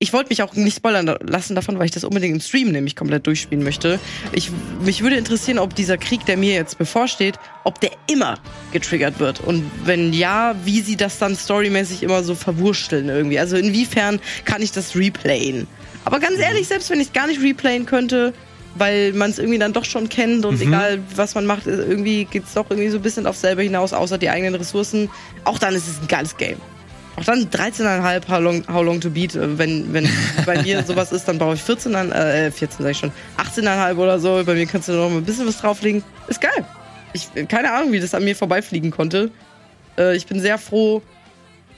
ich 0.00 0.12
wollte 0.12 0.28
mich 0.28 0.42
auch 0.42 0.54
nicht 0.54 0.76
spoilern 0.76 1.12
lassen 1.22 1.56
davon, 1.56 1.76
weil 1.78 1.86
ich 1.86 1.90
das 1.90 2.04
unbedingt 2.04 2.32
im 2.32 2.40
Stream 2.40 2.70
nämlich 2.70 2.94
komplett 2.94 3.26
durchspielen 3.26 3.64
möchte. 3.64 3.98
Ich, 4.30 4.52
mich 4.84 5.02
würde 5.02 5.16
interessieren, 5.16 5.58
ob 5.58 5.74
dieser 5.74 5.98
Krieg, 5.98 6.24
der 6.24 6.36
mir 6.36 6.54
jetzt 6.54 6.78
bevorsteht, 6.78 7.34
ob 7.64 7.80
der 7.80 7.90
immer 8.06 8.38
getriggert 8.70 9.18
wird. 9.18 9.40
Und 9.40 9.68
wenn 9.84 10.12
ja, 10.12 10.54
wie 10.64 10.82
sie 10.82 10.96
das 10.96 11.18
dann 11.18 11.34
storymäßig 11.34 12.04
immer 12.04 12.22
so 12.22 12.36
verwursteln 12.36 13.08
irgendwie. 13.08 13.40
Also 13.40 13.56
inwiefern 13.56 14.20
kann 14.44 14.62
ich 14.62 14.70
das 14.70 14.94
replayen? 14.94 15.66
Aber 16.04 16.20
ganz 16.20 16.38
ehrlich, 16.38 16.68
selbst 16.68 16.90
wenn 16.90 17.00
ich 17.00 17.08
es 17.08 17.12
gar 17.12 17.26
nicht 17.26 17.42
replayen 17.42 17.84
könnte, 17.84 18.32
weil 18.76 19.12
man 19.14 19.32
es 19.32 19.40
irgendwie 19.40 19.58
dann 19.58 19.72
doch 19.72 19.84
schon 19.84 20.08
kennt 20.08 20.44
und 20.46 20.60
egal 20.62 21.00
was 21.16 21.34
man 21.34 21.44
macht, 21.44 21.66
irgendwie 21.66 22.24
geht's 22.24 22.54
doch 22.54 22.70
irgendwie 22.70 22.90
so 22.90 22.98
ein 22.98 23.02
bisschen 23.02 23.26
auf 23.26 23.36
selber 23.36 23.62
hinaus, 23.62 23.92
außer 23.92 24.16
die 24.16 24.30
eigenen 24.30 24.54
Ressourcen. 24.54 25.10
Auch 25.42 25.58
dann 25.58 25.74
ist 25.74 25.88
es 25.88 26.00
ein 26.00 26.06
geiles 26.06 26.36
Game. 26.36 26.58
Auch 27.18 27.24
dann 27.24 27.50
13,5 27.50 28.28
How 28.28 28.40
long, 28.40 28.62
how 28.72 28.84
long 28.84 29.00
to 29.00 29.10
beat. 29.10 29.34
äh, 29.34 29.58
Wenn, 29.58 29.92
wenn 29.92 30.08
bei 30.46 30.62
mir 30.62 30.84
sowas 30.84 31.10
ist, 31.10 31.26
dann 31.26 31.38
brauche 31.38 31.54
ich 31.54 31.62
14, 31.62 31.92
äh, 31.94 32.50
14 32.52 32.84
sag 32.84 32.90
ich 32.92 32.98
schon, 32.98 33.12
18,5 33.36 33.96
oder 33.96 34.20
so. 34.20 34.42
Bei 34.46 34.54
mir 34.54 34.66
kannst 34.66 34.88
du 34.88 34.92
noch 34.92 35.10
mal 35.10 35.16
ein 35.16 35.24
bisschen 35.24 35.46
was 35.46 35.58
drauflegen. 35.58 36.04
Ist 36.28 36.40
geil. 36.40 36.64
Ich, 37.12 37.28
keine 37.48 37.72
Ahnung, 37.72 37.90
wie 37.90 37.98
das 37.98 38.14
an 38.14 38.22
mir 38.22 38.36
vorbeifliegen 38.36 38.92
konnte. 38.92 39.32
Äh, 39.98 40.14
ich 40.16 40.26
bin 40.26 40.40
sehr 40.40 40.58
froh, 40.58 41.02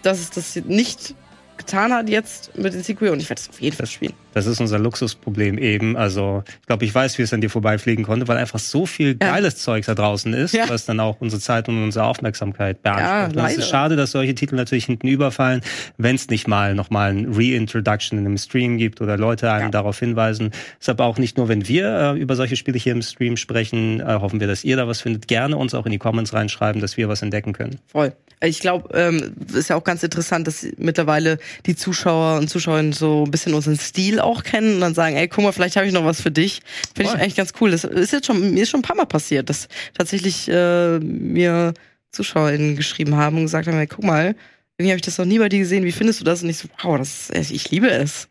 dass 0.03 0.19
es 0.19 0.31
das 0.31 0.57
nicht 0.67 1.15
getan 1.57 1.93
hat 1.93 2.09
jetzt 2.11 2.57
mit 2.59 2.75
den 2.75 2.83
Sequel 2.83 3.11
und 3.11 3.21
ich 3.21 3.31
werde 3.31 3.41
es 3.41 3.49
auf 3.49 3.61
jeden 3.61 3.77
Fall 3.77 3.87
spielen. 3.87 4.15
Das 4.35 4.47
ist 4.47 4.61
unser 4.61 4.79
Luxusproblem 4.79 5.59
eben. 5.59 5.97
Also, 5.97 6.45
ich 6.61 6.67
glaube, 6.67 6.85
ich 6.85 6.95
weiß, 6.95 7.19
wie 7.19 7.23
es 7.23 7.33
an 7.33 7.41
dir 7.41 7.51
vorbeifliegen 7.51 8.05
konnte, 8.05 8.29
weil 8.29 8.37
einfach 8.37 8.59
so 8.59 8.87
viel 8.87 9.17
Ja. 9.21 9.33
geiles 9.33 9.57
Zeugs 9.57 9.87
da 9.87 9.95
draußen 9.95 10.33
ist, 10.35 10.55
Ja. 10.55 10.69
was 10.69 10.85
dann 10.87 11.01
auch 11.01 11.17
unsere 11.21 11.41
Zeit 11.41 11.69
und 11.69 11.83
unsere 11.83 12.05
Aufmerksamkeit 12.05 12.83
beansprucht. 12.83 13.37
Ja, 13.37 13.47
es 13.49 13.57
ist 13.59 13.69
schade, 13.69 13.97
dass 13.97 14.13
solche 14.13 14.35
Titel 14.35 14.55
natürlich 14.57 14.85
hinten 14.85 15.09
überfallen, 15.09 15.61
wenn 15.99 16.15
es 16.17 16.29
nicht 16.29 16.47
mal 16.49 16.75
nochmal 16.75 17.11
ein 17.13 17.27
Reintroduction 17.33 18.19
in 18.19 18.27
einem 18.27 18.39
Stream 18.39 18.79
gibt 18.79 19.01
oder 19.01 19.17
Leute 19.17 19.51
einem 19.51 19.65
Ja. 19.67 19.71
darauf 19.71 19.99
hinweisen. 19.99 20.51
Deshalb 20.81 21.01
auch 21.01 21.19
nicht 21.19 21.37
nur, 21.37 21.49
wenn 21.49 21.67
wir 21.67 22.15
äh, 22.15 22.19
über 22.21 22.37
solche 22.37 22.57
Spiele 22.57 22.79
hier 22.79 22.93
im 22.93 23.03
Stream 23.03 23.37
sprechen, 23.37 24.01
äh, 24.01 24.05
hoffen 24.21 24.41
wir, 24.41 24.47
dass 24.47 24.65
ihr 24.65 24.77
da 24.77 24.87
was 24.87 25.01
findet. 25.01 25.27
Gerne 25.29 25.57
uns 25.57 25.75
auch 25.75 25.87
in 25.87 25.93
die 25.93 25.99
Comments 25.99 26.33
reinschreiben, 26.33 26.81
dass 26.81 26.97
wir 26.97 27.09
was 27.09 27.23
entdecken 27.23 27.53
können. 27.53 27.79
Voll. 27.89 28.13
Ich 28.43 28.61
glaube, 28.61 28.89
ähm, 28.99 29.35
ist 29.55 29.69
ja 29.69 29.77
auch 29.77 29.85
ganz 29.85 30.03
interessant, 30.03 30.47
dass 30.47 30.67
mittlerweile 30.79 31.39
die 31.67 31.77
Zuschauer 31.77 32.39
und 32.39 32.49
Zuschauerinnen 32.49 32.93
so 32.95 33.25
ein 33.27 33.31
bisschen 33.31 33.53
unseren 33.53 33.77
Stil 33.77 34.19
auch 34.21 34.43
kennen 34.43 34.75
und 34.75 34.81
dann 34.81 34.95
sagen, 34.95 35.17
ey, 35.17 35.29
guck 35.29 35.45
mal, 35.45 35.53
vielleicht 35.53 35.77
habe 35.77 35.87
ich 35.87 35.93
noch 35.93 36.05
was 36.05 36.21
für 36.21 36.31
dich. 36.31 36.61
Finde 36.95 37.13
ich 37.13 37.19
eigentlich 37.19 37.37
ganz 37.37 37.53
cool. 37.61 37.71
Das 37.71 37.85
ist 37.85 38.13
jetzt 38.13 38.27
schon, 38.27 38.55
mir 38.55 38.63
ist 38.63 38.71
schon 38.71 38.81
ein 38.81 38.85
paar 38.85 38.97
Mal 38.97 39.07
passiert, 39.07 39.49
dass 39.49 39.69
tatsächlich 39.95 40.49
äh, 40.49 40.99
mir 40.99 41.75
ZuschauerInnen 42.13 42.77
geschrieben 42.77 43.17
haben 43.17 43.37
und 43.37 43.43
gesagt 43.45 43.67
haben, 43.67 43.79
ey, 43.79 43.87
guck 43.87 44.05
mal, 44.05 44.35
irgendwie 44.79 44.93
habe 44.93 44.97
ich 44.97 45.03
das 45.03 45.19
noch 45.19 45.27
nie 45.27 45.39
bei 45.39 45.49
dir 45.49 45.59
gesehen, 45.59 45.85
wie 45.85 45.93
findest 45.93 46.21
du 46.21 46.25
das? 46.25 46.43
Und 46.43 46.49
ich 46.49 46.59
so, 46.59 46.69
wow, 46.83 46.99
das 46.99 47.31
ist, 47.31 47.51
ich 47.51 47.71
liebe 47.71 47.91
es. 47.91 48.29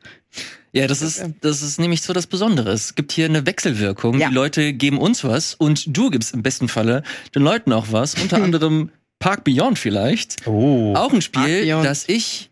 Ja, 0.71 0.87
das 0.87 1.01
ist, 1.01 1.23
das 1.41 1.61
ist 1.61 1.79
nämlich 1.79 2.01
so 2.01 2.13
das 2.13 2.27
Besondere. 2.27 2.71
Es 2.71 2.93
gibt 2.95 3.11
hier 3.11 3.25
eine 3.25 3.45
Wechselwirkung. 3.45 4.19
Ja. 4.19 4.29
Die 4.29 4.35
Leute 4.35 4.73
geben 4.73 4.99
uns 4.99 5.23
was 5.23 5.55
und 5.55 5.95
du 5.95 6.09
gibst 6.09 6.33
im 6.33 6.43
besten 6.43 6.67
Falle 6.67 7.03
den 7.33 7.41
Leuten 7.41 7.73
auch 7.73 7.87
was. 7.91 8.15
Unter 8.15 8.37
anderem 8.43 8.91
Park 9.19 9.43
Beyond 9.43 9.79
vielleicht. 9.79 10.47
Oh. 10.47 10.93
Auch 10.95 11.11
ein 11.11 11.21
Spiel, 11.21 11.65
das 11.67 12.07
ich 12.07 12.48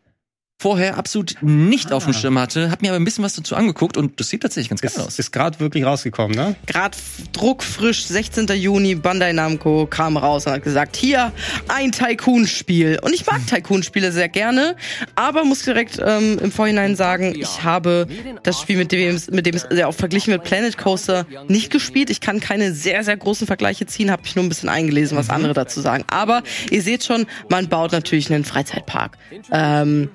vorher 0.60 0.98
absolut 0.98 1.36
nicht 1.42 1.92
auf 1.92 2.06
dem 2.06 2.14
Schirm 2.14 2.40
hatte, 2.40 2.72
hab 2.72 2.82
mir 2.82 2.90
aber 2.90 3.00
ein 3.00 3.06
bisschen 3.06 3.24
was 3.24 3.36
dazu 3.36 3.56
angeguckt 3.56 3.96
und 3.96 4.20
das 4.20 4.30
sieht 4.30 4.42
tatsächlich 4.42 4.70
ganz 4.70 4.82
geil 4.82 4.92
Ist, 4.92 5.00
aus. 5.00 5.20
ist 5.20 5.32
gerade 5.32 5.60
wirklich 5.60 5.86
rausgekommen, 5.86 6.36
ne? 6.36 6.56
Gerade 6.66 6.98
druckfrisch, 7.32 8.06
16. 8.06 8.48
Juni, 8.48 8.96
Bandai 8.96 9.34
Namco 9.34 9.86
kam 9.86 10.18
raus 10.18 10.48
und 10.48 10.54
hat 10.54 10.64
gesagt, 10.64 10.96
hier 10.96 11.32
ein 11.68 11.92
Tycoon-Spiel. 11.92 12.98
Und 13.04 13.14
ich 13.14 13.28
mag 13.28 13.46
Tycoon-Spiele 13.46 14.12
sehr 14.12 14.30
gerne, 14.30 14.76
aber 15.16 15.44
muss 15.46 15.62
direkt 15.62 16.00
ähm, 16.04 16.40
im 16.42 16.52
Vorhinein 16.52 16.96
sagen, 16.96 17.36
ich 17.38 17.64
habe 17.64 18.08
das 18.42 18.60
Spiel, 18.60 18.78
mit 18.78 18.92
dem, 18.92 19.16
es- 19.16 19.30
mit 19.30 19.46
dem 19.46 19.54
es 19.56 19.68
sehr 19.70 19.88
oft 19.88 20.00
verglichen 20.00 20.32
wird, 20.32 20.44
Planet 20.44 20.76
Coaster, 20.78 21.28
nicht 21.48 21.72
gespielt. 21.72 22.10
Ich 22.10 22.20
kann 22.20 22.40
keine 22.40 22.74
sehr, 22.74 23.04
sehr 23.04 23.16
großen 23.16 23.46
Vergleiche 23.46 23.86
ziehen, 23.86 24.10
habe 24.10 24.24
mich 24.24 24.36
nur 24.36 24.44
ein 24.44 24.50
bisschen 24.50 24.70
eingelesen, 24.70 25.18
was 25.20 25.30
andere 25.30 25.54
dazu 25.54 25.82
sagen. 25.82 26.04
Aber 26.10 26.42
ihr 26.72 26.82
seht 26.82 27.04
schon, 27.04 27.28
man 27.50 27.68
baut 27.70 27.92
natürlich 27.92 28.34
einen 28.34 28.44
Freizeitpark. 28.44 29.20
Ähm, 29.52 30.10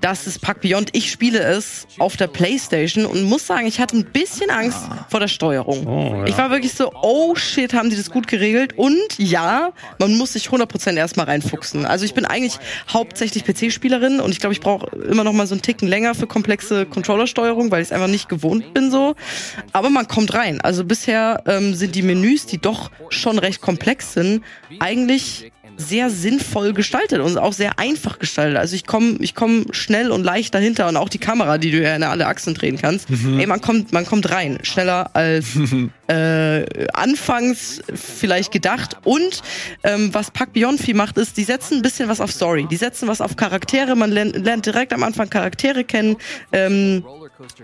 das 0.00 0.26
ist 0.26 0.40
Park 0.40 0.60
Beyond. 0.60 0.90
Ich 0.92 1.10
spiele 1.10 1.40
es 1.40 1.86
auf 1.98 2.16
der 2.16 2.26
Playstation 2.26 3.06
und 3.06 3.22
muss 3.24 3.46
sagen, 3.46 3.66
ich 3.66 3.80
hatte 3.80 3.96
ein 3.96 4.04
bisschen 4.04 4.50
Angst 4.50 4.78
vor 5.08 5.20
der 5.20 5.28
Steuerung. 5.28 5.86
Oh, 5.86 6.14
ja. 6.16 6.24
Ich 6.26 6.36
war 6.38 6.50
wirklich 6.50 6.72
so, 6.72 6.92
oh 7.02 7.34
shit, 7.34 7.74
haben 7.74 7.90
die 7.90 7.96
das 7.96 8.10
gut 8.10 8.26
geregelt? 8.26 8.76
Und 8.76 9.18
ja, 9.18 9.72
man 9.98 10.16
muss 10.16 10.32
sich 10.32 10.48
100% 10.48 10.96
erstmal 10.96 11.26
reinfuchsen. 11.26 11.84
Also 11.84 12.04
ich 12.04 12.14
bin 12.14 12.24
eigentlich 12.24 12.58
hauptsächlich 12.88 13.44
PC-Spielerin 13.44 14.20
und 14.20 14.30
ich 14.30 14.40
glaube, 14.40 14.52
ich 14.52 14.60
brauche 14.60 14.94
immer 14.96 15.24
noch 15.24 15.32
mal 15.32 15.46
so 15.46 15.54
einen 15.54 15.62
Ticken 15.62 15.88
länger 15.88 16.14
für 16.14 16.26
komplexe 16.26 16.86
Controllersteuerung, 16.86 17.70
weil 17.70 17.82
ich 17.82 17.88
es 17.88 17.92
einfach 17.92 18.08
nicht 18.08 18.28
gewohnt 18.28 18.74
bin 18.74 18.90
so. 18.90 19.14
Aber 19.72 19.90
man 19.90 20.08
kommt 20.08 20.34
rein. 20.34 20.60
Also 20.60 20.84
bisher 20.84 21.42
ähm, 21.46 21.74
sind 21.74 21.94
die 21.94 22.02
Menüs, 22.02 22.46
die 22.46 22.58
doch 22.58 22.90
schon 23.10 23.38
recht 23.38 23.60
komplex 23.60 24.14
sind, 24.14 24.42
eigentlich 24.78 25.52
sehr 25.80 26.10
sinnvoll 26.10 26.72
gestaltet 26.72 27.20
und 27.20 27.38
auch 27.38 27.52
sehr 27.52 27.78
einfach 27.78 28.18
gestaltet. 28.18 28.58
Also 28.58 28.76
ich 28.76 28.86
komme 28.86 29.16
ich 29.20 29.34
komm 29.34 29.66
schnell 29.72 30.10
und 30.10 30.22
leicht 30.22 30.54
dahinter 30.54 30.88
und 30.88 30.96
auch 30.96 31.08
die 31.08 31.18
Kamera, 31.18 31.58
die 31.58 31.70
du 31.70 31.80
ja 31.82 31.96
in 31.96 32.02
alle 32.02 32.26
Achsen 32.26 32.54
drehen 32.54 32.78
kannst. 32.78 33.08
Ey, 33.10 33.46
man 33.46 33.60
kommt, 33.60 33.92
man 33.92 34.06
kommt 34.06 34.30
rein. 34.30 34.58
Schneller 34.62 35.10
als 35.14 35.46
äh, 36.08 36.86
anfangs 36.92 37.82
vielleicht 37.94 38.52
gedacht. 38.52 38.96
Und 39.04 39.42
ähm, 39.82 40.12
was 40.12 40.30
Pack 40.30 40.52
Beyond 40.52 40.80
viel 40.80 40.94
macht, 40.94 41.18
ist, 41.18 41.36
die 41.36 41.44
setzen 41.44 41.78
ein 41.78 41.82
bisschen 41.82 42.08
was 42.08 42.20
auf 42.20 42.30
Story. 42.30 42.66
Die 42.70 42.76
setzen 42.76 43.08
was 43.08 43.20
auf 43.20 43.36
Charaktere. 43.36 43.96
Man 43.96 44.10
lernt, 44.10 44.36
lernt 44.36 44.66
direkt 44.66 44.92
am 44.92 45.02
Anfang 45.02 45.30
Charaktere 45.30 45.84
kennen. 45.84 46.16
Ähm, 46.52 47.04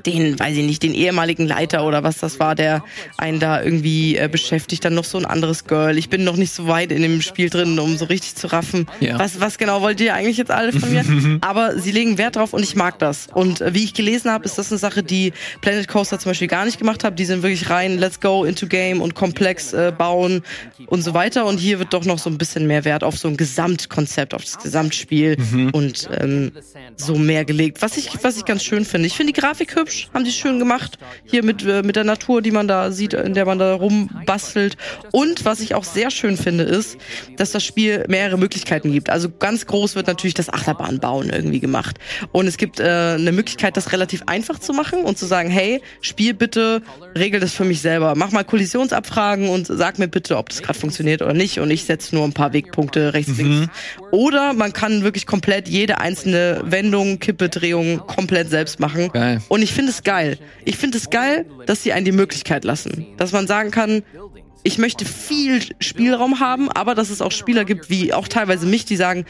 den, 0.04 0.38
weiß 0.38 0.56
ich 0.56 0.64
nicht, 0.64 0.82
den 0.82 0.94
ehemaligen 0.94 1.46
Leiter 1.46 1.84
oder 1.84 2.02
was 2.02 2.18
das 2.18 2.38
war, 2.38 2.54
der 2.54 2.84
einen 3.16 3.40
da 3.40 3.62
irgendwie 3.62 4.16
äh, 4.16 4.28
beschäftigt. 4.30 4.84
Dann 4.84 4.94
noch 4.94 5.04
so 5.04 5.18
ein 5.18 5.26
anderes 5.26 5.64
Girl. 5.64 5.98
Ich 5.98 6.08
bin 6.08 6.24
noch 6.24 6.36
nicht 6.36 6.52
so 6.52 6.66
weit 6.68 6.92
in 6.92 7.02
dem 7.02 7.22
Spiel 7.22 7.50
drin, 7.50 7.78
um 7.78 7.96
so 7.96 8.06
richtig 8.06 8.34
zu 8.34 8.48
raffen. 8.48 8.86
Ja. 9.00 9.18
Was, 9.18 9.40
was 9.40 9.58
genau 9.58 9.82
wollt 9.82 10.00
ihr 10.00 10.14
eigentlich 10.14 10.36
jetzt 10.36 10.50
alle 10.50 10.72
von 10.72 10.90
mir? 10.90 11.04
Aber 11.40 11.78
sie 11.78 11.90
legen 11.90 12.18
Wert 12.18 12.36
drauf 12.36 12.52
und 12.52 12.62
ich 12.62 12.76
mag 12.76 12.98
das. 12.98 13.28
Und 13.32 13.60
äh, 13.60 13.74
wie 13.74 13.84
ich 13.84 13.94
gelesen 13.94 14.30
habe, 14.30 14.44
ist 14.44 14.58
das 14.58 14.70
eine 14.70 14.78
Sache, 14.78 15.02
die 15.02 15.32
Planet 15.60 15.88
Coaster 15.88 16.18
zum 16.18 16.30
Beispiel 16.30 16.48
gar 16.48 16.64
nicht 16.64 16.78
gemacht 16.78 17.04
hat. 17.04 17.18
Die 17.18 17.24
sind 17.24 17.42
wirklich 17.42 17.70
rein, 17.70 17.98
let's 17.98 18.20
go 18.20 18.44
into 18.44 18.66
game 18.66 19.00
und 19.00 19.14
komplex 19.14 19.72
äh, 19.72 19.92
bauen 19.96 20.42
und 20.86 21.02
so 21.02 21.14
weiter. 21.14 21.46
Und 21.46 21.58
hier 21.58 21.78
wird 21.78 21.92
doch 21.92 22.04
noch 22.04 22.18
so 22.18 22.30
ein 22.30 22.38
bisschen 22.38 22.66
mehr 22.66 22.84
Wert 22.84 23.04
auf 23.04 23.16
so 23.18 23.28
ein 23.28 23.36
Gesamtkonzept, 23.36 24.34
auf 24.34 24.44
das 24.44 24.58
Gesamtspiel 24.58 25.36
und 25.72 26.08
ähm, 26.18 26.52
so 26.96 27.16
mehr 27.16 27.44
gelegt. 27.44 27.82
Was 27.82 27.96
ich, 27.96 28.10
was 28.22 28.36
ich 28.36 28.44
ganz 28.44 28.64
schön 28.64 28.84
finde. 28.84 29.06
Ich 29.06 29.14
finde 29.14 29.32
die 29.32 29.40
Grafik 29.40 29.65
hübsch, 29.74 30.08
haben 30.14 30.24
die 30.24 30.32
schön 30.32 30.58
gemacht. 30.58 30.98
Hier 31.24 31.42
mit, 31.42 31.64
äh, 31.64 31.82
mit 31.82 31.96
der 31.96 32.04
Natur, 32.04 32.42
die 32.42 32.50
man 32.50 32.68
da 32.68 32.90
sieht, 32.92 33.14
in 33.14 33.34
der 33.34 33.46
man 33.46 33.58
da 33.58 33.74
rumbastelt. 33.74 34.76
Und 35.12 35.44
was 35.44 35.60
ich 35.60 35.74
auch 35.74 35.84
sehr 35.84 36.10
schön 36.10 36.36
finde, 36.36 36.64
ist, 36.64 36.98
dass 37.36 37.52
das 37.52 37.64
Spiel 37.64 38.04
mehrere 38.08 38.38
Möglichkeiten 38.38 38.92
gibt. 38.92 39.10
Also 39.10 39.30
ganz 39.30 39.66
groß 39.66 39.96
wird 39.96 40.06
natürlich 40.06 40.34
das 40.34 40.52
Achterbahnbauen 40.52 41.30
irgendwie 41.30 41.60
gemacht. 41.60 41.98
Und 42.32 42.46
es 42.46 42.56
gibt 42.56 42.80
äh, 42.80 43.16
eine 43.18 43.32
Möglichkeit, 43.32 43.76
das 43.76 43.92
relativ 43.92 44.22
einfach 44.26 44.58
zu 44.58 44.72
machen 44.72 45.00
und 45.00 45.18
zu 45.18 45.26
sagen, 45.26 45.50
hey, 45.50 45.80
Spiel 46.00 46.34
bitte, 46.34 46.82
regel 47.16 47.40
das 47.40 47.52
für 47.52 47.64
mich 47.64 47.80
selber. 47.80 48.14
Mach 48.16 48.32
mal 48.32 48.44
Kollisionsabfragen 48.44 49.48
und 49.48 49.66
sag 49.66 49.98
mir 49.98 50.08
bitte, 50.08 50.36
ob 50.36 50.50
das 50.50 50.62
gerade 50.62 50.78
funktioniert 50.78 51.22
oder 51.22 51.34
nicht. 51.34 51.58
Und 51.60 51.70
ich 51.70 51.84
setze 51.84 52.14
nur 52.14 52.24
ein 52.24 52.32
paar 52.32 52.52
Wegpunkte 52.52 53.14
rechts, 53.14 53.36
links. 53.38 53.68
Oder 54.10 54.52
man 54.52 54.72
kann 54.72 55.02
wirklich 55.02 55.26
komplett 55.26 55.68
jede 55.68 55.98
einzelne 55.98 56.62
Wendung, 56.64 57.18
Kippe, 57.18 57.48
Drehung 57.48 57.98
komplett 58.06 58.50
selbst 58.50 58.80
machen. 58.80 59.10
Geil. 59.12 59.40
Und 59.48 59.55
ich 59.62 59.72
finde 59.72 59.90
es 59.90 60.02
geil. 60.02 60.38
Ich 60.64 60.76
finde 60.76 60.98
es 60.98 61.10
geil, 61.10 61.46
dass 61.66 61.82
sie 61.82 61.92
einen 61.92 62.04
die 62.04 62.12
Möglichkeit 62.12 62.64
lassen. 62.64 63.06
Dass 63.16 63.32
man 63.32 63.46
sagen 63.46 63.70
kann, 63.70 64.02
ich 64.62 64.78
möchte 64.78 65.04
viel 65.04 65.62
Spielraum 65.78 66.40
haben, 66.40 66.68
aber 66.68 66.96
dass 66.96 67.10
es 67.10 67.22
auch 67.22 67.30
Spieler 67.30 67.64
gibt, 67.64 67.88
wie 67.88 68.12
auch 68.12 68.26
teilweise 68.26 68.66
mich, 68.66 68.84
die 68.84 68.96
sagen, 68.96 69.24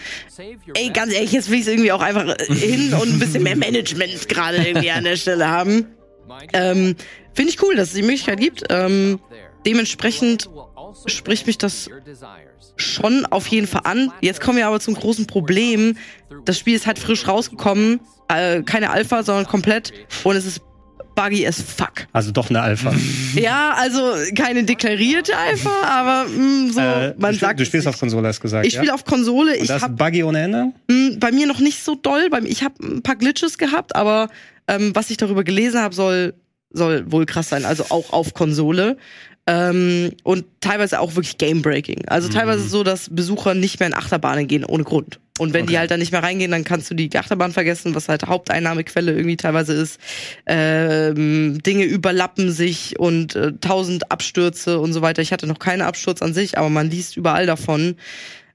ey, 0.75 0.89
ganz 0.91 1.13
ehrlich, 1.13 1.33
jetzt 1.33 1.51
will 1.51 1.57
ich 1.57 1.67
es 1.67 1.69
irgendwie 1.69 1.93
auch 1.93 2.01
einfach 2.01 2.37
hin 2.49 2.95
und 2.95 3.09
ein 3.09 3.19
bisschen 3.19 3.43
mehr 3.43 3.57
Management 3.57 4.29
gerade 4.31 4.67
irgendwie 4.67 4.91
an 4.91 5.05
der 5.05 5.17
Stelle 5.17 5.49
haben. 5.49 5.89
Ähm, 6.55 6.97
Finde 7.35 7.53
ich 7.53 7.63
cool, 7.63 7.77
dass 7.77 7.89
es 7.89 7.95
die 7.95 8.03
Möglichkeit 8.03 8.41
gibt. 8.41 8.65
Ähm, 8.71 9.21
dementsprechend 9.67 10.49
spricht 11.07 11.47
mich 11.47 11.59
das 11.59 11.89
schon 12.77 13.27
auf 13.27 13.47
jeden 13.49 13.67
Fall 13.67 13.83
an. 13.85 14.13
Jetzt 14.21 14.41
kommen 14.41 14.59
wir 14.59 14.67
aber 14.67 14.81
zum 14.81 14.95
großen 14.95 15.27
Problem. 15.27 15.97
Das 16.45 16.59
Spiel 16.59 16.75
ist 16.75 16.87
halt 16.87 16.99
frisch 16.99 17.27
rausgekommen. 17.29 18.01
Äh, 18.29 18.63
keine 18.63 18.91
Alpha, 18.91 19.23
sondern 19.23 19.47
komplett. 19.47 19.93
Und 20.25 20.37
es 20.37 20.47
ist 20.47 20.61
buggy 21.15 21.47
as 21.47 21.61
fuck. 21.63 22.07
Also 22.13 22.31
doch 22.31 22.51
eine 22.51 22.61
Alpha. 22.61 22.93
Ja, 23.35 23.75
also 23.77 24.01
keine 24.35 24.65
deklarierte 24.65 25.37
Alpha, 25.37 25.71
aber 25.85 26.29
mh, 26.31 26.73
so, 26.73 26.81
Äh, 26.81 27.15
man 27.19 27.33
du, 27.35 27.39
sagt. 27.39 27.61
du 27.61 27.67
spielst 27.67 27.87
auf 27.87 27.99
Konsole, 27.99 28.29
hast 28.29 28.41
gesagt. 28.41 28.67
ich 28.67 28.73
spiele 28.73 28.89
ja? 28.89 28.95
auf 28.95 29.05
Konsole. 29.05 29.53
Und 29.53 29.63
Ich 29.63 29.69
das 29.69 29.83
ist 29.83 29.97
Buggy 29.97 30.25
ohne 30.25 30.41
Ende? 30.43 30.73
bei 31.19 31.33
mir 31.33 31.47
noch 31.47 31.61
nicht 31.61 31.83
so 31.85 31.95
doll. 31.95 32.29
Bei 32.31 32.41
ich 32.41 32.63
habe 32.63 32.75
ein 32.83 33.03
paar 33.03 33.17
Glitches 33.17 33.59
gehabt, 33.59 33.95
aber 33.95 34.29
ähm, 34.69 34.95
was 34.95 35.11
ich 35.11 35.17
darüber 35.19 35.45
gelesen 35.45 35.81
habe, 35.81 35.95
soll 35.95 36.35
soll 36.71 37.11
wohl 37.11 37.27
krass 37.27 37.49
sein. 37.49 37.65
Also 37.65 37.85
auch 37.91 38.13
auf 38.13 38.35
Konsole. 38.35 38.97
Ähm, 39.49 40.11
und 40.25 40.45
teilweise 40.61 40.99
auch 41.01 41.15
wirklich 41.15 41.39
Game-Breaking. 41.39 42.09
Also 42.09 42.29
teilweise 42.29 42.67
so, 42.69 42.83
dass 42.83 43.09
Besucher 43.11 43.55
nicht 43.55 43.79
mehr 43.79 43.87
in 43.87 43.95
Achterbahnen 43.95 44.49
gehen 44.49 44.65
ohne 44.65 44.83
Grund. 44.83 45.21
Und 45.39 45.53
wenn 45.53 45.67
die 45.67 45.75
Okay. 45.75 45.79
halt 45.81 45.91
dann 45.91 46.01
nicht 46.01 46.11
mehr 46.13 46.23
reingehen, 46.23 46.51
dann 46.51 46.65
kannst 46.65 46.91
du 46.91 46.95
die 46.95 47.17
Achterbahn 47.17 47.53
vergessen, 47.53 47.95
was 47.95 48.09
halt 48.09 48.27
Haupteinnahmequelle 48.27 49.13
irgendwie 49.13 49.37
teilweise 49.37 49.75
ist. 49.75 50.01
Ähm, 50.47 51.63
Dinge 51.63 51.85
überlappen 51.85 52.51
sich 52.51 52.99
und 52.99 53.37
äh, 53.37 53.53
tausend 53.61 54.11
Abstürze 54.11 54.81
und 54.81 54.93
so 54.93 55.03
weiter. 55.03 55.23
Ich 55.23 55.33
hatte 55.33 55.47
noch 55.47 55.59
keinen 55.59 55.83
Absturz 55.83 56.23
an 56.23 56.33
sich, 56.35 56.59
aber 56.59 56.71
man 56.71 56.91
liest 56.91 57.17
überall 57.17 57.47
davon. 57.47 57.97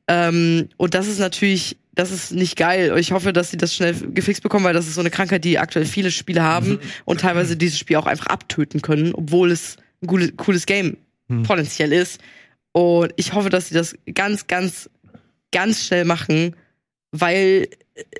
Ähm, 0.07 0.69
und 0.77 0.93
das 0.93 1.07
ist 1.07 1.19
natürlich, 1.19 1.77
das 1.93 2.11
ist 2.11 2.31
nicht 2.33 2.57
geil. 2.57 2.93
Ich 2.97 3.11
hoffe, 3.11 3.31
dass 3.31 3.51
sie 3.51 3.57
das 3.57 3.75
schnell 3.75 3.93
gefixt 4.13 4.43
bekommen, 4.43 4.65
weil 4.65 4.73
das 4.73 4.87
ist 4.87 4.95
so 4.95 5.01
eine 5.01 5.11
Krankheit, 5.11 5.43
die 5.45 5.59
aktuell 5.59 5.85
viele 5.85 6.11
Spiele 6.11 6.41
haben 6.43 6.79
und 7.05 7.21
teilweise 7.21 7.55
dieses 7.55 7.77
Spiel 7.77 7.97
auch 7.97 8.07
einfach 8.07 8.27
abtöten 8.27 8.81
können, 8.81 9.13
obwohl 9.13 9.51
es 9.51 9.77
ein 10.01 10.07
cooles, 10.07 10.33
cooles 10.37 10.65
Game 10.65 10.97
potenziell 11.43 11.93
ist. 11.93 12.19
Und 12.73 13.13
ich 13.15 13.33
hoffe, 13.33 13.49
dass 13.49 13.69
sie 13.69 13.73
das 13.73 13.95
ganz, 14.13 14.47
ganz, 14.47 14.89
ganz 15.51 15.85
schnell 15.85 16.05
machen, 16.05 16.55
weil, 17.11 17.67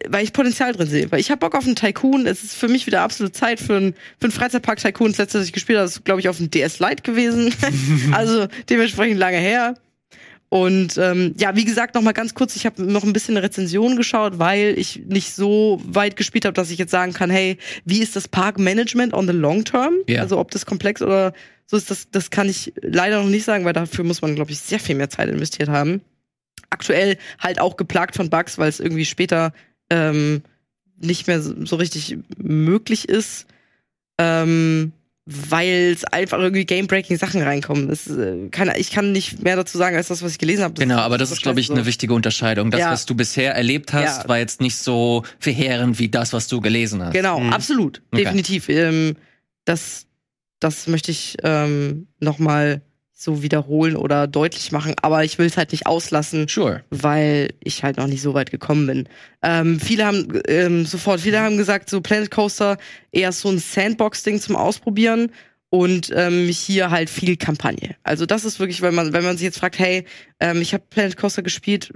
weil 0.08 0.24
ich 0.24 0.34
Potenzial 0.34 0.74
drin 0.74 0.88
sehe. 0.88 1.12
Weil 1.12 1.20
ich 1.20 1.32
habe 1.32 1.40
Bock 1.40 1.56
auf 1.56 1.66
einen 1.66 1.76
Tycoon. 1.76 2.28
Es 2.28 2.44
ist 2.44 2.56
für 2.56 2.68
mich 2.68 2.88
wieder 2.88 3.02
absolute 3.02 3.34
Zeit 3.34 3.60
für 3.60 3.78
einen, 3.78 3.94
für 4.20 4.26
einen 4.26 4.32
Freizeitpark-Tycoon. 4.32 5.12
Das 5.12 5.18
letzte, 5.18 5.40
was 5.40 5.46
ich 5.46 5.54
gespielt 5.54 5.78
habe, 5.80 5.88
ist, 5.88 6.04
glaube 6.04 6.20
ich, 6.20 6.30
auf 6.30 6.38
dem 6.38 6.52
DS 6.52 6.80
Lite 6.80 7.04
gewesen. 7.04 7.54
also 8.14 8.48
dementsprechend 8.70 9.18
lange 9.18 9.38
her. 9.38 9.76
Und 10.50 10.98
ähm, 10.98 11.34
ja, 11.40 11.56
wie 11.56 11.64
gesagt, 11.64 11.96
noch 11.96 12.02
mal 12.02 12.12
ganz 12.12 12.34
kurz, 12.34 12.58
ich 12.58 12.66
habe 12.66 12.84
noch 12.84 13.06
ein 13.06 13.14
bisschen 13.14 13.38
eine 13.38 13.46
Rezension 13.46 13.96
geschaut, 13.96 14.38
weil 14.38 14.78
ich 14.78 15.02
nicht 15.08 15.34
so 15.34 15.82
weit 15.86 16.18
gespielt 16.18 16.44
habe, 16.44 16.54
dass 16.54 16.72
ich 16.72 16.78
jetzt 16.78 16.92
sagen 16.92 17.14
kann, 17.14 17.30
hey, 17.30 17.58
wie 17.86 18.02
ist 18.02 18.18
das 18.18 18.28
Parkmanagement 18.28 19.14
on 19.14 19.28
the 19.28 19.34
long 19.34 19.64
term? 19.64 19.94
Ja. 20.10 20.20
Also 20.20 20.38
ob 20.38 20.52
das 20.52 20.66
komplex 20.66 21.02
oder 21.02 21.32
so 21.72 21.78
ist, 21.78 21.90
das, 21.90 22.10
das 22.12 22.30
kann 22.32 22.50
ich 22.50 22.74
leider 22.82 23.24
noch 23.24 23.30
nicht 23.30 23.46
sagen, 23.46 23.64
weil 23.64 23.72
dafür 23.72 24.04
muss 24.04 24.22
man, 24.22 24.36
glaube 24.36 24.52
ich, 24.52 24.60
sehr 24.60 24.78
viel 24.80 24.96
mehr 24.96 25.10
Zeit 25.10 25.30
investiert 25.30 25.70
haben. 25.70 26.02
Aktuell 26.70 27.18
halt 27.40 27.60
auch 27.62 27.78
geplagt 27.78 28.16
von 28.18 28.30
Bugs, 28.30 28.58
weil 28.58 28.68
es 28.68 28.82
irgendwie 28.82 29.06
später 29.06 29.54
ähm, 29.90 30.42
nicht 30.98 31.28
mehr 31.28 31.42
so, 31.42 31.66
so 31.66 31.78
richtig 31.78 32.18
möglich 32.38 33.08
ist. 33.08 33.46
Ähm, 34.18 34.92
weil 35.26 35.94
es 35.94 36.04
einfach 36.04 36.40
irgendwie 36.40 36.66
game-breaking 36.66 37.18
Sachen 37.18 37.42
reinkommen. 37.42 37.88
Das, 37.88 38.08
äh, 38.08 38.50
kann, 38.50 38.70
ich 38.76 38.92
kann 38.92 39.14
nicht 39.14 39.42
mehr 39.42 39.56
dazu 39.56 39.78
sagen, 39.78 39.96
als 39.96 40.10
das, 40.10 40.22
was 40.24 40.34
ich 40.34 40.40
gelesen 40.40 40.64
habe. 40.64 40.74
Genau, 40.74 40.98
aber 40.98 41.18
das 41.18 41.32
ist, 41.32 41.42
glaube 41.42 41.62
ich, 41.62 41.72
eine 41.72 41.86
wichtige 41.86 42.14
Unterscheidung. 42.14 42.70
Das, 42.72 42.82
Ja. 42.82 42.92
was 42.92 43.06
du 43.06 43.16
bisher 43.16 43.54
erlebt 43.56 43.94
hast, 43.94 44.24
Ja. 44.24 44.28
war 44.30 44.40
jetzt 44.40 44.60
nicht 44.60 44.76
so 44.76 45.24
verheerend 45.40 46.00
wie 46.00 46.10
das, 46.10 46.34
was 46.34 46.48
du 46.50 46.60
gelesen 46.60 47.02
hast. 47.02 47.14
Genau, 47.14 47.40
absolut, 47.50 48.02
Okay. 48.12 48.24
definitiv. 48.26 48.68
Ähm, 48.68 49.16
das, 49.64 50.08
das 50.62 50.88
möchte 50.88 51.12
ich 51.12 51.38
ähm, 51.44 52.08
noch 52.20 52.40
mal 52.40 52.82
so 53.14 53.44
wiederholen 53.44 53.96
oder 53.96 54.26
deutlich 54.28 54.72
machen, 54.72 54.96
aber 55.02 55.24
ich 55.24 55.38
will 55.38 55.46
es 55.46 55.58
halt 55.58 55.72
nicht 55.72 55.86
auslassen, 55.86 56.48
Sure. 56.48 56.84
weil 56.90 57.50
ich 57.64 57.84
halt 57.84 57.98
noch 57.98 58.08
nicht 58.08 58.22
so 58.22 58.34
weit 58.34 58.50
gekommen 58.50 58.88
bin. 58.88 59.10
Ähm, 59.44 59.80
viele 59.80 60.06
haben 60.06 60.42
ähm, 60.48 60.86
sofort, 60.86 61.20
viele 61.22 61.40
haben 61.40 61.58
gesagt, 61.58 61.90
so 61.90 62.02
Planet 62.02 62.32
Coaster 62.32 62.78
eher 63.12 63.32
so 63.32 63.50
ein 63.50 63.60
Sandbox-Ding 63.60 64.40
zum 64.40 64.56
Ausprobieren 64.56 65.32
und 65.70 66.12
ähm, 66.16 66.48
hier 66.48 66.90
halt 66.90 67.10
viel 67.10 67.38
Kampagne. 67.38 67.96
Also 68.04 68.26
das 68.26 68.44
ist 68.44 68.60
wirklich, 68.60 68.82
wenn 68.82 68.96
man, 68.96 69.14
wenn 69.14 69.24
man 69.24 69.38
sich 69.38 69.46
jetzt 69.46 69.60
fragt, 69.60 69.78
hey, 69.78 70.06
ähm, 70.40 70.62
ich 70.62 70.74
habe 70.74 70.84
Planet 70.90 71.16
Coaster 71.16 71.44
gespielt, 71.44 71.94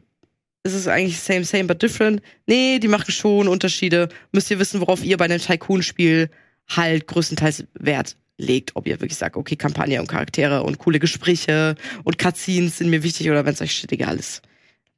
ist 0.64 0.74
es 0.74 0.88
eigentlich 0.88 1.20
same, 1.20 1.44
same, 1.44 1.66
but 1.66 1.82
different? 1.82 2.22
Nee, 2.48 2.80
die 2.80 2.88
machen 2.88 3.12
schon 3.12 3.48
Unterschiede. 3.48 4.10
Müsst 4.32 4.50
ihr 4.50 4.60
wissen, 4.60 4.82
worauf 4.82 5.04
ihr 5.04 5.18
bei 5.18 5.26
einem 5.26 5.40
Tycoon-Spiel 5.40 6.30
halt 6.68 7.08
größtenteils 7.08 7.66
Wert 7.76 8.16
legt, 8.38 8.76
ob 8.76 8.88
ihr 8.88 9.00
wirklich 9.00 9.18
sagt, 9.18 9.38
okay, 9.38 9.56
Kampagne 9.56 10.00
und 10.02 10.08
Charaktere 10.08 10.64
und 10.64 10.78
coole 10.78 11.00
Gespräche 11.00 11.76
und 12.04 12.18
Cutscenes 12.18 12.78
sind 12.78 12.90
mir 12.90 13.04
wichtig 13.04 13.30
oder 13.30 13.46
wenn 13.46 13.54
es 13.54 13.62
euch 13.62 13.72
shit 13.72 13.92
egal 13.92 14.18
ist. 14.18 14.42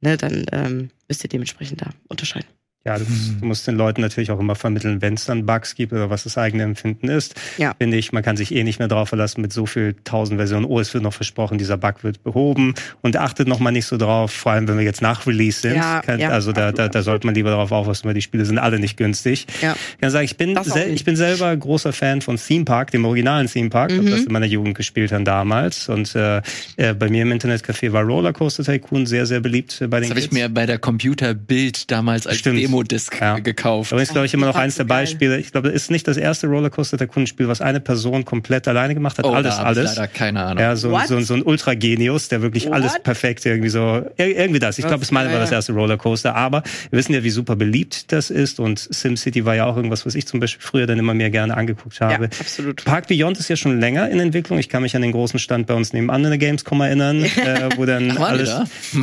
Ne, 0.00 0.16
dann 0.16 0.46
ähm, 0.52 0.90
müsst 1.08 1.24
ihr 1.24 1.28
dementsprechend 1.28 1.82
da 1.82 1.90
unterscheiden. 2.08 2.48
Ja, 2.88 2.98
du, 2.98 3.04
du 3.40 3.46
musst 3.46 3.66
den 3.66 3.76
Leuten 3.76 4.00
natürlich 4.00 4.30
auch 4.30 4.40
immer 4.40 4.54
vermitteln, 4.54 5.02
wenn 5.02 5.14
es 5.14 5.26
dann 5.26 5.44
Bugs 5.44 5.74
gibt 5.74 5.92
oder 5.92 6.08
was 6.08 6.24
das 6.24 6.38
eigene 6.38 6.62
Empfinden 6.62 7.08
ist. 7.08 7.34
Ja. 7.58 7.74
Finde 7.78 7.98
ich, 7.98 8.12
man 8.12 8.22
kann 8.22 8.36
sich 8.38 8.54
eh 8.54 8.64
nicht 8.64 8.78
mehr 8.78 8.88
drauf 8.88 9.10
verlassen 9.10 9.42
mit 9.42 9.52
so 9.52 9.66
viel 9.66 9.94
tausend 10.04 10.38
Versionen. 10.38 10.64
Oh, 10.64 10.80
es 10.80 10.94
wird 10.94 11.04
noch 11.04 11.12
versprochen, 11.12 11.58
dieser 11.58 11.76
Bug 11.76 12.02
wird 12.02 12.22
behoben 12.24 12.74
und 13.02 13.16
achtet 13.18 13.46
noch 13.46 13.58
mal 13.60 13.70
nicht 13.72 13.84
so 13.86 13.96
drauf, 13.98 14.32
vor 14.32 14.52
allem 14.52 14.66
wenn 14.68 14.78
wir 14.78 14.84
jetzt 14.84 15.02
nach 15.02 15.26
Release 15.26 15.60
sind. 15.60 15.76
Ja, 15.76 16.00
kann, 16.00 16.18
ja, 16.18 16.30
also 16.30 16.52
da, 16.52 16.72
da, 16.72 16.88
da 16.88 17.02
sollte 17.02 17.26
man 17.26 17.34
lieber 17.34 17.50
darauf 17.50 17.72
aufpassen, 17.72 18.06
weil 18.06 18.14
die 18.14 18.22
Spiele 18.22 18.44
sind 18.46 18.58
alle 18.58 18.78
nicht 18.78 18.96
günstig. 18.96 19.46
Ja. 19.60 19.76
Ich 19.92 20.00
kann 20.00 20.10
sagen, 20.10 20.24
ich 20.24 20.36
bin, 20.38 20.58
ich 20.94 21.04
bin 21.04 21.16
selber 21.16 21.54
großer 21.54 21.92
Fan 21.92 22.22
von 22.22 22.36
Theme 22.38 22.64
Park, 22.64 22.90
dem 22.92 23.04
originalen 23.04 23.48
Theme 23.48 23.68
Park, 23.68 23.92
Mhm. 23.92 24.10
das 24.10 24.20
in 24.22 24.32
meiner 24.32 24.46
Jugend 24.46 24.76
gespielt 24.76 25.12
haben 25.12 25.24
damals. 25.24 25.88
Und 25.88 26.14
äh, 26.14 26.38
äh, 26.76 26.94
bei 26.94 27.08
mir 27.10 27.22
im 27.22 27.32
Internetcafé 27.32 27.92
war 27.92 28.02
Rollercoaster 28.04 28.64
Tycoon 28.64 29.06
sehr, 29.06 29.26
sehr 29.26 29.40
beliebt 29.40 29.80
äh, 29.80 29.86
bei 29.88 30.00
den 30.00 30.08
Das 30.08 30.16
habe 30.16 30.20
ich 30.20 30.32
mir 30.32 30.48
bei 30.48 30.66
der 30.66 30.78
Computerbild 30.78 31.90
damals 31.90 32.26
als 32.26 32.38
Stimmt. 32.38 32.60
Demo-Disc 32.82 33.20
Ja. 33.20 33.38
gekauft. 33.38 33.92
Aber 33.92 34.02
ist, 34.02 34.12
glaube 34.12 34.26
ich, 34.26 34.34
immer 34.34 34.46
noch 34.46 34.56
eins 34.56 34.76
der. 34.76 34.84
Beispiele. 34.84 35.38
Ich 35.38 35.52
glaube, 35.52 35.68
das 35.68 35.82
ist 35.82 35.90
nicht 35.90 36.08
das 36.08 36.16
erste 36.16 36.46
Rollercoaster 36.46 36.96
Tycoon 36.98 37.26
Spiel, 37.26 37.46
was 37.48 37.60
eine 37.60 37.80
Person 37.80 38.24
komplett 38.24 38.66
alleine 38.68 38.94
gemacht 38.94 39.18
hat. 39.18 39.26
Oh, 39.26 39.32
alles, 39.34 39.56
da 39.56 39.62
alles. 39.64 39.96
leider 39.96 40.08
keine 40.08 40.42
Ahnung. 40.42 40.62
Ja, 40.62 40.76
so, 40.76 40.98
so, 41.06 41.20
so 41.20 41.34
ein 41.34 41.42
Ultra-Genius, 41.42 42.28
der 42.28 42.42
wirklich 42.42 42.72
alles 42.72 42.94
What? 42.94 43.02
perfekt 43.02 43.44
irgendwie 43.44 43.68
so, 43.68 43.80
ir- 44.16 44.36
irgendwie 44.36 44.58
das. 44.60 44.78
Ich 44.78 44.86
glaube, 44.86 45.02
es 45.02 45.10
meine 45.10 45.28
ja, 45.28 45.34
war 45.34 45.40
das 45.40 45.50
ja. 45.50 45.56
erste 45.56 45.72
Rollercoaster, 45.72 46.34
aber 46.34 46.62
wir 46.90 46.98
wissen 46.98 47.12
ja, 47.12 47.22
wie 47.22 47.30
super 47.30 47.54
beliebt 47.56 48.10
das 48.12 48.30
ist 48.30 48.60
und 48.60 48.78
SimCity 48.78 49.44
war 49.44 49.54
ja 49.54 49.66
auch 49.66 49.76
irgendwas, 49.76 50.06
was 50.06 50.14
ich 50.14 50.26
zum 50.26 50.40
Beispiel 50.40 50.64
früher 50.64 50.86
dann 50.86 50.98
immer 50.98 51.14
mehr 51.14 51.30
gerne 51.30 51.56
angeguckt 51.56 51.98
Ja, 52.00 52.10
habe. 52.12 52.24
absolut. 52.40 52.84
Park 52.84 53.08
Beyond 53.08 53.38
ist 53.38 53.48
ja 53.48 53.56
schon 53.56 53.78
länger 53.78 54.08
in 54.08 54.20
Entwicklung. 54.20 54.58
Ich 54.58 54.68
kann 54.68 54.82
mich 54.82 54.96
an 54.96 55.02
den 55.02 55.12
großen 55.12 55.38
Stand 55.38 55.66
bei 55.66 55.74
uns 55.74 55.92
nebenan 55.92 56.24
in 56.24 56.30
der 56.30 56.38
Gamescom 56.38 56.80
erinnern, 56.80 57.22
äh, 57.24 57.68
wo 57.76 57.84
dann 57.84 58.12
Ach, 58.18 58.28
alles, 58.30 58.50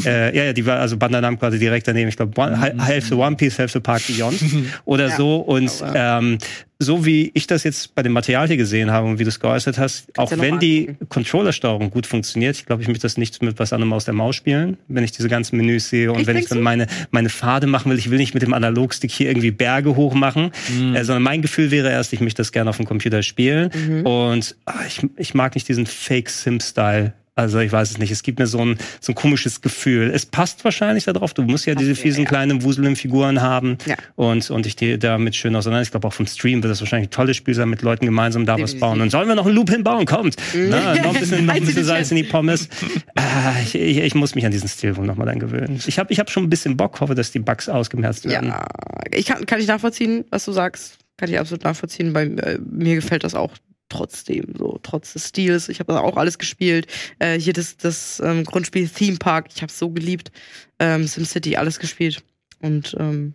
äh, 0.05 0.35
ja, 0.35 0.43
ja, 0.45 0.53
die 0.53 0.65
war 0.65 0.79
also 0.79 0.97
Bandai 0.97 1.21
Namco 1.21 1.35
quasi 1.41 1.59
direkt 1.59 1.87
daneben. 1.87 2.09
Ich 2.09 2.15
glaube, 2.17 2.39
One- 2.41 2.55
Hälfte 2.83 3.17
One 3.17 3.35
Piece, 3.35 3.54
Hälfte 3.57 3.81
Park 3.81 4.03
Beyond 4.07 4.39
oder 4.85 5.07
Ja. 5.09 5.15
so. 5.17 5.37
Und 5.37 5.71
ähm, 5.93 6.37
so 6.77 7.05
wie 7.05 7.31
ich 7.33 7.47
das 7.47 7.63
jetzt 7.63 7.95
bei 7.95 8.03
dem 8.03 8.11
Material 8.11 8.47
hier 8.47 8.57
gesehen 8.57 8.91
habe 8.91 9.07
und 9.07 9.17
wie 9.17 9.23
du 9.23 9.29
es 9.29 9.39
geäußert 9.39 9.77
hast, 9.77 10.07
auch 10.19 10.29
ja 10.29 10.35
noch 10.37 10.43
wenn 10.43 10.59
die. 10.59 10.95
Controllersteuerung 11.07 11.89
gut 11.89 12.05
funktioniert, 12.05 12.57
ich 12.57 12.65
glaube, 12.65 12.81
ich 12.81 12.87
möchte 12.89 13.03
das 13.03 13.17
nicht 13.17 13.41
mit 13.41 13.57
was 13.59 13.71
anderem 13.73 13.93
aus 13.93 14.03
der 14.05 14.13
Maus 14.13 14.35
spielen, 14.35 14.77
wenn 14.89 15.03
ich 15.05 15.11
diese 15.13 15.29
ganzen 15.29 15.55
Menüs 15.57 15.89
sehe 15.89 16.11
und 16.11 16.21
Ich 16.21 16.27
wenn 16.27 16.35
ich 16.37 16.47
dann 16.47 16.57
so. 16.57 16.63
meine 16.63 16.87
meine 17.11 17.29
Pfade 17.29 17.65
machen 17.67 17.89
will, 17.91 17.97
ich 17.97 18.09
will 18.11 18.17
nicht 18.17 18.33
mit 18.33 18.43
dem 18.43 18.53
Analogstick 18.53 19.11
hier 19.11 19.27
irgendwie 19.29 19.51
Berge 19.51 19.95
hoch 19.95 20.13
machen, 20.13 20.51
Mhm. 20.69 20.95
äh, 20.95 21.03
sondern 21.05 21.23
mein 21.23 21.41
Gefühl 21.41 21.71
wäre 21.71 21.89
erst, 21.89 22.11
ich 22.13 22.19
möchte 22.19 22.41
das 22.41 22.51
gerne 22.51 22.69
auf 22.69 22.77
dem 22.77 22.85
Computer 22.85 23.23
spielen 23.23 23.71
Mhm. 23.73 24.05
und 24.05 24.55
ah, 24.65 24.73
ich, 24.85 24.99
ich 25.17 25.33
mag 25.33 25.55
nicht 25.55 25.67
diesen 25.69 25.85
Fake 25.85 26.29
Sim 26.29 26.59
Style. 26.59 27.13
Also 27.37 27.59
ich 27.59 27.71
weiß 27.71 27.91
es 27.91 27.97
nicht. 27.97 28.11
Es 28.11 28.23
gibt 28.23 28.39
mir 28.39 28.47
so 28.47 28.63
ein, 28.63 28.77
so 29.01 29.11
ein 29.11 29.15
komisches 29.15 29.59
Gefühl. 29.59 30.09
Es 30.13 30.25
passt 30.25 30.63
wahrscheinlich 30.63 31.03
darauf. 31.03 31.33
Du 31.33 31.43
musst 31.43 31.65
ja 31.65 31.75
diese 31.75 31.91
ja, 31.91 31.95
fiesen 31.95 32.23
ja. 32.23 32.29
kleinen 32.29 32.63
wuselnden 32.63 32.95
Figuren 32.95 33.41
haben 33.41 33.77
Ja. 33.85 33.95
und, 34.15 34.49
und 34.49 34.65
ich 34.65 34.77
die 34.77 34.97
damit 34.97 35.35
schön 35.35 35.53
auseinander. 35.55 35.81
Ich 35.81 35.91
glaube 35.91 36.07
auch 36.07 36.13
vom 36.13 36.27
Stream 36.27 36.63
wird 36.63 36.71
das 36.71 36.79
wahrscheinlich 36.79 37.09
ein 37.09 37.11
tolles 37.11 37.35
Spiel 37.35 37.53
sein, 37.53 37.67
mit 37.69 37.81
Leuten 37.81 38.05
gemeinsam 38.05 38.45
da 38.45 38.57
was 38.57 38.79
bauen. 38.79 39.01
Und 39.01 39.09
sollen 39.09 39.27
wir 39.27 39.35
noch 39.35 39.45
einen 39.45 39.55
Loop 39.55 39.69
hinbauen? 39.69 40.05
Kommt! 40.05 40.37
Na, 40.53 40.95
noch 40.95 41.13
ein 41.13 41.19
bisschen, 41.19 41.45
noch 41.45 41.55
ein 41.55 41.65
bisschen 41.65 41.83
Salz 41.83 42.09
in 42.09 42.17
die 42.17 42.23
Pommes. 42.23 42.69
Ah, 43.15 43.51
ich, 43.61 43.75
ich, 43.75 43.97
ich 43.97 44.15
muss 44.15 44.33
mich 44.35 44.45
an 44.45 44.51
diesen 44.51 44.69
Stil 44.69 44.95
wohl 44.95 45.05
nochmal 45.05 45.27
dann 45.27 45.39
gewöhnen. 45.39 45.81
Ich 45.85 45.99
habe 45.99 46.13
ich 46.13 46.19
hab 46.19 46.31
schon 46.31 46.43
ein 46.43 46.49
bisschen 46.49 46.77
Bock, 46.77 47.01
hoffe, 47.01 47.15
dass 47.15 47.31
die 47.31 47.39
Bugs 47.39 47.67
ausgemerzt 47.67 48.25
werden. 48.25 48.49
Ja, 48.49 48.65
ich 49.13 49.25
kann, 49.25 49.45
kann 49.45 49.59
ich 49.59 49.67
nachvollziehen, 49.67 50.23
was 50.29 50.45
du 50.45 50.53
sagst. 50.53 50.99
Kann 51.17 51.29
ich 51.29 51.39
absolut 51.39 51.63
nachvollziehen. 51.63 52.13
Bei 52.13 52.23
äh, 52.25 52.59
mir 52.59 52.95
gefällt 52.95 53.23
das 53.23 53.35
auch 53.35 53.51
trotzdem 53.89 54.53
so, 54.57 54.79
trotz 54.81 55.13
des 55.13 55.29
Stils. 55.29 55.69
Ich 55.69 55.79
habe 55.79 56.01
auch 56.01 56.17
alles 56.17 56.37
gespielt. 56.37 56.87
Äh, 57.19 57.39
hier 57.39 57.53
das, 57.53 57.77
das 57.77 58.21
ähm, 58.23 58.43
Grundspiel 58.43 58.87
Theme 58.87 59.17
Park, 59.17 59.47
ich 59.53 59.61
habe 59.61 59.71
so 59.71 59.89
geliebt. 59.89 60.31
Ähm, 60.79 61.07
SimCity, 61.07 61.55
alles 61.57 61.79
gespielt. 61.79 62.23
Und 62.61 62.95
ähm, 62.99 63.33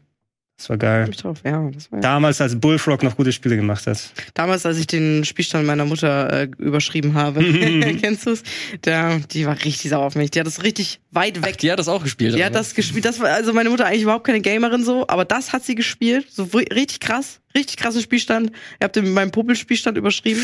Das 0.61 0.69
war 0.69 0.77
geil. 0.77 1.07
mich 1.07 1.17
drauf. 1.17 1.39
Ja, 1.43 1.71
das 1.73 1.91
war. 1.91 2.01
Damals, 2.01 2.39
als 2.39 2.61
Bullfrog 2.61 3.03
noch 3.03 3.17
gute 3.17 3.33
Spiele 3.33 3.57
gemacht 3.57 3.87
hat. 3.87 3.99
Damals, 4.35 4.67
als 4.67 4.77
ich 4.77 4.87
den 4.87 5.25
Spielstand 5.25 5.67
meiner 5.67 5.87
Mutter 5.87 6.43
äh, 6.43 6.49
überschrieben 6.59 7.15
habe, 7.15 7.41
kennst 8.01 8.27
du 8.27 8.33
es? 8.33 8.43
Die 9.33 9.47
war 9.47 9.57
richtig 9.65 9.91
sauer 9.91 10.05
auf 10.05 10.17
mich. 10.17 10.31
Die 10.33 10.39
hat 10.39 10.47
das 10.47 10.63
richtig 10.63 11.01
weit 11.13 11.43
weg 11.43 11.57
Die 11.59 11.73
hat 11.73 11.79
das 11.79 11.89
auch 11.89 12.03
gespielt. 12.03 12.35
Die 12.37 12.45
hat 12.45 12.55
das 12.55 12.75
gespielt. 12.75 13.07
Das 13.07 13.19
war 13.21 13.31
also 13.31 13.55
meine 13.55 13.71
Mutter 13.71 13.87
eigentlich 13.87 14.03
überhaupt 14.03 14.27
keine 14.27 14.43
Gamerin 14.43 14.85
so, 14.85 15.07
aber 15.09 15.25
das 15.25 15.55
hat 15.55 15.65
sie 15.65 15.75
gespielt. 15.75 16.27
So 16.31 16.45
richtig 16.53 17.01
krass, 17.01 17.41
richtig 17.55 17.79
krasser 17.79 18.01
Spielstand. 18.01 18.51
Ihr 18.51 18.85
habt 18.85 18.97
den 18.97 19.05
mit 19.05 19.15
meinem 19.15 19.31
Popelspielstand 19.31 19.97
überschrieben. 19.97 20.43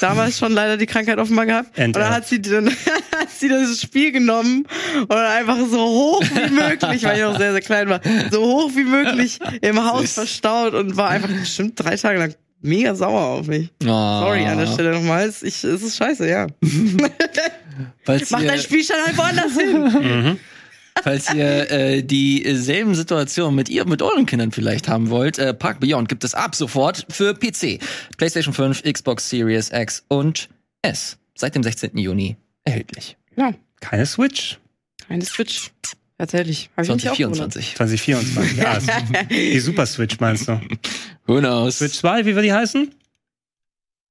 Damals 0.00 0.38
schon 0.38 0.52
leider 0.52 0.76
die 0.76 0.86
Krankheit 0.86 1.18
offenbar 1.18 1.46
gehabt. 1.46 1.76
Enter. 1.76 1.98
Und 1.98 2.04
dann 2.04 2.14
hat 2.14 2.28
sie 2.28 2.40
dann 2.40 2.68
hat 3.18 3.30
sie 3.36 3.48
das 3.48 3.80
Spiel 3.80 4.12
genommen 4.12 4.66
und 5.00 5.10
dann 5.10 5.26
einfach 5.32 5.58
so 5.68 5.78
hoch 5.78 6.22
wie 6.22 6.50
möglich, 6.50 7.02
weil 7.02 7.16
ich 7.16 7.22
noch 7.24 7.38
sehr 7.38 7.52
sehr 7.52 7.60
klein 7.60 7.88
war, 7.88 8.00
so 8.30 8.42
hoch 8.42 8.70
wie 8.74 8.84
möglich 8.84 9.37
im 9.60 9.84
Haus 9.90 10.14
verstaut 10.14 10.74
und 10.74 10.96
war 10.96 11.10
einfach 11.10 11.28
bestimmt 11.28 11.72
drei 11.76 11.96
Tage 11.96 12.18
lang 12.18 12.34
mega 12.60 12.94
sauer 12.94 13.20
auf 13.20 13.46
mich. 13.46 13.70
Oh. 13.82 13.86
Sorry 13.86 14.44
an 14.44 14.58
der 14.58 14.66
Stelle 14.66 14.92
nochmal. 14.92 15.28
Ich, 15.28 15.64
es 15.64 15.64
ist 15.64 15.96
scheiße, 15.96 16.28
ja. 16.28 16.46
Falls 18.04 18.30
Mach 18.30 18.40
ihr, 18.40 18.48
deinen 18.48 18.60
Spielstand 18.60 19.06
halt 19.06 19.16
woanders 19.16 19.52
hin. 19.52 20.38
falls 21.02 21.32
ihr 21.32 21.70
äh, 21.70 22.02
dieselben 22.02 22.94
Situationen 22.94 23.54
mit 23.54 23.68
ihr, 23.68 23.84
mit 23.86 24.02
euren 24.02 24.26
Kindern 24.26 24.50
vielleicht 24.50 24.88
haben 24.88 25.10
wollt, 25.10 25.38
äh, 25.38 25.54
Park 25.54 25.80
Beyond 25.80 26.08
gibt 26.08 26.24
es 26.24 26.34
ab 26.34 26.54
sofort 26.56 27.06
für 27.08 27.34
PC, 27.34 27.78
PlayStation 28.16 28.52
5, 28.52 28.82
Xbox 28.82 29.28
Series 29.28 29.70
X 29.72 30.04
und 30.08 30.48
S. 30.82 31.18
Seit 31.36 31.54
dem 31.54 31.62
16. 31.62 31.96
Juni 31.96 32.36
erhältlich. 32.64 33.16
Ja, 33.36 33.52
Keine 33.80 34.06
Switch. 34.06 34.58
eine 35.08 35.24
Switch. 35.24 35.70
Tatsächlich. 36.18 36.68
Hab 36.76 36.84
ich 36.84 36.90
mich 36.92 37.08
auch 37.08 37.16
gewundert. 37.16 37.52
2024. 37.52 37.76
2024. 37.76 38.56
Ja, 38.58 39.22
die 39.30 39.60
Super 39.60 39.86
Switch 39.86 40.18
meinst 40.18 40.48
du? 40.48 40.60
Who 41.26 41.38
knows? 41.38 41.78
Switch 41.78 41.94
2, 41.98 42.26
wie 42.26 42.34
wird 42.34 42.44
die 42.44 42.52
heißen? 42.52 42.90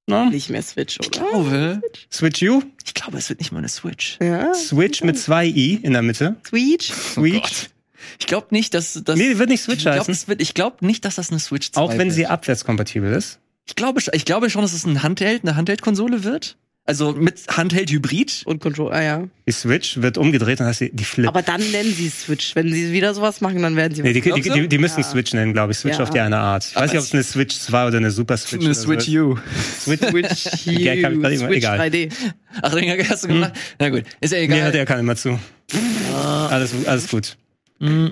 No? 0.10 0.30
Nicht 0.30 0.50
mehr 0.50 0.62
Switch, 0.62 1.00
Ich 1.02 1.08
oder? 1.10 1.20
glaube, 1.20 1.82
Switch 2.12 2.42
U? 2.44 2.64
ich 2.86 2.94
glaube, 2.94 3.18
es 3.18 3.28
wird 3.28 3.40
nicht 3.42 3.52
mal 3.52 3.58
eine 3.60 3.68
Switch. 3.68 4.18
Ja. 4.22 4.54
Switch 4.54 5.04
mit 5.04 5.20
zwei 5.20 5.46
I 5.48 5.80
in 5.84 5.92
der 5.92 6.02
Mitte. 6.02 6.38
Switch. 6.48 6.94
Switch. 6.94 7.70
Ich 8.20 8.26
glaube 8.26 8.48
nicht, 8.52 8.74
dass 8.74 8.94
das. 9.04 9.18
nee, 9.18 9.28
die 9.34 9.38
wird 9.38 9.50
nicht 9.50 9.62
Switch 9.64 9.80
ich 9.80 9.84
glaube 9.84 10.00
heißen. 10.08 10.54
glaub 10.54 10.82
nicht, 10.82 11.04
dass 11.04 11.16
das 11.16 11.30
eine 11.30 11.40
Switch 11.40 11.72
2 11.74 11.82
Auch 11.82 11.90
wenn 11.92 12.08
wird. 12.08 12.14
sie 12.14 12.26
abwärtskompatibel 12.26 13.12
ist. 13.12 13.40
Ich 13.66 13.76
glaube, 13.76 14.00
ich 14.14 14.24
glaube 14.24 14.50
schon, 14.50 14.62
dass 14.62 14.72
es 14.72 14.86
ein 14.86 15.04
Handheld, 15.04 15.44
eine 15.44 15.58
Handheld-Konsole 15.58 16.24
wird. 16.24 16.56
Also 16.90 17.12
mit 17.12 17.42
Handheld-Hybrid. 17.50 18.44
Und 18.46 18.62
Control, 18.62 18.94
ah 18.94 19.04
ja. 19.04 19.24
Die 19.46 19.52
Switch 19.52 20.02
wird 20.02 20.18
umgedreht 20.18 20.62
und 20.62 20.68
hast 20.68 20.80
die, 20.80 20.90
die 20.90 21.04
Flip. 21.04 21.28
Aber 21.28 21.42
dann 21.42 21.60
nennen 21.72 21.94
sie 21.94 22.08
Switch. 22.10 22.56
Wenn 22.56 22.72
sie 22.74 22.94
wieder 22.94 23.14
sowas 23.14 23.42
machen, 23.42 23.62
dann 23.62 23.76
werden 23.76 23.94
sie 23.94 24.02
Nee, 24.04 24.14
die, 24.14 24.22
die, 24.22 24.42
die, 24.42 24.68
die 24.70 24.78
müssen 24.78 25.02
Ja. 25.02 25.06
Switch 25.06 25.34
nennen, 25.34 25.52
glaube 25.52 25.74
ich. 25.74 25.80
Switch 25.80 25.98
Ja. 25.98 26.04
auf 26.04 26.12
die 26.12 26.22
eine 26.22 26.38
Art. 26.40 26.66
Ich 26.66 26.76
weiß 26.78 26.92
nicht, 26.94 27.00
ob 27.00 27.06
es 27.06 27.14
eine 27.14 27.24
Switch 27.24 27.58
2 27.60 27.88
oder 27.88 27.98
eine 27.98 28.10
Super 28.10 28.38
Switch 28.38 28.62
Eine 28.64 28.72
ist. 28.72 28.84
Switch 28.84 29.10
U. 29.10 29.38
Switch, 29.82 30.00
Switch, 30.02 30.66
Gag 30.66 31.04
hab 31.04 31.12
ich 31.12 31.20
grad 31.22 31.32
immer- 31.34 31.48
Switch 31.48 31.58
egal. 31.58 31.80
3D. 31.82 32.12
Ach, 32.62 32.74
den 32.74 33.10
hast 33.10 33.24
du 33.26 33.28
gemacht? 33.28 33.52
Na 33.80 33.90
gut, 33.90 34.04
ist 34.22 34.32
ja 34.32 34.40
egal. 34.40 34.62
hört 34.62 34.76
ja 34.76 34.86
keiner 34.86 35.04
mehr 35.04 35.18
zu. 35.18 35.38
Alles, 36.50 36.74
alles 36.86 37.10
gut. 37.10 37.36
Mm. 37.80 38.08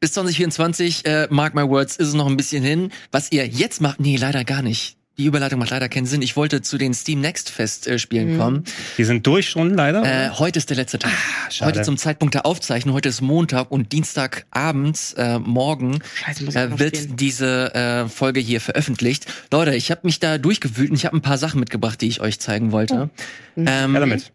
Bis 0.00 0.12
2024, 0.14 1.04
äh, 1.06 1.28
mark 1.30 1.54
my 1.54 1.62
words, 1.68 1.96
ist 1.96 2.08
es 2.08 2.14
noch 2.14 2.26
ein 2.26 2.36
bisschen 2.36 2.64
hin. 2.64 2.90
Was 3.12 3.30
ihr 3.30 3.46
jetzt 3.46 3.80
macht, 3.80 4.00
nee, 4.00 4.16
leider 4.16 4.44
gar 4.44 4.62
nicht. 4.62 4.96
Die 5.20 5.26
Überleitung 5.26 5.58
macht 5.58 5.68
leider 5.68 5.90
keinen 5.90 6.06
Sinn. 6.06 6.22
Ich 6.22 6.34
wollte 6.34 6.62
zu 6.62 6.78
den 6.78 6.94
Steam 6.94 7.20
Next 7.20 7.50
Fest 7.50 7.86
äh, 7.86 7.98
Spielen 7.98 8.32
Mhm. 8.34 8.38
kommen. 8.38 8.64
Die 8.96 9.04
sind 9.04 9.26
durch 9.26 9.50
schon, 9.50 9.74
leider. 9.74 10.02
Äh, 10.02 10.30
heute 10.30 10.58
ist 10.58 10.70
der 10.70 10.78
letzte 10.78 10.98
Tag. 10.98 11.12
schade. 11.50 11.68
heute 11.70 11.82
zum 11.82 11.98
Zeitpunkt 11.98 12.32
der 12.34 12.46
Aufzeichnung. 12.46 12.94
Heute 12.94 13.10
ist 13.10 13.20
Montag 13.20 13.70
und 13.70 13.92
Dienstagabend, 13.92 15.14
äh, 15.18 15.38
morgen, 15.38 15.98
Scheiße, 16.14 16.46
äh, 16.58 16.78
wird 16.78 16.96
spielen. 16.96 17.16
diese 17.16 17.74
äh, 17.74 18.08
Folge 18.08 18.40
hier 18.40 18.62
veröffentlicht. 18.62 19.26
Leute, 19.52 19.74
ich 19.74 19.90
habe 19.90 20.00
mich 20.04 20.20
da 20.20 20.38
durchgewühlt 20.38 20.88
und 20.88 20.96
ich 20.96 21.04
habe 21.04 21.18
ein 21.18 21.20
paar 21.22 21.36
Sachen 21.36 21.60
mitgebracht, 21.60 22.00
die 22.00 22.08
ich 22.08 22.22
euch 22.22 22.40
zeigen 22.40 22.72
wollte. 22.72 23.10
Mhm. 23.56 23.66
Ähm, 23.68 23.92
ja, 23.94 24.00
damit. 24.00 24.32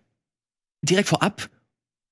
direkt 0.84 1.10
vorab, 1.10 1.50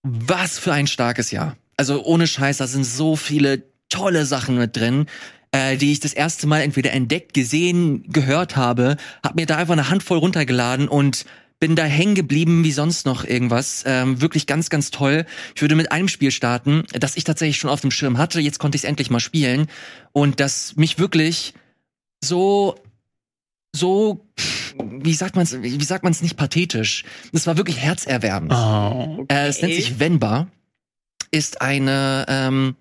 was 0.02 0.58
für 0.58 0.74
ein 0.74 0.88
starkes 0.88 1.30
Jahr. 1.30 1.58
Also 1.78 2.04
ohne 2.04 2.26
Scheiß, 2.26 2.58
da 2.58 2.66
sind 2.66 2.86
so 2.86 3.16
viele 3.16 3.62
tolle 3.90 4.26
Sachen 4.26 4.58
mit 4.58 4.76
drin, 4.76 5.06
äh, 5.54 5.78
die 5.78 5.92
ich 5.94 6.02
das 6.02 6.14
erste 6.14 6.48
Mal 6.48 6.62
entweder 6.62 6.92
entdeckt, 6.92 7.34
gesehen, 7.34 8.04
gehört 8.12 8.58
habe, 8.58 8.98
hab 9.24 9.36
mir 9.36 9.46
da 9.46 9.58
einfach 9.58 9.74
eine 9.74 9.90
Handvoll 9.90 10.18
runtergeladen 10.18 10.90
und 10.90 11.26
bin 11.60 11.76
da 11.78 11.86
hängen 11.86 12.16
geblieben 12.16 12.66
wie 12.66 12.72
sonst 12.74 13.06
noch 13.06 13.24
irgendwas. 13.24 13.84
Ähm, 13.86 14.20
wirklich 14.20 14.48
ganz, 14.48 14.70
ganz 14.70 14.92
toll. 14.92 15.26
Ich 15.56 15.62
würde 15.62 15.76
mit 15.76 15.94
einem 15.94 16.10
Spiel 16.10 16.32
starten, 16.32 16.84
das 16.92 17.16
ich 17.16 17.24
tatsächlich 17.24 17.58
schon 17.58 17.70
auf 17.70 17.80
dem 17.80 17.92
Schirm 17.92 18.18
hatte. 18.18 18.42
Jetzt 18.42 18.60
konnte 18.60 18.76
ich 18.76 18.82
es 18.82 18.90
endlich 18.90 19.10
mal 19.10 19.22
spielen 19.22 19.68
und 20.12 20.42
das 20.42 20.76
mich 20.76 21.00
wirklich 21.00 21.54
so 22.22 22.76
so 23.76 24.26
wie 24.78 25.14
sagt 25.14 25.36
man's 25.36 25.56
wie 25.62 25.84
sagt 25.84 26.04
man's 26.04 26.22
nicht 26.22 26.36
pathetisch. 26.36 27.06
Das 27.32 27.48
war 27.48 27.58
wirklich 27.58 27.78
herzerwärmend. 27.78 28.52
Oh. 28.52 29.26
Äh, 29.30 29.48
es 29.48 29.62
nennt 29.62 29.76
sich 29.76 30.00
Venba. 30.00 30.48
Ist 31.32 31.62
eine, 31.62 32.26
ähm, 32.28 32.76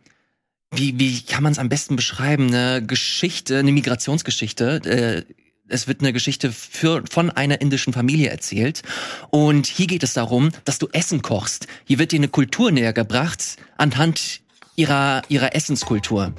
wie, 0.73 0.99
wie 0.99 1.23
kann 1.23 1.43
man 1.43 1.53
es 1.53 1.59
am 1.59 1.69
besten 1.69 1.97
beschreiben? 1.97 2.49
Eine 2.49 2.85
Geschichte, 2.85 3.59
eine 3.59 3.73
Migrationsgeschichte. 3.73 5.27
Äh, 5.29 5.33
es 5.69 5.89
wird 5.89 6.01
eine 6.01 6.13
Geschichte 6.13 6.53
für, 6.53 7.03
von 7.11 7.31
einer 7.31 7.61
indischen 7.61 7.93
Familie 7.93 8.31
erzählt. 8.31 8.83
Und 9.31 9.67
hier 9.67 9.87
geht 9.87 10.03
es 10.03 10.15
darum, 10.15 10.51
dass 10.65 10.79
du 10.79 10.89
Essen 10.93 11.23
kochst. 11.23 11.67
Hier 11.85 11.99
wird 11.99 12.13
dir 12.13 12.19
eine 12.19 12.29
Kultur 12.29 12.71
näher 12.71 12.93
gebracht 12.93 13.57
anhand 13.77 14.41
ihrer, 14.77 15.23
ihrer 15.29 15.55
Essenskultur. 15.55 16.33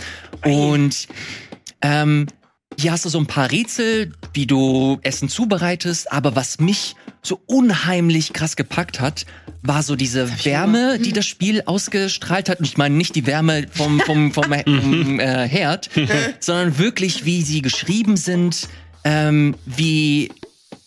Und 0.43 1.07
ähm, 1.81 2.27
hier 2.79 2.91
hast 2.91 3.05
du 3.05 3.09
so 3.09 3.19
ein 3.19 3.27
paar 3.27 3.51
Rätsel, 3.51 4.11
wie 4.33 4.45
du 4.45 4.99
Essen 5.01 5.29
zubereitest, 5.29 6.11
aber 6.11 6.35
was 6.35 6.59
mich 6.59 6.95
so 7.21 7.41
unheimlich 7.45 8.33
krass 8.33 8.55
gepackt 8.55 8.99
hat, 8.99 9.25
war 9.61 9.81
so 9.81 9.95
diese 9.95 10.29
Wärme, 10.45 10.99
die 10.99 11.13
das 11.13 11.25
Spiel 11.25 11.63
ausgestrahlt 11.65 12.49
hat. 12.49 12.59
Und 12.59 12.65
ich 12.65 12.77
meine 12.77 12.95
nicht 12.95 13.15
die 13.15 13.25
Wärme 13.25 13.65
vom, 13.71 13.99
vom, 14.01 14.33
vom, 14.33 14.43
vom 14.65 15.19
äh, 15.19 15.47
Herd, 15.47 15.89
sondern 16.39 16.77
wirklich, 16.77 17.25
wie 17.25 17.41
sie 17.41 17.61
geschrieben 17.61 18.17
sind, 18.17 18.67
ähm, 19.05 19.55
wie 19.65 20.31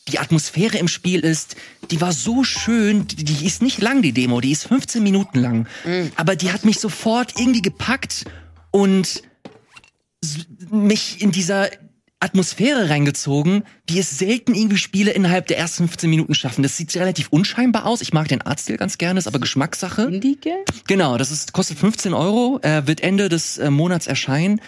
die 0.08 0.18
Atmosphäre 0.18 0.78
im 0.78 0.88
Spiel 0.88 1.20
ist, 1.20 1.56
die 1.90 2.00
war 2.00 2.12
so 2.12 2.44
schön, 2.44 3.06
die, 3.08 3.46
ist 3.46 3.62
nicht 3.62 3.80
lang, 3.80 4.02
die 4.02 4.12
Demo, 4.12 4.40
die 4.40 4.52
ist 4.52 4.66
15 4.66 5.02
Minuten 5.02 5.40
lang. 5.40 5.66
Aber 6.16 6.36
die 6.36 6.52
hat 6.52 6.64
mich 6.64 6.78
sofort 6.78 7.32
irgendwie 7.38 7.62
gepackt 7.62 8.24
und 8.70 9.22
mich 10.70 11.20
in 11.20 11.30
dieser 11.30 11.68
Atmosphäre 12.18 12.88
reingezogen, 12.88 13.64
wie 13.86 13.98
es 13.98 14.18
selten 14.18 14.54
irgendwie 14.54 14.78
Spiele 14.78 15.10
innerhalb 15.10 15.46
der 15.48 15.58
ersten 15.58 15.86
15 15.86 16.08
Minuten 16.08 16.34
schaffen. 16.34 16.62
Das 16.62 16.76
sieht 16.76 16.94
relativ 16.96 17.28
unscheinbar 17.28 17.84
aus. 17.84 18.00
Ich 18.00 18.14
mag 18.14 18.26
den 18.28 18.40
Artstil 18.40 18.78
ganz 18.78 18.96
gerne, 18.96 19.18
ist 19.18 19.26
aber 19.26 19.38
Geschmackssache. 19.38 20.02
Indie-Game? 20.04 20.64
Genau, 20.86 21.18
das 21.18 21.30
ist, 21.30 21.52
kostet 21.52 21.78
15 21.78 22.14
Euro, 22.14 22.58
äh, 22.62 22.86
wird 22.86 23.02
Ende 23.02 23.28
des 23.28 23.58
äh, 23.58 23.70
Monats 23.70 24.06
erscheinen. 24.06 24.62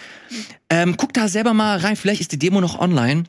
Ähm, 0.69 0.95
guck 0.95 1.13
da 1.13 1.27
selber 1.27 1.55
mal 1.55 1.79
rein, 1.79 1.95
vielleicht 1.95 2.21
ist 2.21 2.31
die 2.31 2.39
Demo 2.39 2.61
noch 2.61 2.79
online. 2.79 3.23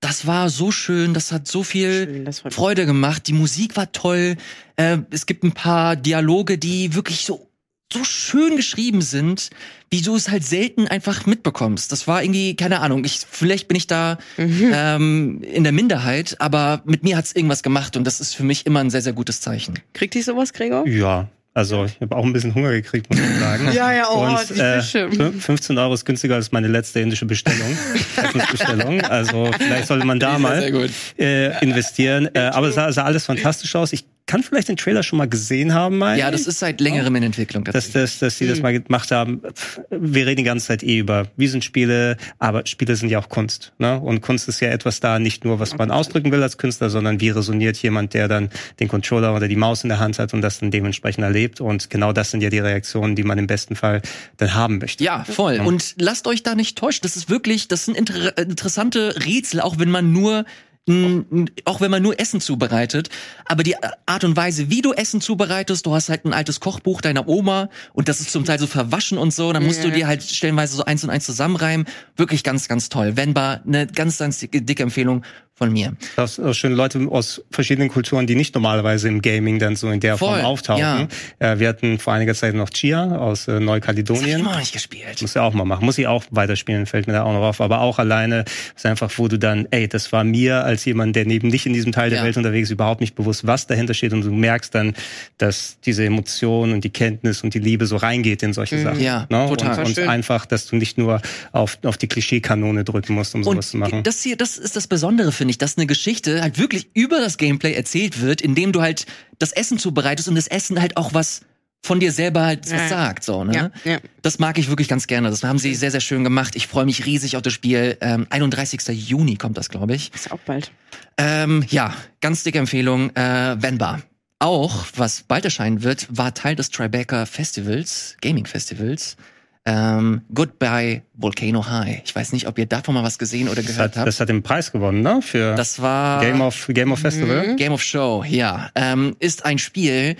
Das 0.00 0.26
war 0.26 0.48
so 0.48 0.70
schön, 0.70 1.12
das 1.12 1.32
hat 1.32 1.48
so 1.48 1.62
viel 1.62 2.26
Schön. 2.26 2.52
Freude 2.52 2.86
gemacht. 2.86 3.26
Die 3.26 3.32
Musik 3.32 3.76
war 3.76 3.90
toll. 3.90 4.36
Äh, 4.76 4.98
es 5.10 5.26
gibt 5.26 5.44
ein 5.44 5.52
paar 5.52 5.96
Dialoge, 5.96 6.56
die 6.58 6.94
wirklich 6.94 7.24
so 7.24 7.50
so 7.94 8.04
schön 8.04 8.56
geschrieben 8.56 9.00
sind, 9.00 9.50
wie 9.90 10.02
du 10.02 10.14
es 10.16 10.28
halt 10.28 10.44
selten 10.44 10.86
einfach 10.88 11.24
mitbekommst. 11.26 11.90
Das 11.92 12.06
war 12.06 12.22
irgendwie 12.22 12.56
keine 12.56 12.80
Ahnung. 12.80 13.04
Ich 13.04 13.20
vielleicht 13.30 13.68
bin 13.68 13.76
ich 13.76 13.86
da 13.86 14.18
Mhm. 14.36 14.70
ähm, 14.74 15.42
in 15.42 15.62
der 15.64 15.72
Minderheit, 15.72 16.36
aber 16.40 16.82
mit 16.84 17.02
mir 17.04 17.16
hat's 17.16 17.32
irgendwas 17.32 17.62
gemacht 17.62 17.96
und 17.96 18.04
das 18.04 18.20
ist 18.20 18.34
für 18.34 18.42
mich 18.44 18.66
immer 18.66 18.80
ein 18.80 18.90
sehr 18.90 19.02
sehr 19.02 19.12
gutes 19.14 19.40
Zeichen. 19.40 19.78
Kriegt 19.92 20.14
dich 20.14 20.24
sowas, 20.24 20.52
Gregor? 20.52 20.86
Ja, 20.86 21.28
also 21.56 21.84
ich 21.84 22.00
habe 22.00 22.16
auch 22.16 22.24
ein 22.24 22.32
bisschen 22.32 22.52
Hunger 22.56 22.72
gekriegt, 22.72 23.08
muss 23.10 23.20
ich 23.20 23.38
sagen. 23.38 23.70
Ja, 23.72 23.92
ja, 23.92 24.08
oh, 24.10 24.26
Und 24.26 24.58
äh, 24.58 24.80
Fische. 24.82 25.06
fün- 25.08 25.40
15 25.40 25.78
Euro 25.78 25.94
ist 25.94 26.04
günstiger 26.04 26.34
als 26.34 26.50
meine 26.50 26.66
letzte 26.66 26.98
indische 26.98 27.26
Bestellung. 27.26 27.78
Essensbestellung. 28.16 29.00
Also 29.02 29.50
vielleicht 29.56 29.86
sollte 29.86 30.04
man 30.06 30.18
da 30.18 30.38
mal 30.38 30.70
gut. 30.72 30.90
äh, 31.18 31.62
investieren. 31.62 32.28
Äh, 32.34 32.40
aber 32.52 32.68
es 32.68 32.74
sah, 32.74 32.90
sah 32.92 33.04
alles 33.04 33.24
fantastisch 33.26 33.74
aus. 33.76 33.92
Ich 33.92 34.04
kann 34.26 34.42
vielleicht 34.42 34.68
den 34.68 34.76
Trailer 34.76 35.02
schon 35.02 35.18
mal 35.18 35.28
gesehen 35.28 35.74
haben, 35.74 35.98
meine 35.98 36.18
Ja, 36.18 36.30
das 36.30 36.46
ist 36.46 36.58
seit 36.58 36.80
längerem 36.80 37.14
in 37.16 37.24
Entwicklung. 37.24 37.64
dass, 37.64 37.74
tatsächlich. 37.74 38.02
dass, 38.02 38.18
dass 38.20 38.38
die 38.38 38.46
das 38.46 38.62
mal 38.62 38.72
gemacht 38.72 39.10
haben. 39.10 39.42
Wir 39.90 40.26
reden 40.26 40.38
die 40.38 40.44
ganze 40.44 40.66
Zeit 40.66 40.82
eh 40.82 40.98
über, 40.98 41.28
wie 41.36 41.46
sind 41.46 41.62
Spiele, 41.62 42.16
aber 42.38 42.64
Spiele 42.66 42.96
sind 42.96 43.10
ja 43.10 43.18
auch 43.18 43.28
Kunst. 43.28 43.72
Ne? 43.78 44.00
Und 44.00 44.22
Kunst 44.22 44.48
ist 44.48 44.60
ja 44.60 44.68
etwas 44.70 45.00
da, 45.00 45.18
nicht 45.18 45.44
nur, 45.44 45.60
was 45.60 45.76
man 45.76 45.90
ausdrücken 45.90 46.32
will 46.32 46.42
als 46.42 46.56
Künstler, 46.56 46.88
sondern 46.88 47.20
wie 47.20 47.28
resoniert 47.28 47.76
jemand, 47.78 48.14
der 48.14 48.28
dann 48.28 48.48
den 48.80 48.88
Controller 48.88 49.36
oder 49.36 49.46
die 49.46 49.56
Maus 49.56 49.84
in 49.84 49.90
der 49.90 49.98
Hand 49.98 50.18
hat 50.18 50.32
und 50.32 50.40
das 50.40 50.58
dann 50.58 50.70
dementsprechend 50.70 51.22
erlebt. 51.22 51.60
Und 51.60 51.90
genau 51.90 52.12
das 52.12 52.30
sind 52.30 52.42
ja 52.42 52.48
die 52.48 52.60
Reaktionen, 52.60 53.16
die 53.16 53.24
man 53.24 53.36
im 53.38 53.46
besten 53.46 53.76
Fall 53.76 54.00
dann 54.38 54.54
haben 54.54 54.78
möchte. 54.78 55.04
Ja, 55.04 55.24
voll. 55.24 55.60
Und 55.60 55.96
lasst 55.98 56.26
euch 56.26 56.42
da 56.42 56.54
nicht 56.54 56.78
täuschen. 56.78 57.00
Das 57.02 57.16
ist 57.16 57.28
wirklich, 57.28 57.68
das 57.68 57.84
sind 57.84 57.96
inter 57.96 58.38
interessante 58.38 59.16
Rätsel, 59.26 59.60
auch 59.60 59.78
wenn 59.78 59.90
man 59.90 60.12
nur 60.12 60.46
auch 60.86 61.80
wenn 61.80 61.90
man 61.90 62.02
nur 62.02 62.20
Essen 62.20 62.42
zubereitet, 62.42 63.08
aber 63.46 63.62
die 63.62 63.74
Art 64.04 64.22
und 64.22 64.36
Weise, 64.36 64.68
wie 64.68 64.82
du 64.82 64.92
Essen 64.92 65.22
zubereitest, 65.22 65.86
du 65.86 65.94
hast 65.94 66.10
halt 66.10 66.26
ein 66.26 66.34
altes 66.34 66.60
Kochbuch 66.60 67.00
deiner 67.00 67.26
Oma 67.26 67.70
und 67.94 68.08
das 68.08 68.20
ist 68.20 68.30
zum 68.30 68.44
Teil 68.44 68.58
so 68.58 68.66
verwaschen 68.66 69.16
und 69.16 69.32
so, 69.32 69.50
dann 69.54 69.64
musst 69.64 69.82
du 69.82 69.90
dir 69.90 70.06
halt 70.06 70.22
stellenweise 70.22 70.76
so 70.76 70.84
eins 70.84 71.02
und 71.02 71.08
eins 71.08 71.24
zusammenreimen. 71.24 71.86
Wirklich 72.16 72.44
ganz, 72.44 72.68
ganz 72.68 72.90
toll. 72.90 73.16
Venba, 73.16 73.62
eine 73.66 73.86
ganz, 73.86 74.18
ganz 74.18 74.40
dicke 74.40 74.82
Empfehlung 74.82 75.24
von 75.56 75.72
mir. 75.72 75.92
Das 76.16 76.40
auch 76.40 76.52
schön 76.52 76.72
Leute 76.72 77.06
aus 77.10 77.42
verschiedenen 77.50 77.88
Kulturen, 77.88 78.26
die 78.26 78.34
nicht 78.34 78.54
normalerweise 78.54 79.06
im 79.08 79.22
Gaming 79.22 79.60
dann 79.60 79.76
so 79.76 79.88
in 79.90 80.00
der 80.00 80.18
Voll, 80.18 80.34
Form 80.40 80.44
auftauchen. 80.44 81.08
Äh, 81.38 81.58
wir 81.60 81.68
hatten 81.68 81.98
vor 82.00 82.12
einiger 82.12 82.34
Zeit 82.34 82.54
noch 82.54 82.70
Chia 82.70 83.16
aus 83.18 83.42
äh, 83.46 83.46
Das 83.46 83.54
hab 83.54 83.60
ich 83.60 83.66
Neukaledonien. 83.66 84.42
noch 84.42 84.58
nicht 84.58 84.72
gespielt. 84.72 85.22
Muss 85.22 85.34
ja 85.34 85.42
auch 85.42 85.54
mal 85.54 85.64
machen. 85.64 85.84
Muss 85.84 85.96
ich 85.98 86.08
auch 86.08 86.24
weiterspielen, 86.30 86.86
fällt 86.86 87.06
mir 87.06 87.12
da 87.12 87.22
auch 87.22 87.32
noch 87.32 87.42
auf. 87.42 87.60
Aber 87.60 87.80
auch 87.82 88.00
alleine 88.00 88.44
ist 88.74 88.84
einfach, 88.84 89.12
wo 89.16 89.28
du 89.28 89.38
dann, 89.38 89.68
ey, 89.70 89.86
das 89.88 90.10
war 90.10 90.24
mir 90.24 90.64
als 90.64 90.84
jemand, 90.86 91.14
der 91.14 91.24
neben 91.24 91.50
dich 91.52 91.66
in 91.66 91.72
diesem 91.72 91.92
Teil 91.92 92.10
der 92.10 92.18
Ja. 92.20 92.24
Welt 92.24 92.36
unterwegs 92.36 92.68
ist, 92.68 92.72
überhaupt 92.72 93.00
nicht 93.00 93.14
bewusst, 93.14 93.46
was 93.46 93.68
dahinter 93.68 93.94
steht. 93.94 94.12
Und 94.12 94.22
du 94.22 94.32
merkst 94.32 94.74
dann, 94.74 94.94
dass 95.38 95.78
diese 95.84 96.04
Emotion 96.04 96.72
und 96.72 96.82
die 96.82 96.90
Kenntnis 96.90 97.44
und 97.44 97.54
die 97.54 97.60
Liebe 97.60 97.86
so 97.86 97.96
reingeht 97.96 98.42
in 98.42 98.52
solche 98.52 98.82
Sachen. 98.82 99.00
Ja, 99.00 99.26
ne? 99.30 99.46
total. 99.48 99.84
Und, 99.84 99.98
und 99.98 100.08
einfach, 100.08 100.46
dass 100.46 100.66
du 100.66 100.74
nicht 100.76 100.98
nur 100.98 101.22
auf, 101.52 101.78
auf 101.84 101.96
die 101.96 102.08
Klischeekanone 102.08 102.82
drücken 102.82 103.14
musst, 103.14 103.34
um 103.36 103.44
sowas 103.44 103.70
zu 103.70 103.76
machen. 103.76 103.98
Und 103.98 104.06
das 104.06 104.20
hier, 104.22 104.36
das 104.36 104.58
ist 104.58 104.74
das 104.74 104.88
Besondere, 104.88 105.30
finde 105.44 105.50
ich, 105.50 105.58
dass 105.58 105.76
eine 105.76 105.86
Geschichte 105.86 106.40
halt 106.40 106.58
wirklich 106.58 106.88
über 106.94 107.20
das 107.20 107.36
Gameplay 107.36 107.74
erzählt 107.74 108.22
wird, 108.22 108.40
indem 108.40 108.72
du 108.72 108.80
halt 108.80 109.04
das 109.38 109.52
Essen 109.52 109.78
zubereitest 109.78 110.26
und 110.26 110.36
das 110.36 110.46
Essen 110.46 110.80
halt 110.80 110.96
auch 110.96 111.12
was 111.12 111.42
von 111.82 112.00
dir 112.00 112.12
selber 112.12 112.44
halt 112.46 112.70
was 112.72 112.88
sagt, 112.88 113.24
so, 113.24 113.44
ne? 113.44 113.70
Ja, 113.84 113.92
ja. 113.92 113.98
Das 114.22 114.38
mag 114.38 114.56
ich 114.56 114.70
wirklich 114.70 114.88
ganz 114.88 115.06
gerne. 115.06 115.28
Das 115.28 115.44
haben 115.44 115.58
sie 115.58 115.74
sehr, 115.74 115.90
sehr 115.90 116.00
schön 116.00 116.24
gemacht. 116.24 116.56
Ich 116.56 116.66
freue 116.66 116.86
mich 116.86 117.04
riesig 117.04 117.36
auf 117.36 117.42
das 117.42 117.52
Spiel. 117.52 117.98
Ähm, 118.00 118.26
31. 118.30 118.80
Juni 119.06 119.36
kommt 119.36 119.58
das, 119.58 119.68
glaube 119.68 119.94
ich. 119.94 120.14
Ist 120.14 120.32
auch 120.32 120.38
bald. 120.46 120.72
Ähm, 121.18 121.62
ja, 121.68 121.94
ganz 122.22 122.42
dicke 122.42 122.58
Empfehlung. 122.58 123.14
Äh, 123.14 123.60
Venba. 123.60 124.00
auch, 124.38 124.86
was 124.96 125.24
bald 125.24 125.44
erscheinen 125.44 125.82
wird, 125.82 126.06
war 126.08 126.32
Teil 126.32 126.56
des 126.56 126.70
Tribeca 126.70 127.26
Festivals, 127.26 128.16
Gaming 128.22 128.46
Festivals. 128.46 129.18
Ähm, 129.66 130.20
Goodbye 130.34 131.02
Volcano 131.14 131.66
High. 131.66 132.02
Ich 132.04 132.14
weiß 132.14 132.32
nicht, 132.32 132.46
ob 132.46 132.58
ihr 132.58 132.66
davon 132.66 132.94
mal 132.94 133.02
was 133.02 133.18
gesehen 133.18 133.48
oder 133.48 133.62
Das 133.62 133.66
gehört 133.66 133.92
hat, 133.92 133.96
habt. 133.96 134.06
das 134.08 134.20
hat 134.20 134.28
den 134.28 134.42
Preis 134.42 134.72
gewonnen, 134.72 135.00
ne? 135.00 135.20
Für 135.22 135.54
Das 135.54 135.80
war 135.80 136.20
Game 136.20 136.42
of 136.42 136.66
Game 136.68 136.92
of 136.92 136.98
Festival. 136.98 137.56
Game 137.56 137.72
of 137.72 137.82
Show, 137.82 138.22
ja. 138.28 138.68
Ähm, 138.74 139.16
ist 139.20 139.46
ein 139.46 139.56
Spiel, 139.58 140.16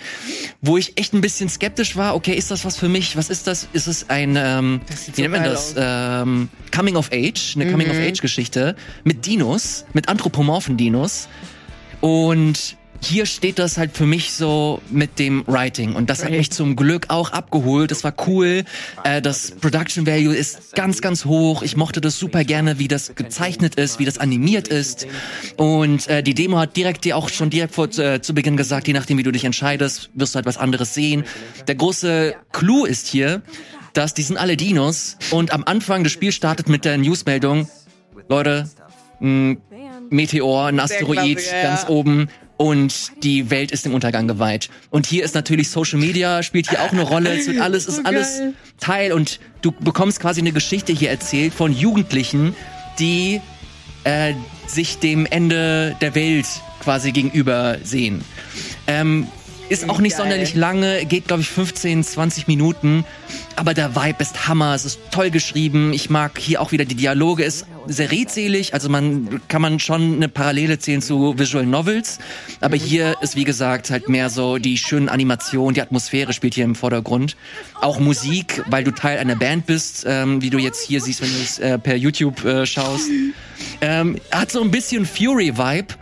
wo 0.61 0.77
ich 0.77 0.97
echt 0.97 1.13
ein 1.13 1.21
bisschen 1.21 1.47
skeptisch 1.49 1.95
war. 1.95 2.15
Okay, 2.15 2.33
ist 2.33 2.49
das 2.49 2.65
was 2.65 2.75
für 2.75 2.89
mich? 2.89 3.17
Was 3.17 3.29
ist 3.29 3.45
das? 3.45 3.67
Ist 3.71 3.85
es 3.85 4.09
ein, 4.09 4.35
ähm, 4.35 4.81
wie 4.87 5.11
so 5.15 5.21
nennt 5.21 5.33
man 5.35 5.43
das? 5.43 5.75
Ähm, 5.77 6.49
Coming 6.75 6.95
of 6.95 7.11
Age, 7.13 7.53
eine 7.55 7.69
Coming 7.69 7.91
of 7.91 7.97
Age 7.97 8.21
Geschichte 8.21 8.75
mit 9.03 9.27
Dinos, 9.27 9.85
mit 9.93 10.09
anthropomorphen 10.09 10.75
Dinos. 10.75 11.27
Und 12.01 12.77
hier 13.01 13.25
steht 13.25 13.59
das 13.59 13.77
halt 13.77 13.95
für 13.95 14.05
mich 14.05 14.33
so 14.33 14.81
mit 14.89 15.19
dem 15.19 15.43
Writing 15.47 15.95
und 15.95 16.09
das 16.09 16.23
hat 16.23 16.31
mich 16.31 16.51
zum 16.51 16.75
Glück 16.75 17.05
auch 17.09 17.31
abgeholt. 17.31 17.91
Das 17.91 18.03
war 18.03 18.13
cool. 18.27 18.63
Äh, 19.03 19.21
das 19.21 19.51
Production 19.51 20.07
Value 20.07 20.35
ist 20.35 20.75
ganz, 20.75 21.01
ganz 21.01 21.25
hoch. 21.25 21.61
Ich 21.61 21.77
mochte 21.77 22.01
das 22.01 22.17
super 22.17 22.43
gerne, 22.43 22.79
wie 22.79 22.87
das 22.87 23.15
gezeichnet 23.15 23.75
ist, 23.75 23.99
wie 23.99 24.05
das 24.05 24.17
animiert 24.17 24.67
ist. 24.67 25.07
Und 25.57 26.07
äh, 26.07 26.23
die 26.23 26.33
Demo 26.33 26.57
hat 26.57 26.75
direkt 26.75 27.05
dir 27.05 27.17
auch 27.17 27.29
schon 27.29 27.49
direkt 27.49 27.73
vor, 27.73 27.87
äh, 27.97 28.21
zu 28.21 28.33
Beginn 28.33 28.57
gesagt, 28.57 28.87
je 28.87 28.93
nachdem 28.93 29.17
wie 29.17 29.23
du 29.23 29.31
dich 29.31 29.45
entscheidest, 29.45 30.09
wirst 30.13 30.33
du 30.33 30.37
halt 30.37 30.45
was 30.45 30.57
anderes 30.57 30.93
sehen. 30.93 31.25
Der 31.67 31.75
große 31.75 32.35
Clou 32.51 32.85
ist 32.85 33.07
hier, 33.07 33.41
dass 33.93 34.13
die 34.13 34.23
sind 34.23 34.37
alle 34.37 34.57
Dinos 34.57 35.17
und 35.31 35.53
am 35.53 35.63
Anfang 35.63 36.03
des 36.03 36.11
Spiels 36.11 36.35
startet 36.35 36.69
mit 36.69 36.85
der 36.85 36.97
Newsmeldung, 36.97 37.69
Leute, 38.27 38.69
ein 39.21 39.61
Meteor, 40.09 40.67
ein 40.67 40.79
Asteroid 40.79 41.39
ganz 41.63 41.87
oben 41.87 42.27
und 42.57 43.11
die 43.23 43.49
Welt 43.49 43.71
ist 43.71 43.85
dem 43.85 43.93
Untergang 43.93 44.27
geweiht. 44.27 44.69
Und 44.89 45.05
hier 45.05 45.23
ist 45.23 45.35
natürlich 45.35 45.69
Social 45.69 45.99
Media, 45.99 46.41
spielt 46.43 46.69
hier 46.69 46.81
auch 46.81 46.91
eine 46.91 47.01
Rolle. 47.01 47.37
Es 47.37 47.47
wird 47.47 47.59
alles, 47.59 47.85
ist 47.87 47.97
So 47.97 48.03
alles. 48.03 48.41
Teil 48.79 49.11
und 49.13 49.39
du 49.61 49.71
bekommst 49.71 50.19
quasi 50.19 50.41
eine 50.41 50.51
Geschichte 50.51 50.93
hier 50.93 51.09
erzählt 51.09 51.53
von 51.53 51.73
Jugendlichen, 51.73 52.55
die 52.99 53.41
äh, 54.03 54.33
sich 54.67 54.99
dem 54.99 55.25
Ende 55.25 55.95
der 56.01 56.15
Welt 56.15 56.47
quasi 56.81 57.11
gegenüber 57.11 57.77
sehen. 57.83 58.23
Ähm, 58.87 59.27
ist 59.69 59.89
auch 59.89 59.99
nicht 59.99 60.13
Geil. 60.13 60.23
sonderlich 60.23 60.55
lange, 60.55 61.05
geht 61.05 61.27
glaube 61.27 61.41
ich 61.41 61.49
15, 61.49 62.03
20 62.03 62.47
Minuten, 62.47 63.05
aber 63.55 63.73
der 63.73 63.95
Vibe 63.95 64.21
ist 64.21 64.47
Hammer, 64.47 64.75
es 64.75 64.85
ist 64.85 64.99
toll 65.11 65.31
geschrieben. 65.31 65.93
Ich 65.93 66.09
mag 66.09 66.37
hier 66.37 66.61
auch 66.61 66.71
wieder 66.71 66.85
die 66.85 66.95
Dialoge, 66.95 67.43
ist 67.43 67.65
sehr 67.87 68.11
redselig, 68.11 68.73
also 68.73 68.89
man 68.89 69.41
kann 69.47 69.61
man 69.61 69.79
schon 69.79 70.15
eine 70.15 70.29
Parallele 70.29 70.79
zählen 70.79 71.01
zu 71.01 71.37
Visual 71.37 71.65
Novels, 71.65 72.19
aber 72.61 72.75
hier 72.75 73.15
ist 73.21 73.35
wie 73.35 73.43
gesagt 73.43 73.89
halt 73.89 74.09
mehr 74.09 74.29
so 74.29 74.57
die 74.57 74.77
schönen 74.77 75.09
Animationen, 75.09 75.73
die 75.73 75.81
Atmosphäre 75.81 76.33
spielt 76.33 76.53
hier 76.53 76.65
im 76.65 76.75
Vordergrund. 76.75 77.35
Auch 77.81 77.99
Musik, 77.99 78.63
weil 78.69 78.83
du 78.83 78.91
Teil 78.91 79.17
einer 79.17 79.35
Band 79.35 79.65
bist, 79.65 80.05
ähm, 80.07 80.41
wie 80.41 80.49
du 80.49 80.57
jetzt 80.57 80.85
hier 80.85 81.01
siehst, 81.01 81.21
wenn 81.21 81.29
du 81.29 81.41
es 81.41 81.59
äh, 81.59 81.77
per 81.79 81.95
YouTube 81.95 82.43
äh, 82.45 82.65
schaust. 82.65 83.09
Ähm, 83.81 84.17
hat 84.31 84.51
so 84.51 84.61
ein 84.61 84.71
bisschen 84.71 85.05
Fury-Vibe 85.05 85.95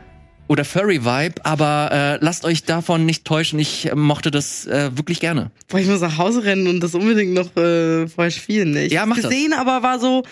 oder 0.47 0.65
Furry-Vibe, 0.65 1.35
aber 1.45 1.89
äh, 1.91 2.23
lasst 2.23 2.43
euch 2.45 2.63
davon 2.63 3.05
nicht 3.05 3.25
täuschen. 3.25 3.59
Ich 3.59 3.89
äh, 3.89 3.95
mochte 3.95 4.29
das 4.31 4.67
äh, 4.67 4.95
wirklich 4.97 5.19
gerne. 5.19 5.51
Boah, 5.69 5.79
ich 5.79 5.87
muss 5.87 6.01
nach 6.01 6.17
Hause 6.17 6.43
rennen 6.43 6.67
und 6.67 6.81
das 6.81 6.93
unbedingt 6.95 7.33
noch 7.33 7.55
äh, 7.55 8.07
vorher 8.07 8.31
spielen. 8.31 8.71
Ne? 8.71 8.85
Ich 8.85 8.93
Ja, 8.93 9.05
mach 9.05 9.15
das. 9.17 9.25
gesehen, 9.29 9.53
aber 9.53 9.81
war 9.83 9.99
so, 9.99 10.23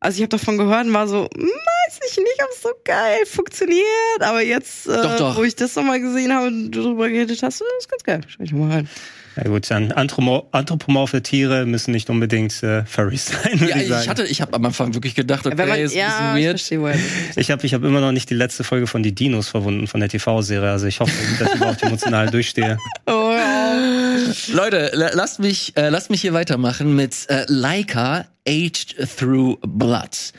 also 0.00 0.16
ich 0.16 0.22
habe 0.22 0.28
davon 0.28 0.58
gehört 0.58 0.86
und 0.86 0.92
war 0.92 1.08
so, 1.08 1.28
hm, 1.34 1.42
weiß 1.48 2.00
ich 2.10 2.16
nicht, 2.18 2.42
ob 2.42 2.50
es 2.54 2.62
so 2.62 2.68
geil 2.84 3.24
funktioniert. 3.26 4.20
Aber 4.20 4.42
jetzt, 4.42 4.86
äh, 4.86 5.02
Doch, 5.02 5.16
doch. 5.16 5.36
wo 5.38 5.44
ich 5.44 5.56
das 5.56 5.74
nochmal 5.76 6.00
gesehen 6.00 6.32
habe 6.34 6.48
und 6.48 6.70
du 6.70 6.82
drüber 6.82 7.08
geredet 7.08 7.42
hast, 7.42 7.60
das 7.60 7.68
ist 7.80 7.88
ganz 7.90 8.04
geil. 8.04 8.20
Schau 8.28 8.42
ich 8.44 8.52
mal 8.52 8.70
rein. 8.70 8.88
Ja 9.36 9.44
gut, 9.50 9.68
dann 9.70 9.90
anthropomorphe 9.90 11.22
Tiere 11.22 11.66
müssen 11.66 11.90
nicht 11.90 12.08
unbedingt 12.08 12.62
äh, 12.62 12.84
Furries 12.84 13.26
sein, 13.42 13.58
Ja, 13.68 13.76
ich 13.76 13.82
ich 13.82 13.88
sagen. 13.88 14.08
hatte, 14.08 14.24
ich 14.26 14.40
habe 14.40 14.54
am 14.54 14.64
Anfang 14.64 14.94
wirklich 14.94 15.14
gedacht, 15.14 15.44
okay, 15.46 15.56
man, 15.66 15.78
ist 15.78 15.92
ein 15.92 15.98
ja, 15.98 16.34
bisschen 16.34 16.70
ich 16.70 16.70
weird. 16.70 16.80
woher. 16.82 16.98
Ich 17.36 17.50
habe 17.50 17.66
ich 17.66 17.74
hab 17.74 17.82
immer 17.82 18.00
noch 18.00 18.12
nicht 18.12 18.30
die 18.30 18.34
letzte 18.34 18.62
Folge 18.64 18.86
von 18.86 19.02
Die 19.02 19.14
Dinos 19.14 19.48
verwunden, 19.48 19.86
von 19.88 20.00
der 20.00 20.08
TV-Serie. 20.08 20.70
Also 20.70 20.86
ich 20.86 21.00
hoffe, 21.00 21.12
dass 21.38 21.48
ich 21.50 21.56
überhaupt 21.56 21.82
emotional 21.82 22.30
durchstehe. 22.30 22.78
Oh, 23.06 23.32
ja. 23.32 24.16
Leute, 24.52 24.90
la- 24.94 25.10
lasst 25.12 25.38
mich, 25.40 25.76
äh, 25.76 25.88
lasst 25.90 26.08
mich 26.10 26.20
hier 26.22 26.32
weitermachen 26.32 26.94
mit 26.96 27.14
äh, 27.28 27.44
Leica 27.48 28.24
Aged 28.48 28.96
Through 29.18 29.58
Blood. 29.62 30.32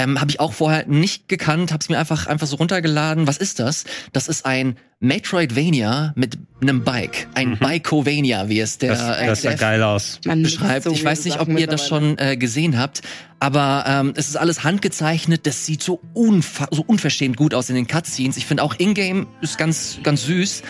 Ähm, 0.00 0.20
habe 0.20 0.30
ich 0.30 0.40
auch 0.40 0.52
vorher 0.52 0.86
nicht 0.86 1.28
gekannt, 1.28 1.72
habe 1.72 1.82
es 1.82 1.88
mir 1.88 1.98
einfach 1.98 2.26
einfach 2.26 2.46
so 2.46 2.56
runtergeladen. 2.56 3.26
Was 3.26 3.36
ist 3.36 3.58
das? 3.58 3.84
Das 4.12 4.28
ist 4.28 4.46
ein 4.46 4.76
Metroidvania 5.00 6.12
mit 6.16 6.38
einem 6.60 6.84
Bike, 6.84 7.28
ein 7.34 7.58
Bikovania, 7.58 8.48
wie 8.48 8.60
es 8.60 8.78
der 8.78 8.94
Mhm. 8.94 8.98
Das, 8.98 9.18
äh, 9.18 9.26
das 9.26 9.42
sah 9.42 9.54
geil 9.54 9.82
aus. 9.82 10.20
Man 10.24 10.42
beschreibt. 10.42 10.84
so 10.84 10.92
ich 10.92 11.04
weiß 11.04 11.24
nicht, 11.24 11.40
ob 11.40 11.48
ihr 11.48 11.66
das 11.66 11.86
schon 11.86 12.16
äh, 12.18 12.36
gesehen 12.36 12.78
habt, 12.78 13.02
aber 13.40 13.84
ähm, 13.86 14.12
es 14.16 14.28
ist 14.28 14.36
alles 14.36 14.64
handgezeichnet. 14.64 15.46
Das 15.46 15.66
sieht 15.66 15.82
so, 15.82 16.00
so 16.70 16.84
unverschämt 16.86 17.36
gut 17.36 17.54
aus 17.54 17.68
in 17.68 17.74
den 17.74 17.86
Cutscenes. 17.86 18.36
Ich 18.36 18.46
finde 18.46 18.62
auch 18.62 18.74
Ingame 18.78 19.26
ist 19.40 19.58
ganz, 19.58 19.98
ganz 20.02 20.24
süß. 20.24 20.62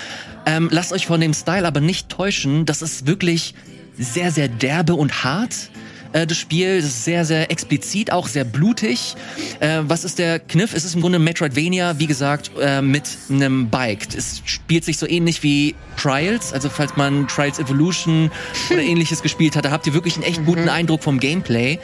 Ähm, 0.46 0.68
lasst 0.72 0.92
euch 0.92 1.06
von 1.06 1.20
dem 1.20 1.34
Style 1.34 1.66
aber 1.66 1.80
nicht 1.80 2.08
täuschen. 2.08 2.66
Das 2.66 2.82
ist 2.82 3.06
wirklich 3.06 3.54
sehr, 3.98 4.32
sehr 4.32 4.48
derbe 4.48 4.94
und 4.94 5.24
hart. 5.24 5.70
Äh, 6.12 6.26
das 6.26 6.38
Spiel 6.38 6.76
das 6.76 6.86
ist 6.86 7.04
sehr, 7.04 7.24
sehr 7.24 7.50
explizit, 7.50 8.12
auch 8.12 8.28
sehr 8.28 8.44
blutig. 8.44 9.14
Äh, 9.60 9.80
was 9.82 10.04
ist 10.04 10.18
der 10.18 10.38
Kniff? 10.38 10.74
Es 10.74 10.84
ist 10.84 10.94
im 10.94 11.00
Grunde 11.00 11.18
Metroidvania, 11.18 11.98
wie 11.98 12.06
gesagt, 12.06 12.50
äh, 12.60 12.82
mit 12.82 13.04
einem 13.28 13.68
Bike. 13.68 14.08
Es 14.16 14.42
spielt 14.44 14.84
sich 14.84 14.98
so 14.98 15.06
ähnlich 15.06 15.42
wie 15.42 15.74
Trials, 15.96 16.52
also 16.52 16.68
falls 16.68 16.96
man 16.96 17.28
Trials 17.28 17.58
Evolution 17.58 18.30
oder 18.70 18.82
ähnliches 18.82 19.22
gespielt 19.22 19.56
hat, 19.56 19.64
da 19.64 19.70
habt 19.70 19.86
ihr 19.86 19.94
wirklich 19.94 20.14
einen 20.14 20.24
echt 20.24 20.44
guten 20.44 20.68
Eindruck 20.68 21.02
vom 21.02 21.20
Gameplay. 21.20 21.78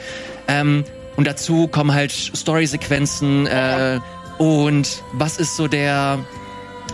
Ähm, 0.47 0.83
und 1.15 1.25
dazu 1.25 1.67
kommen 1.67 1.93
halt 1.93 2.11
Story-Sequenzen 2.11 3.47
äh, 3.47 3.99
und 4.37 5.03
was 5.13 5.37
ist 5.37 5.55
so 5.55 5.67
der, 5.67 6.19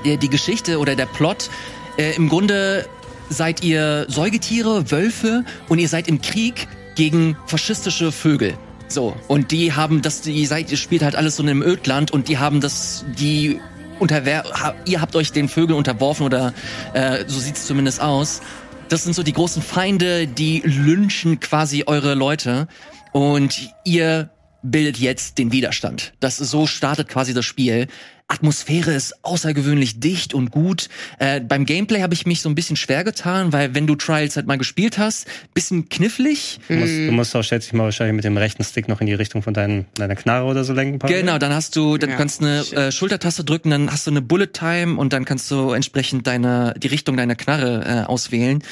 der 0.05 0.17
die 0.17 0.29
Geschichte 0.29 0.79
oder 0.79 0.95
der 0.95 1.05
Plot? 1.05 1.49
Äh, 1.97 2.15
Im 2.15 2.29
Grunde 2.29 2.87
seid 3.29 3.63
ihr 3.63 4.05
Säugetiere, 4.07 4.91
Wölfe 4.91 5.43
und 5.67 5.79
ihr 5.79 5.89
seid 5.89 6.07
im 6.07 6.21
Krieg 6.21 6.67
gegen 6.95 7.37
faschistische 7.47 8.11
Vögel. 8.11 8.55
So, 8.87 9.15
und 9.27 9.51
die 9.51 9.73
haben 9.73 10.01
das, 10.01 10.21
die 10.21 10.45
seid, 10.45 10.71
ihr 10.71 10.77
spielt 10.77 11.01
halt 11.01 11.15
alles 11.15 11.37
so 11.37 11.43
in 11.43 11.49
einem 11.49 11.63
Ödland 11.63 12.11
und 12.11 12.27
die 12.27 12.37
haben 12.37 12.61
das, 12.61 13.05
die 13.17 13.59
unterwer 13.99 14.43
ihr 14.85 15.01
habt 15.01 15.15
euch 15.15 15.31
den 15.31 15.47
Vögeln 15.47 15.77
unterworfen 15.77 16.25
oder 16.25 16.53
äh, 16.93 17.23
so 17.27 17.39
sieht's 17.39 17.65
zumindest 17.65 18.01
aus. 18.01 18.41
Das 18.89 19.03
sind 19.03 19.13
so 19.13 19.23
die 19.23 19.33
großen 19.33 19.61
Feinde, 19.61 20.27
die 20.27 20.61
lynchen 20.65 21.39
quasi 21.39 21.83
eure 21.87 22.13
Leute 22.13 22.67
und 23.11 23.73
ihr 23.83 24.29
bildet 24.61 24.97
jetzt 24.97 25.37
den 25.37 25.51
Widerstand. 25.51 26.13
Das 26.19 26.37
so 26.37 26.67
startet 26.67 27.09
quasi 27.09 27.33
das 27.33 27.45
Spiel. 27.45 27.87
Atmosphäre 28.33 28.93
ist 28.93 29.23
außergewöhnlich 29.23 29.99
dicht 29.99 30.33
und 30.33 30.51
gut. 30.51 30.89
Äh, 31.19 31.39
beim 31.41 31.65
Gameplay 31.65 32.01
habe 32.01 32.13
ich 32.13 32.25
mich 32.25 32.41
so 32.41 32.49
ein 32.49 32.55
bisschen 32.55 32.75
schwer 32.75 33.03
getan, 33.03 33.53
weil 33.53 33.75
wenn 33.75 33.87
du 33.87 33.95
Trials 33.95 34.35
halt 34.35 34.47
mal 34.47 34.57
gespielt 34.57 34.97
hast, 34.97 35.27
bisschen 35.53 35.87
knifflig. 35.89 36.59
Du 36.67 36.73
musst, 36.75 36.91
du 36.93 37.11
musst 37.11 37.35
auch, 37.35 37.43
schätze 37.43 37.67
ich 37.67 37.73
mal, 37.73 37.83
wahrscheinlich 37.85 38.15
mit 38.15 38.23
dem 38.25 38.35
rechten 38.37 38.63
Stick 38.63 38.87
noch 38.87 39.01
in 39.01 39.07
die 39.07 39.13
Richtung 39.13 39.41
von 39.43 39.53
dein, 39.53 39.85
deiner 39.95 40.15
Knarre 40.15 40.45
oder 40.45 40.63
so 40.63 40.73
lenken. 40.73 40.99
Genau, 41.07 41.37
dann 41.37 41.53
hast 41.53 41.75
du, 41.75 41.97
dann 41.97 42.09
Ja, 42.11 42.15
kannst 42.17 42.41
du 42.41 42.45
eine 42.45 42.59
äh, 42.87 42.91
Schultertaste 42.91 43.43
drücken, 43.43 43.69
dann 43.69 43.91
hast 43.91 44.07
du 44.07 44.11
eine 44.11 44.21
Bullet 44.21 44.47
Time 44.47 44.97
und 44.97 45.13
dann 45.13 45.25
kannst 45.25 45.49
du 45.51 45.71
entsprechend 45.71 46.27
deine 46.27 46.73
die 46.77 46.87
Richtung 46.87 47.15
deiner 47.17 47.35
Knarre 47.35 48.03
äh, 48.05 48.09
auswählen. 48.09 48.63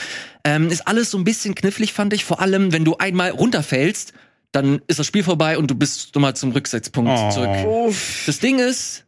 Ähm, 0.44 0.70
ist 0.70 0.88
alles 0.88 1.12
so 1.12 1.18
ein 1.20 1.24
bisschen 1.24 1.54
knifflig, 1.56 1.94
fand 1.94 2.14
ich. 2.14 2.26
Vor 2.26 2.42
allem, 2.42 2.74
wenn 2.74 2.84
du 2.84 2.98
einmal 2.98 3.30
runterfällst, 3.30 4.14
dann 4.52 4.82
ist 4.88 5.00
das 5.00 5.08
Spiel 5.08 5.24
vorbei 5.24 5.58
und 5.58 5.70
du 5.72 5.76
bist 5.76 6.14
nochmal 6.16 6.36
zum 6.36 6.52
Rücksetzpunkt 6.52 7.12
Oh. 7.14 7.30
zurück. 7.30 7.50
Uff. 7.66 8.24
Das 8.26 8.40
Ding 8.40 8.60
ist, 8.60 9.06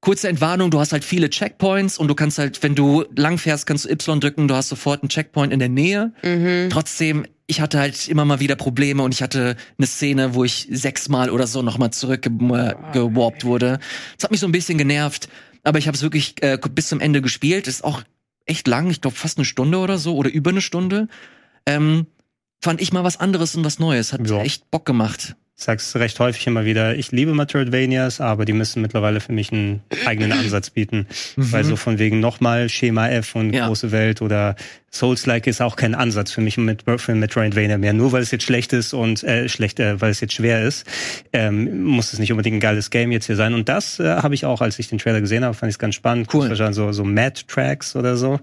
kurze 0.00 0.28
Entwarnung, 0.28 0.70
du 0.70 0.80
hast 0.80 0.92
halt 0.92 1.04
viele 1.04 1.28
Checkpoints 1.30 1.98
und 1.98 2.08
du 2.08 2.14
kannst 2.14 2.38
halt, 2.38 2.62
wenn 2.62 2.74
du 2.74 3.04
lang 3.16 3.36
fährst, 3.38 3.66
kannst 3.66 3.84
du 3.84 3.90
Y 3.90 4.20
drücken, 4.20 4.48
du 4.48 4.54
hast 4.54 4.68
sofort 4.70 5.02
einen 5.02 5.08
Checkpoint 5.10 5.52
in 5.52 5.58
der 5.58 5.68
Nähe. 5.68 6.12
Trotzdem, 6.70 7.26
ich 7.46 7.60
hatte 7.60 7.78
halt 7.78 8.08
immer 8.08 8.24
mal 8.24 8.40
wieder 8.40 8.56
Probleme 8.56 9.02
und 9.02 9.12
ich 9.12 9.22
hatte 9.22 9.56
eine 9.76 9.86
Szene, 9.86 10.34
wo 10.34 10.44
ich 10.44 10.68
sechsmal 10.70 11.30
oder 11.30 11.46
so 11.46 11.62
nochmal 11.62 11.90
zurückgewarpt 11.92 13.44
wurde. 13.44 13.78
Das 14.16 14.24
hat 14.24 14.30
mich 14.30 14.40
so 14.40 14.46
ein 14.46 14.52
bisschen 14.52 14.78
genervt, 14.78 15.28
aber 15.64 15.78
ich 15.78 15.86
habe 15.86 15.96
es 15.96 16.02
wirklich 16.02 16.42
äh, 16.42 16.58
bis 16.74 16.88
zum 16.88 17.00
Ende 17.00 17.20
gespielt. 17.20 17.66
Ist 17.68 17.84
auch 17.84 18.02
echt 18.46 18.66
lang, 18.66 18.90
ich 18.90 19.00
glaube 19.00 19.16
fast 19.16 19.38
eine 19.38 19.44
Stunde 19.44 19.78
oder 19.78 19.98
so 19.98 20.16
oder 20.16 20.30
über 20.30 20.50
eine 20.50 20.60
Stunde. 20.60 21.08
Ähm, 21.66 22.06
fand 22.62 22.80
ich 22.80 22.92
mal 22.92 23.04
was 23.04 23.18
anderes 23.20 23.54
und 23.54 23.64
was 23.64 23.78
Neues. 23.78 24.12
Hat 24.12 24.28
Ja. 24.28 24.40
echt 24.42 24.70
Bock 24.70 24.86
gemacht. 24.86 25.36
Ich 25.60 25.66
sag's 25.66 25.94
recht 25.94 26.18
häufig 26.20 26.46
immer 26.46 26.64
wieder, 26.64 26.96
ich 26.96 27.12
liebe 27.12 27.34
Metroidvanias, 27.34 28.22
aber 28.22 28.46
die 28.46 28.54
müssen 28.54 28.80
mittlerweile 28.80 29.20
für 29.20 29.32
mich 29.32 29.52
einen 29.52 29.82
eigenen 30.06 30.32
Ansatz 30.32 30.70
bieten. 30.70 31.06
Weil 31.36 31.64
so 31.64 31.76
von 31.76 31.98
wegen 31.98 32.18
nochmal 32.18 32.70
Schema 32.70 33.10
F 33.10 33.34
und 33.36 33.52
Ja. 33.52 33.66
große 33.66 33.92
Welt 33.92 34.22
oder 34.22 34.56
Souls-like 34.92 35.46
ist 35.46 35.62
auch 35.62 35.76
kein 35.76 35.94
Ansatz 35.94 36.32
für 36.32 36.40
mich 36.40 36.56
mit 36.56 36.82
für 36.96 37.14
Metroidvania 37.14 37.78
mehr. 37.78 37.92
Nur 37.92 38.10
weil 38.12 38.22
es 38.22 38.30
jetzt 38.32 38.44
schlecht 38.44 38.72
ist 38.72 38.92
und 38.92 39.22
äh, 39.22 39.48
schlecht, 39.48 39.78
äh, 39.78 40.00
weil 40.00 40.10
es 40.10 40.20
jetzt 40.20 40.34
schwer 40.34 40.64
ist, 40.64 40.84
ähm, 41.32 41.84
muss 41.84 42.12
es 42.12 42.18
nicht 42.18 42.32
unbedingt 42.32 42.56
ein 42.56 42.60
geiles 42.60 42.90
Game 42.90 43.12
jetzt 43.12 43.26
hier 43.26 43.36
sein. 43.36 43.54
Und 43.54 43.68
das 43.68 44.00
äh, 44.00 44.04
habe 44.04 44.34
ich 44.34 44.44
auch, 44.44 44.60
als 44.60 44.78
ich 44.78 44.88
den 44.88 44.98
Trailer 44.98 45.20
gesehen 45.20 45.44
habe, 45.44 45.54
fand 45.54 45.70
ich 45.70 45.74
es 45.74 45.78
ganz 45.78 45.94
spannend. 45.94 46.28
Cool. 46.34 46.48
Wahrscheinlich 46.48 46.76
so 46.76 46.90
so 46.90 47.04
Mad-Tracks 47.04 47.94
oder 47.94 48.16
so 48.16 48.40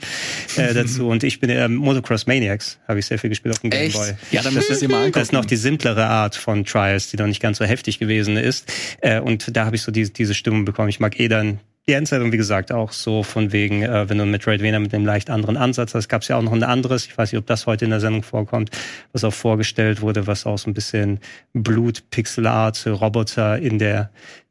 äh, 0.56 0.74
dazu. 0.74 1.07
Und 1.10 1.24
ich 1.24 1.40
bin 1.41 1.49
äh, 1.49 1.68
Motocross 1.68 2.28
Maniacs, 2.28 2.80
habe 2.88 2.99
ich 2.99 3.06
sehr 3.06 3.19
viel 3.19 3.30
gespielt 3.30 3.53
auf 3.53 3.60
dem 3.60 3.69
Game? 3.69 3.91
Boy. 3.91 4.14
Ja, 4.32 4.41
dann 4.41 4.56
es 4.56 4.80
dir 4.80 4.88
mal 4.88 4.98
angucken. 4.98 5.14
Das 5.14 5.24
ist 5.24 5.34
noch 5.34 5.45
die 5.45 5.57
simplere 5.57 6.06
Art 6.06 6.36
von 6.36 6.64
Trials, 6.64 7.10
die 7.10 7.18
noch 7.18 7.28
nicht 7.28 7.41
ganz 7.41 7.57
so 7.57 7.65
heftig 7.65 7.99
gewesen 7.99 8.38
ist. 8.38 8.72
Äh, 9.02 9.19
und 9.19 9.56
da 9.56 9.65
habe 9.65 9.76
ich 9.76 9.82
so 9.82 9.91
diese, 9.91 10.11
diese 10.11 10.34
Stimmung 10.34 10.64
bekommen. 10.64 10.90
Ich 10.90 10.99
mag 10.99 11.19
eh 11.19 11.28
dann 11.28 11.60
die 11.88 11.94
Endzeit 11.94 12.22
und 12.22 12.32
wie 12.34 12.38
gesagt 12.38 12.72
auch 12.72 12.92
so 12.92 13.24
von 13.24 13.52
wegen, 13.54 13.82
äh, 13.84 14.10
wenn 14.10 14.18
du 14.18 14.24
ein 14.26 14.32
Metroidvania 14.32 14.80
mit 14.80 14.94
einem 14.94 15.06
leicht 15.06 15.30
anderen 15.30 15.56
Ansatz 15.58 15.94
hast, 15.96 16.10
gab 16.10 16.22
es 16.22 16.28
ja 16.28 16.36
auch 16.38 16.42
noch 16.42 16.52
ein 16.52 16.64
anderes, 16.64 17.06
ich 17.06 17.18
weiß 17.18 17.32
nicht, 17.32 17.40
ob 17.40 17.46
das 17.48 17.66
heute 17.66 17.86
in 17.86 17.92
der 17.92 18.00
Sendung 18.02 18.24
vorkommt, 18.24 18.72
was 19.14 19.24
auch 19.24 19.34
vorgestellt 19.34 20.02
wurde, 20.02 20.28
was 20.28 20.46
auch 20.46 20.58
so 20.58 20.70
ein 20.70 20.74
bisschen 20.74 21.20
Blut, 21.54 22.10
Pixelart, 22.10 22.86
Roboter 22.88 23.58
in 23.60 23.80
der 23.80 24.10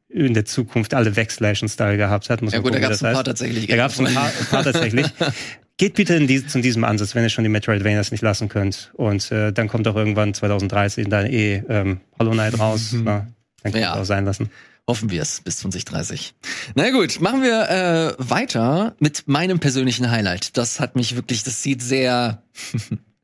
in 0.08 0.32
der 0.32 0.46
Zukunft 0.46 0.94
alle 0.94 1.10
Backslash-Style 1.10 1.98
gehabt 1.98 2.30
hat. 2.30 2.40
Muss 2.40 2.52
Ja 2.54 2.60
gut, 2.60 2.72
da 2.72 2.78
gucken, 2.78 2.82
wie 2.84 2.88
gab 2.88 2.92
es 2.92 3.02
ein 3.02 3.08
paar 3.12 3.16
heißt. 3.18 3.26
tatsächlich. 3.26 3.66
Da 3.66 3.76
gab 3.76 3.90
es 3.90 3.98
ein 3.98 4.14
paar, 4.14 4.26
ein 4.28 4.46
paar 4.48 4.62
tatsächlich. 4.64 5.06
Geht 5.76 5.94
bitte 5.94 6.14
in 6.14 6.26
die, 6.26 6.46
zu 6.46 6.62
diesem 6.62 6.84
Ansatz, 6.84 7.14
wenn 7.14 7.22
ihr 7.22 7.28
schon 7.28 7.44
die 7.44 7.50
Metroidvanias 7.50 8.12
nicht 8.12 8.22
lassen 8.22 8.48
könnt. 8.48 8.92
Und 8.94 9.30
äh, 9.30 9.52
dann 9.52 9.68
kommt 9.68 9.86
auch 9.88 9.96
irgendwann 9.96 10.32
2030 10.32 11.08
dann 11.08 11.26
eh 11.26 11.62
ähm, 11.68 12.00
Hollow 12.18 12.30
Knight 12.30 12.58
raus. 12.58 12.94
Na, 13.04 13.26
dann 13.62 13.72
könnt 13.72 13.74
ihr 13.74 13.80
Ja. 13.82 13.94
auch 14.00 14.04
sein 14.04 14.24
lassen. 14.24 14.48
Hoffen 14.88 15.10
wir 15.10 15.22
es 15.22 15.40
bis 15.40 15.58
2030. 15.58 16.34
Na 16.76 16.90
gut, 16.90 17.20
machen 17.20 17.42
wir 17.42 17.68
äh, 17.68 18.14
weiter 18.18 18.94
mit 19.00 19.26
meinem 19.26 19.58
persönlichen 19.58 20.10
Highlight. 20.10 20.56
Das 20.56 20.78
hat 20.78 20.94
mich 20.94 21.16
wirklich, 21.16 21.42
das 21.42 21.62
sieht 21.62 21.82
sehr 21.82 22.42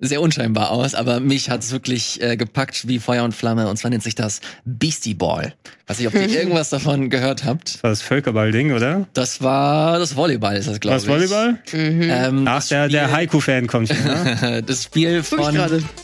sehr 0.00 0.20
unscheinbar 0.20 0.70
aus, 0.70 0.94
aber 0.94 1.20
mich 1.20 1.50
hat's 1.50 1.72
wirklich 1.72 2.20
äh, 2.22 2.36
gepackt 2.36 2.88
wie 2.88 2.98
Feuer 2.98 3.24
und 3.24 3.34
Flamme. 3.34 3.68
Und 3.68 3.76
zwar 3.76 3.90
nennt 3.90 4.02
sich 4.02 4.14
das 4.14 4.40
Beastie 4.64 5.14
Ball. 5.14 5.54
Weiß 5.86 5.98
nicht, 5.98 6.08
ob 6.08 6.14
ihr 6.14 6.28
irgendwas 6.28 6.70
davon 6.70 7.10
gehört 7.10 7.44
habt. 7.44 7.74
Das 7.74 7.82
war 7.82 7.90
das 7.90 8.02
Völkerball-Ding, 8.02 8.72
oder? 8.72 9.06
Das 9.12 9.42
war 9.42 9.98
das 9.98 10.16
Volleyball, 10.16 10.56
ist 10.56 10.68
das 10.68 10.80
glaube 10.80 10.96
Was 10.96 11.02
ich. 11.04 11.08
Volleyball? 11.08 11.58
Ähm, 11.72 12.44
Ach, 12.46 12.56
das 12.56 12.68
der, 12.68 12.88
der 12.88 13.12
Haiku-Fan 13.12 13.66
kommt 13.66 13.92
hier, 13.92 14.04
ne? 14.04 14.62
Das 14.66 14.84
Spiel 14.84 15.22
von 15.22 15.54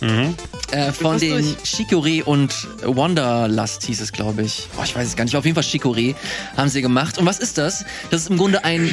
mhm. 0.01 0.35
Äh, 0.71 0.93
von 0.93 1.19
den 1.19 1.43
durch? 1.43 1.57
Chicorée 1.65 2.23
und 2.23 2.69
Wanderlust 2.83 3.85
hieß 3.85 4.01
es, 4.01 4.13
glaube 4.13 4.43
ich. 4.43 4.69
Oh, 4.79 4.83
ich 4.85 4.95
weiß 4.95 5.09
es 5.09 5.17
gar 5.17 5.25
nicht. 5.25 5.37
Auf 5.37 5.45
jeden 5.45 5.55
Fall 5.55 5.65
Chicorée 5.65 6.15
haben 6.57 6.69
sie 6.69 6.83
gemacht. 6.83 7.19
Und 7.19 7.27
was 7.27 7.39
ist 7.39 7.59
das? 7.59 7.85
Das 8.11 8.23
ist 8.23 8.31
im 8.31 8.37
Grunde 8.37 8.65
ein 8.65 8.91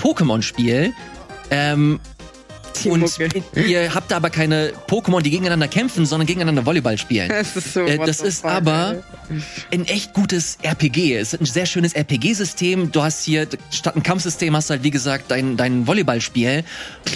Pokémon-Spiel. 0.00 0.92
Ähm, 1.50 2.00
Die 2.82 2.90
und 2.90 3.00
Mucke. 3.00 3.28
ihr 3.66 3.94
habt 3.94 4.12
aber 4.12 4.30
keine 4.30 4.72
Pokémon, 4.88 5.20
die 5.20 5.30
gegeneinander 5.30 5.68
kämpfen, 5.68 6.06
sondern 6.06 6.26
gegeneinander 6.26 6.66
Volleyball 6.66 6.98
spielen. 6.98 7.32
Das 7.46 7.54
ist 7.56 7.74
so. 7.74 7.80
Äh, 7.80 7.98
das 7.98 8.20
ist 8.20 8.40
fuck, 8.42 8.50
aber 8.50 8.96
ey. 9.28 9.42
ein 9.72 9.86
echt 9.86 10.14
gutes 10.14 10.58
RPG. 10.62 11.16
Es 11.16 11.32
ist 11.32 11.40
ein 11.40 11.44
sehr 11.46 11.66
schönes 11.66 11.92
RPG-System. 11.92 12.92
Du 12.92 13.02
hast 13.02 13.24
hier 13.24 13.46
statt 13.70 13.94
ein 13.94 14.02
Kampfsystem 14.02 14.54
hast 14.56 14.70
du 14.70 14.72
halt 14.72 14.82
wie 14.82 14.90
gesagt 14.90 15.30
dein 15.30 15.56
dein 15.56 15.86
Volleyballspiel 15.86 16.64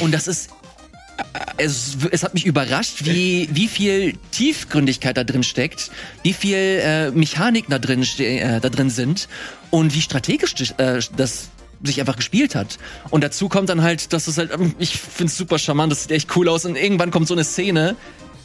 und 0.01 0.13
das 0.13 0.29
ist 0.29 0.51
es, 1.57 1.97
es 2.11 2.23
hat 2.23 2.35
mich 2.35 2.47
überrascht, 2.47 3.05
wie, 3.05 3.49
wie 3.53 3.69
viel 3.69 4.15
Tiefgründigkeit 4.31 5.17
da 5.17 5.25
drin 5.25 5.43
steckt, 5.43 5.91
wie 6.23 6.33
viel 6.33 6.57
äh, 6.57 7.11
Mechanik 7.11 7.67
da 7.69 7.79
drin, 7.79 8.07
äh, 8.19 8.61
da 8.61 8.69
drin 8.69 8.91
sind 8.91 9.29
und 9.71 9.95
wie 9.95 10.01
strategisch 10.01 10.55
äh, 10.79 11.01
das 11.17 11.51
sich 11.83 12.01
einfach 12.01 12.17
gespielt 12.17 12.55
hat. 12.55 12.79
Und 13.11 13.25
dazu 13.25 13.49
kommt 13.49 13.69
dann 13.69 13.83
halt, 13.83 14.13
dass 14.13 14.27
es 14.27 14.39
halt, 14.39 14.51
ich 14.79 14.99
find's 14.99 15.37
super 15.37 15.59
charmant, 15.59 15.93
das 15.93 16.03
sieht 16.03 16.13
echt 16.13 16.37
cool 16.37 16.49
aus 16.49 16.65
und 16.65 16.77
irgendwann 16.77 17.11
kommt 17.11 17.29
so 17.29 17.35
eine 17.35 17.45
Szene, 17.45 17.97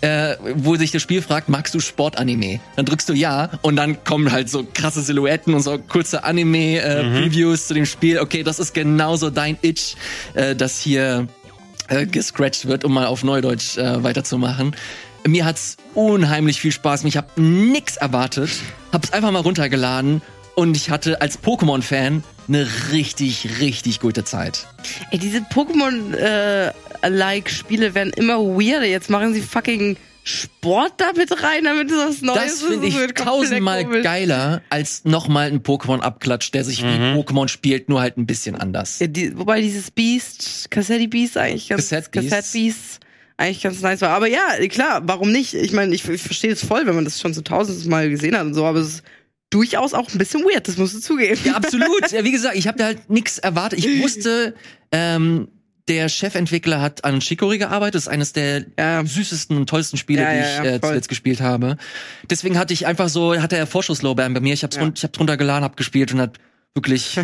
äh, 0.01 0.35
wo 0.55 0.75
sich 0.75 0.91
das 0.91 1.01
Spiel 1.01 1.21
fragt, 1.21 1.49
magst 1.49 1.73
du 1.73 1.79
Sportanime? 1.79 2.59
Dann 2.75 2.85
drückst 2.85 3.09
du 3.09 3.13
ja 3.13 3.49
und 3.61 3.75
dann 3.75 4.03
kommen 4.03 4.31
halt 4.31 4.49
so 4.49 4.65
krasse 4.73 5.01
Silhouetten 5.01 5.53
und 5.53 5.61
so 5.61 5.77
kurze 5.77 6.23
Anime-Previews 6.23 7.67
zu 7.67 7.73
dem 7.73 7.85
Spiel. 7.85 8.19
Okay, 8.19 8.43
das 8.43 8.59
ist 8.59 8.73
genauso 8.73 9.29
dein 9.29 9.57
Itch, 9.61 9.95
äh, 10.33 10.55
das 10.55 10.79
hier 10.79 11.27
äh, 11.87 12.05
gescratcht 12.05 12.67
wird, 12.67 12.83
um 12.83 12.93
mal 12.93 13.05
auf 13.05 13.23
Neudeutsch 13.23 13.77
äh, 13.77 14.03
weiterzumachen. 14.03 14.75
Mir 15.27 15.45
hat's 15.45 15.77
unheimlich 15.95 16.61
viel 16.61 16.71
Spaß. 16.71 17.03
Ich 17.05 17.17
habe 17.17 17.41
nix 17.41 17.97
erwartet, 17.97 18.51
hab's 18.91 19.11
einfach 19.11 19.31
mal 19.31 19.41
runtergeladen 19.41 20.21
und 20.55 20.75
ich 20.77 20.89
hatte 20.89 21.21
als 21.21 21.41
Pokémon-Fan 21.41 22.23
eine 22.47 22.67
richtig, 22.91 23.59
richtig 23.59 23.99
gute 23.99 24.23
Zeit. 24.23 24.67
Ey, 25.11 25.19
diese 25.19 25.39
Pokémon-like-Spiele 25.39 27.93
werden 27.95 28.13
immer 28.13 28.37
weirder. 28.39 28.85
Jetzt 28.85 29.09
machen 29.09 29.33
sie 29.33 29.41
fucking 29.41 29.97
Sport 30.23 30.93
da 30.97 31.11
mit 31.15 31.43
rein, 31.43 31.65
damit 31.65 31.91
es 31.91 31.97
was 31.97 32.21
Neues 32.21 32.43
Das 32.43 32.53
ist. 32.53 32.63
finde 32.63 32.87
ich 32.87 32.95
tausendmal 33.13 33.85
geiler 34.01 34.61
als 34.71 35.05
nochmal 35.05 35.51
ein 35.51 35.61
Pokémon-Abklatsch, 35.61 36.49
der 36.51 36.63
sich 36.63 36.81
wie 36.81 36.87
Pokémon 36.87 37.47
spielt, 37.47 37.89
nur 37.89 38.01
halt 38.01 38.17
ein 38.17 38.25
bisschen 38.25 38.55
anders. 38.55 38.97
Ja, 38.99 39.05
die, 39.05 39.37
wobei 39.37 39.61
dieses 39.61 39.91
Beast, 39.91 40.71
Cassetti 40.71 41.05
Beast 41.07 41.37
eigentlich 41.37 41.69
ganz, 41.69 41.89
Cassette 41.89 42.09
Beast. 42.09 42.29
Cassette 42.31 42.53
Beast 42.53 42.99
eigentlich 43.37 43.61
ganz 43.61 43.81
nice 43.81 44.01
war. 44.01 44.09
Aber 44.09 44.25
ja, 44.27 44.57
klar, 44.67 45.03
warum 45.05 45.31
nicht? 45.31 45.53
Ich 45.53 45.73
meine, 45.73 45.93
ich, 45.93 46.09
ich 46.09 46.21
verstehe 46.21 46.53
es 46.53 46.65
voll, 46.65 46.87
wenn 46.87 46.95
man 46.95 47.05
das 47.05 47.21
schon 47.21 47.33
so 47.33 47.41
tausendmal 47.41 48.05
Mal 48.05 48.09
gesehen 48.09 48.35
hat 48.35 48.45
und 48.45 48.55
so, 48.55 48.65
aber 48.65 48.79
es 48.79 48.87
ist 48.87 49.03
durchaus 49.55 49.93
auch 49.93 50.09
ein 50.11 50.17
bisschen 50.17 50.41
weird, 50.43 50.67
das 50.67 50.77
musst 50.77 50.93
du 50.95 50.99
zugeben. 50.99 51.39
Ja, 51.45 51.53
absolut. 51.55 52.11
Ja, 52.11 52.23
wie 52.23 52.31
gesagt, 52.31 52.55
ich 52.57 52.67
habe 52.67 52.77
da 52.77 52.85
halt 52.85 53.09
nichts 53.09 53.37
erwartet. 53.39 53.79
Ich 53.79 54.01
wusste, 54.03 54.53
ähm, 54.91 55.47
der 55.87 56.09
Chefentwickler 56.09 56.81
hat 56.81 57.03
an 57.05 57.21
Chicory 57.21 57.57
gearbeitet. 57.59 57.95
Das 57.95 58.03
ist 58.03 58.07
eines 58.09 58.33
der 58.33 58.65
Ja. 58.77 59.05
süßesten 59.05 59.55
und 59.55 59.69
tollsten 59.69 59.97
Spiele, 59.97 60.23
Ja, 60.23 60.33
die 60.33 60.39
ich 60.39 60.57
ja, 60.57 60.75
äh, 60.75 60.81
zuletzt 60.81 61.09
gespielt 61.09 61.41
habe. 61.41 61.77
Deswegen 62.29 62.57
hatte 62.57 62.73
ich 62.73 62.87
einfach 62.87 63.07
so, 63.07 63.39
hatte 63.39 63.55
er 63.55 63.67
Vorschusslorbeeren 63.67 64.33
bei 64.33 64.39
mir. 64.39 64.53
Ich 64.53 64.63
hab's 64.63 64.75
Ja. 64.77 64.81
run- 64.83 64.93
ich 64.95 65.03
hab 65.03 65.13
drunter 65.13 65.37
geladen, 65.37 65.63
hab 65.63 65.77
gespielt 65.77 66.11
und 66.11 66.19
hat 66.21 66.37
wirklich 66.75 67.17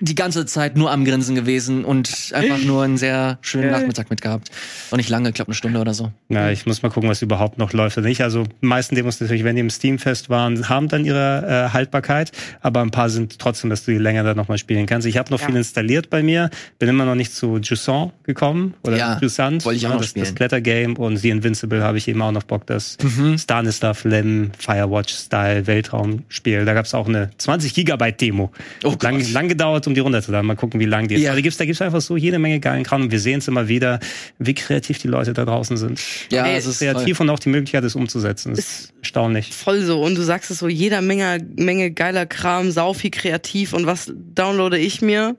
die 0.00 0.14
ganze 0.14 0.46
Zeit 0.46 0.76
nur 0.76 0.92
am 0.92 1.04
Grinsen 1.04 1.34
gewesen 1.34 1.84
und 1.84 2.30
einfach 2.32 2.60
nur 2.62 2.84
einen 2.84 2.96
sehr 2.96 3.38
schönen. 3.42 3.72
Nachmittag 3.72 4.10
mitgehabt. 4.10 4.48
Und 4.92 4.98
nicht 4.98 5.08
lange, 5.08 5.28
ich 5.30 5.34
glaube 5.34 5.48
eine 5.48 5.56
Stunde 5.56 5.80
oder 5.80 5.92
so. 5.92 6.12
Na, 6.28 6.52
ich 6.52 6.66
muss 6.66 6.82
mal 6.82 6.88
gucken, 6.90 7.10
was 7.10 7.20
überhaupt 7.20 7.58
noch 7.58 7.72
läuft 7.72 7.98
oder 7.98 8.06
nicht. 8.06 8.20
Also 8.22 8.44
die 8.44 8.66
meisten 8.66 8.94
Demos 8.94 9.20
natürlich, 9.20 9.42
wenn 9.42 9.56
die 9.56 9.60
im 9.60 9.70
Steamfest 9.70 10.30
waren, 10.30 10.68
haben 10.68 10.86
dann 10.86 11.04
ihre 11.04 11.66
äh, 11.68 11.72
Haltbarkeit, 11.72 12.30
aber 12.60 12.80
ein 12.80 12.92
paar 12.92 13.10
sind 13.10 13.40
trotzdem, 13.40 13.68
dass 13.70 13.84
du 13.84 13.90
die 13.90 13.98
länger 13.98 14.22
dann 14.22 14.36
nochmal 14.36 14.58
spielen 14.58 14.86
kannst. 14.86 15.04
Ich 15.08 15.16
habe 15.16 15.32
noch 15.32 15.40
Ja. 15.40 15.46
viel 15.46 15.56
installiert 15.56 16.08
bei 16.08 16.22
mir, 16.22 16.48
bin 16.78 16.88
immer 16.88 17.04
noch 17.04 17.16
nicht 17.16 17.34
zu 17.34 17.58
Jusant 17.58 18.12
gekommen 18.22 18.74
oder 18.84 18.96
Ja, 18.96 19.18
Jusant, 19.20 19.64
wollte 19.64 19.78
ich 19.78 19.86
auch 19.88 19.90
noch 19.94 19.96
das, 19.98 20.12
das 20.14 20.28
spielen. 20.28 20.34
Klettergame 20.36 20.94
und 20.96 21.16
The 21.16 21.30
Invincible 21.30 21.82
habe 21.82 21.98
ich 21.98 22.06
eben 22.06 22.22
auch 22.22 22.30
noch 22.32 22.44
Bock, 22.44 22.66
das 22.66 22.98
Mhm. 23.02 23.36
Stanislav 23.36 24.04
Lem 24.04 24.52
Firewatch-Style 24.58 25.66
Weltraumspiel. 25.66 26.64
Da 26.64 26.72
gab 26.74 26.84
es 26.86 26.94
auch 26.94 27.08
eine 27.08 27.30
20 27.38 27.74
Gigabyte 27.74 28.20
Demo. 28.20 28.52
Oh 28.84 28.94
lang, 29.00 29.20
lang 29.32 29.48
gedauert, 29.48 29.86
um 29.86 29.94
die 29.94 30.00
runterzuladen. 30.00 30.46
Mal 30.46 30.56
gucken, 30.56 30.80
wie 30.80 30.84
lang 30.84 31.08
die 31.08 31.16
ist. 31.16 31.22
Ja. 31.22 31.30
Aber 31.30 31.36
die 31.36 31.42
gibt's, 31.42 31.58
da 31.58 31.64
gibt's 31.64 31.82
einfach 31.82 32.00
so 32.00 32.16
jede 32.16 32.38
Menge 32.38 32.60
geilen 32.60 32.84
Kram 32.84 33.02
und 33.02 33.10
wir 33.10 33.20
sehen 33.20 33.38
es 33.38 33.48
immer 33.48 33.68
wieder, 33.68 34.00
wie 34.38 34.54
kreativ 34.54 34.98
die 34.98 35.08
Leute 35.08 35.32
da 35.32 35.44
draußen 35.44 35.76
sind. 35.76 36.00
Ja, 36.30 36.44
Ey, 36.46 36.56
es 36.56 36.66
ist 36.66 36.78
kreativ 36.78 37.20
und 37.20 37.30
auch 37.30 37.38
die 37.38 37.48
Möglichkeit, 37.48 37.84
es 37.84 37.94
umzusetzen. 37.94 38.54
Das 38.54 38.58
ist 38.58 38.94
erstaunlich. 39.00 39.52
Voll 39.52 39.82
so. 39.82 40.02
Und 40.02 40.16
du 40.16 40.22
sagst 40.22 40.50
es 40.50 40.58
so, 40.58 40.68
jeder 40.68 41.02
Menge, 41.02 41.46
Menge 41.56 41.90
geiler 41.90 42.26
Kram, 42.26 42.70
sau 42.70 42.92
viel 42.92 43.10
kreativ. 43.10 43.72
Und 43.72 43.86
was 43.86 44.12
downloade 44.16 44.78
ich 44.78 45.02
mir? 45.02 45.36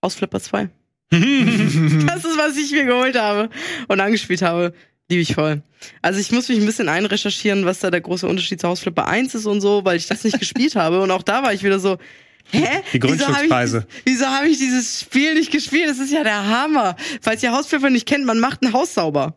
Aus 0.00 0.14
Flipper 0.14 0.40
2. 0.40 0.68
das 1.10 1.20
ist, 1.20 2.38
was 2.38 2.56
ich 2.56 2.70
mir 2.72 2.84
geholt 2.84 3.18
habe 3.18 3.48
und 3.88 4.00
angespielt 4.00 4.42
habe. 4.42 4.74
Liebe 5.10 5.22
ich 5.22 5.34
voll. 5.34 5.62
Also 6.02 6.20
ich 6.20 6.30
muss 6.32 6.48
mich 6.48 6.58
ein 6.58 6.66
bisschen 6.66 6.88
einrecherchieren, 6.88 7.64
was 7.64 7.78
da 7.78 7.90
der 7.90 8.02
große 8.02 8.26
Unterschied 8.26 8.60
zu 8.60 8.68
Haus 8.68 8.80
Flipper 8.80 9.06
1 9.06 9.34
ist 9.34 9.46
und 9.46 9.62
so, 9.62 9.84
weil 9.84 9.96
ich 9.96 10.06
das 10.06 10.24
nicht 10.24 10.38
gespielt 10.38 10.76
habe. 10.76 11.00
Und 11.00 11.10
auch 11.10 11.22
da 11.22 11.42
war 11.42 11.54
ich 11.54 11.64
wieder 11.64 11.78
so, 11.78 11.96
hä? 12.52 12.82
Die 12.92 12.98
Grundstückspreise. 12.98 13.86
Wieso 14.04 14.26
habe 14.26 14.46
ich, 14.48 14.52
hab 14.52 14.52
ich 14.52 14.58
dieses 14.58 15.00
Spiel 15.00 15.34
nicht 15.34 15.50
gespielt? 15.52 15.88
Das 15.88 15.98
ist 15.98 16.12
ja 16.12 16.22
der 16.22 16.46
Hammer. 16.46 16.96
Falls 17.20 17.42
ihr 17.42 17.52
Hausflipper 17.52 17.90
nicht 17.90 18.06
kennt, 18.06 18.24
man 18.24 18.38
macht 18.40 18.62
ein 18.62 18.72
Haus 18.72 18.94
sauber. 18.94 19.34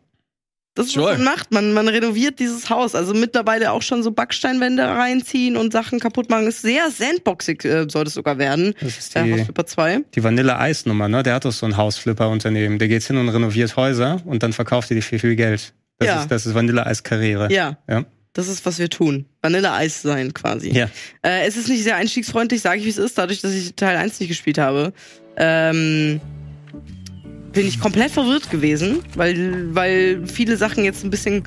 Das 0.74 0.86
ist, 0.86 0.92
Sure. 0.94 1.10
was 1.12 1.18
man 1.18 1.24
macht. 1.26 1.52
Man, 1.52 1.74
man 1.74 1.86
renoviert 1.86 2.38
dieses 2.38 2.70
Haus. 2.70 2.94
Also 2.94 3.12
mittlerweile 3.12 3.72
auch 3.72 3.82
schon 3.82 4.02
so 4.02 4.10
Backsteinwände 4.10 4.82
reinziehen 4.82 5.58
und 5.58 5.70
Sachen 5.70 6.00
kaputt 6.00 6.30
machen. 6.30 6.46
Ist 6.46 6.62
sehr 6.62 6.90
sandboxig, 6.90 7.62
äh, 7.66 7.86
sollte 7.90 8.08
es 8.08 8.14
sogar 8.14 8.38
werden. 8.38 8.72
Das 8.80 8.96
ist 8.96 9.14
Der 9.14 9.24
die, 9.24 9.32
Hausflipper 9.34 9.66
2. 9.66 10.00
die 10.14 10.24
Vanille-Eis-Nummer, 10.24 11.08
ne? 11.08 11.22
Der 11.22 11.34
hat 11.34 11.44
doch 11.44 11.52
so 11.52 11.66
ein 11.66 11.76
Hausflipper-Unternehmen. 11.76 12.78
Der 12.78 12.88
geht 12.88 13.02
hin 13.02 13.18
und 13.18 13.28
renoviert 13.28 13.76
Häuser 13.76 14.22
und 14.24 14.42
dann 14.42 14.54
verkauft 14.54 14.90
er 14.90 14.94
die 14.94 15.02
für 15.02 15.18
viel 15.18 15.36
Geld. 15.36 15.74
Das 15.98 16.08
Ja. 16.08 16.20
ist, 16.22 16.30
das 16.30 16.46
ist 16.46 16.54
Vanille-Eis-Karriere. 16.54 17.52
Ja. 17.52 17.76
Ja. 17.86 18.06
Das 18.34 18.48
ist, 18.48 18.64
was 18.64 18.78
wir 18.78 18.88
tun. 18.88 19.26
Vanilleeis 19.42 20.02
sein 20.02 20.32
quasi. 20.32 20.70
Ja. 20.70 20.88
Äh, 21.22 21.46
es 21.46 21.56
ist 21.56 21.68
nicht 21.68 21.82
sehr 21.82 21.96
einstiegsfreundlich, 21.96 22.62
sage 22.62 22.80
ich, 22.80 22.86
wie 22.86 22.90
es 22.90 22.98
ist, 22.98 23.18
dadurch, 23.18 23.40
dass 23.42 23.52
ich 23.52 23.74
Teil 23.74 23.96
1 23.96 24.20
nicht 24.20 24.28
gespielt 24.28 24.58
habe. 24.58 24.92
Ähm, 25.36 26.20
bin 27.52 27.66
ich 27.66 27.78
komplett 27.78 28.10
verwirrt 28.10 28.50
gewesen, 28.50 29.00
weil, 29.14 29.74
weil 29.74 30.26
viele 30.26 30.56
Sachen 30.56 30.84
jetzt 30.84 31.04
ein 31.04 31.10
bisschen 31.10 31.44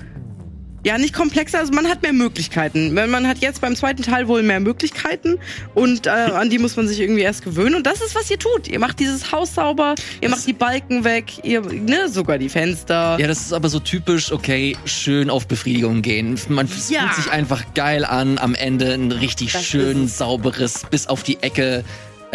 Ja, 0.86 1.00
nicht 1.00 1.14
komplexer, 1.16 1.58
also 1.58 1.74
man 1.74 1.88
hat 1.88 2.04
mehr 2.04 2.14
Möglichkeiten. 2.14 2.94
Man 2.94 3.28
hat 3.28 3.40
jetzt 3.40 3.60
beim 3.60 3.76
zweiten 3.76 4.04
Teil 4.04 4.28
wohl 4.28 4.44
mehr 4.44 4.60
Möglichkeiten 4.60 5.40
und 5.74 6.06
äh, 6.06 6.10
an 6.12 6.52
die 6.52 6.60
muss 6.60 6.76
man 6.76 6.88
sich 6.88 7.00
irgendwie 7.00 7.24
erst 7.24 7.44
gewöhnen. 7.44 7.74
Und 7.74 7.88
das 7.88 8.02
ist, 8.02 8.14
was 8.14 8.30
ihr 8.30 8.38
tut. 8.38 8.68
Ihr 8.68 8.78
macht 8.78 9.00
dieses 9.00 9.32
Haus 9.32 9.56
sauber, 9.56 9.96
ihr 10.22 10.30
macht 10.30 10.46
die 10.46 10.54
Balken 10.54 11.04
weg, 11.04 11.44
ihr, 11.44 11.62
ne, 11.62 12.08
sogar 12.08 12.38
die 12.38 12.50
Fenster. 12.50 13.18
Ja, 13.20 13.26
das 13.26 13.42
ist 13.42 13.52
aber 13.54 13.68
so 13.70 13.80
typisch, 13.80 14.32
okay, 14.32 14.78
schön 14.86 15.32
auf 15.32 15.48
Befriedigung 15.48 16.04
gehen. 16.04 16.40
Man 16.50 16.70
Ja. 16.90 17.02
fühlt 17.02 17.16
sich 17.16 17.32
einfach 17.32 17.64
geil 17.74 18.06
an, 18.06 18.38
am 18.38 18.54
Ende 18.54 18.94
ein 18.94 19.12
richtig 19.12 19.54
Das 19.54 19.66
schön 19.66 20.08
sauberes, 20.08 20.86
bis 20.92 21.08
auf 21.08 21.24
die 21.24 21.42
Ecke 21.42 21.84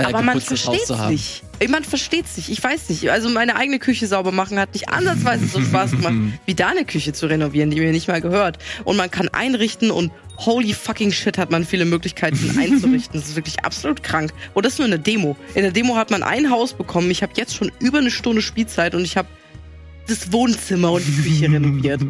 äh, 0.00 0.04
Aber 0.04 0.22
man 0.22 0.38
geputztes 0.38 0.66
Haus 0.66 1.10
nicht. 1.10 1.42
Man 1.68 1.84
versteht's 1.84 2.36
nicht. 2.36 2.48
Ich 2.48 2.62
weiß 2.62 2.88
nicht. 2.88 3.10
Also 3.10 3.28
meine 3.28 3.56
eigene 3.56 3.78
Küche 3.78 4.06
sauber 4.06 4.32
machen 4.32 4.58
hat 4.58 4.72
nicht 4.72 4.88
ansatzweise 4.88 5.46
so 5.46 5.60
Spaß 5.64 5.92
gemacht, 5.92 6.14
wie 6.46 6.54
da 6.54 6.68
eine 6.68 6.84
Küche 6.84 7.12
zu 7.12 7.26
renovieren, 7.26 7.70
die 7.70 7.80
mir 7.80 7.92
nicht 7.92 8.08
mal 8.08 8.20
gehört. 8.20 8.58
Und 8.84 8.96
man 8.96 9.10
kann 9.10 9.28
einrichten 9.28 9.90
und 9.90 10.10
holy 10.38 10.72
fucking 10.72 11.12
shit 11.12 11.38
hat 11.38 11.50
man 11.50 11.64
viele 11.64 11.84
Möglichkeiten 11.84 12.56
einzurichten. 12.58 13.20
Das 13.20 13.28
ist 13.28 13.36
wirklich 13.36 13.64
absolut 13.64 14.02
krank. 14.02 14.32
Und 14.54 14.64
das 14.64 14.74
ist 14.74 14.78
nur 14.78 14.86
eine 14.86 14.98
Demo. 14.98 15.36
In 15.54 15.62
der 15.62 15.72
Demo 15.72 15.96
hat 15.96 16.10
man 16.10 16.22
ein 16.22 16.50
Haus 16.50 16.72
bekommen. 16.72 17.10
Ich 17.10 17.22
habe 17.22 17.32
jetzt 17.36 17.54
schon 17.54 17.70
über 17.78 17.98
eine 17.98 18.10
Stunde 18.10 18.42
Spielzeit 18.42 18.94
und 18.94 19.02
ich 19.04 19.16
habe 19.16 19.28
das 20.06 20.32
Wohnzimmer 20.32 20.92
und 20.92 21.06
die 21.06 21.12
Küche 21.12 21.44
renoviert. 21.52 22.00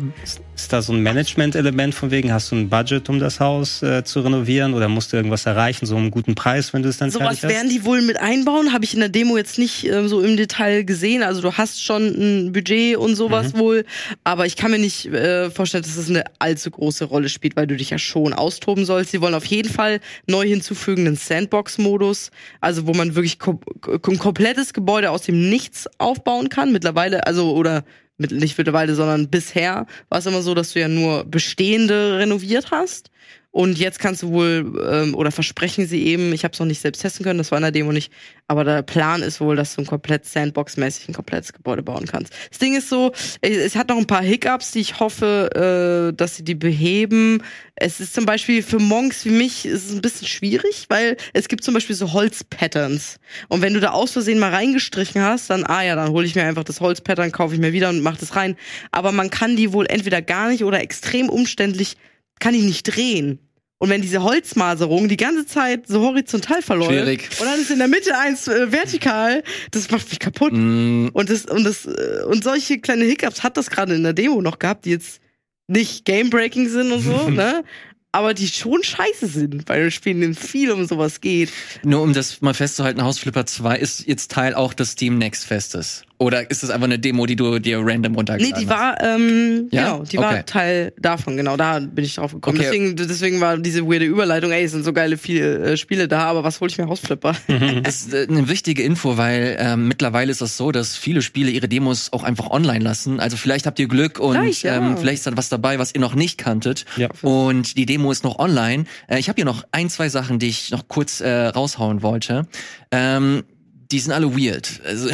Ist 0.60 0.74
da 0.74 0.82
so 0.82 0.92
ein 0.92 1.02
Management-Element 1.02 1.94
von 1.94 2.10
wegen, 2.10 2.32
hast 2.32 2.50
du 2.52 2.56
ein 2.56 2.68
Budget, 2.68 3.08
um 3.08 3.18
das 3.18 3.40
Haus 3.40 3.82
äh, 3.82 4.04
zu 4.04 4.20
renovieren 4.20 4.74
oder 4.74 4.88
musst 4.88 5.10
du 5.12 5.16
irgendwas 5.16 5.46
erreichen, 5.46 5.86
so 5.86 5.96
einen 5.96 6.10
guten 6.10 6.34
Preis, 6.34 6.74
wenn 6.74 6.82
du 6.82 6.90
es 6.90 6.98
dann 6.98 7.10
Sowas 7.10 7.38
fertig 7.38 7.44
hast? 7.44 7.50
werden 7.54 7.70
die 7.70 7.84
wohl 7.86 8.02
mit 8.02 8.20
einbauen, 8.20 8.74
habe 8.74 8.84
ich 8.84 8.92
in 8.92 9.00
der 9.00 9.08
Demo 9.08 9.38
jetzt 9.38 9.58
nicht 9.58 9.86
ähm, 9.86 10.06
so 10.06 10.20
im 10.20 10.36
Detail 10.36 10.84
gesehen. 10.84 11.22
Also 11.22 11.40
du 11.40 11.54
hast 11.54 11.82
schon 11.82 12.02
ein 12.08 12.52
Budget 12.52 12.98
und 12.98 13.14
sowas 13.16 13.54
wohl, 13.56 13.86
aber 14.22 14.44
ich 14.44 14.56
kann 14.56 14.70
mir 14.70 14.78
nicht 14.78 15.06
äh, 15.06 15.50
vorstellen, 15.50 15.82
dass 15.82 15.96
das 15.96 16.10
eine 16.10 16.24
allzu 16.38 16.70
große 16.70 17.06
Rolle 17.06 17.30
spielt, 17.30 17.56
weil 17.56 17.66
du 17.66 17.76
dich 17.76 17.88
ja 17.88 17.98
schon 17.98 18.34
austoben 18.34 18.84
sollst. 18.84 19.12
Sie 19.12 19.22
wollen 19.22 19.34
auf 19.34 19.46
jeden 19.46 19.72
Fall 19.72 20.00
neu 20.26 20.46
hinzufügen 20.46 21.06
einen 21.06 21.16
Sandbox-Modus, 21.16 22.30
also 22.60 22.86
wo 22.86 22.92
man 22.92 23.14
wirklich 23.14 23.38
kom 23.38 23.60
kom- 23.80 24.12
ein 24.12 24.18
komplettes 24.18 24.72
Gebäude 24.74 25.10
aus 25.10 25.22
dem 25.22 25.48
Nichts 25.48 25.88
aufbauen 25.98 26.50
kann. 26.50 26.70
Mittlerweile, 26.70 27.26
also 27.26 27.52
oder 27.54 27.82
nicht 28.20 28.58
mittlerweile, 28.58 28.94
sondern 28.94 29.28
bisher 29.28 29.86
war 30.08 30.18
es 30.18 30.26
immer 30.26 30.42
so, 30.42 30.54
dass 30.54 30.72
du 30.72 30.80
ja 30.80 30.88
nur 30.88 31.24
bestehende 31.24 32.18
renoviert 32.18 32.70
hast. 32.70 33.10
Und 33.52 33.78
jetzt 33.78 33.98
kannst 33.98 34.22
du 34.22 34.30
wohl, 34.30 34.80
ähm, 34.88 35.14
oder 35.16 35.32
versprechen 35.32 35.86
sie 35.86 36.06
eben, 36.06 36.32
ich 36.32 36.44
habe 36.44 36.52
es 36.52 36.60
noch 36.60 36.66
nicht 36.66 36.80
selbst 36.80 37.00
testen 37.00 37.24
können, 37.24 37.38
das 37.38 37.50
war 37.50 37.58
in 37.58 37.62
der 37.62 37.72
Demo 37.72 37.90
nicht, 37.90 38.12
aber 38.46 38.62
der 38.62 38.82
Plan 38.82 39.22
ist 39.22 39.40
wohl, 39.40 39.56
dass 39.56 39.74
du 39.74 39.82
ein 39.82 39.86
komplett 39.86 40.24
Sandbox-mäßig 40.24 41.08
ein 41.08 41.14
komplettes 41.14 41.52
Gebäude 41.52 41.82
bauen 41.82 42.06
kannst. 42.06 42.32
Das 42.48 42.58
Ding 42.58 42.76
ist 42.76 42.88
so, 42.88 43.12
es, 43.40 43.56
es 43.56 43.76
hat 43.76 43.88
noch 43.88 43.96
ein 43.96 44.06
paar 44.06 44.22
Hiccups, 44.22 44.70
die 44.70 44.80
ich 44.80 45.00
hoffe, 45.00 46.10
äh, 46.12 46.16
dass 46.16 46.36
sie 46.36 46.44
die 46.44 46.54
beheben. 46.54 47.42
Es 47.74 47.98
ist 47.98 48.14
zum 48.14 48.24
Beispiel 48.24 48.62
für 48.62 48.78
Monks 48.78 49.24
wie 49.24 49.30
mich 49.30 49.66
ist 49.66 49.86
es 49.86 49.92
ein 49.92 50.00
bisschen 50.00 50.28
schwierig, 50.28 50.86
weil 50.88 51.16
es 51.32 51.48
gibt 51.48 51.64
zum 51.64 51.74
Beispiel 51.74 51.96
so 51.96 52.12
Holzpatterns. 52.12 53.18
Und 53.48 53.62
wenn 53.62 53.74
du 53.74 53.80
da 53.80 53.90
aus 53.90 54.12
Versehen 54.12 54.38
mal 54.38 54.50
reingestrichen 54.50 55.22
hast, 55.22 55.50
dann, 55.50 55.64
ah 55.64 55.82
ja, 55.82 55.96
dann 55.96 56.10
hole 56.10 56.24
ich 56.24 56.36
mir 56.36 56.44
einfach 56.44 56.64
das 56.64 56.80
Holzpattern, 56.80 57.32
kaufe 57.32 57.54
ich 57.54 57.60
mir 57.60 57.72
wieder 57.72 57.88
und 57.88 58.00
mach 58.00 58.16
das 58.16 58.36
rein. 58.36 58.56
Aber 58.92 59.10
man 59.10 59.30
kann 59.30 59.56
die 59.56 59.72
wohl 59.72 59.86
entweder 59.86 60.22
gar 60.22 60.50
nicht 60.50 60.62
oder 60.62 60.80
extrem 60.80 61.28
umständlich 61.28 61.96
kann 62.40 62.54
ich 62.54 62.62
nicht 62.62 62.82
drehen. 62.84 63.38
Und 63.82 63.88
wenn 63.88 64.02
diese 64.02 64.22
Holzmaserung 64.22 65.08
die 65.08 65.16
ganze 65.16 65.46
Zeit 65.46 65.86
so 65.86 66.02
horizontal 66.02 66.60
verläuft 66.60 66.90
Schwierig. 66.90 67.30
und 67.40 67.46
dann 67.46 67.58
ist 67.60 67.70
in 67.70 67.78
der 67.78 67.88
Mitte 67.88 68.18
eins 68.18 68.46
äh, 68.46 68.70
vertikal, 68.70 69.42
das 69.70 69.90
macht 69.90 70.10
mich 70.10 70.18
kaputt. 70.18 70.52
Mm, 70.52 71.08
Und 71.14 71.30
das 71.30 71.46
und 71.46 71.64
das 71.64 71.86
äh, 71.86 72.24
und 72.26 72.44
solche 72.44 72.78
kleine 72.78 73.04
Hiccups 73.06 73.42
hat 73.42 73.56
das 73.56 73.70
gerade 73.70 73.94
in 73.94 74.02
der 74.02 74.12
Demo 74.12 74.42
noch 74.42 74.58
gehabt, 74.58 74.84
die 74.84 74.90
jetzt 74.90 75.20
nicht 75.66 76.04
game-breaking 76.04 76.68
sind 76.68 76.92
und 76.92 77.00
so, 77.00 77.30
ne? 77.30 77.64
Aber 78.12 78.34
die 78.34 78.48
schon 78.48 78.82
scheiße 78.82 79.28
sind, 79.28 79.66
weil 79.68 79.84
das 79.84 79.94
Spiel 79.94 80.20
in 80.22 80.34
viel 80.34 80.72
um 80.72 80.84
sowas 80.84 81.20
geht. 81.22 81.50
Nur 81.84 82.02
um 82.02 82.12
das 82.12 82.42
mal 82.42 82.54
festzuhalten, 82.54 83.02
Hausflipper 83.02 83.46
2 83.46 83.78
ist 83.78 84.06
jetzt 84.06 84.32
Teil 84.32 84.54
auch 84.54 84.74
des 84.74 84.90
Steam 84.90 85.16
Next 85.16 85.46
Festes. 85.46 86.02
Oder 86.20 86.50
ist 86.50 86.62
das 86.62 86.68
einfach 86.68 86.84
eine 86.84 86.98
Demo, 86.98 87.24
die 87.24 87.34
du 87.34 87.58
dir 87.58 87.78
random 87.78 88.12
Nee, 88.12 88.16
runtergeladen 88.18 88.60
die 88.62 88.68
war, 88.68 89.02
ähm, 89.02 89.68
Ja? 89.70 89.84
genau, 89.84 90.04
die 90.04 90.18
Okay. 90.18 90.26
war 90.26 90.44
Teil 90.44 90.92
davon, 91.00 91.38
genau, 91.38 91.56
da 91.56 91.78
bin 91.78 92.04
ich 92.04 92.16
drauf 92.16 92.32
gekommen. 92.34 92.58
Okay. 92.58 92.66
Deswegen, 92.70 92.94
deswegen 92.96 93.40
war 93.40 93.56
diese 93.56 93.86
weirde 93.86 94.04
Überleitung, 94.04 94.52
ey, 94.52 94.64
es 94.64 94.72
sind 94.72 94.84
so 94.84 94.92
geile 94.92 95.16
viele 95.16 95.72
äh, 95.72 95.76
Spiele 95.78 96.08
da, 96.08 96.24
aber 96.24 96.44
was 96.44 96.60
hol 96.60 96.68
ich 96.68 96.76
mir 96.76 96.86
Hausflipper? 96.88 97.34
Das 97.82 98.02
ist 98.06 98.12
äh, 98.12 98.26
eine 98.28 98.50
wichtige 98.50 98.82
Info, 98.82 99.16
weil 99.16 99.56
ähm, 99.58 99.88
mittlerweile 99.88 100.30
ist 100.30 100.42
es 100.42 100.58
so, 100.58 100.72
dass 100.72 100.94
viele 100.94 101.22
Spiele 101.22 101.50
ihre 101.50 101.68
Demos 101.68 102.12
auch 102.12 102.22
einfach 102.22 102.50
online 102.50 102.84
lassen. 102.84 103.18
Also 103.18 103.38
vielleicht 103.38 103.64
habt 103.64 103.78
ihr 103.78 103.88
Glück 103.88 104.18
und 104.18 104.34
Vielleicht, 104.34 104.64
ja. 104.64 104.76
ähm, 104.76 104.98
vielleicht 104.98 105.20
ist 105.20 105.26
dann 105.26 105.38
was 105.38 105.48
dabei, 105.48 105.78
was 105.78 105.94
ihr 105.94 106.02
noch 106.02 106.14
nicht 106.14 106.36
kanntet. 106.36 106.84
Ja. 106.98 107.08
Und 107.22 107.78
die 107.78 107.86
Demo 107.86 108.12
ist 108.12 108.24
noch 108.24 108.38
online. 108.38 108.84
Äh, 109.08 109.18
ich 109.18 109.30
habe 109.30 109.36
hier 109.36 109.46
noch 109.46 109.64
ein, 109.72 109.88
zwei 109.88 110.10
Sachen, 110.10 110.38
die 110.38 110.48
ich 110.48 110.70
noch 110.70 110.86
kurz 110.86 111.22
äh, 111.22 111.30
raushauen 111.46 112.02
wollte. 112.02 112.46
Ähm, 112.90 113.44
die 113.90 113.98
sind 113.98 114.12
alle 114.12 114.30
weird. 114.36 114.80
Also, 114.86 115.08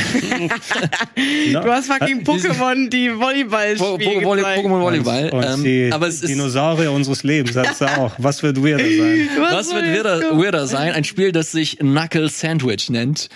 Ja. 1.51 1.61
Du 1.63 1.73
hast 1.73 1.87
fucking 1.87 2.23
Pokémon, 2.25 2.89
die 2.91 3.09
Volleyball 3.19 3.77
spielen. 3.77 4.23
Po- 4.23 4.35
Pokémon 4.35 4.81
Volleyball. 4.81 5.31
Und 5.31 5.45
ähm, 5.45 5.65
die 5.65 5.91
aber 5.93 6.09
es 6.09 6.23
ist 6.23 6.29
Dinosaurier 6.29 6.93
unseres 6.93 7.23
Lebens, 7.23 7.55
sagst 7.55 7.81
du 7.81 7.87
auch. 7.87 8.13
Was 8.19 8.43
wird 8.43 8.63
weirder 8.63 8.85
sein? 8.85 9.29
Was 9.51 9.73
wird 9.75 9.85
weirder, 9.87 10.21
weirder 10.39 10.67
sein? 10.67 10.93
Ein 10.93 11.05
Spiel, 11.05 11.33
das 11.33 11.53
sich 11.53 11.79
Knuckle 11.79 12.29
Sandwich 12.29 12.91
nennt. 12.91 13.29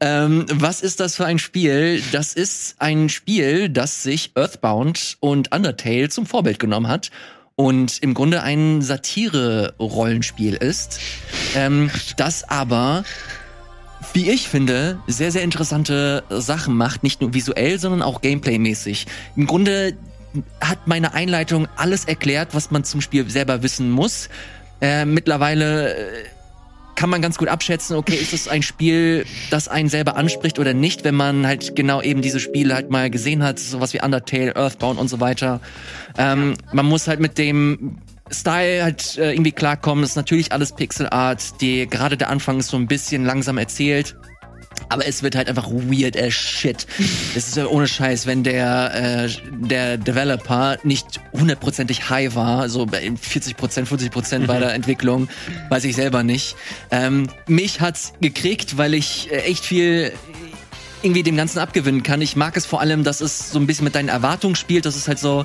Ähm, 0.00 0.46
was 0.50 0.80
ist 0.80 1.00
das 1.00 1.16
für 1.16 1.26
ein 1.26 1.38
Spiel? 1.38 2.00
Das 2.12 2.32
ist 2.34 2.76
ein 2.78 3.08
Spiel, 3.08 3.68
das 3.68 4.02
sich 4.02 4.30
Earthbound 4.34 5.16
und 5.20 5.54
Undertale 5.54 6.08
zum 6.08 6.26
Vorbild 6.26 6.58
genommen 6.58 6.88
hat 6.88 7.10
und 7.56 7.98
im 8.02 8.14
Grunde 8.14 8.42
ein 8.42 8.80
Satire-Rollenspiel 8.82 10.54
ist, 10.54 11.00
ähm, 11.54 11.90
das 12.16 12.48
aber 12.48 13.04
wie 14.14 14.30
ich 14.30 14.48
finde, 14.48 14.98
sehr, 15.06 15.32
sehr 15.32 15.42
interessante 15.42 16.22
Sachen 16.30 16.76
macht, 16.76 17.02
nicht 17.02 17.20
nur 17.20 17.34
visuell, 17.34 17.78
sondern 17.78 18.00
auch 18.00 18.20
gameplaymäßig. 18.20 19.06
Im 19.36 19.46
Grunde 19.46 19.96
hat 20.60 20.86
meine 20.86 21.14
Einleitung 21.14 21.68
alles 21.76 22.04
erklärt, 22.04 22.54
was 22.54 22.70
man 22.70 22.84
zum 22.84 23.00
Spiel 23.00 23.28
selber 23.28 23.62
wissen 23.62 23.90
muss. 23.90 24.28
Äh, 24.80 25.04
mittlerweile 25.04 25.94
äh, 25.94 26.24
kann 26.94 27.10
man 27.10 27.22
ganz 27.22 27.38
gut 27.38 27.48
abschätzen, 27.48 27.96
okay, 27.96 28.14
ist 28.14 28.32
es 28.32 28.46
ein 28.48 28.62
Spiel, 28.62 29.26
das 29.50 29.68
einen 29.68 29.88
selber 29.88 30.16
anspricht 30.16 30.58
oder 30.58 30.74
nicht, 30.74 31.04
wenn 31.04 31.14
man 31.14 31.46
halt 31.46 31.74
genau 31.74 32.00
eben 32.00 32.22
diese 32.22 32.40
Spiele 32.40 32.74
halt 32.74 32.90
mal 32.90 33.10
gesehen 33.10 33.42
hat, 33.42 33.58
sowas 33.58 33.92
wie 33.94 34.00
Undertale, 34.00 34.54
Earthbound 34.54 34.98
und 34.98 35.08
so 35.08 35.20
weiter. 35.20 35.60
Ähm, 36.18 36.54
man 36.72 36.86
muss 36.86 37.08
halt 37.08 37.20
mit 37.20 37.36
dem 37.38 37.98
Style 38.30 38.82
halt 38.82 39.18
äh, 39.18 39.32
irgendwie 39.32 39.52
klarkommen. 39.52 40.02
Das 40.02 40.10
ist 40.10 40.16
natürlich 40.16 40.52
alles 40.52 40.72
Pixel 40.72 41.08
Art. 41.08 41.60
Die 41.60 41.86
gerade 41.88 42.16
der 42.16 42.30
Anfang 42.30 42.58
ist 42.58 42.68
so 42.68 42.76
ein 42.76 42.86
bisschen 42.86 43.24
langsam 43.24 43.58
erzählt. 43.58 44.16
Aber 44.88 45.06
es 45.06 45.22
wird 45.22 45.34
halt 45.36 45.48
einfach 45.48 45.68
weird 45.70 46.16
as 46.16 46.32
shit. 46.32 46.86
Es 47.36 47.48
ist 47.48 47.56
ja 47.56 47.66
ohne 47.66 47.88
Scheiß, 47.88 48.26
wenn 48.26 48.42
der, 48.42 49.24
äh, 49.24 49.28
der 49.50 49.96
Developer 49.98 50.78
nicht 50.84 51.20
hundertprozentig 51.32 52.10
high 52.10 52.34
war, 52.34 52.68
so 52.68 52.86
bei 52.86 53.12
40 53.20 53.56
Prozent, 53.56 53.88
50 53.88 54.10
Prozent 54.10 54.46
bei 54.46 54.58
der 54.58 54.74
Entwicklung, 54.74 55.28
weiß 55.70 55.84
ich 55.84 55.96
selber 55.96 56.22
nicht. 56.22 56.56
Ähm, 56.90 57.28
mich 57.46 57.80
hat's 57.80 58.12
gekriegt, 58.20 58.76
weil 58.76 58.94
ich 58.94 59.30
äh, 59.32 59.38
echt 59.42 59.64
viel 59.64 60.12
irgendwie 61.04 61.22
dem 61.22 61.36
Ganzen 61.36 61.58
abgewinnen 61.58 62.02
kann. 62.02 62.22
Ich 62.22 62.34
mag 62.34 62.56
es 62.56 62.64
vor 62.66 62.80
allem, 62.80 63.04
dass 63.04 63.20
es 63.20 63.50
so 63.50 63.58
ein 63.58 63.66
bisschen 63.66 63.84
mit 63.84 63.94
deinen 63.94 64.08
Erwartungen 64.08 64.56
spielt. 64.56 64.86
Das 64.86 64.96
ist 64.96 65.06
halt 65.06 65.18
so 65.18 65.44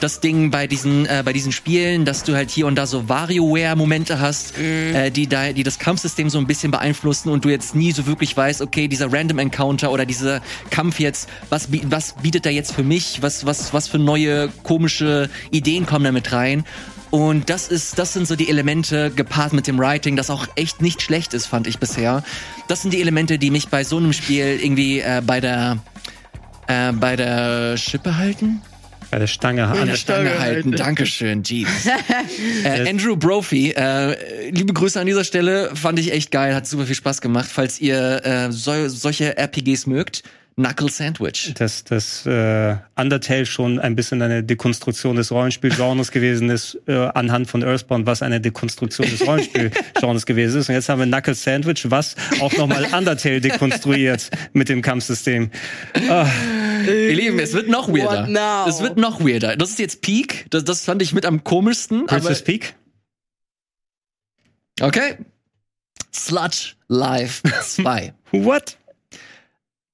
das 0.00 0.20
Ding 0.20 0.50
bei 0.50 0.66
diesen 0.66 1.06
äh, 1.06 1.22
bei 1.24 1.32
diesen 1.32 1.52
Spielen, 1.52 2.04
dass 2.04 2.22
du 2.22 2.34
halt 2.34 2.50
hier 2.50 2.66
und 2.66 2.76
da 2.76 2.86
so 2.86 3.08
WarioWare-Momente 3.08 4.20
hast, 4.20 4.56
äh, 4.58 5.10
die 5.10 5.26
da, 5.26 5.52
die 5.52 5.64
das 5.64 5.78
Kampfsystem 5.78 6.30
so 6.30 6.38
ein 6.38 6.46
bisschen 6.46 6.70
beeinflussen 6.70 7.30
und 7.30 7.44
du 7.44 7.48
jetzt 7.48 7.74
nie 7.74 7.92
so 7.92 8.06
wirklich 8.06 8.36
weißt, 8.36 8.62
okay, 8.62 8.88
dieser 8.88 9.12
Random 9.12 9.38
Encounter 9.38 9.90
oder 9.90 10.06
dieser 10.06 10.40
Kampf 10.70 11.00
jetzt, 11.00 11.28
was 11.48 11.68
was 11.84 12.14
bietet 12.22 12.46
er 12.46 12.52
jetzt 12.52 12.72
für 12.72 12.84
mich? 12.84 13.22
Was 13.22 13.44
was 13.44 13.74
was 13.74 13.88
für 13.88 13.98
neue 13.98 14.48
komische 14.62 15.28
Ideen 15.50 15.86
kommen 15.86 16.04
da 16.04 16.12
mit 16.12 16.32
rein? 16.32 16.64
Und 17.10 17.50
das 17.50 17.68
ist, 17.68 17.98
das 17.98 18.12
sind 18.12 18.26
so 18.26 18.36
die 18.36 18.48
Elemente 18.48 19.10
gepaart 19.10 19.52
mit 19.52 19.66
dem 19.66 19.78
Writing, 19.78 20.16
das 20.16 20.30
auch 20.30 20.46
echt 20.54 20.80
nicht 20.80 21.02
schlecht 21.02 21.34
ist, 21.34 21.46
fand 21.46 21.66
ich 21.66 21.78
bisher. 21.78 22.22
Das 22.68 22.82
sind 22.82 22.92
die 22.92 23.00
Elemente, 23.00 23.38
die 23.38 23.50
mich 23.50 23.68
bei 23.68 23.82
so 23.82 23.96
einem 23.96 24.12
Spiel 24.12 24.60
irgendwie 24.62 25.00
äh, 25.00 25.20
bei 25.26 25.40
der 25.40 25.78
äh, 26.68 26.92
bei 26.92 27.16
der 27.16 27.76
Schippe 27.76 28.16
halten. 28.16 28.62
Bei 29.10 29.18
der 29.18 29.26
Stange 29.26 29.66
An 29.66 29.88
der 29.88 29.96
Stange 29.96 30.38
halten. 30.38 30.70
Dankeschön, 30.70 31.42
Jeeves. 31.42 31.86
äh, 32.64 32.88
Andrew 32.88 33.16
Brophy, 33.16 33.72
äh, 33.72 34.50
liebe 34.50 34.72
Grüße 34.72 35.00
an 35.00 35.06
dieser 35.06 35.24
Stelle, 35.24 35.74
fand 35.74 35.98
ich 35.98 36.12
echt 36.12 36.30
geil, 36.30 36.54
hat 36.54 36.68
super 36.68 36.86
viel 36.86 36.94
Spaß 36.94 37.20
gemacht. 37.20 37.48
Falls 37.52 37.80
ihr 37.80 38.24
äh, 38.24 38.52
so, 38.52 38.86
solche 38.86 39.36
RPGs 39.36 39.86
mögt, 39.86 40.22
Knuckle 40.60 40.88
Sandwich. 40.90 41.54
dass 41.54 41.84
das 41.84 42.26
äh, 42.26 42.76
Undertale 42.96 43.46
schon 43.46 43.78
ein 43.78 43.96
bisschen 43.96 44.20
eine 44.22 44.42
Dekonstruktion 44.42 45.16
des 45.16 45.32
Rollenspielgenres 45.32 46.10
gewesen 46.12 46.50
ist, 46.50 46.78
äh, 46.86 46.94
anhand 47.14 47.48
von 47.48 47.62
Earthbound, 47.62 48.06
was 48.06 48.22
eine 48.22 48.40
Dekonstruktion 48.40 49.08
des 49.08 49.26
Rollenspielgenres 49.26 50.26
gewesen 50.26 50.60
ist. 50.60 50.68
Und 50.68 50.74
jetzt 50.74 50.88
haben 50.88 50.98
wir 50.98 51.06
Knuckle 51.06 51.34
Sandwich, 51.34 51.90
was 51.90 52.14
auch 52.40 52.52
nochmal 52.52 52.84
Undertale 52.92 53.40
dekonstruiert 53.40 54.30
mit 54.52 54.68
dem 54.68 54.82
Kampfsystem. 54.82 55.50
Ihr 55.94 57.14
Lieben, 57.14 57.38
es 57.38 57.52
wird 57.52 57.68
noch 57.68 57.88
weirder. 57.88 58.66
Es 58.68 58.82
wird 58.82 58.96
noch 58.96 59.20
weirder. 59.20 59.56
Das 59.56 59.70
ist 59.70 59.78
jetzt 59.78 60.02
Peak. 60.02 60.46
Das, 60.50 60.64
das 60.64 60.84
fand 60.84 61.02
ich 61.02 61.12
mit 61.12 61.24
am 61.26 61.44
komischsten. 61.44 62.06
Princess 62.06 62.42
Peak? 62.42 62.74
okay. 64.80 65.16
Sludge 66.12 66.74
Live 66.88 67.42
2. 67.62 68.12
What? 68.32 68.76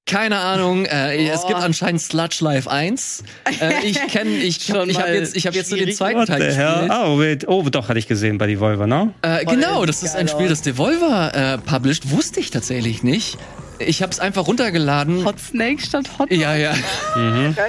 Keine 0.07 0.39
Ahnung, 0.39 0.85
äh, 0.85 1.27
es 1.27 1.45
gibt 1.45 1.59
anscheinend 1.59 2.01
Sludge 2.01 2.37
Live 2.39 2.67
1. 2.67 3.23
Äh, 3.59 3.73
ich 3.83 3.99
kenne, 4.07 4.31
ich, 4.37 4.63
Schon 4.63 4.89
ich 4.89 4.97
habe 4.99 5.11
jetzt, 5.11 5.35
ich 5.35 5.45
habe 5.45 5.55
jetzt 5.55 5.69
nur 5.69 5.79
den 5.79 5.93
zweiten 5.93 6.19
What 6.19 6.29
Teil 6.29 6.49
the 6.49 6.57
hell? 6.57 6.87
gespielt. 6.87 6.91
Oh, 6.95 7.19
wait. 7.19 7.47
oh, 7.47 7.63
doch, 7.69 7.89
hatte 7.89 7.99
ich 7.99 8.07
gesehen 8.07 8.37
bei 8.37 8.47
Devolver, 8.47 8.87
ne? 8.87 9.13
Äh, 9.21 9.43
genau, 9.43 9.85
das 9.85 10.03
ist 10.03 10.15
ein 10.15 10.29
Spiel, 10.29 10.47
das 10.47 10.61
Devolver 10.61 11.33
äh, 11.35 11.57
published, 11.57 12.09
wusste 12.09 12.39
ich 12.39 12.51
tatsächlich 12.51 13.03
nicht. 13.03 13.37
Ich 13.79 14.01
habe 14.01 14.11
es 14.11 14.19
einfach 14.19 14.47
runtergeladen. 14.47 15.25
Hot 15.25 15.39
Snake 15.39 15.81
statt 15.81 16.09
Hot 16.17 16.31
Ja, 16.31 16.55
ja. 16.55 16.73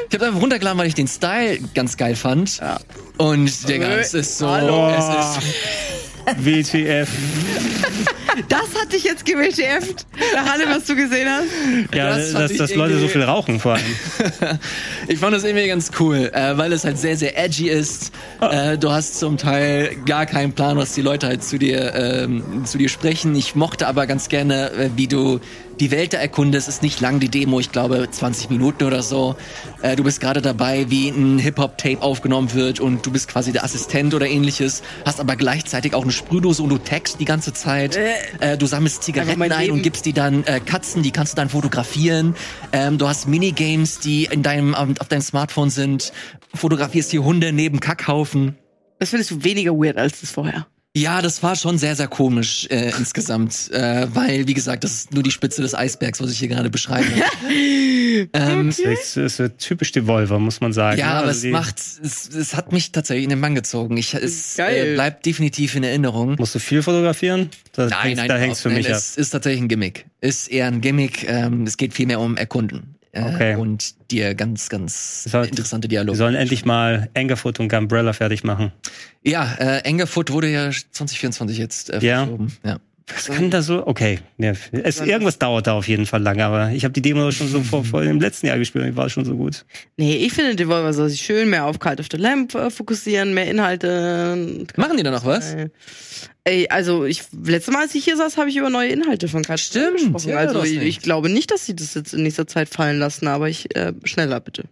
Ich 0.09 0.15
habe 0.15 0.27
einfach 0.27 0.41
runtergeladen, 0.41 0.79
weil 0.79 0.87
ich 0.87 0.95
den 0.95 1.09
Style 1.09 1.59
ganz 1.75 1.97
geil 1.97 2.15
fand. 2.15 2.61
Und 3.19 3.69
Digga, 3.69 3.89
es 3.99 4.15
ist 4.15 4.39
so, 4.39 4.49
Hallo. 4.49 4.91
es 4.91 5.39
ist 5.39 6.45
WTF. 6.45 7.09
Das 8.49 8.81
hat 8.81 8.93
dich 8.93 9.05
jetzt 9.05 9.25
gewtft, 9.25 10.07
nach 10.35 10.53
allem, 10.53 10.69
was 10.71 10.85
du 10.85 10.95
gesehen 10.95 11.29
hast. 11.29 11.95
Ja, 11.95 12.17
Das 12.17 12.33
dass, 12.33 12.57
dass, 12.57 12.75
Leute 12.75 12.99
so 12.99 13.09
viel 13.09 13.23
rauchen 13.23 13.61
vor 13.61 13.75
allem. 13.75 14.59
Ich 15.09 15.19
fand 15.19 15.35
das 15.35 15.45
irgendwie 15.45 15.67
ganz 15.69 15.91
cool, 16.01 16.31
äh, 16.35 16.57
weil 16.59 16.73
es 16.73 16.85
halt 16.85 16.99
sehr, 16.99 17.17
sehr 17.17 17.39
edgy 17.39 17.69
ist. 17.69 18.13
Äh, 18.41 18.77
du 18.77 18.91
hast 18.91 19.19
zum 19.19 19.39
Teil 19.39 19.97
gar 20.05 20.27
keinen 20.27 20.53
Plan, 20.53 20.77
was 20.77 20.93
die 20.93 21.03
Leute 21.03 21.27
halt 21.27 21.43
zu 21.43 21.59
dir, 21.59 21.95
ähm, 21.95 22.65
zu 22.67 22.77
dir 22.79 22.89
sprechen. 22.89 23.35
Ich 23.35 23.55
mochte 23.55 23.87
aber 23.89 24.07
ganz 24.07 24.29
gerne, 24.29 24.71
äh, 24.73 24.91
wie 24.97 25.07
du 25.09 25.41
die 25.81 25.91
Welt 25.91 26.13
da 26.13 26.19
erkundest. 26.19 26.69
Ist 26.69 26.83
nicht 26.83 27.01
lang 27.01 27.21
die 27.21 27.29
Demo, 27.29 27.61
ich 27.61 27.73
glaube 27.73 28.09
20 28.11 28.51
Minuten 28.51 28.85
oder 28.85 29.03
so. 29.03 29.37
Äh, 29.83 29.97
du 29.97 30.05
bist 30.05 30.21
gerade 30.21 30.43
dabei, 30.43 30.91
wie 30.91 31.09
ein 31.09 31.39
Hip-Hop-Tape 31.39 32.03
aufgenommen 32.03 32.53
wird 32.55 32.81
und 32.81 33.05
du 33.07 33.11
bist 33.11 33.29
quasi 33.29 33.53
der 33.53 33.65
Assistent 33.65 34.15
oder 34.15 34.27
ähnliches. 34.27 34.83
Hast 35.05 35.21
aber 35.21 35.37
gleichzeitig 35.37 35.95
auch 35.95 36.03
eine 36.03 36.13
Sprühdose 36.13 36.63
und 36.63 36.71
du 36.71 36.79
text 36.79 37.21
die 37.21 37.25
ganze 37.25 37.53
Zeit. 37.53 37.97
Äh, 37.97 38.57
du 38.59 38.67
sammelst 38.67 39.03
Zigaretten 39.03 39.41
ein 39.41 39.61
Leben. 39.61 39.75
und 39.75 39.83
gibst 39.83 40.07
die 40.07 40.13
dann 40.13 40.45
äh, 40.45 40.61
Katzen, 40.61 41.03
die 41.03 41.11
kannst 41.11 41.33
du 41.33 41.37
dann 41.37 41.49
fotografieren. 41.49 42.35
Ähm, 42.73 42.99
du 42.99 43.09
hast 43.09 43.29
Minigames, 43.29 44.01
die 44.01 44.25
in 44.25 44.43
deinem 44.43 44.75
auf 44.75 45.09
deinem 45.09 45.23
Smartphone 45.23 45.71
sind. 45.71 46.13
Fotografierst 46.55 47.13
die 47.13 47.19
Hunde 47.19 47.53
neben 47.53 47.81
Kackhaufen. 47.81 48.57
Das 48.99 49.11
findest 49.11 49.31
du 49.31 49.45
weniger 49.45 49.73
weird 49.73 49.97
als 49.97 50.21
das 50.21 50.31
vorher. 50.31 50.67
Ja, 50.97 51.23
das 51.23 51.43
war 51.43 51.55
schon 51.55 51.79
sehr, 51.79 51.95
sehr 51.95 52.09
komisch 52.09 52.67
äh, 52.71 52.91
insgesamt, 52.99 53.71
äh, 53.71 54.07
weil, 54.13 54.49
wie 54.49 54.55
gesagt, 54.55 54.83
das 54.85 54.93
ist 54.95 55.15
nur 55.15 55.23
die 55.23 55.31
Spitze 55.31 55.63
des 55.63 55.75
Eisbergs, 55.75 56.21
was 56.21 56.33
ich 56.33 56.39
hier 56.39 56.49
gerade 56.49 56.71
beschreibe. 56.71 57.07
ähm, 58.33 58.73
Das 58.85 59.17
ist 59.17 59.37
so 59.37 59.49
typisch 59.49 59.93
Devolver, 59.93 60.39
muss 60.39 60.61
man 60.61 60.73
sagen. 60.73 60.99
ja, 60.99 61.13
aber 61.19 61.29
Also 61.29 61.47
es 61.47 61.53
macht, 61.53 61.79
es, 61.79 62.29
es 62.35 62.55
hat 62.57 62.73
mich 62.73 62.91
tatsächlich 62.91 63.25
in 63.25 63.31
den 63.31 63.41
Bann 63.41 63.55
gezogen. 63.55 63.97
Ich, 63.97 64.15
es 64.15 64.55
Geil. 64.57 64.89
äh, 64.89 64.95
bleibt 64.95 65.25
definitiv 65.27 65.77
in 65.77 65.85
Erinnerung. 65.85 66.37
Musst 66.39 66.55
du 66.55 66.59
viel 66.59 66.83
fotografieren? 66.83 67.51
Da 67.73 67.87
Nein, 67.87 68.01
hängst, 68.01 68.17
nein, 68.19 68.29
da 68.29 68.37
hängst 68.37 68.65
du 68.65 68.69
nein, 68.71 68.79
mich 68.79 68.89
ab. 68.89 68.97
es 68.97 69.17
ist 69.17 69.31
tatsächlich 69.31 69.63
ein 69.63 69.69
Gimmick. 69.69 70.07
Ist 70.21 70.49
eher 70.51 70.67
ein 70.67 70.81
Gimmick. 70.81 71.29
Ähm, 71.29 71.65
es 71.65 71.77
geht 71.77 71.95
vielmehr 71.95 72.19
um 72.19 72.37
Erkunden. 72.37 72.95
Äh, 73.27 73.35
Okay. 73.35 73.57
Und 73.57 73.95
dir 74.11 74.35
ganz, 74.35 74.69
ganz 74.69 75.29
heißt, 75.33 75.51
interessante 75.51 75.85
Wir 75.87 76.01
Dialoge. 76.01 76.17
sollen 76.19 76.35
endlich 76.35 76.65
mal 76.65 77.09
Angerfoot 77.15 77.61
und 77.61 77.69
Gumbrella 77.69 78.13
fertig 78.13 78.45
machen. 78.45 78.73
Ja, 79.23 79.55
äh, 79.59 79.79
Engerfoot 79.81 80.31
wurde 80.31 80.49
ja 80.49 80.71
2024 80.71 81.59
jetzt 81.59 81.91
äh, 81.91 82.01
verschoben. 82.01 82.57
Ja. 82.65 82.79
Was 83.15 83.27
kann 83.27 83.51
da 83.51 83.63
so? 83.63 83.87
Okay, 83.87 84.19
ja, 84.37 84.53
es, 84.73 85.01
irgendwas 85.01 85.39
dauert 85.39 85.67
da 85.67 85.73
auf 85.73 85.89
jeden 85.89 86.05
Fall 86.07 86.23
lange, 86.23 86.45
aber 86.45 86.71
ich 86.73 86.85
habe 86.85 86.93
die 86.93 87.01
Demo 87.03 87.31
schon 87.31 87.49
so 87.49 87.63
vor, 87.63 87.85
vor 87.85 88.03
dem 88.03 88.21
letzten 88.21 88.47
Jahr 88.47 88.59
gespielt 88.59 88.85
und 88.85 88.91
die 88.91 88.97
war 88.97 89.09
schon 89.09 89.25
so 89.25 89.35
gut. 89.37 89.65
Nee, 89.97 90.17
ich 90.17 90.33
finde, 90.33 90.57
Devolver 90.57 90.93
soll 90.93 91.09
sich 91.09 91.21
schön 91.23 91.49
mehr 91.49 91.65
auf 91.65 91.79
Cult 91.79 92.01
of 92.01 92.07
the 92.11 92.19
Lamp 92.19 92.55
äh, 92.55 92.71
fokussieren, 92.71 93.33
mehr 93.35 93.51
Inhalte. 93.51 94.67
Machen 94.77 94.97
die 94.99 95.03
da 95.03 95.11
noch 95.11 95.25
was? 95.25 95.57
Ey, 96.45 96.69
also 96.69 97.05
ich 97.05 97.23
letztes 97.45 97.73
Mal, 97.73 97.83
als 97.83 97.95
ich 97.95 98.05
hier 98.05 98.17
saß, 98.17 98.37
habe 98.37 98.51
ich 98.51 98.57
über 98.57 98.69
neue 98.71 98.91
Inhalte 98.91 99.29
von 99.29 99.43
Cult 99.43 99.59
of 99.61 99.65
the 99.73 99.79
Lamp 99.79 99.99
Stimmt, 99.99 100.15
gesprochen. 100.15 100.31
ja, 100.31 100.37
also 100.39 100.63
ich, 100.63 100.77
ich 100.83 101.01
glaube 101.01 101.29
nicht, 101.31 101.51
dass 101.51 101.65
sie 101.67 101.75
das 101.77 101.95
jetzt 101.95 102.13
in 102.15 102.23
nächster 102.23 102.47
Zeit 102.47 102.69
fallen 102.69 102.99
lassen, 102.99 103.27
aber 103.27 103.49
ich 103.49 103.75
äh, 103.77 103.93
schneller 104.05 104.41
bitte. 104.41 104.65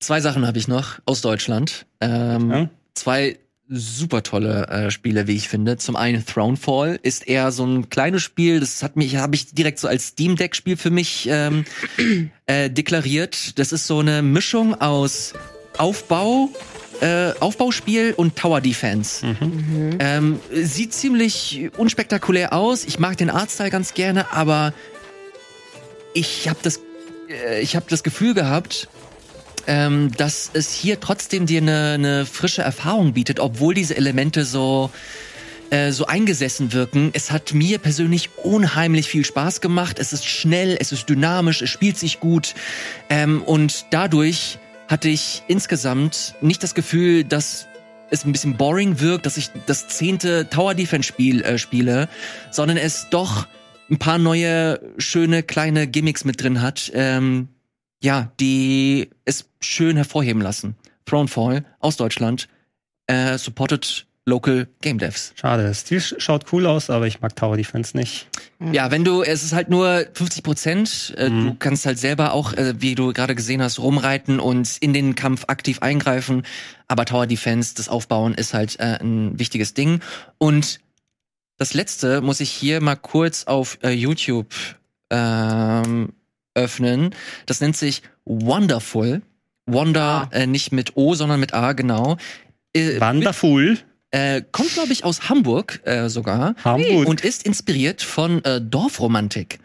Zwei 0.00 0.20
Sachen 0.20 0.46
habe 0.46 0.56
ich 0.58 0.68
noch 0.68 0.98
aus 1.06 1.20
Deutschland. 1.20 1.84
Ähm, 2.00 2.50
Ja. 2.50 2.70
Zwei 2.94 3.38
super 3.68 4.22
tolle 4.22 4.66
äh, 4.68 4.90
Spiele, 4.90 5.26
wie 5.26 5.36
ich 5.36 5.48
finde. 5.48 5.76
Zum 5.76 5.96
einen 5.96 6.24
Thronefall 6.24 6.98
ist 7.02 7.28
eher 7.28 7.52
so 7.52 7.64
ein 7.64 7.90
kleines 7.90 8.22
Spiel, 8.22 8.60
das 8.60 8.82
hat 8.82 8.96
mich, 8.96 9.16
habe 9.16 9.34
ich 9.34 9.54
direkt 9.54 9.78
so 9.78 9.88
als 9.88 10.08
Steam 10.08 10.36
Deck 10.36 10.56
Spiel 10.56 10.76
für 10.76 10.90
mich 10.90 11.28
ähm, 11.30 11.64
äh, 12.46 12.70
deklariert. 12.70 13.58
Das 13.58 13.72
ist 13.72 13.86
so 13.86 13.98
eine 14.00 14.22
Mischung 14.22 14.80
aus 14.80 15.34
Aufbau, 15.76 16.48
äh, 17.00 17.32
Aufbauspiel 17.40 18.14
und 18.16 18.36
Tower 18.36 18.60
Defense. 18.60 19.26
Ähm, 20.00 20.40
sieht 20.52 20.94
ziemlich 20.94 21.70
unspektakulär 21.76 22.52
aus. 22.52 22.84
Ich 22.84 22.98
mag 22.98 23.16
den 23.18 23.30
Artstyle 23.30 23.70
ganz 23.70 23.94
gerne, 23.94 24.32
aber 24.32 24.72
ich 26.14 26.48
habe 26.48 26.58
das, 26.62 26.80
äh, 27.28 27.60
ich 27.60 27.76
habe 27.76 27.86
das 27.88 28.02
Gefühl 28.02 28.34
gehabt, 28.34 28.88
ähm, 29.68 30.10
dass 30.16 30.50
es 30.54 30.72
hier 30.72 30.98
trotzdem 30.98 31.46
dir 31.46 31.60
eine, 31.60 31.92
eine 31.92 32.26
frische 32.26 32.62
Erfahrung 32.62 33.12
bietet, 33.12 33.38
obwohl 33.38 33.74
diese 33.74 33.96
Elemente 33.96 34.44
so 34.44 34.90
äh, 35.70 35.92
so 35.92 36.06
eingesessen 36.06 36.72
wirken. 36.72 37.10
Es 37.12 37.30
hat 37.30 37.52
mir 37.52 37.78
persönlich 37.78 38.30
unheimlich 38.42 39.06
viel 39.06 39.26
Spaß 39.26 39.60
gemacht. 39.60 39.98
Es 39.98 40.14
ist 40.14 40.24
schnell, 40.24 40.78
es 40.80 40.92
ist 40.92 41.08
dynamisch, 41.10 41.60
es 41.60 41.68
spielt 41.68 41.98
sich 41.98 42.20
gut 42.20 42.54
ähm, 43.10 43.42
und 43.42 43.84
dadurch 43.90 44.58
hatte 44.88 45.10
ich 45.10 45.42
insgesamt 45.46 46.34
nicht 46.40 46.62
das 46.62 46.74
Gefühl, 46.74 47.22
dass 47.22 47.66
es 48.10 48.24
ein 48.24 48.32
bisschen 48.32 48.56
boring 48.56 49.00
wirkt, 49.00 49.26
dass 49.26 49.36
ich 49.36 49.50
das 49.66 49.88
zehnte 49.88 50.48
Tower 50.48 50.74
Defense 50.74 51.06
Spiel 51.06 51.42
äh, 51.42 51.58
spiele, 51.58 52.08
sondern 52.50 52.78
es 52.78 53.08
doch 53.10 53.46
ein 53.90 53.98
paar 53.98 54.16
neue 54.16 54.80
schöne 54.96 55.42
kleine 55.42 55.86
Gimmicks 55.86 56.24
mit 56.24 56.42
drin 56.42 56.62
hat, 56.62 56.90
ähm, 56.94 57.48
ja, 58.02 58.32
die 58.40 59.10
es 59.24 59.48
schön 59.60 59.96
hervorheben 59.96 60.42
lassen. 60.42 60.76
Thronefall 61.06 61.64
aus 61.80 61.96
Deutschland, 61.96 62.48
äh, 63.06 63.38
supported 63.38 64.06
local 64.26 64.68
Game 64.82 64.98
Devs. 64.98 65.32
Schade, 65.36 65.62
das 65.62 65.80
Stil 65.80 65.98
sch- 66.00 66.20
schaut 66.20 66.52
cool 66.52 66.66
aus, 66.66 66.90
aber 66.90 67.06
ich 67.06 67.22
mag 67.22 67.34
Tower 67.34 67.56
Defense 67.56 67.96
nicht. 67.96 68.28
Ja, 68.72 68.90
wenn 68.90 69.02
du, 69.02 69.22
es 69.22 69.42
ist 69.42 69.54
halt 69.54 69.70
nur 69.70 70.04
50 70.12 70.42
Prozent, 70.42 71.14
äh, 71.16 71.30
du 71.30 71.56
kannst 71.58 71.86
halt 71.86 71.98
selber 71.98 72.34
auch, 72.34 72.52
äh, 72.52 72.74
wie 72.78 72.94
du 72.94 73.14
gerade 73.14 73.34
gesehen 73.34 73.62
hast, 73.62 73.78
rumreiten 73.78 74.38
und 74.38 74.76
in 74.80 74.92
den 74.92 75.14
Kampf 75.14 75.44
aktiv 75.48 75.80
eingreifen. 75.80 76.42
Aber 76.88 77.06
Tower 77.06 77.26
Defense, 77.26 77.74
das 77.74 77.88
Aufbauen 77.88 78.34
ist 78.34 78.52
halt 78.52 78.78
äh, 78.80 78.98
ein 79.00 79.38
wichtiges 79.38 79.72
Ding. 79.72 80.00
Und 80.36 80.80
das 81.56 81.72
letzte 81.72 82.20
muss 82.20 82.40
ich 82.40 82.50
hier 82.50 82.82
mal 82.82 82.96
kurz 82.96 83.44
auf 83.44 83.78
äh, 83.82 83.90
YouTube 83.92 84.52
ähm, 85.10 86.12
öffnen. 86.58 87.14
Das 87.46 87.60
nennt 87.60 87.76
sich 87.76 88.02
Wonderful. 88.24 89.22
Wonder, 89.66 90.28
äh, 90.32 90.46
nicht 90.46 90.72
mit 90.72 90.96
O, 90.96 91.14
sondern 91.14 91.40
mit 91.40 91.52
A, 91.54 91.72
genau. 91.72 92.16
Äh, 92.72 93.00
Wonderful. 93.00 93.78
äh, 94.10 94.40
kommt, 94.50 94.72
glaube 94.72 94.92
ich, 94.92 95.04
aus 95.04 95.28
Hamburg 95.28 95.80
äh, 95.84 96.08
sogar. 96.08 96.54
Hamburg. 96.64 97.06
Und 97.06 97.20
ist 97.20 97.44
inspiriert 97.44 98.00
von 98.02 98.42
äh, 98.44 98.60
Dorfromantik. 98.62 99.58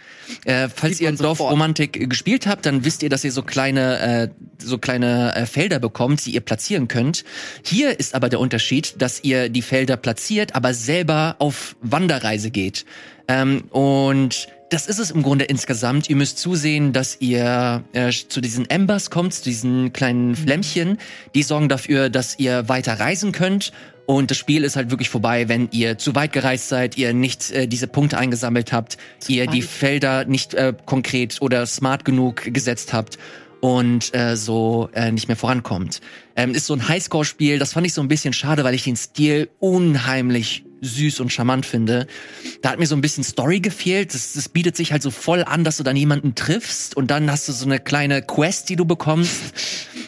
Äh, 0.43 0.67
falls 0.67 0.97
Sieht 0.97 1.01
ihr 1.01 1.07
man 1.09 1.17
sofort. 1.17 1.39
Dorfromantik 1.39 1.95
äh, 1.97 2.07
gespielt 2.07 2.47
habt, 2.47 2.65
dann 2.65 2.83
wisst 2.83 3.01
ihr, 3.03 3.09
dass 3.09 3.23
ihr 3.23 3.31
so 3.31 3.43
kleine, 3.43 3.99
äh, 3.99 4.29
so 4.57 4.77
kleine 4.77 5.33
äh, 5.35 5.45
Felder 5.45 5.79
bekommt, 5.79 6.25
die 6.25 6.31
ihr 6.31 6.41
platzieren 6.41 6.89
könnt. 6.89 7.23
Hier 7.63 7.97
ist 7.97 8.13
aber 8.13 8.27
der 8.27 8.41
Unterschied, 8.41 9.01
dass 9.01 9.23
ihr 9.23 9.47
die 9.47 9.61
Felder 9.61 9.95
platziert, 9.95 10.53
aber 10.55 10.73
selber 10.73 11.37
auf 11.39 11.77
Wanderreise 11.81 12.51
geht. 12.51 12.85
Ähm, 13.29 13.63
und 13.71 14.47
das 14.73 14.87
ist 14.87 14.97
es 14.97 15.11
im 15.11 15.21
Grunde 15.21 15.45
insgesamt. 15.45 16.09
Ihr 16.09 16.15
müsst 16.15 16.39
zusehen, 16.39 16.93
dass 16.93 17.17
ihr 17.19 17.83
äh, 17.93 18.11
zu 18.11 18.41
diesen 18.41 18.67
Embers 18.69 19.11
kommt, 19.11 19.35
zu 19.35 19.43
diesen 19.43 19.93
kleinen 19.93 20.35
Flämmchen. 20.35 20.97
Die 21.35 21.43
sorgen 21.43 21.69
dafür, 21.69 22.09
dass 22.09 22.39
ihr 22.39 22.67
weiter 22.69 22.99
reisen 22.99 23.31
könnt. 23.31 23.71
Und 24.07 24.31
das 24.31 24.37
Spiel 24.37 24.63
ist 24.63 24.75
halt 24.75 24.89
wirklich 24.89 25.09
vorbei, 25.09 25.47
wenn 25.47 25.69
ihr 25.71 25.99
zu 25.99 26.15
weit 26.15 26.33
gereist 26.33 26.69
seid, 26.69 26.97
ihr 26.97 27.13
nicht 27.13 27.51
äh, 27.51 27.67
diese 27.67 27.87
Punkte 27.87 28.17
eingesammelt 28.17 28.73
habt, 28.73 28.97
ihr 29.27 29.45
die 29.45 29.61
Felder 29.61 30.25
nicht 30.25 30.55
äh, 30.55 30.73
konkret 30.85 31.37
oder 31.39 31.65
smart 31.67 32.03
genug 32.03 32.51
gesetzt 32.51 32.93
habt 32.93 33.19
und 33.61 34.13
äh, 34.13 34.35
so 34.35 34.89
äh, 34.93 35.11
nicht 35.11 35.27
mehr 35.27 35.37
vorankommt. 35.37 36.01
Ähm, 36.35 36.53
ist 36.55 36.65
so 36.65 36.73
ein 36.73 36.87
Highscore-Spiel, 36.87 37.59
das 37.59 37.73
fand 37.73 37.85
ich 37.85 37.93
so 37.93 38.01
ein 38.01 38.07
bisschen 38.07 38.33
schade, 38.33 38.63
weil 38.63 38.73
ich 38.73 38.83
den 38.83 38.97
Stil 38.97 39.49
unheimlich 39.59 40.65
süß 40.83 41.19
und 41.19 41.31
charmant 41.31 41.65
finde. 41.65 42.07
Da 42.61 42.71
hat 42.71 42.79
mir 42.79 42.85
so 42.85 42.95
ein 42.95 43.01
bisschen 43.01 43.23
Story 43.23 43.59
gefehlt. 43.59 44.13
Das, 44.13 44.33
das 44.33 44.49
bietet 44.49 44.75
sich 44.75 44.91
halt 44.91 45.01
so 45.01 45.11
voll 45.11 45.43
an, 45.43 45.63
dass 45.63 45.77
du 45.77 45.83
dann 45.83 45.95
jemanden 45.95 46.35
triffst 46.35 46.95
und 46.95 47.09
dann 47.09 47.31
hast 47.31 47.47
du 47.47 47.53
so 47.53 47.65
eine 47.65 47.79
kleine 47.79 48.21
Quest, 48.21 48.69
die 48.69 48.75
du 48.75 48.85
bekommst 48.85 49.53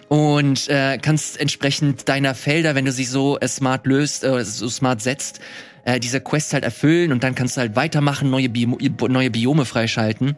und 0.10 0.68
äh, 0.70 0.98
kannst 1.02 1.40
entsprechend 1.40 2.08
deiner 2.10 2.36
Felder, 2.36 2.76
wenn 2.76 2.86
du 2.86 2.92
sie 2.92 3.06
so 3.06 3.40
äh, 3.40 3.48
smart 3.48 3.88
löst, 3.88 4.24
äh, 4.24 4.44
so 4.44 4.70
smart 4.70 5.02
setzt, 5.02 5.40
äh, 5.86 6.00
diese 6.00 6.22
Quest 6.22 6.54
halt 6.54 6.64
erfüllen 6.64 7.12
und 7.12 7.24
dann 7.24 7.36
kannst 7.36 7.58
du 7.58 7.62
halt 7.62 7.76
weitermachen, 7.76 8.30
neue, 8.30 8.50
Bio 8.50 8.78
neue 9.08 9.32
Biome 9.32 9.66
freischalten. 9.66 10.36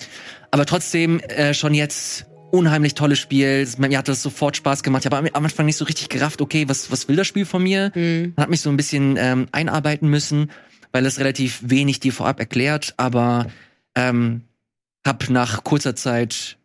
Aber 0.51 0.65
trotzdem 0.65 1.19
äh, 1.19 1.53
schon 1.53 1.73
jetzt 1.73 2.25
unheimlich 2.57 2.95
tolles 2.95 3.19
Spiel. 3.19 3.67
Mir 3.77 3.97
hat 3.97 4.07
das 4.07 4.21
sofort 4.21 4.57
Spaß 4.57 4.83
gemacht. 4.83 5.05
Ich 5.05 5.11
habe 5.11 5.31
am 5.33 5.45
Anfang 5.45 5.65
nicht 5.65 5.77
so 5.77 5.85
richtig 5.85 6.09
gerafft, 6.09 6.41
okay, 6.41 6.67
was, 6.67 6.91
was 6.91 7.07
will 7.07 7.15
das 7.15 7.27
Spiel 7.27 7.45
von 7.45 7.63
mir? 7.63 7.91
Mhm. 7.95 8.33
Man 8.35 8.43
hat 8.43 8.49
mich 8.49 8.61
so 8.61 8.69
ein 8.69 8.77
bisschen 8.77 9.15
ähm, 9.17 9.47
einarbeiten 9.51 10.09
müssen, 10.09 10.51
weil 10.91 11.05
es 11.05 11.19
relativ 11.19 11.59
wenig 11.63 11.99
dir 11.99 12.11
vorab 12.11 12.39
erklärt, 12.39 12.93
aber 12.97 13.47
ähm, 13.95 14.41
hab 15.05 15.29
nach 15.29 15.63
kurzer 15.63 15.95
Zeit 15.95 16.57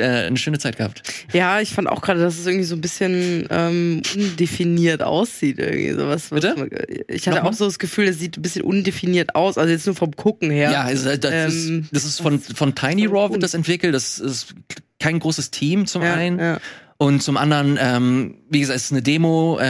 eine 0.00 0.36
schöne 0.36 0.58
Zeit 0.58 0.76
gehabt. 0.76 1.02
Ja, 1.32 1.60
ich 1.60 1.70
fand 1.70 1.88
auch 1.88 2.02
gerade, 2.02 2.20
dass 2.20 2.38
es 2.38 2.46
irgendwie 2.46 2.64
so 2.64 2.74
ein 2.74 2.80
bisschen 2.80 3.46
ähm, 3.50 4.02
undefiniert 4.16 5.02
aussieht. 5.02 5.58
Irgendwie 5.58 5.92
sowas. 5.92 6.30
was 6.32 6.40
Bitte? 6.40 6.54
man- 6.56 6.68
Ich 7.08 7.26
hatte 7.26 7.36
Nochmal? 7.36 7.52
auch 7.52 7.56
so 7.56 7.64
das 7.64 7.78
Gefühl, 7.78 8.08
es 8.08 8.18
sieht 8.18 8.36
ein 8.38 8.42
bisschen 8.42 8.62
undefiniert 8.62 9.34
aus. 9.36 9.56
Also 9.56 9.70
jetzt 9.72 9.86
nur 9.86 9.94
vom 9.94 10.14
Gucken 10.16 10.50
her. 10.50 10.70
Ja, 10.72 10.82
also 10.82 11.16
das, 11.16 11.32
Ähm, 11.54 11.80
ist, 11.84 11.94
das 11.94 12.04
ist 12.04 12.20
von, 12.20 12.40
von 12.40 12.74
Tiny 12.74 13.06
Raw 13.06 13.30
wird 13.32 13.42
das 13.42 13.54
entwickelt. 13.54 13.94
Das 13.94 14.18
ist 14.18 14.54
kein 14.98 15.20
großes 15.20 15.50
Team 15.52 15.86
zum 15.86 16.02
ja, 16.02 16.14
einen. 16.14 16.38
ja. 16.40 16.58
Und 17.00 17.22
zum 17.22 17.36
anderen, 17.36 17.78
ähm, 17.80 18.38
wie 18.50 18.58
gesagt, 18.58 18.76
es 18.76 18.86
ist 18.86 18.92
eine 18.92 19.02
Demo. 19.02 19.56
Äh, 19.60 19.64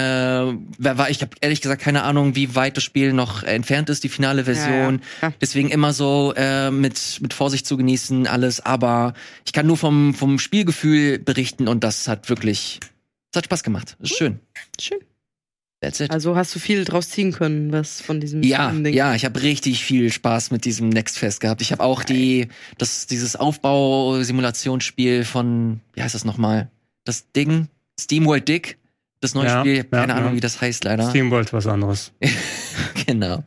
war, 0.78 1.10
ich 1.10 1.20
habe 1.20 1.32
ehrlich 1.42 1.60
gesagt 1.60 1.82
keine 1.82 2.02
Ahnung, 2.04 2.34
wie 2.36 2.54
weit 2.54 2.78
das 2.78 2.84
Spiel 2.84 3.12
noch 3.12 3.42
entfernt 3.42 3.90
ist, 3.90 4.02
die 4.02 4.08
finale 4.08 4.44
Version. 4.44 5.02
Ja, 5.20 5.28
ja. 5.28 5.34
Deswegen 5.38 5.68
immer 5.68 5.92
so 5.92 6.32
äh, 6.36 6.70
mit 6.70 7.18
mit 7.20 7.34
Vorsicht 7.34 7.66
zu 7.66 7.76
genießen 7.76 8.26
alles. 8.26 8.60
Aber 8.60 9.12
ich 9.44 9.52
kann 9.52 9.66
nur 9.66 9.76
vom 9.76 10.14
vom 10.14 10.38
Spielgefühl 10.38 11.18
berichten 11.18 11.68
und 11.68 11.84
das 11.84 12.08
hat 12.08 12.30
wirklich, 12.30 12.80
das 13.30 13.40
hat 13.40 13.44
Spaß 13.44 13.62
gemacht. 13.62 13.96
Das 14.00 14.10
ist 14.10 14.16
schön. 14.16 14.40
Schön. 14.80 14.98
That's 15.82 16.00
it. 16.00 16.10
Also 16.10 16.34
hast 16.34 16.54
du 16.54 16.58
viel 16.58 16.84
draus 16.86 17.10
ziehen 17.10 17.32
können, 17.32 17.70
was 17.72 18.00
von 18.00 18.20
diesem 18.20 18.42
Ja, 18.42 18.72
Ding. 18.72 18.94
ja, 18.94 19.14
ich 19.14 19.26
habe 19.26 19.42
richtig 19.42 19.84
viel 19.84 20.10
Spaß 20.10 20.50
mit 20.50 20.64
diesem 20.64 20.88
Next 20.88 21.18
Fest 21.18 21.40
gehabt. 21.40 21.60
Ich 21.60 21.72
habe 21.72 21.84
auch 21.84 22.02
die, 22.04 22.48
das, 22.78 23.06
dieses 23.06 23.36
Aufbau-Simulationsspiel 23.36 25.24
von, 25.24 25.80
wie 25.92 26.02
heißt 26.02 26.14
das 26.14 26.24
nochmal? 26.24 26.70
Das 27.08 27.32
Ding, 27.32 27.68
SteamWorld 27.98 28.46
Dick, 28.46 28.76
das 29.22 29.34
neue 29.34 29.46
Ja, 29.46 29.60
Spiel, 29.60 29.72
ich 29.72 29.78
hab 29.80 29.90
keine 29.92 30.12
ja, 30.12 30.18
Ahnung, 30.18 30.32
ja. 30.32 30.36
wie 30.36 30.40
das 30.40 30.60
heißt 30.60 30.84
leider. 30.84 31.08
Steamworld 31.08 31.54
was 31.54 31.66
anderes. 31.66 32.12
genau. 33.06 33.44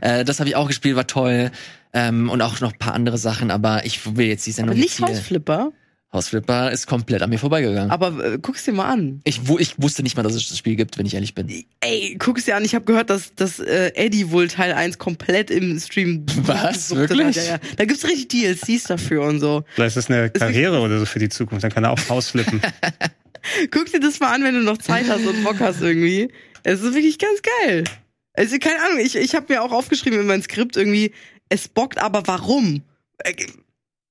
Äh, 0.00 0.24
das 0.24 0.40
habe 0.40 0.48
ich 0.48 0.56
auch 0.56 0.66
gespielt, 0.66 0.96
war 0.96 1.06
toll. 1.06 1.52
Ähm, 1.92 2.28
und 2.28 2.42
auch 2.42 2.60
noch 2.60 2.72
ein 2.72 2.78
paar 2.80 2.94
andere 2.94 3.16
Sachen, 3.16 3.52
aber 3.52 3.86
ich 3.86 4.16
will 4.16 4.26
jetzt 4.26 4.44
die 4.44 4.50
Sendung 4.50 4.72
Aber 4.74 4.80
nicht 4.80 4.96
hier- 4.96 5.06
Hausflipper, 5.06 5.70
Hausflipper 6.16 6.72
ist 6.72 6.86
komplett 6.86 7.22
an 7.22 7.30
mir 7.30 7.38
vorbeigegangen. 7.38 7.90
aber 7.90 8.24
äh, 8.24 8.38
guck's 8.42 8.64
dir 8.64 8.72
mal 8.72 8.90
an. 8.90 9.20
ich, 9.24 9.46
wu- 9.48 9.58
ich 9.58 9.74
wusste 9.80 10.02
nicht 10.02 10.16
mal, 10.16 10.22
dass 10.24 10.34
es 10.34 10.48
das 10.48 10.58
Spiel 10.58 10.74
gibt, 10.76 10.98
wenn 10.98 11.06
ich 11.06 11.14
ehrlich 11.14 11.34
bin. 11.34 11.48
Ey, 11.80 12.16
guck's 12.18 12.44
dir 12.46 12.56
an. 12.56 12.64
Ich 12.64 12.74
habe 12.74 12.84
gehört, 12.84 13.10
dass, 13.10 13.34
dass 13.34 13.60
äh, 13.60 13.92
Eddie 13.94 14.30
wohl 14.30 14.48
Teil 14.48 14.72
1 14.72 14.98
komplett 14.98 15.50
im 15.50 15.78
Stream 15.78 16.26
Was? 16.42 16.94
Wirklich? 16.94 17.26
Hat. 17.28 17.36
Ja, 17.36 17.42
ja. 17.44 17.58
Da 17.76 17.84
gibt's 17.84 18.04
richtig 18.06 18.28
DLCs 18.28 18.84
dafür 18.84 19.22
und 19.22 19.38
so. 19.40 19.64
Vielleicht 19.74 19.96
ist 19.96 20.08
das 20.08 20.14
eine 20.16 20.30
Karriere 20.30 20.80
oder 20.80 20.98
so 20.98 21.06
für 21.06 21.18
die 21.18 21.28
Zukunft. 21.28 21.62
Dann 21.62 21.70
kann 21.72 21.84
er 21.84 21.90
auch 21.92 22.10
ausflippen. 22.10 22.60
Guck 23.70 23.92
dir 23.92 24.00
das 24.00 24.18
mal 24.18 24.34
an, 24.34 24.42
wenn 24.42 24.54
du 24.54 24.60
noch 24.62 24.78
Zeit 24.78 25.08
hast 25.08 25.24
und 25.26 25.44
Bock 25.44 25.60
hast 25.60 25.80
irgendwie. 25.80 26.28
Es 26.64 26.80
ist 26.82 26.94
wirklich 26.94 27.18
ganz 27.18 27.40
geil. 27.62 27.84
Also 28.32 28.58
keine 28.58 28.82
Ahnung, 28.82 28.98
ich, 28.98 29.14
ich 29.16 29.34
habe 29.34 29.46
mir 29.52 29.62
auch 29.62 29.70
aufgeschrieben 29.72 30.20
in 30.20 30.26
mein 30.26 30.42
Skript 30.42 30.76
irgendwie, 30.76 31.12
es 31.48 31.68
bockt, 31.68 31.98
aber 31.98 32.26
warum? 32.26 32.82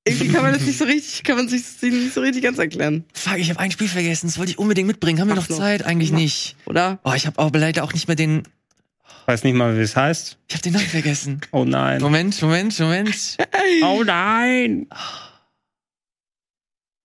Irgendwie 0.07 0.27
kann 0.27 0.43
man 0.43 0.53
das 0.53 0.61
nicht 0.63 0.77
so 0.77 0.85
richtig, 0.85 1.23
kann 1.23 1.35
man 1.35 1.47
sich 1.49 1.63
das 1.63 1.81
nicht 1.81 2.13
so 2.13 2.21
richtig 2.21 2.43
ganz 2.43 2.59
erklären, 2.59 3.05
Fuck, 3.13 3.39
ich 3.39 3.49
habe 3.49 3.59
ein 3.59 3.71
Spiel 3.71 3.87
vergessen, 3.87 4.27
das 4.27 4.37
wollte 4.37 4.51
ich 4.51 4.59
unbedingt 4.59 4.87
mitbringen. 4.87 5.19
Haben 5.19 5.29
wir 5.29 5.35
noch 5.35 5.49
noch. 5.49 5.57
Zeit? 5.57 5.83
Eigentlich 5.83 6.11
Mach. 6.11 6.19
nicht. 6.19 6.55
oder? 6.65 6.99
Oh, 7.03 7.13
ich 7.15 7.25
habe 7.25 7.39
aber 7.39 7.57
leider 7.57 7.83
auch 7.83 7.93
nicht 7.93 8.07
mehr 8.07 8.15
den. 8.15 8.43
Weiß 9.25 9.43
nicht 9.43 9.55
mal, 9.55 9.75
wie 9.75 9.81
es 9.81 9.95
heißt. 9.95 10.37
Ich 10.47 10.53
habe 10.53 10.61
den 10.61 10.73
Namen 10.73 10.85
vergessen. 10.85 11.41
Oh 11.51 11.65
nein. 11.65 11.99
Moment, 12.01 12.39
Moment, 12.41 12.79
Moment. 12.79 13.37
Oh 13.83 14.03
nein. 14.05 14.87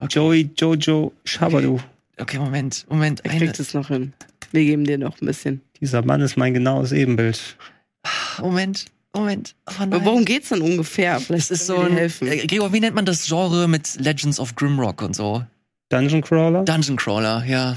Joey 0.09 0.51
Jojo 0.56 1.12
Shabadu. 1.24 1.81
Okay, 2.18 2.39
Moment, 2.39 2.85
Moment. 2.90 3.24
Er 3.24 3.39
kriegt 3.39 3.59
es 3.59 3.72
noch 3.72 3.89
hin. 3.89 4.12
Wir 4.52 4.64
geben 4.64 4.85
dir 4.85 4.98
noch 4.98 5.20
ein 5.22 5.27
bisschen. 5.27 5.62
Dieser 5.81 6.02
Mann 6.02 6.20
ist 6.20 6.36
mein 6.36 6.52
genaues 6.52 6.93
Ebenbild. 6.93 7.56
Moment, 8.39 8.86
Moment. 9.15 9.55
Oh 9.69 9.73
Aber 9.78 9.87
nein. 9.99 10.05
worum 10.05 10.24
geht's 10.24 10.51
denn 10.51 10.61
ungefähr? 10.61 11.16
Es 11.16 11.24
Vielleicht 11.24 11.51
ist 11.51 11.66
so 11.66 11.78
ein. 11.78 11.93
helfen. 11.93 12.28
Äh, 12.28 12.47
Gregor, 12.47 12.73
wie 12.73 12.81
nennt 12.81 12.95
man 12.95 13.05
das 13.05 13.27
Genre 13.27 13.66
mit 13.69 13.97
Legends 14.01 14.39
of 14.39 14.55
Grimrock 14.55 15.03
und 15.03 15.16
so? 15.16 15.45
Dungeon 15.89 16.23
Crawler? 16.23 16.65
Dungeon 16.65 16.97
Crawler, 16.97 17.45
ja. 17.45 17.77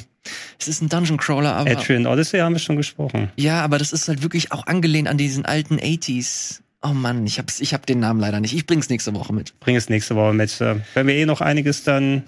Es 0.60 0.68
ist 0.68 0.82
ein 0.82 0.90
Dungeon 0.90 1.18
Crawler, 1.18 1.56
aber. 1.56 1.72
Etrian 1.72 2.06
Odyssey 2.06 2.40
haben 2.40 2.54
wir 2.54 2.60
schon 2.60 2.78
gesprochen. 2.78 3.30
Ja, 3.36 3.62
aber 3.64 3.78
das 3.80 3.92
ist 3.92 4.08
halt 4.08 4.22
wirklich 4.22 4.52
auch 4.52 4.68
angelehnt 4.68 5.08
an 5.08 5.18
diesen 5.18 5.46
alten 5.46 5.80
80s. 5.80 6.60
Oh 6.84 6.90
Mann, 6.90 7.26
ich 7.26 7.40
hab's, 7.40 7.60
ich 7.62 7.74
hab 7.74 7.86
den 7.86 8.00
Namen 8.00 8.20
leider 8.20 8.40
nicht. 8.40 8.54
Ich 8.54 8.68
bring's 8.68 8.90
nächste 8.90 9.14
Woche 9.16 9.34
mit. 9.34 9.60
Bring 9.60 9.76
es 9.76 9.90
nächste 9.90 10.16
Woche 10.16 10.34
mit. 10.34 10.62
Äh, 10.62 10.76
Wenn 10.94 11.08
wir 11.08 11.16
eh 11.16 11.26
noch 11.26 11.42
einiges 11.42 11.84
dann 11.84 12.24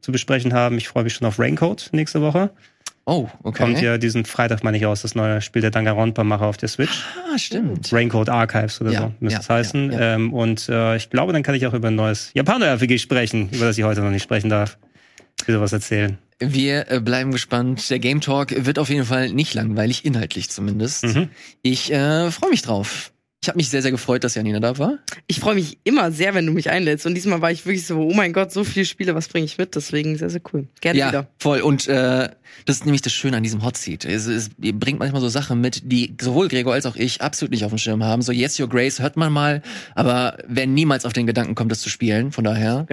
zu 0.00 0.12
besprechen 0.12 0.52
haben, 0.54 0.78
ich 0.78 0.88
freue 0.88 1.04
mich 1.04 1.14
schon 1.14 1.26
auf 1.26 1.38
Raincoat 1.38 1.90
nächste 1.92 2.20
Woche. 2.20 2.50
Oh, 3.08 3.26
okay. 3.42 3.62
Kommt 3.62 3.80
ja 3.80 3.96
diesen 3.96 4.26
Freitag, 4.26 4.62
meine 4.62 4.76
ich, 4.76 4.84
aus, 4.84 5.00
das 5.00 5.14
neue 5.14 5.40
Spiel 5.40 5.62
der 5.62 5.70
Danganronpa-Macher 5.70 6.44
auf 6.44 6.58
der 6.58 6.68
Switch. 6.68 7.04
Ah, 7.32 7.38
stimmt. 7.38 7.90
Raincoat 7.90 8.28
Archives 8.28 8.82
oder 8.82 8.92
Ja, 8.92 9.00
so 9.00 9.12
müsste 9.20 9.36
ja, 9.36 9.40
es 9.40 9.48
heißen. 9.48 9.92
ja. 9.92 10.14
Ähm, 10.14 10.34
und 10.34 10.68
äh, 10.68 10.96
ich 10.96 11.08
glaube, 11.08 11.32
dann 11.32 11.42
kann 11.42 11.54
ich 11.54 11.66
auch 11.66 11.72
über 11.72 11.88
ein 11.88 11.94
neues 11.94 12.30
Japaner-RPG 12.34 12.98
sprechen, 12.98 13.48
über 13.50 13.64
das 13.64 13.78
ich 13.78 13.84
heute 13.84 14.02
noch 14.02 14.10
nicht 14.10 14.22
sprechen 14.24 14.50
darf. 14.50 14.76
Wieder 15.46 15.60
was 15.60 15.72
erzählen. 15.72 16.18
Wir 16.38 16.90
äh, 16.90 17.00
bleiben 17.00 17.32
gespannt. 17.32 17.88
Der 17.88 17.98
Game 17.98 18.20
Talk 18.20 18.66
wird 18.66 18.78
auf 18.78 18.90
jeden 18.90 19.06
Fall 19.06 19.30
nicht 19.30 19.54
langweilig, 19.54 20.04
inhaltlich 20.04 20.50
zumindest. 20.50 21.04
Mhm. 21.04 21.30
Ich 21.62 21.90
äh, 21.90 22.30
freue 22.30 22.50
mich 22.50 22.60
drauf. 22.62 23.10
Ich 23.40 23.48
habe 23.48 23.56
mich 23.56 23.68
sehr, 23.68 23.82
sehr 23.82 23.92
gefreut, 23.92 24.24
dass 24.24 24.34
Janina 24.34 24.58
da 24.58 24.78
war. 24.78 24.98
Ich 25.28 25.38
freue 25.38 25.54
mich 25.54 25.78
immer 25.84 26.10
sehr, 26.10 26.34
wenn 26.34 26.44
du 26.44 26.52
mich 26.52 26.70
einlädst. 26.70 27.06
Und 27.06 27.14
diesmal 27.14 27.40
war 27.40 27.52
ich 27.52 27.64
wirklich 27.64 27.86
so, 27.86 28.00
oh 28.00 28.12
mein 28.12 28.32
Gott, 28.32 28.50
so 28.52 28.64
viele 28.64 28.84
Spiele, 28.84 29.14
was 29.14 29.28
bringe 29.28 29.44
ich 29.44 29.58
mit? 29.58 29.76
Deswegen 29.76 30.16
sehr, 30.16 30.28
sehr 30.28 30.40
cool. 30.52 30.66
Gerne 30.80 30.98
ja, 30.98 31.08
wieder. 31.08 31.28
voll. 31.38 31.60
Und 31.60 31.86
äh, 31.86 32.28
das 32.66 32.76
ist 32.76 32.84
nämlich 32.84 33.02
das 33.02 33.12
Schöne 33.12 33.36
an 33.36 33.44
diesem 33.44 33.64
Hot 33.64 33.76
Seat. 33.76 34.04
Es, 34.04 34.26
es 34.26 34.50
ihr 34.60 34.72
bringt 34.72 34.98
manchmal 34.98 35.20
so 35.20 35.28
Sachen 35.28 35.60
mit, 35.60 35.82
die 35.92 36.16
sowohl 36.20 36.48
Gregor 36.48 36.72
als 36.72 36.84
auch 36.84 36.96
ich 36.96 37.22
absolut 37.22 37.52
nicht 37.52 37.64
auf 37.64 37.70
dem 37.70 37.78
Schirm 37.78 38.02
haben. 38.02 38.22
So 38.22 38.32
Yes, 38.32 38.58
Your 38.58 38.68
Grace 38.68 38.98
hört 38.98 39.16
man 39.16 39.32
mal, 39.32 39.62
aber 39.94 40.38
wer 40.48 40.66
niemals 40.66 41.04
auf 41.04 41.12
den 41.12 41.26
Gedanken 41.26 41.54
kommt, 41.54 41.70
das 41.70 41.80
zu 41.80 41.90
spielen. 41.90 42.32
Von 42.32 42.42
daher. 42.42 42.86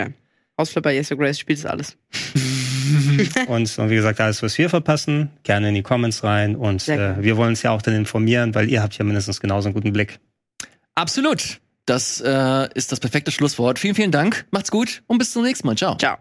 Ausflipper, 0.58 0.92
Yes, 0.92 1.10
Your 1.10 1.18
Grace, 1.18 1.40
spielt 1.40 1.58
das 1.58 1.66
alles. 1.66 1.98
Und, 3.48 3.78
und 3.78 3.90
wie 3.90 3.96
gesagt, 3.96 4.20
alles, 4.22 4.42
was 4.44 4.58
wir 4.58 4.70
verpassen, 4.70 5.30
gerne 5.44 5.70
in 5.70 5.76
die 5.76 5.82
Comments 5.82 6.24
rein. 6.24 6.56
Und 6.56 6.88
äh, 6.88 7.22
wir 7.22 7.38
wollen 7.38 7.50
uns 7.50 7.64
ja 7.64 7.72
auch 7.72 7.82
dann 7.82 7.96
informieren, 7.96 8.56
weil 8.56 8.70
ihr 8.70 8.82
habt 8.82 8.98
ja 8.98 9.06
mindestens 9.06 9.40
genauso 9.40 9.68
einen 9.68 9.74
guten 9.74 9.94
Blick. 9.94 10.20
Absolut. 10.96 11.60
Das 11.86 12.20
äh, 12.22 12.70
ist 12.74 12.92
das 12.92 13.00
perfekte 13.00 13.32
Schlusswort. 13.32 13.78
Vielen, 13.78 13.96
vielen 13.96 14.12
Dank. 14.12 14.48
Macht's 14.52 14.72
gut 14.72 15.04
und 15.08 15.20
bis 15.20 15.32
zum 15.32 15.44
nächsten 15.44 15.68
Mal. 15.68 15.76
Ciao. 15.76 15.98
Ciao. 15.98 16.18